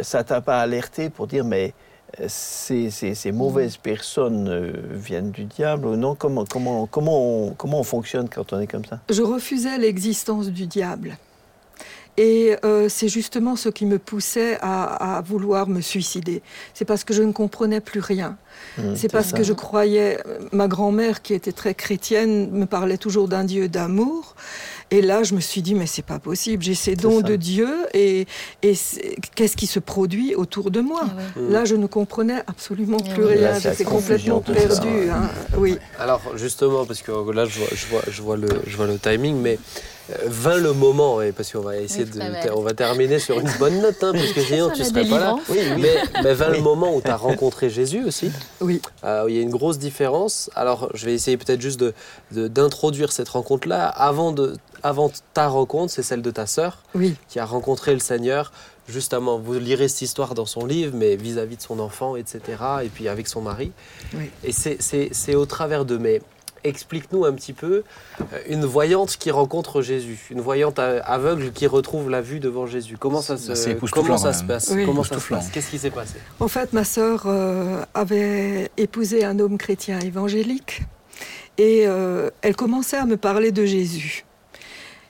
ça 0.00 0.24
t'a 0.24 0.40
pas 0.40 0.60
alerté 0.60 1.10
pour 1.10 1.26
dire, 1.26 1.44
mais 1.44 1.74
euh, 2.20 2.26
ces, 2.28 3.32
mauvaises 3.32 3.76
personnes 3.76 4.72
viennent 4.92 5.32
du 5.32 5.44
diable 5.44 5.86
ou 5.86 5.96
non? 5.96 6.14
Comment, 6.14 6.46
comment, 6.46 6.86
comment, 6.86 7.52
comment 7.56 7.80
on 7.80 7.84
fonctionne 7.84 8.28
quand 8.28 8.54
on 8.54 8.60
est 8.60 8.66
comme 8.66 8.86
ça? 8.86 9.00
Je 9.10 9.22
refusais 9.22 9.76
l'existence 9.76 10.48
du 10.48 10.66
diable. 10.66 11.18
Et 12.18 12.56
euh, 12.64 12.88
c'est 12.88 13.08
justement 13.08 13.56
ce 13.56 13.68
qui 13.68 13.84
me 13.86 13.98
poussait 13.98 14.56
à, 14.62 15.18
à 15.18 15.20
vouloir 15.20 15.68
me 15.68 15.80
suicider. 15.80 16.42
C'est 16.74 16.84
parce 16.86 17.04
que 17.04 17.12
je 17.12 17.22
ne 17.22 17.32
comprenais 17.32 17.80
plus 17.80 18.00
rien. 18.00 18.36
Hmm, 18.78 18.94
C'est 18.94 19.12
parce 19.12 19.28
ça. 19.28 19.36
que 19.36 19.42
je 19.42 19.52
croyais, 19.52 20.18
ma 20.52 20.66
grand-mère 20.66 21.20
qui 21.20 21.34
était 21.34 21.52
très 21.52 21.74
chrétienne 21.74 22.50
me 22.52 22.64
parlait 22.64 22.96
toujours 22.96 23.28
d'un 23.28 23.44
Dieu 23.44 23.68
d'amour. 23.68 24.34
Et 24.90 25.02
là, 25.02 25.24
je 25.24 25.34
me 25.34 25.40
suis 25.40 25.62
dit, 25.62 25.74
mais 25.74 25.86
c'est 25.86 26.04
pas 26.04 26.18
possible, 26.20 26.62
j'ai 26.62 26.74
ces 26.76 26.94
dons 26.96 27.20
de 27.20 27.34
Dieu 27.36 27.68
et, 27.92 28.26
qu'est-ce 29.34 29.56
qui 29.56 29.66
se 29.66 29.78
produit 29.80 30.34
autour 30.34 30.70
de 30.70 30.80
moi? 30.80 31.02
Ah 31.04 31.38
ouais. 31.40 31.50
Là, 31.50 31.64
je 31.64 31.74
ne 31.74 31.86
comprenais 31.86 32.40
absolument 32.46 32.98
Et 32.98 33.10
plus 33.14 33.24
oui. 33.24 33.34
rien, 33.36 33.58
j'étais 33.58 33.84
complètement 33.84 34.40
perdue. 34.40 35.10
hein. 35.10 35.28
Oui. 35.58 35.78
Alors 35.98 36.20
justement, 36.36 36.84
parce 36.86 37.02
que 37.02 37.10
là 37.32 37.44
je 37.46 37.58
vois, 37.58 37.68
je 37.74 37.86
vois, 37.86 38.02
je 38.08 38.22
vois, 38.22 38.36
le, 38.36 38.48
je 38.66 38.76
vois 38.76 38.86
le 38.86 38.98
timing, 38.98 39.36
mais 39.40 39.54
euh, 39.54 39.58
vint 40.26 40.56
le 40.56 40.72
moment, 40.72 41.20
et 41.20 41.32
parce 41.32 41.50
qu'on 41.52 41.60
va 41.60 41.76
essayer 41.76 42.04
Oui, 42.04 42.10
de, 42.20 42.50
on 42.52 42.60
va 42.62 42.72
terminer 42.74 43.18
sur 43.18 43.40
une 43.40 43.50
bonne 43.58 43.80
note, 43.80 44.02
hein, 44.02 44.12
parce 44.12 44.32
que 44.32 44.40
sinon 44.40 44.70
tu 44.70 44.84
serais 44.84 45.04
pas 45.08 45.18
là. 45.18 45.36
Oui, 45.48 45.58
oui. 45.60 45.80
Mais, 45.82 46.22
mais 46.22 46.34
vint 46.34 46.48
le 46.50 46.60
moment 46.60 46.94
où 46.94 47.00
tu 47.00 47.08
as 47.10 47.16
rencontré 47.16 47.70
Jésus 47.70 48.04
aussi. 48.04 48.30
Oui. 48.60 48.80
Euh, 49.04 49.24
il 49.28 49.34
y 49.34 49.38
a 49.38 49.42
une 49.42 49.50
grosse 49.50 49.78
différence. 49.78 50.50
Alors, 50.54 50.90
je 50.94 51.06
vais 51.06 51.14
essayer 51.14 51.36
peut-être 51.36 51.60
juste 51.60 51.80
de- 51.80 51.92
de- 52.32 52.46
d'introduire 52.48 53.10
cette 53.12 53.28
rencontre-là. 53.28 53.86
Avant, 53.88 54.30
de, 54.32 54.54
avant 54.82 55.10
ta 55.34 55.48
rencontre, 55.48 55.92
c'est 55.92 56.02
celle 56.04 56.22
de 56.22 56.30
ta 56.30 56.46
sœur 56.46 56.82
Oui. 56.94 57.16
qui 57.28 57.38
a 57.40 57.44
rencontré 57.44 57.92
le 57.92 58.00
Seigneur. 58.00 58.52
Justement, 58.88 59.36
vous 59.38 59.54
lirez 59.54 59.88
cette 59.88 60.02
histoire 60.02 60.34
dans 60.34 60.46
son 60.46 60.64
livre, 60.64 60.92
mais 60.94 61.16
vis-à-vis 61.16 61.56
de 61.56 61.62
son 61.62 61.80
enfant, 61.80 62.14
etc. 62.14 62.40
Et 62.84 62.88
puis 62.88 63.08
avec 63.08 63.26
son 63.26 63.40
mari. 63.40 63.72
Oui. 64.14 64.30
Et 64.44 64.52
c'est- 64.52 64.76
c'est 64.80 65.08
c'est 65.10 65.34
au 65.34 65.44
travers 65.46 65.84
de. 65.84 65.96
Mais 65.98 66.22
explique-nous 66.68 67.24
un 67.24 67.32
petit 67.32 67.52
peu 67.52 67.82
euh, 68.20 68.24
une 68.48 68.64
voyante 68.64 69.16
qui 69.16 69.30
rencontre 69.30 69.82
Jésus, 69.82 70.26
une 70.30 70.40
voyante 70.40 70.78
aveugle 70.78 71.52
qui 71.52 71.66
retrouve 71.66 72.10
la 72.10 72.20
vue 72.20 72.40
devant 72.40 72.66
Jésus. 72.66 72.96
Comment 72.98 73.22
ça 73.22 73.36
se, 73.36 73.72
comment 73.90 74.18
ça 74.18 74.32
même. 74.32 74.46
passe? 74.46 74.72
Oui. 74.74 74.84
Comment 74.84 75.04
ça 75.04 75.18
se 75.20 75.28
passe? 75.28 75.50
Qu'est-ce 75.50 75.70
qui 75.70 75.78
s'est 75.78 75.90
passé? 75.90 76.14
En 76.40 76.48
fait, 76.48 76.72
ma 76.72 76.84
sœur 76.84 77.24
euh, 77.26 77.84
avait 77.94 78.70
épousé 78.76 79.24
un 79.24 79.38
homme 79.38 79.58
chrétien 79.58 79.98
évangélique 80.00 80.82
et 81.58 81.84
euh, 81.86 82.30
elle 82.42 82.56
commençait 82.56 82.98
à 82.98 83.06
me 83.06 83.16
parler 83.16 83.52
de 83.52 83.64
Jésus. 83.64 84.24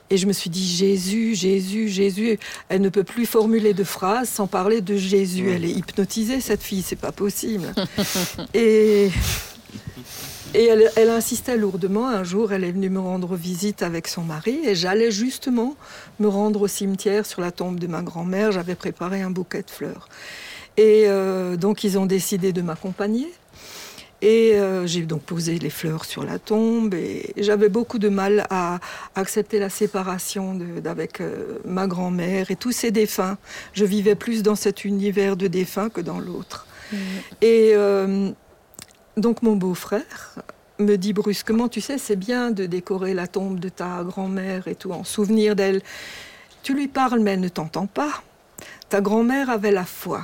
Et 0.09 0.17
je 0.17 0.25
me 0.25 0.31
suis 0.31 0.49
dit 0.49 0.65
Jésus, 0.65 1.35
Jésus, 1.35 1.89
Jésus. 1.89 2.39
Elle 2.69 2.81
ne 2.81 2.89
peut 2.89 3.03
plus 3.03 3.25
formuler 3.25 3.73
de 3.73 3.83
phrases 3.83 4.29
sans 4.29 4.47
parler 4.47 4.79
de 4.79 4.95
Jésus. 4.95 5.51
Elle 5.51 5.65
est 5.65 5.71
hypnotisée 5.71 6.39
cette 6.39 6.63
fille, 6.63 6.81
c'est 6.81 6.95
pas 6.95 7.11
possible. 7.11 7.73
et 8.53 9.09
et 10.57 10.65
elle, 10.65 10.91
elle 10.95 11.09
insistait 11.09 11.55
lourdement. 11.55 12.07
Un 12.07 12.23
jour, 12.23 12.51
elle 12.51 12.63
est 12.63 12.71
venue 12.71 12.89
me 12.89 12.99
rendre 12.99 13.35
visite 13.35 13.83
avec 13.83 14.07
son 14.07 14.23
mari 14.23 14.59
et 14.65 14.75
j'allais 14.75 15.11
justement 15.11 15.75
me 16.19 16.27
rendre 16.27 16.61
au 16.61 16.67
cimetière 16.67 17.25
sur 17.25 17.41
la 17.41 17.51
tombe 17.51 17.79
de 17.79 17.87
ma 17.87 18.01
grand-mère. 18.01 18.51
J'avais 18.51 18.75
préparé 18.75 19.21
un 19.21 19.29
bouquet 19.29 19.61
de 19.61 19.69
fleurs. 19.69 20.09
Et 20.75 21.03
euh, 21.07 21.55
donc, 21.55 21.83
ils 21.83 21.97
ont 21.97 22.05
décidé 22.05 22.53
de 22.53 22.61
m'accompagner. 22.61 23.31
Et 24.21 24.53
euh, 24.55 24.87
j'ai 24.87 25.01
donc 25.01 25.21
posé 25.21 25.59
les 25.59 25.69
fleurs 25.69 26.03
sur 26.03 26.23
la 26.23 26.39
tombe 26.39 26.95
et 26.95 27.33
j'avais 27.37 27.69
beaucoup 27.69 27.99
de 27.99 28.09
mal 28.09 28.47
à 28.49 28.79
accepter 29.13 29.59
la 29.59 29.69
séparation 29.69 30.55
d'avec 30.55 31.21
euh, 31.21 31.59
ma 31.65 31.85
grand-mère 31.85 32.49
et 32.49 32.55
tous 32.55 32.71
ces 32.71 32.89
défunts. 32.89 33.37
Je 33.73 33.85
vivais 33.85 34.15
plus 34.15 34.41
dans 34.41 34.55
cet 34.55 34.85
univers 34.85 35.37
de 35.37 35.45
défunts 35.45 35.89
que 35.89 36.01
dans 36.01 36.17
l'autre. 36.17 36.65
Mhm. 36.91 36.99
Et 37.41 37.71
euh, 37.75 38.31
donc 39.17 39.41
mon 39.41 39.55
beau-frère 39.55 40.35
me 40.79 40.95
dit 40.95 41.13
brusquement, 41.13 41.67
tu 41.69 41.81
sais, 41.81 41.97
c'est 41.97 42.15
bien 42.15 42.51
de 42.51 42.65
décorer 42.65 43.13
la 43.13 43.27
tombe 43.27 43.59
de 43.59 43.69
ta 43.69 44.03
grand-mère 44.03 44.67
et 44.67 44.75
tout 44.75 44.91
en 44.91 45.03
souvenir 45.03 45.55
d'elle. 45.55 45.81
Tu 46.61 46.73
lui 46.73 46.87
parles, 46.87 47.19
mais 47.19 47.31
elle 47.31 47.39
ne 47.39 47.49
t'entend 47.49 47.87
pas. 47.87 48.21
Ta 48.89 49.01
grand-mère 49.01 49.49
avait 49.49 49.71
la 49.71 49.85
foi. 49.85 50.21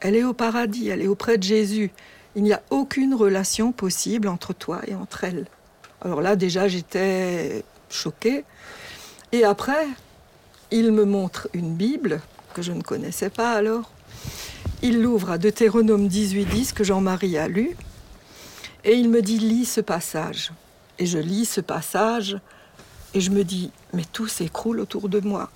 Elle 0.00 0.16
est 0.16 0.24
au 0.24 0.32
paradis, 0.32 0.88
elle 0.88 1.02
est 1.02 1.08
auprès 1.08 1.36
de 1.36 1.42
Jésus. 1.42 1.90
Il 2.36 2.44
n'y 2.44 2.52
a 2.52 2.62
aucune 2.70 3.14
relation 3.14 3.72
possible 3.72 4.28
entre 4.28 4.52
toi 4.52 4.80
et 4.86 4.94
entre 4.94 5.24
elle. 5.24 5.46
Alors 6.00 6.22
là, 6.22 6.36
déjà, 6.36 6.68
j'étais 6.68 7.64
choquée. 7.90 8.44
Et 9.32 9.44
après, 9.44 9.86
il 10.70 10.92
me 10.92 11.04
montre 11.04 11.48
une 11.52 11.74
Bible 11.74 12.20
que 12.54 12.62
je 12.62 12.72
ne 12.72 12.82
connaissais 12.82 13.30
pas 13.30 13.52
alors. 13.52 13.90
Il 14.82 15.02
l'ouvre 15.02 15.30
à 15.30 15.38
Deutéronome 15.38 16.08
18.10 16.08 16.72
que 16.72 16.84
Jean-Marie 16.84 17.38
a 17.38 17.48
lu. 17.48 17.76
Et 18.84 18.94
il 18.94 19.08
me 19.08 19.22
dit, 19.22 19.38
lis 19.38 19.64
ce 19.64 19.80
passage. 19.80 20.52
Et 20.98 21.06
je 21.06 21.18
lis 21.18 21.44
ce 21.46 21.60
passage 21.60 22.38
et 23.14 23.20
je 23.20 23.30
me 23.30 23.44
dis, 23.44 23.70
mais 23.92 24.04
tout 24.12 24.26
s'écroule 24.28 24.80
autour 24.80 25.08
de 25.08 25.20
moi. 25.20 25.50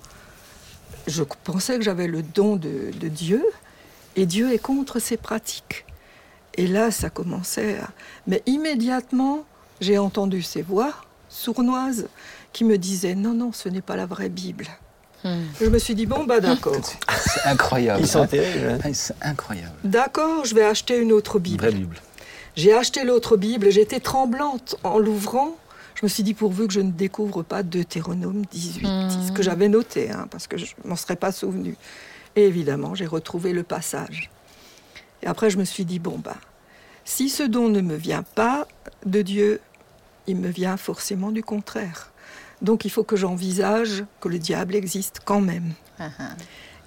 Je 1.06 1.22
pensais 1.22 1.76
que 1.78 1.84
j'avais 1.84 2.06
le 2.06 2.22
don 2.22 2.56
de, 2.56 2.90
de 2.98 3.08
Dieu 3.08 3.44
et 4.16 4.26
Dieu 4.26 4.52
est 4.52 4.58
contre 4.58 4.98
ces 4.98 5.16
pratiques. 5.16 5.84
Et 6.56 6.66
là, 6.66 6.90
ça 6.90 7.10
commençait 7.10 7.78
à... 7.78 7.88
Mais 8.26 8.42
immédiatement, 8.46 9.44
j'ai 9.80 9.98
entendu 9.98 10.42
ces 10.42 10.62
voix 10.62 10.92
sournoises 11.28 12.08
qui 12.52 12.64
me 12.64 12.78
disaient 12.78 13.14
non, 13.14 13.34
non, 13.34 13.52
ce 13.52 13.68
n'est 13.68 13.82
pas 13.82 13.96
la 13.96 14.06
vraie 14.06 14.30
Bible. 14.30 14.66
Hmm. 15.24 15.42
Je 15.60 15.66
me 15.66 15.78
suis 15.78 15.94
dit, 15.94 16.06
bon, 16.06 16.24
bah 16.24 16.40
d'accord. 16.40 16.76
C'est 17.26 17.44
incroyable. 17.44 18.00
Ils 18.00 18.06
sont 18.08 18.22
hein. 18.22 18.26
terribles. 18.26 18.68
hein. 18.70 18.78
Ah, 18.84 18.88
C'est 18.94 19.14
incroyable. 19.20 19.74
D'accord, 19.84 20.44
je 20.44 20.54
vais 20.54 20.64
acheter 20.64 20.98
une 20.98 21.12
autre 21.12 21.36
Une 21.36 21.42
Bible. 21.42 21.64
vraie 21.64 21.72
Bible. 21.72 22.00
J'ai 22.56 22.72
acheté 22.72 23.04
l'autre 23.04 23.36
Bible, 23.36 23.70
j'étais 23.70 24.00
tremblante 24.00 24.76
en 24.82 24.98
l'ouvrant. 24.98 25.56
Je 25.94 26.04
me 26.04 26.08
suis 26.08 26.22
dit, 26.22 26.34
pourvu 26.34 26.66
que 26.66 26.72
je 26.72 26.80
ne 26.80 26.90
découvre 26.90 27.42
pas 27.42 27.62
Deutéronome 27.62 28.44
18, 28.50 28.86
Mhm. 28.86 29.26
ce 29.28 29.32
que 29.32 29.42
j'avais 29.42 29.68
noté, 29.68 30.10
hein, 30.10 30.26
parce 30.30 30.46
que 30.46 30.56
je 30.56 30.66
ne 30.84 30.90
m'en 30.90 30.96
serais 30.96 31.16
pas 31.16 31.32
souvenu. 31.32 31.76
Et 32.34 32.44
évidemment, 32.46 32.94
j'ai 32.94 33.06
retrouvé 33.06 33.52
le 33.52 33.62
passage. 33.62 34.30
Et 35.22 35.26
après, 35.26 35.48
je 35.50 35.56
me 35.58 35.64
suis 35.64 35.84
dit, 35.86 35.98
bon, 35.98 36.18
bah, 36.18 36.36
si 37.04 37.28
ce 37.30 37.42
don 37.42 37.68
ne 37.68 37.80
me 37.80 37.94
vient 37.96 38.22
pas 38.22 38.66
de 39.06 39.22
Dieu, 39.22 39.60
il 40.26 40.36
me 40.36 40.48
vient 40.48 40.76
forcément 40.76 41.30
du 41.30 41.42
contraire. 41.42 42.10
Donc 42.62 42.84
il 42.84 42.90
faut 42.90 43.04
que 43.04 43.16
j'envisage 43.16 44.04
que 44.20 44.28
le 44.28 44.38
diable 44.38 44.74
existe 44.74 45.20
quand 45.24 45.40
même. 45.42 45.72
Ah, 45.98 46.10
ah. 46.18 46.30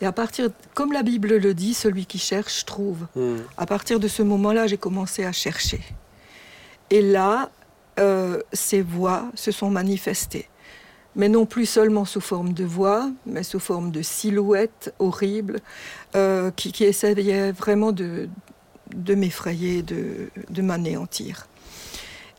Et 0.01 0.05
à 0.05 0.11
partir, 0.11 0.49
comme 0.73 0.93
la 0.93 1.03
Bible 1.03 1.35
le 1.37 1.53
dit, 1.53 1.73
celui 1.73 2.05
qui 2.05 2.19
cherche 2.19 2.65
trouve. 2.65 3.07
Hmm. 3.15 3.37
À 3.57 3.65
partir 3.65 3.99
de 3.99 4.07
ce 4.07 4.23
moment-là, 4.23 4.67
j'ai 4.67 4.77
commencé 4.77 5.25
à 5.25 5.31
chercher. 5.31 5.81
Et 6.89 7.01
là, 7.01 7.49
euh, 7.99 8.41
ces 8.53 8.81
voix 8.81 9.25
se 9.35 9.51
sont 9.51 9.69
manifestées. 9.69 10.47
Mais 11.15 11.27
non 11.27 11.45
plus 11.45 11.65
seulement 11.65 12.05
sous 12.05 12.21
forme 12.21 12.53
de 12.53 12.63
voix, 12.63 13.09
mais 13.25 13.43
sous 13.43 13.59
forme 13.59 13.91
de 13.91 14.01
silhouettes 14.01 14.93
horribles 14.99 15.59
euh, 16.15 16.51
qui, 16.51 16.71
qui 16.71 16.85
essayaient 16.85 17.51
vraiment 17.51 17.91
de, 17.91 18.29
de 18.95 19.15
m'effrayer, 19.15 19.81
de, 19.81 20.29
de 20.49 20.61
m'anéantir. 20.61 21.47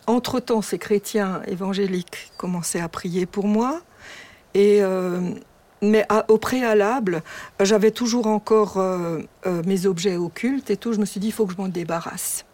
Entre-temps, 0.07 0.63
ces 0.63 0.79
chrétiens 0.79 1.43
évangéliques 1.47 2.33
commençaient 2.39 2.81
à 2.81 2.89
prier 2.89 3.27
pour 3.27 3.47
moi. 3.47 3.83
Et, 4.55 4.79
euh, 4.83 5.35
mais 5.83 6.05
à- 6.09 6.25
au 6.29 6.39
préalable, 6.39 7.23
j'avais 7.61 7.91
toujours 7.91 8.27
encore 8.27 8.77
euh, 8.79 9.21
euh, 9.47 9.63
mes 9.67 9.87
objets 9.87 10.17
occultes 10.17 10.71
et 10.71 10.77
tout. 10.77 10.93
Je 10.93 10.99
me 10.99 11.05
suis 11.07 11.21
dit, 11.21 11.29
il 11.29 11.33
faut 11.33 11.47
que 11.47 11.53
je 11.53 11.59
m'en 11.59 11.69
débarrasse. 11.69 12.45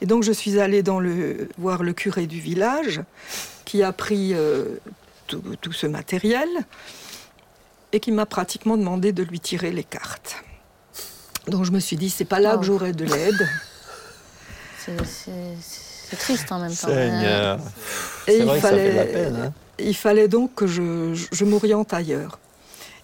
Et 0.00 0.06
donc, 0.06 0.22
je 0.22 0.32
suis 0.32 0.58
allée 0.60 0.82
dans 0.82 1.00
le, 1.00 1.48
voir 1.58 1.82
le 1.82 1.92
curé 1.92 2.26
du 2.26 2.40
village 2.40 3.00
qui 3.64 3.82
a 3.82 3.92
pris 3.92 4.32
euh, 4.34 4.76
tout, 5.26 5.42
tout 5.60 5.72
ce 5.72 5.86
matériel 5.86 6.48
et 7.92 8.00
qui 8.00 8.12
m'a 8.12 8.26
pratiquement 8.26 8.76
demandé 8.76 9.12
de 9.12 9.22
lui 9.22 9.40
tirer 9.40 9.70
les 9.72 9.84
cartes. 9.84 10.36
Donc, 11.48 11.64
je 11.64 11.70
me 11.70 11.78
suis 11.80 11.96
dit, 11.96 12.10
c'est 12.10 12.24
pas 12.24 12.40
là 12.40 12.54
Oh. 12.56 12.58
que 12.58 12.64
j'aurai 12.66 12.92
de 12.92 13.04
l'aide. 13.04 13.48
C'est- 15.04 16.16
triste 16.16 16.52
en 16.52 16.60
même 16.60 16.70
temps. 16.70 16.86
Seigneur. 16.88 17.58
Et 18.28 18.32
C'est 18.32 18.38
il 18.38 18.44
vrai 18.44 18.56
que 18.56 18.62
ça 18.62 18.68
fait 18.70 18.90
de 18.92 18.96
la 18.96 19.02
fallait, 19.02 19.12
peine. 19.12 19.36
hein. 19.46 19.52
il 19.80 19.96
fallait 19.96 20.28
donc 20.28 20.54
que 20.54 20.66
je, 20.68 21.14
je- 21.14 21.26
je 21.32 21.44
m'oriente 21.44 21.92
ailleurs. 21.92 22.38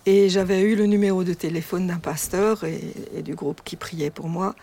Et 0.07 0.28
j'avais 0.28 0.61
eu 0.62 0.74
le 0.74 0.86
numéro 0.86 1.22
de 1.24 1.32
téléphone 1.34 1.86
d'un 1.86 1.98
pasteur 1.98 2.64
et, 2.64 2.80
et 3.16 3.22
du 3.22 3.34
groupe 3.34 3.61
qui 3.64 3.76
priait 3.76 4.11
pour 4.11 4.28
moi. 4.28 4.55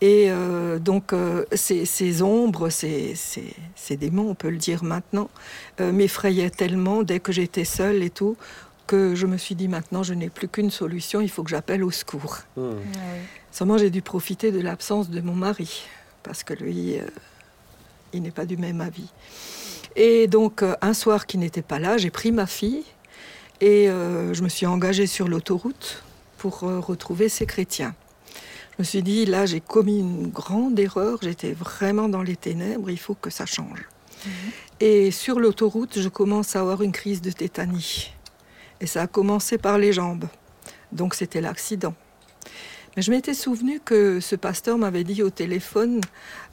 Et 0.00 0.26
euh, 0.30 0.78
donc 0.78 1.12
euh, 1.12 1.44
ces, 1.52 1.84
ces 1.84 2.22
ombres, 2.22 2.70
ces, 2.70 3.14
ces- 3.14 3.54
ces 3.76 3.96
démons, 3.96 4.30
on 4.30 4.34
peut 4.34 4.50
le 4.50 4.56
dire 4.56 4.82
maintenant, 4.84 5.30
euh, 5.80 5.92
m'effrayaient 5.92 6.50
tellement 6.50 7.02
dès 7.04 7.20
que 7.20 7.30
j'étais 7.32 7.64
seule 7.64 8.02
et 8.02 8.10
tout, 8.10 8.36
que 8.88 9.14
je 9.14 9.26
me 9.26 9.36
suis 9.36 9.54
dit 9.54 9.68
maintenant 9.68 10.02
je 10.02 10.14
n'ai 10.14 10.28
plus 10.28 10.48
qu'une 10.48 10.70
solution, 10.72 11.20
il 11.20 11.28
faut 11.30 11.44
que 11.44 11.50
j'appelle 11.50 11.84
au 11.84 11.90
secours. 11.92 12.38
Seulement 13.52 13.78
j'ai 13.78 13.90
dû 13.90 14.02
profiter 14.02 14.50
de 14.50 14.60
l'absence 14.60 15.08
de 15.08 15.20
mon 15.20 15.34
mari, 15.34 15.82
parce 16.24 16.42
que 16.42 16.54
lui, 16.54 16.98
euh, 16.98 17.02
il 18.12 18.22
n'est 18.22 18.30
pas 18.32 18.44
du 18.46 18.56
même 18.56 18.80
avis. 18.80 19.08
Et 19.94 20.26
donc 20.26 20.64
un 20.80 20.94
soir 20.94 21.26
qui 21.26 21.38
n'était 21.38 21.62
pas 21.62 21.78
là, 21.78 21.96
j'ai 21.96 22.10
pris 22.10 22.32
ma 22.32 22.46
fille 22.46 22.82
et 23.62 23.88
euh, 23.88 24.34
je 24.34 24.42
me 24.42 24.48
suis 24.48 24.66
engagée 24.66 25.06
sur 25.06 25.28
l'autoroute 25.28 26.02
pour 26.36 26.64
euh, 26.64 26.80
retrouver 26.80 27.28
ces 27.28 27.46
chrétiens. 27.46 27.94
Je 28.72 28.76
me 28.80 28.84
suis 28.84 29.04
dit, 29.04 29.24
là 29.24 29.46
j'ai 29.46 29.60
commis 29.60 30.00
une 30.00 30.26
grande 30.26 30.78
erreur, 30.80 31.20
j'étais 31.22 31.52
vraiment 31.52 32.08
dans 32.08 32.22
les 32.22 32.34
ténèbres, 32.34 32.90
il 32.90 32.98
faut 32.98 33.14
que 33.14 33.30
ça 33.30 33.46
change. 33.46 33.88
Et 34.80 35.12
sur 35.12 35.38
l'autoroute, 35.38 36.00
je 36.00 36.08
commence 36.08 36.56
à 36.56 36.60
avoir 36.60 36.82
une 36.82 36.90
crise 36.90 37.22
de 37.22 37.30
tétanie. 37.30 38.12
Et 38.80 38.86
ça 38.86 39.02
a 39.02 39.06
commencé 39.06 39.58
par 39.58 39.78
les 39.78 39.92
jambes. 39.92 40.26
Donc 40.90 41.14
c'était 41.14 41.40
l'accident. 41.40 41.94
Mais 42.96 43.02
je 43.02 43.12
m'étais 43.12 43.34
souvenu 43.34 43.78
que 43.78 44.18
ce 44.18 44.34
pasteur 44.34 44.76
m'avait 44.76 45.04
dit 45.04 45.22
au 45.22 45.30
téléphone, 45.30 46.00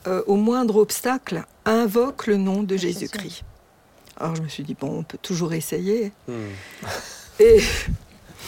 euh, 0.05 0.21
au 0.27 0.35
moindre 0.35 0.75
obstacle, 0.75 1.43
invoque 1.65 2.27
le 2.27 2.37
nom 2.37 2.61
de 2.61 2.77
Jésus. 2.77 2.99
Jésus-Christ. 2.99 3.43
Alors 4.19 4.35
je 4.35 4.41
me 4.41 4.47
suis 4.47 4.63
dit, 4.63 4.75
bon, 4.79 4.99
on 4.99 5.03
peut 5.03 5.17
toujours 5.21 5.53
essayer. 5.53 6.11
Hmm. 6.27 6.33
Et 7.39 7.61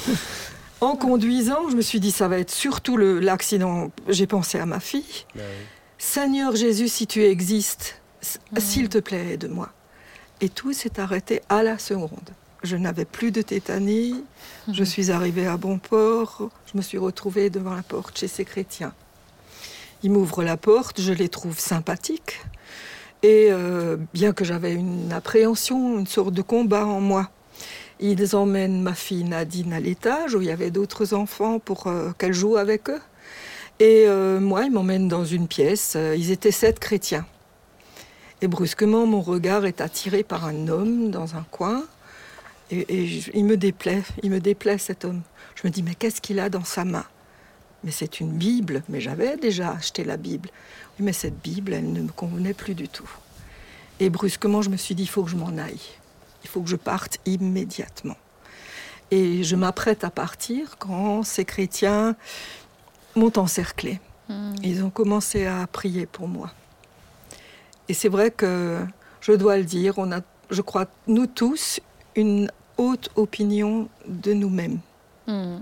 en 0.81 0.95
conduisant, 0.95 1.69
je 1.69 1.75
me 1.75 1.81
suis 1.81 1.99
dit, 1.99 2.11
ça 2.11 2.27
va 2.27 2.39
être 2.39 2.51
surtout 2.51 2.97
le- 2.97 3.19
l'accident. 3.19 3.91
J'ai 4.07 4.27
pensé 4.27 4.59
à 4.59 4.65
ma 4.65 4.79
fille. 4.79 5.25
Oui. 5.35 5.41
Seigneur 5.97 6.55
Jésus, 6.55 6.87
si 6.87 7.05
tu 7.07 7.23
existes, 7.23 8.01
s'il 8.57 8.89
te 8.89 8.97
plaît, 8.97 9.33
aide-moi. 9.33 9.69
Et 10.41 10.49
tout 10.49 10.73
s'est 10.73 10.99
arrêté 10.99 11.41
à 11.49 11.61
la 11.63 11.77
seconde. 11.77 12.29
Je 12.63 12.75
n'avais 12.75 13.05
plus 13.05 13.31
de 13.31 13.41
tétanie, 13.41 14.23
je 14.71 14.83
suis 14.83 15.09
arrivée 15.11 15.47
à 15.47 15.57
bon 15.57 15.79
port, 15.79 16.49
je 16.71 16.77
me 16.77 16.81
suis 16.83 16.97
retrouvée 16.99 17.49
devant 17.49 17.73
la 17.73 17.81
porte 17.81 18.17
chez 18.19 18.27
ces 18.27 18.45
chrétiens. 18.45 18.93
Ils 20.03 20.11
m'ouvrent 20.11 20.43
la 20.43 20.57
porte, 20.57 21.01
je 21.01 21.13
les 21.13 21.29
trouve 21.29 21.57
sympathiques. 21.59 22.39
Et 23.23 23.49
euh, 23.51 23.97
bien 24.13 24.33
que 24.33 24.43
j'avais 24.43 24.73
une 24.73 25.11
appréhension, 25.11 25.99
une 25.99 26.07
sorte 26.07 26.33
de 26.33 26.41
combat 26.41 26.85
en 26.85 26.99
moi, 26.99 27.29
ils 27.99 28.35
emmènent 28.35 28.81
ma 28.81 28.95
fille 28.95 29.23
Nadine 29.23 29.73
à 29.73 29.79
l'étage 29.79 30.33
où 30.33 30.41
il 30.41 30.47
y 30.47 30.51
avait 30.51 30.71
d'autres 30.71 31.13
enfants 31.13 31.59
pour 31.59 31.85
euh, 31.85 32.11
qu'elle 32.17 32.33
joue 32.33 32.57
avec 32.57 32.89
eux. 32.89 33.01
Et 33.79 34.05
euh, 34.07 34.39
moi, 34.39 34.63
ils 34.63 34.71
m'emmènent 34.71 35.07
dans 35.07 35.25
une 35.25 35.47
pièce. 35.47 35.95
Ils 36.15 36.31
étaient 36.31 36.51
sept 36.51 36.79
chrétiens. 36.79 37.25
Et 38.41 38.47
brusquement, 38.47 39.05
mon 39.05 39.21
regard 39.21 39.65
est 39.65 39.81
attiré 39.81 40.23
par 40.23 40.45
un 40.45 40.67
homme 40.67 41.11
dans 41.11 41.35
un 41.35 41.45
coin. 41.51 41.83
Et, 42.71 43.21
il 43.33 43.45
me 43.45 43.57
déplaît, 43.57 44.01
il 44.23 44.31
me 44.31 44.39
déplaît 44.39 44.79
cet 44.79 45.05
homme. 45.05 45.21
Je 45.55 45.67
me 45.67 45.71
dis, 45.71 45.83
mais 45.83 45.93
qu'est-ce 45.93 46.21
qu'il 46.21 46.39
a 46.39 46.49
dans 46.49 46.63
sa 46.63 46.85
main? 46.85 47.05
Mais 47.83 47.91
c'est 47.91 48.19
une 48.19 48.31
Bible. 48.31 48.81
Mais 48.89 48.99
j'avais 48.99 49.37
déjà 49.37 49.71
acheté 49.71 50.03
la 50.03 50.17
Bible. 50.17 50.49
Mais 50.99 51.13
cette 51.13 51.41
Bible, 51.41 51.73
elle 51.73 51.91
ne 51.91 52.01
me 52.01 52.11
convenait 52.11 52.53
plus 52.53 52.75
du 52.75 52.87
tout. 52.87 53.09
Et 53.99 54.09
brusquement, 54.09 54.61
je 54.61 54.69
me 54.69 54.77
suis 54.77 54.95
dit, 54.95 55.03
il 55.03 55.09
faut 55.09 55.23
que 55.23 55.29
je 55.29 55.35
m'en 55.35 55.57
aille. 55.57 55.81
Il 56.43 56.49
faut 56.49 56.61
que 56.61 56.69
je 56.69 56.75
parte 56.75 57.19
immédiatement. 57.25 58.17
Et 59.11 59.43
je 59.43 59.55
m'apprête 59.55 60.03
à 60.03 60.09
partir 60.09 60.77
quand 60.79 61.23
ces 61.23 61.45
chrétiens 61.45 62.15
m'ont 63.15 63.37
encerclé. 63.37 63.99
Hmm. 64.29 64.53
Ils 64.63 64.83
ont 64.83 64.89
commencé 64.89 65.45
à 65.45 65.67
prier 65.67 66.05
pour 66.05 66.27
moi. 66.27 66.51
Et 67.89 67.93
c'est 67.93 68.09
vrai 68.09 68.31
que, 68.31 68.79
je 69.19 69.33
dois 69.33 69.57
le 69.57 69.65
dire, 69.65 69.95
on 69.97 70.11
a, 70.11 70.21
je 70.49 70.61
crois, 70.61 70.85
nous 71.07 71.27
tous, 71.27 71.79
une 72.15 72.49
haute 72.77 73.09
opinion 73.15 73.89
de 74.07 74.33
nous-mêmes. 74.33 74.79
Hmm. 75.27 75.59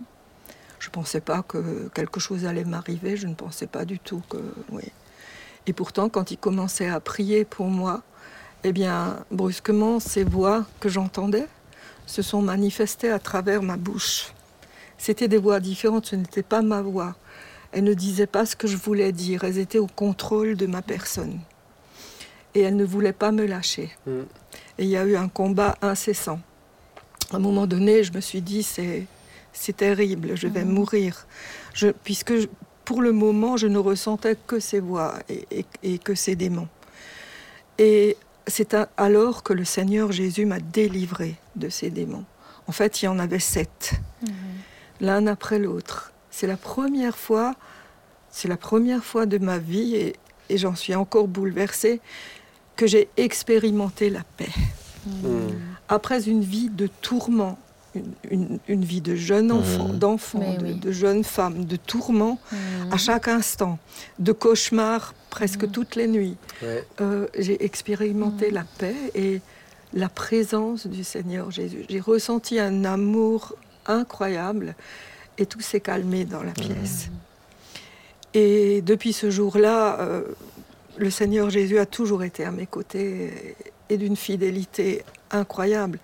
Je 0.79 0.87
ne 0.87 0.91
pensais 0.91 1.21
pas 1.21 1.41
que 1.41 1.89
quelque 1.93 2.19
chose 2.19 2.45
allait 2.45 2.63
m'arriver, 2.63 3.17
je 3.17 3.27
ne 3.27 3.33
pensais 3.33 3.67
pas 3.67 3.83
du 3.83 3.99
tout 3.99 4.21
que... 4.29 4.37
Oui. 4.69 4.83
Et 5.67 5.73
pourtant, 5.73 6.09
quand 6.09 6.31
ils 6.31 6.37
commençaient 6.37 6.89
à 6.89 6.99
prier 6.99 7.45
pour 7.45 7.67
moi, 7.67 8.01
eh 8.63 8.71
bien, 8.71 9.23
brusquement, 9.31 9.99
ces 9.99 10.23
voix 10.23 10.65
que 10.79 10.89
j'entendais 10.89 11.47
se 12.05 12.21
sont 12.21 12.41
manifestées 12.41 13.11
à 13.11 13.19
travers 13.19 13.61
ma 13.61 13.77
bouche. 13.77 14.33
C'était 14.97 15.27
des 15.27 15.37
voix 15.37 15.59
différentes, 15.59 16.07
ce 16.07 16.15
n'était 16.15 16.43
pas 16.43 16.61
ma 16.61 16.81
voix. 16.81 17.15
Elles 17.71 17.83
ne 17.83 17.93
disaient 17.93 18.27
pas 18.27 18.45
ce 18.45 18.55
que 18.55 18.67
je 18.67 18.75
voulais 18.77 19.11
dire, 19.11 19.43
elles 19.43 19.59
étaient 19.59 19.77
au 19.77 19.87
contrôle 19.87 20.55
de 20.55 20.65
ma 20.65 20.81
personne. 20.81 21.39
Et 22.55 22.61
elles 22.61 22.75
ne 22.75 22.83
voulaient 22.83 23.13
pas 23.13 23.31
me 23.31 23.45
lâcher. 23.45 23.91
Mm. 24.07 24.21
Et 24.79 24.83
il 24.83 24.89
y 24.89 24.97
a 24.97 25.05
eu 25.05 25.15
un 25.15 25.29
combat 25.29 25.77
incessant. 25.81 26.39
À 27.31 27.35
un 27.35 27.39
moment 27.39 27.67
donné, 27.67 28.03
je 28.03 28.11
me 28.11 28.21
suis 28.21 28.41
dit, 28.41 28.63
c'est, 28.63 29.05
c'est 29.53 29.77
terrible, 29.77 30.35
je 30.35 30.47
vais 30.47 30.65
mourir. 30.65 31.27
Je, 31.75 31.89
puisque 31.89 32.35
je- 32.35 32.47
pour 32.89 33.03
le 33.03 33.11
moment, 33.11 33.55
je 33.55 33.67
ne 33.67 33.77
ressentais 33.77 34.35
que 34.47 34.59
ces 34.59 34.79
voix 34.79 35.13
et, 35.29 35.45
et- 35.51 35.65
et 35.93 35.99
que 35.99 36.15
ces 36.15 36.35
démons. 36.35 36.67
Et 37.77 38.17
c'est 38.47 38.75
alors 38.97 39.43
que 39.43 39.53
le 39.53 39.63
Seigneur 39.63 40.11
Jésus 40.11 40.47
m'a 40.47 40.59
délivré 40.59 41.35
de 41.55 41.69
ces 41.69 41.91
démons. 41.91 42.25
En 42.65 42.71
fait, 42.71 43.03
il 43.03 43.05
y 43.05 43.07
en 43.07 43.19
avait 43.19 43.37
sept, 43.55 43.91
l'un 45.01 45.27
après 45.27 45.59
l'autre. 45.59 46.11
C'est 46.31 46.47
la 46.47 46.57
première 46.57 47.15
fois, 47.15 47.53
c'est 48.31 48.47
la 48.47 48.57
première 48.57 49.03
fois 49.03 49.27
de 49.27 49.37
ma 49.37 49.59
vie, 49.59 49.93
et, 49.95 50.15
et 50.49 50.57
j'en 50.57 50.73
suis 50.75 50.95
encore 50.95 51.27
bouleversée, 51.27 52.01
que 52.75 52.87
j'ai 52.87 53.07
expérimenté 53.17 54.09
la 54.09 54.23
paix. 54.35 54.49
Hmm. 55.05 55.49
Après 55.89 56.27
une 56.27 56.41
vie 56.41 56.69
de 56.69 56.87
tourments, 56.87 57.59
une, 57.95 58.13
une- 58.29 58.59
une 58.67 58.85
vie 58.85 59.01
de 59.01 59.15
jeune 59.15 59.51
enfant, 59.51 59.87
Mhm. 59.89 59.97
d'enfant, 59.99 60.55
de, 60.59 60.63
oui. 60.65 60.73
de 60.75 60.91
jeune 60.91 61.23
femme, 61.23 61.65
de 61.65 61.75
tourments 61.75 62.39
Mhm. 62.51 62.93
à 62.93 62.97
chaque 62.97 63.27
instant, 63.27 63.79
de 64.19 64.31
cauchemars 64.31 65.13
presque 65.29 65.63
Mhm. 65.63 65.71
toutes 65.71 65.95
les 65.95 66.07
nuits. 66.07 66.37
Ouais. 66.61 66.83
Euh, 67.01 67.27
j'ai 67.37 67.63
expérimenté 67.63 68.51
la 68.51 68.63
paix 68.77 68.95
et 69.15 69.41
la 69.93 70.09
présence 70.09 70.85
du 70.87 71.03
Seigneur 71.03 71.49
Jésus. 71.51 71.85
J'ai 71.89 71.99
ressenti 71.99 72.59
un 72.59 72.85
amour 72.85 73.55
incroyable 73.87 74.75
et 75.39 75.45
tout 75.47 75.61
s'est 75.61 75.79
calmé 75.79 76.25
dans 76.25 76.43
la 76.43 76.51
pièce. 76.51 77.09
Et 78.33 78.81
depuis 78.81 79.13
ce 79.13 79.31
jour-là, 79.31 79.99
euh, 79.99 80.21
le 80.97 81.09
Seigneur 81.09 81.49
Jésus 81.49 81.79
a 81.79 81.85
toujours 81.87 82.23
été 82.23 82.43
à 82.43 82.51
mes 82.51 82.67
côtés 82.67 83.55
et 83.89 83.97
d'une 83.97 84.15
fidélité 84.15 85.03
incroyable. 85.31 85.97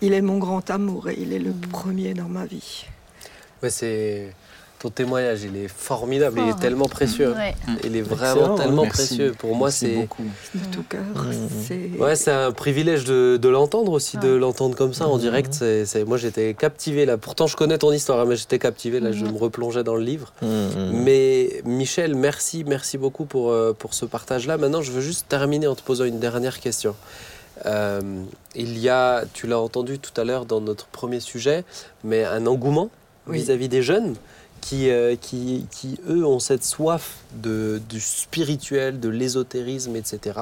Il 0.00 0.12
est 0.12 0.22
mon 0.22 0.38
grand 0.38 0.68
amour 0.70 1.08
et 1.08 1.16
il 1.20 1.32
est 1.32 1.38
le 1.38 1.52
premier 1.72 2.14
dans 2.14 2.28
ma 2.28 2.46
vie. 2.46 2.84
Ouais, 3.62 3.70
c'est 3.70 4.32
ton 4.78 4.90
témoignage, 4.90 5.42
il 5.42 5.56
est 5.56 5.66
formidable, 5.66 6.38
il 6.40 6.50
est 6.50 6.60
tellement 6.60 6.86
précieux. 6.86 7.32
Ouais. 7.32 7.56
Il 7.82 7.96
est 7.96 8.00
vraiment 8.00 8.34
Excellent, 8.42 8.54
tellement 8.54 8.82
Merci. 8.82 9.06
précieux. 9.08 9.34
Pour 9.36 9.56
moi, 9.56 9.66
Merci 9.70 9.86
c'est 9.86 9.94
beaucoup. 9.96 10.22
De 10.54 10.64
tout 10.72 10.84
cœur. 10.88 11.02
C'est 11.66 11.90
ouais, 11.98 12.14
c'est 12.14 12.30
un 12.30 12.52
privilège 12.52 13.02
de, 13.02 13.36
de 13.42 13.48
l'entendre 13.48 13.90
aussi, 13.90 14.18
de 14.18 14.28
l'entendre 14.28 14.76
comme 14.76 14.94
ça 14.94 15.08
en 15.08 15.18
direct. 15.18 15.52
C'est, 15.84 16.04
moi, 16.04 16.16
j'étais 16.16 16.54
captivé 16.54 17.06
là. 17.06 17.16
Pourtant, 17.16 17.48
je 17.48 17.56
connais 17.56 17.76
ton 17.78 17.90
histoire, 17.90 18.20
hein, 18.20 18.26
mais 18.28 18.36
j'étais 18.36 18.60
captivé 18.60 19.00
là. 19.00 19.10
Je 19.10 19.24
me 19.24 19.36
replongeais 19.36 19.82
dans 19.82 19.96
le 19.96 20.02
livre. 20.04 20.32
Mais 20.92 21.60
Michel, 21.64 22.14
merci, 22.14 22.62
merci 22.64 22.98
beaucoup 22.98 23.24
pour, 23.24 23.50
euh, 23.50 23.72
pour 23.76 23.94
ce 23.94 24.04
partage-là. 24.04 24.58
Maintenant, 24.58 24.80
je 24.80 24.92
veux 24.92 25.00
juste 25.00 25.26
terminer 25.28 25.66
en 25.66 25.74
te 25.74 25.82
posant 25.82 26.04
une 26.04 26.20
dernière 26.20 26.60
question. 26.60 26.94
Euh, 27.66 28.00
il 28.54 28.78
y 28.78 28.88
a, 28.88 29.24
tu 29.32 29.46
l'as 29.46 29.58
entendu 29.60 29.98
tout 29.98 30.18
à 30.20 30.24
l'heure 30.24 30.46
dans 30.46 30.60
notre 30.60 30.86
premier 30.86 31.20
sujet, 31.20 31.64
mais 32.04 32.24
un 32.24 32.46
engouement 32.46 32.90
Oui. 33.26 33.38
vis-à-vis 33.38 33.68
des 33.68 33.82
jeunes 33.82 34.14
qui, 34.60 34.90
euh, 34.90 35.16
qui, 35.16 35.66
qui, 35.70 35.98
eux, 36.08 36.24
ont 36.26 36.40
cette 36.40 36.64
soif 36.64 37.18
de, 37.34 37.80
du 37.88 38.00
spirituel, 38.00 39.00
de 39.00 39.08
l'ésotérisme, 39.08 39.96
etc. 39.96 40.40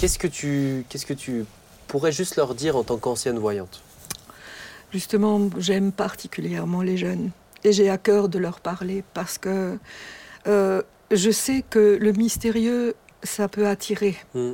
Qu'est-ce 0.00 0.18
que, 0.18 0.26
tu, 0.26 0.84
qu'est-ce 0.88 1.06
que 1.06 1.14
tu 1.14 1.44
pourrais 1.86 2.12
juste 2.12 2.36
leur 2.36 2.54
dire 2.54 2.76
en 2.76 2.82
tant 2.82 2.96
qu'ancienne 2.96 3.38
voyante 3.38 3.82
Justement, 4.92 5.40
j'aime 5.58 5.92
particulièrement 5.92 6.82
les 6.82 6.96
jeunes 6.96 7.30
et 7.64 7.72
j'ai 7.72 7.90
à 7.90 7.98
cœur 7.98 8.28
de 8.28 8.38
leur 8.38 8.60
parler 8.60 9.02
parce 9.14 9.38
que 9.38 9.78
euh, 10.46 10.82
je 11.10 11.30
sais 11.30 11.64
que 11.68 11.98
le 12.00 12.12
mystérieux, 12.12 12.94
ça 13.22 13.48
peut 13.48 13.66
attirer. 13.66 14.16
Hmm. 14.34 14.52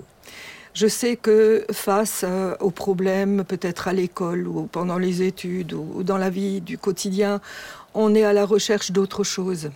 Je 0.74 0.86
sais 0.86 1.16
que 1.16 1.66
face 1.70 2.24
euh, 2.26 2.56
aux 2.60 2.70
problèmes, 2.70 3.44
peut-être 3.44 3.88
à 3.88 3.92
l'école 3.92 4.48
ou 4.48 4.66
pendant 4.72 4.96
les 4.96 5.22
études 5.22 5.74
ou, 5.74 5.86
ou 5.96 6.02
dans 6.02 6.16
la 6.16 6.30
vie 6.30 6.62
du 6.62 6.78
quotidien, 6.78 7.40
on 7.94 8.14
est 8.14 8.24
à 8.24 8.32
la 8.32 8.46
recherche 8.46 8.90
d'autre 8.90 9.22
chose. 9.22 9.70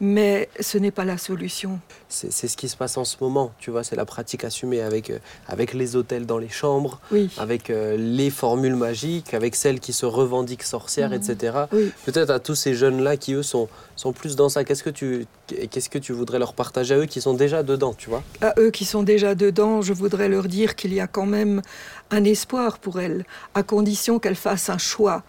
Mais 0.00 0.48
ce 0.60 0.78
n'est 0.78 0.90
pas 0.90 1.04
la 1.04 1.18
solution. 1.18 1.78
C'est, 2.08 2.30
ce 2.32 2.56
qui 2.56 2.68
se 2.68 2.76
passe 2.76 2.96
en 2.96 3.04
ce 3.04 3.16
moment, 3.20 3.52
tu 3.58 3.70
vois, 3.70 3.84
c'est 3.84 3.96
la 3.96 4.04
pratique 4.04 4.44
assumée 4.44 4.80
avec, 4.80 5.10
euh, 5.10 5.18
avec 5.48 5.72
les 5.74 5.96
hôtels 5.96 6.26
dans 6.26 6.38
les 6.38 6.48
chambres, 6.48 7.00
Oui, 7.12 7.30
avec 7.38 7.70
euh, 7.70 7.96
les 7.96 8.30
formules 8.30 8.74
magiques, 8.76 9.34
avec 9.34 9.54
celles 9.54 9.80
qui 9.80 9.92
se 9.92 10.06
revendiquent 10.06 10.62
sorcières, 10.64 11.10
Mhm. 11.10 11.14
etc. 11.30 11.56
oui. 11.72 11.92
Peut-être 12.04 12.30
à 12.30 12.38
tous 12.40 12.54
ces 12.54 12.74
jeunes-là 12.74 13.16
qui, 13.16 13.34
eux, 13.34 13.42
sont, 13.42 13.68
sont 13.96 14.12
plus 14.12 14.36
dans 14.36 14.48
ça. 14.48 14.64
Qu'est-ce 14.64 14.82
que, 14.82 14.90
tu, 14.90 15.26
qu'est-ce 15.70 15.88
que 15.88 15.98
tu 15.98 16.12
voudrais 16.12 16.38
leur 16.38 16.54
partager 16.54 16.94
à 16.94 16.98
eux 16.98 17.06
qui 17.06 17.20
sont 17.20 17.34
déjà 17.34 17.62
dedans, 17.62 17.94
tu 17.94 18.10
vois? 18.10 18.22
À 18.40 18.54
eux 18.58 18.70
qui 18.70 18.84
sont 18.84 19.02
déjà 19.02 19.34
dedans, 19.34 19.80
je 19.82 19.92
voudrais 19.92 20.28
leur 20.28 20.44
dire 20.48 20.76
qu'il 20.76 20.92
y 20.92 21.00
a 21.00 21.06
quand 21.06 21.26
même 21.26 21.62
un 22.10 22.24
espoir 22.24 22.78
pour 22.78 23.00
elles, 23.00 23.24
à 23.54 23.62
condition 23.62 24.18
qu'elles 24.18 24.34
fassent 24.36 24.70
un 24.70 24.78
choix. 24.78 25.22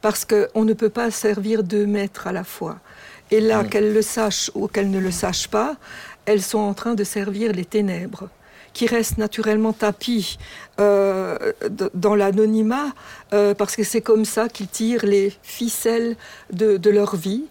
Parce 0.00 0.24
qu'on 0.24 0.64
ne 0.64 0.74
peut 0.74 0.90
pas 0.90 1.10
servir 1.10 1.64
deux 1.64 1.84
maîtres 1.84 2.28
à 2.28 2.32
la 2.32 2.44
fois. 2.44 2.78
Et 3.30 3.40
là, 3.40 3.64
qu'elles 3.64 3.92
le 3.92 4.02
sachent 4.02 4.50
ou 4.54 4.68
qu'elles 4.68 4.90
ne 4.90 4.98
le 4.98 5.10
sachent 5.10 5.48
pas, 5.48 5.76
elles 6.24 6.42
sont 6.42 6.58
en 6.58 6.74
train 6.74 6.94
de 6.94 7.04
servir 7.04 7.52
les 7.52 7.64
ténèbres, 7.64 8.28
qui 8.72 8.86
restent 8.86 9.18
naturellement 9.18 9.72
tapis 9.72 10.38
euh, 10.78 11.52
dans 11.94 12.14
l'anonymat, 12.14 12.92
euh, 13.32 13.54
parce 13.54 13.76
que 13.76 13.82
c'est 13.82 14.02
comme 14.02 14.24
ça 14.24 14.48
qu'ils 14.48 14.68
tirent 14.68 15.06
les 15.06 15.32
ficelles 15.42 16.16
de, 16.52 16.76
de 16.76 16.90
leur 16.90 17.16
vie, 17.16 17.44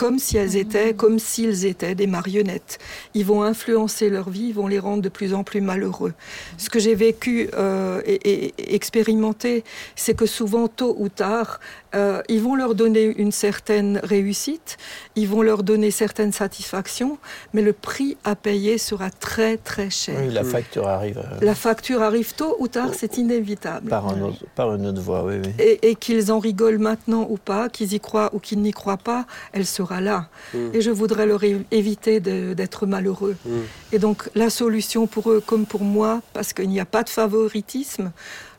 comme 0.00 0.18
si 0.18 0.38
elles 0.38 0.56
étaient, 0.56 0.94
comme 0.94 1.18
s'ils 1.18 1.66
étaient 1.66 1.94
des 1.94 2.06
marionnettes. 2.06 2.78
Ils 3.12 3.26
vont 3.26 3.42
influencer 3.42 4.08
leur 4.08 4.30
vie, 4.30 4.46
ils 4.46 4.54
vont 4.54 4.66
les 4.66 4.78
rendre 4.78 5.02
de 5.02 5.10
plus 5.10 5.34
en 5.34 5.44
plus 5.44 5.60
malheureux. 5.60 6.14
Ce 6.56 6.70
que 6.70 6.78
j'ai 6.78 6.94
vécu 6.94 7.50
euh, 7.52 8.00
et 8.06 8.54
expérimenté, 8.74 9.62
c'est 9.96 10.14
que 10.14 10.24
souvent, 10.24 10.68
tôt 10.68 10.96
ou 10.98 11.10
tard, 11.10 11.60
euh, 11.94 12.22
ils 12.28 12.40
vont 12.40 12.54
leur 12.54 12.74
donner 12.74 13.04
une 13.04 13.32
certaine 13.32 14.00
réussite, 14.02 14.76
ils 15.16 15.26
vont 15.28 15.42
leur 15.42 15.62
donner 15.62 15.90
certaines 15.90 16.32
satisfactions, 16.32 17.18
mais 17.52 17.62
le 17.62 17.72
prix 17.72 18.16
à 18.24 18.36
payer 18.36 18.78
sera 18.78 19.10
très 19.10 19.56
très 19.56 19.90
cher. 19.90 20.16
Oui, 20.20 20.32
la 20.32 20.44
facture 20.44 20.86
arrive 20.88 21.18
euh, 21.18 21.38
La 21.42 21.54
facture 21.54 22.02
arrive 22.02 22.34
tôt 22.34 22.56
ou 22.58 22.68
tard, 22.68 22.90
c'est 22.96 23.18
inévitable. 23.18 23.88
par, 23.88 24.08
un 24.08 24.20
autre- 24.22 24.44
par 24.54 24.74
une 24.74 24.86
autre 24.86 25.00
voie, 25.00 25.24
oui, 25.24 25.34
oui. 25.44 25.50
Et, 25.58 25.90
et 25.90 25.94
qu'ils 25.96 26.30
en 26.30 26.38
rigolent 26.38 26.78
maintenant 26.78 27.26
ou 27.28 27.36
pas, 27.36 27.68
qu'ils 27.68 27.92
y 27.94 28.00
croient 28.00 28.30
ou 28.34 28.38
qu'ils 28.38 28.60
n'y 28.60 28.72
croient 28.72 28.96
pas, 28.96 29.26
elle 29.52 29.66
sera 29.66 30.00
là. 30.00 30.28
Mm. 30.54 30.58
Et 30.74 30.80
je 30.80 30.90
voudrais 30.90 31.26
leur 31.26 31.40
éviter 31.70 32.20
d'être 32.20 32.86
malheureux. 32.86 33.36
Mm. 33.44 33.50
Et 33.92 33.98
donc 33.98 34.30
la 34.34 34.50
solution 34.50 35.06
pour 35.06 35.30
eux 35.30 35.42
comme 35.44 35.66
pour 35.66 35.82
moi, 35.82 36.22
parce 36.32 36.52
qu'il 36.52 36.68
n'y 36.68 36.80
a 36.80 36.84
pas 36.84 37.02
de 37.02 37.08
favoritisme, 37.08 38.12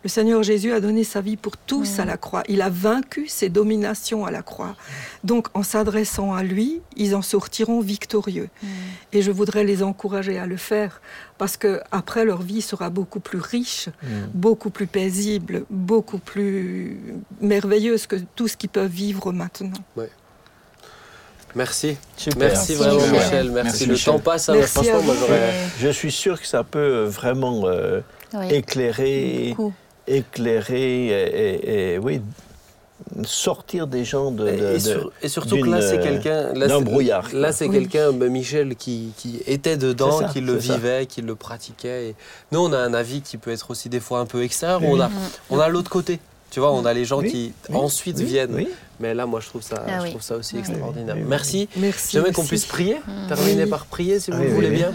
le 0.04 0.10
Seigneur 0.10 0.42
Jésus 0.42 0.72
a 0.74 0.80
donné 0.80 1.04
sa 1.04 1.22
vie 1.22 1.38
pour 1.38 1.58
tous 1.58 2.00
à 2.00 2.06
la 2.06 2.18
croix. 2.18 2.44
Il 2.50 2.62
a 2.64 2.70
vaincu 2.70 3.28
ses 3.28 3.50
dominations 3.50 4.26
à 4.26 4.32
la 4.32 4.42
croix. 4.42 4.76
Donc 5.24 5.48
en 5.54 5.62
s'adressant 5.64 6.34
à 6.34 6.42
lui, 6.44 6.82
ils 6.98 7.14
en 7.16 7.22
sortiront 7.22 7.82
victorieux. 7.82 8.50
Et 9.14 9.22
je 9.22 9.30
voudrais 9.32 9.64
les 9.64 9.84
encourager 9.84 10.40
à 10.40 10.48
le 10.48 10.58
faire, 10.58 11.02
parce 11.38 11.56
que 11.56 11.82
après 11.92 12.26
leur 12.26 12.42
vie 12.42 12.62
sera 12.62 12.90
beaucoup 12.90 13.20
plus 13.20 13.40
riche, 13.40 13.90
Mm. 14.02 14.08
beaucoup 14.34 14.72
plus 14.72 14.88
paisible, 14.88 15.66
beaucoup 15.70 16.18
plus 16.18 16.98
merveilleuse 17.40 18.08
que 18.08 18.16
tout 18.36 18.48
ce 18.48 18.58
qu'ils 18.58 18.70
peuvent 18.70 18.90
vivre 18.90 19.32
maintenant. 19.32 19.72
Merci. 21.54 21.98
Super. 22.16 22.40
Merci 22.48 22.72
Merci, 22.72 22.74
vraiment, 22.76 22.96
Michel. 23.08 23.12
Michel. 23.14 23.52
Merci. 23.52 23.64
Merci, 23.66 23.86
Le 23.86 23.92
Michel. 23.94 24.14
temps 24.14 24.20
passe, 24.20 24.50
hein, 24.50 24.62
franchement, 24.64 25.02
moi. 25.04 25.16
Je 25.80 25.90
suis 25.90 26.12
sûr 26.12 26.40
que 26.40 26.48
ça 26.48 26.64
peut 26.64 26.80
euh, 26.80 27.06
vraiment 27.10 27.64
euh, 27.66 28.00
Oui. 28.34 28.46
éclairer, 28.54 29.48
Beaucoup. 29.50 29.74
Éclairer 30.18 31.08
et, 31.08 31.12
et- 31.14 31.94
et, 31.94 31.98
oui, 31.98 32.22
sortir 33.26 33.88
des 33.88 34.06
gens 34.06 34.32
de, 34.32 34.44
de- 34.46 34.50
Et, 34.50 34.74
de- 34.74 34.80
sur- 34.80 35.12
et 35.22 35.28
surtout 35.28 35.58
que 35.58 35.62
d'une, 35.64 35.72
là, 35.72 35.82
c'est 35.82 35.98
euh, 36.00 36.04
quelqu'un. 36.04 36.54
là, 36.54 36.68
d'un 36.68 36.78
c'est- 36.80 36.84
brouillard, 36.86 37.30
quoi. 37.30 37.40
Là, 37.40 37.52
c'est 37.52 37.68
Oui. 37.68 37.76
quelqu'un, 37.80 38.14
ben, 38.14 38.30
Michel, 38.32 38.76
qui, 38.76 39.12
qui 39.18 39.42
était 39.48 39.78
dedans, 39.78 40.20
ça, 40.20 40.26
qui 40.30 40.40
le 40.42 40.60
ça. 40.60 40.76
vivait, 40.76 41.06
qui 41.08 41.22
le 41.22 41.36
pratiquait. 41.36 42.10
Et 42.10 42.16
nous, 42.52 42.60
on 42.60 42.72
a 42.74 42.78
un 42.78 42.94
avis 42.94 43.22
qui 43.22 43.38
peut 43.38 43.52
être 43.52 43.72
aussi 43.72 43.90
des 43.90 44.00
fois 44.00 44.20
un 44.20 44.26
peu 44.26 44.44
extérieur. 44.44 44.82
Oui. 44.84 44.90
On 44.92 45.00
a, 45.00 45.08
Mm. 45.10 45.12
on 45.50 45.60
a 45.60 45.68
l'autre 45.68 45.90
côté. 45.90 46.20
Tu 46.52 46.60
vois, 46.60 46.72
on 46.74 46.86
a 46.86 46.94
les 46.94 47.06
gens 47.06 47.20
Oui, 47.20 47.32
qui 47.32 47.54
oui, 47.70 47.76
ensuite 47.78 48.18
oui, 48.20 48.26
viennent. 48.26 48.54
oui. 48.54 48.68
Mais 49.00 49.14
là, 49.14 49.26
moi, 49.26 49.40
je 49.40 49.48
trouve 49.48 49.62
ça, 49.64 49.84
Ah 49.88 49.98
je 50.00 50.04
oui. 50.04 50.10
trouve 50.12 50.22
ça 50.22 50.36
aussi 50.36 50.56
Oui. 50.56 50.60
extraordinaire. 50.60 51.16
Merci. 51.26 51.70
Merci. 51.78 52.10
J'aimerais 52.12 52.34
qu'on 52.34 52.44
puisse 52.46 52.66
prier, 52.66 52.98
Mm. 53.08 53.28
terminer 53.30 53.64
Oui. 53.64 53.70
par 53.70 53.86
prier, 53.86 54.20
si 54.20 54.32
vous 54.32 54.42
oui, 54.42 54.48
voulez 54.48 54.70
bien. 54.70 54.92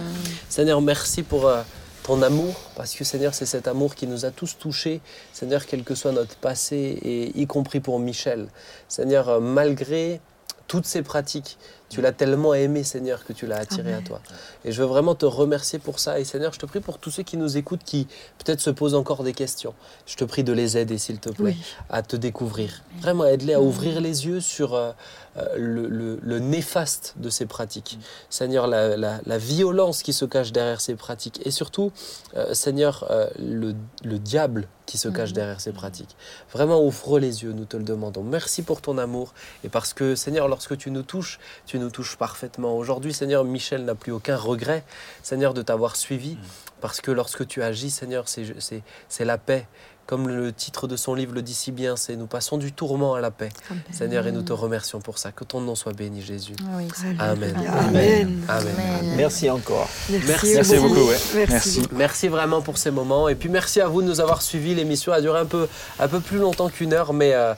Seigneur, 0.48 0.80
merci 0.80 1.22
pour 1.22 1.46
euh, 1.48 1.62
ton 2.06 2.22
amour, 2.22 2.54
parce 2.76 2.94
que 2.94 3.02
Seigneur, 3.02 3.34
c'est 3.34 3.46
cet 3.46 3.66
amour 3.66 3.96
qui 3.96 4.06
nous 4.06 4.24
a 4.24 4.30
tous 4.30 4.56
touchés. 4.58 5.00
Seigneur, 5.32 5.66
quel 5.66 5.82
que 5.82 5.96
soit 5.96 6.12
notre 6.12 6.36
passé, 6.36 6.76
et 7.02 7.36
y 7.36 7.48
compris 7.48 7.80
pour 7.80 7.98
Michel. 7.98 8.46
Seigneur, 8.86 9.28
euh, 9.28 9.40
malgré 9.40 10.20
toutes 10.68 10.86
ces 10.86 11.02
pratiques, 11.02 11.58
tu 11.88 12.00
l'as 12.00 12.12
tellement 12.12 12.52
aimé, 12.54 12.82
Seigneur, 12.84 13.24
que 13.24 13.32
tu 13.32 13.46
l'as 13.46 13.58
attiré 13.58 13.94
à 13.94 14.00
toi. 14.00 14.20
Et 14.64 14.72
je 14.72 14.82
veux 14.82 14.88
vraiment 14.88 15.14
te 15.14 15.24
remercier 15.26 15.78
pour 15.78 15.98
ça. 16.00 16.18
Et 16.18 16.24
Seigneur, 16.24 16.52
je 16.52 16.58
te 16.58 16.66
prie 16.66 16.80
pour 16.80 16.98
tous 16.98 17.10
ceux 17.10 17.22
qui 17.22 17.36
nous 17.36 17.56
écoutent, 17.56 17.84
qui 17.84 18.06
peut-être 18.44 18.60
se 18.60 18.70
posent 18.70 18.94
encore 18.94 19.22
des 19.22 19.32
questions. 19.32 19.74
Je 20.06 20.16
te 20.16 20.24
prie 20.24 20.42
de 20.44 20.52
les 20.52 20.76
aider, 20.76 20.98
s'il 20.98 21.18
te 21.18 21.28
plaît 21.30 21.44
Oui. 21.44 21.56
à 21.90 22.02
te 22.02 22.16
découvrir. 22.16 22.82
Vraiment, 23.00 23.24
aide-les 23.24 23.54
à 23.54 23.60
ouvrir 23.60 24.00
les 24.00 24.26
yeux 24.26 24.40
sur 24.40 24.74
euh, 24.74 24.90
euh, 25.36 25.44
le, 25.56 25.86
le- 25.88 26.18
le 26.22 26.38
néfaste 26.40 27.14
de 27.18 27.30
ces 27.30 27.46
pratiques. 27.46 27.98
Seigneur, 28.30 28.66
la, 28.66 28.96
la- 28.96 29.20
la 29.24 29.38
violence 29.38 30.02
qui 30.02 30.12
se 30.12 30.24
cache 30.24 30.50
derrière 30.52 30.80
ces 30.80 30.94
pratiques. 30.96 31.40
Et 31.46 31.50
surtout, 31.50 31.92
euh, 32.36 32.52
Seigneur, 32.54 33.06
euh, 33.10 33.28
le, 33.38 33.74
le 34.02 34.18
diable 34.18 34.66
qui 34.86 34.98
se 34.98 35.08
cache 35.08 35.30
Mhm. 35.30 35.34
derrière 35.34 35.60
ces 35.60 35.72
pratiques. 35.72 36.16
Vraiment, 36.52 36.80
ouvre 36.80 37.18
les 37.18 37.42
yeux, 37.42 37.52
nous 37.52 37.64
te 37.64 37.76
le 37.76 37.82
demandons. 37.82 38.22
Merci 38.22 38.62
pour 38.62 38.80
ton 38.80 38.98
amour. 38.98 39.34
Et 39.64 39.68
parce 39.68 39.92
que, 39.92 40.14
Seigneur, 40.14 40.46
lorsque 40.48 40.76
tu 40.78 40.90
nous 40.92 41.02
touches, 41.02 41.38
tu 41.66 41.75
nous 41.78 41.90
touches 41.90 42.16
parfaitement. 42.16 42.76
Aujourd'hui, 42.76 43.12
Seigneur, 43.12 43.44
Michel 43.44 43.84
n'a 43.84 43.94
plus 43.94 44.12
aucun 44.12 44.36
regret, 44.36 44.84
Seigneur, 45.22 45.54
de 45.54 45.62
t'avoir 45.62 45.96
suivi. 45.96 46.36
Parce 46.80 47.00
que 47.00 47.10
lorsque 47.10 47.46
tu 47.46 47.62
agis, 47.62 47.90
Seigneur, 47.90 48.28
c'est- 48.28 48.54
c'est 48.60 48.82
c'est 49.08 49.24
la 49.24 49.38
paix 49.38 49.66
comme 50.06 50.28
le 50.28 50.52
titre 50.52 50.86
de 50.86 50.94
son 50.94 51.14
livre 51.16 51.34
le 51.34 51.42
dit 51.42 51.52
si 51.54 51.72
bien, 51.72 51.96
c'est 51.96 52.14
Nous 52.14 52.28
passons 52.28 52.58
du 52.58 52.70
tourment 52.72 53.14
à 53.14 53.20
la 53.20 53.32
paix. 53.32 53.48
Seigneur, 53.90 54.24
et 54.28 54.30
nous 54.30 54.42
te 54.42 54.52
remercions 54.52 55.00
pour 55.00 55.18
ça. 55.18 55.32
Que 55.32 55.42
ton 55.42 55.60
nom 55.60 55.74
soit 55.74 55.94
béni, 55.94 56.22
Jésus. 56.22 56.54
Ah 56.62 56.76
oui. 56.76 56.86
Amen. 57.18 57.56
Amen. 57.68 58.40
Amen. 58.48 58.74
Amen. 58.78 59.16
Merci 59.16 59.50
encore. 59.50 59.88
Merci. 60.08 60.54
Merci 60.54 60.76
beaucoup. 60.76 60.88
beaucoup, 60.94 61.08
ouais. 61.08 61.16
Merci. 61.34 61.48
Merci. 61.48 61.82
Merci 61.90 62.28
vraiment 62.28 62.62
pour 62.62 62.78
ces 62.78 62.92
moments. 62.92 63.28
Et 63.28 63.34
puis 63.34 63.48
merci 63.48 63.80
à 63.80 63.88
vous 63.88 64.00
de 64.00 64.06
nous 64.06 64.20
avoir 64.20 64.42
suivis. 64.42 64.76
L'émission 64.76 65.12
a 65.12 65.20
duré 65.20 65.40
un 65.40 65.44
peu, 65.46 65.66
un 65.98 66.06
peu 66.06 66.20
plus 66.20 66.38
longtemps 66.38 66.68
qu'une 66.68 66.92
heure, 66.92 67.12
mais 67.12 67.34
euh, 67.34 67.54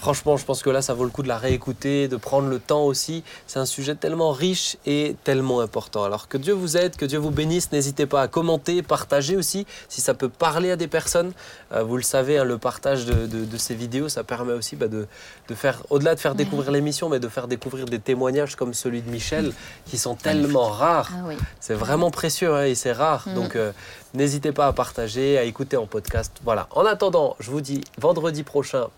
franchement, 0.00 0.36
je 0.36 0.44
pense 0.44 0.62
que 0.62 0.70
là, 0.70 0.80
ça 0.82 0.94
vaut 0.94 1.04
le 1.04 1.10
coup 1.10 1.22
de 1.22 1.28
la 1.28 1.38
réécouter, 1.38 2.08
de 2.08 2.16
prendre 2.16 2.48
le 2.48 2.58
temps 2.58 2.84
aussi. 2.84 3.24
C'est 3.46 3.58
un 3.58 3.66
sujet 3.66 3.94
tellement 3.94 4.32
riche 4.32 4.76
et 4.86 5.16
tellement 5.24 5.60
important. 5.60 6.04
Alors 6.04 6.28
que 6.28 6.38
Dieu 6.38 6.54
vous 6.54 6.76
aide, 6.76 6.96
que 6.96 7.04
Dieu 7.04 7.18
vous 7.18 7.30
bénisse. 7.30 7.72
N'hésitez 7.72 8.06
pas 8.06 8.22
à 8.22 8.28
commenter, 8.28 8.82
partager 8.82 9.36
aussi, 9.36 9.66
si 9.88 10.00
ça 10.00 10.14
peut 10.14 10.28
parler 10.28 10.70
à 10.70 10.76
des 10.76 10.88
personnes. 10.88 11.32
Euh, 11.72 11.82
vous 11.82 11.96
le 11.96 12.02
savez, 12.02 12.38
hein, 12.38 12.44
le 12.44 12.58
partage 12.58 13.04
de, 13.06 13.26
de- 13.26 13.44
de 13.44 13.56
ces 13.56 13.74
vidéos, 13.74 14.08
ça 14.08 14.24
permet 14.24 14.52
aussi 14.52 14.76
bah, 14.76 14.88
de, 14.88 15.06
de 15.48 15.54
faire, 15.54 15.82
au-delà 15.90 16.14
de 16.14 16.20
faire 16.20 16.34
découvrir 16.34 16.70
l'émission, 16.70 17.08
mais 17.08 17.18
de 17.20 17.28
faire 17.28 17.48
découvrir 17.48 17.86
des 17.86 17.98
témoignages 17.98 18.54
comme 18.56 18.74
celui 18.74 19.02
de 19.02 19.10
Michel, 19.10 19.52
qui 19.86 19.98
sont 19.98 20.14
tellement 20.14 20.68
rares. 20.68 21.10
Ah 21.12 21.24
oui. 21.26 21.34
C'est 21.60 21.74
vraiment 21.74 22.10
précieux 22.10 22.54
hein, 22.54 22.64
et 22.64 22.74
c'est 22.74 22.92
rare. 22.92 23.24
Mhm. 23.26 23.34
Donc 23.34 23.56
euh, 23.56 23.72
n'hésitez 24.14 24.52
pas 24.52 24.66
à 24.68 24.72
partager, 24.72 25.36
à 25.38 25.42
écouter 25.42 25.76
en 25.76 25.86
podcast. 25.86 26.32
Voilà. 26.44 26.68
En 26.70 26.84
attendant, 26.86 27.36
je 27.40 27.50
vous 27.50 27.60
dis 27.60 27.80
vendredi 27.98 28.42
prochain, 28.44 28.88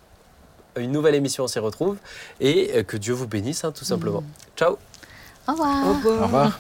une 0.77 0.93
nouvelle 0.93 1.15
émission, 1.15 1.45
on 1.45 1.49
s'y 1.49 1.59
retrouve. 1.59 1.97
Et 2.41 2.71
euh, 2.75 2.83
que 2.83 2.97
Dieu 2.97 3.15
vous 3.15 3.27
bénisse, 3.27 3.65
hein, 3.65 3.73
tout 3.73 3.85
simplement. 3.85 4.23
Ciao 4.57 4.77
Au 5.49 5.53
revoir. 5.53 5.87
Au 5.87 5.93
revoir. 5.95 6.21
Au 6.21 6.25
revoir. 6.27 6.59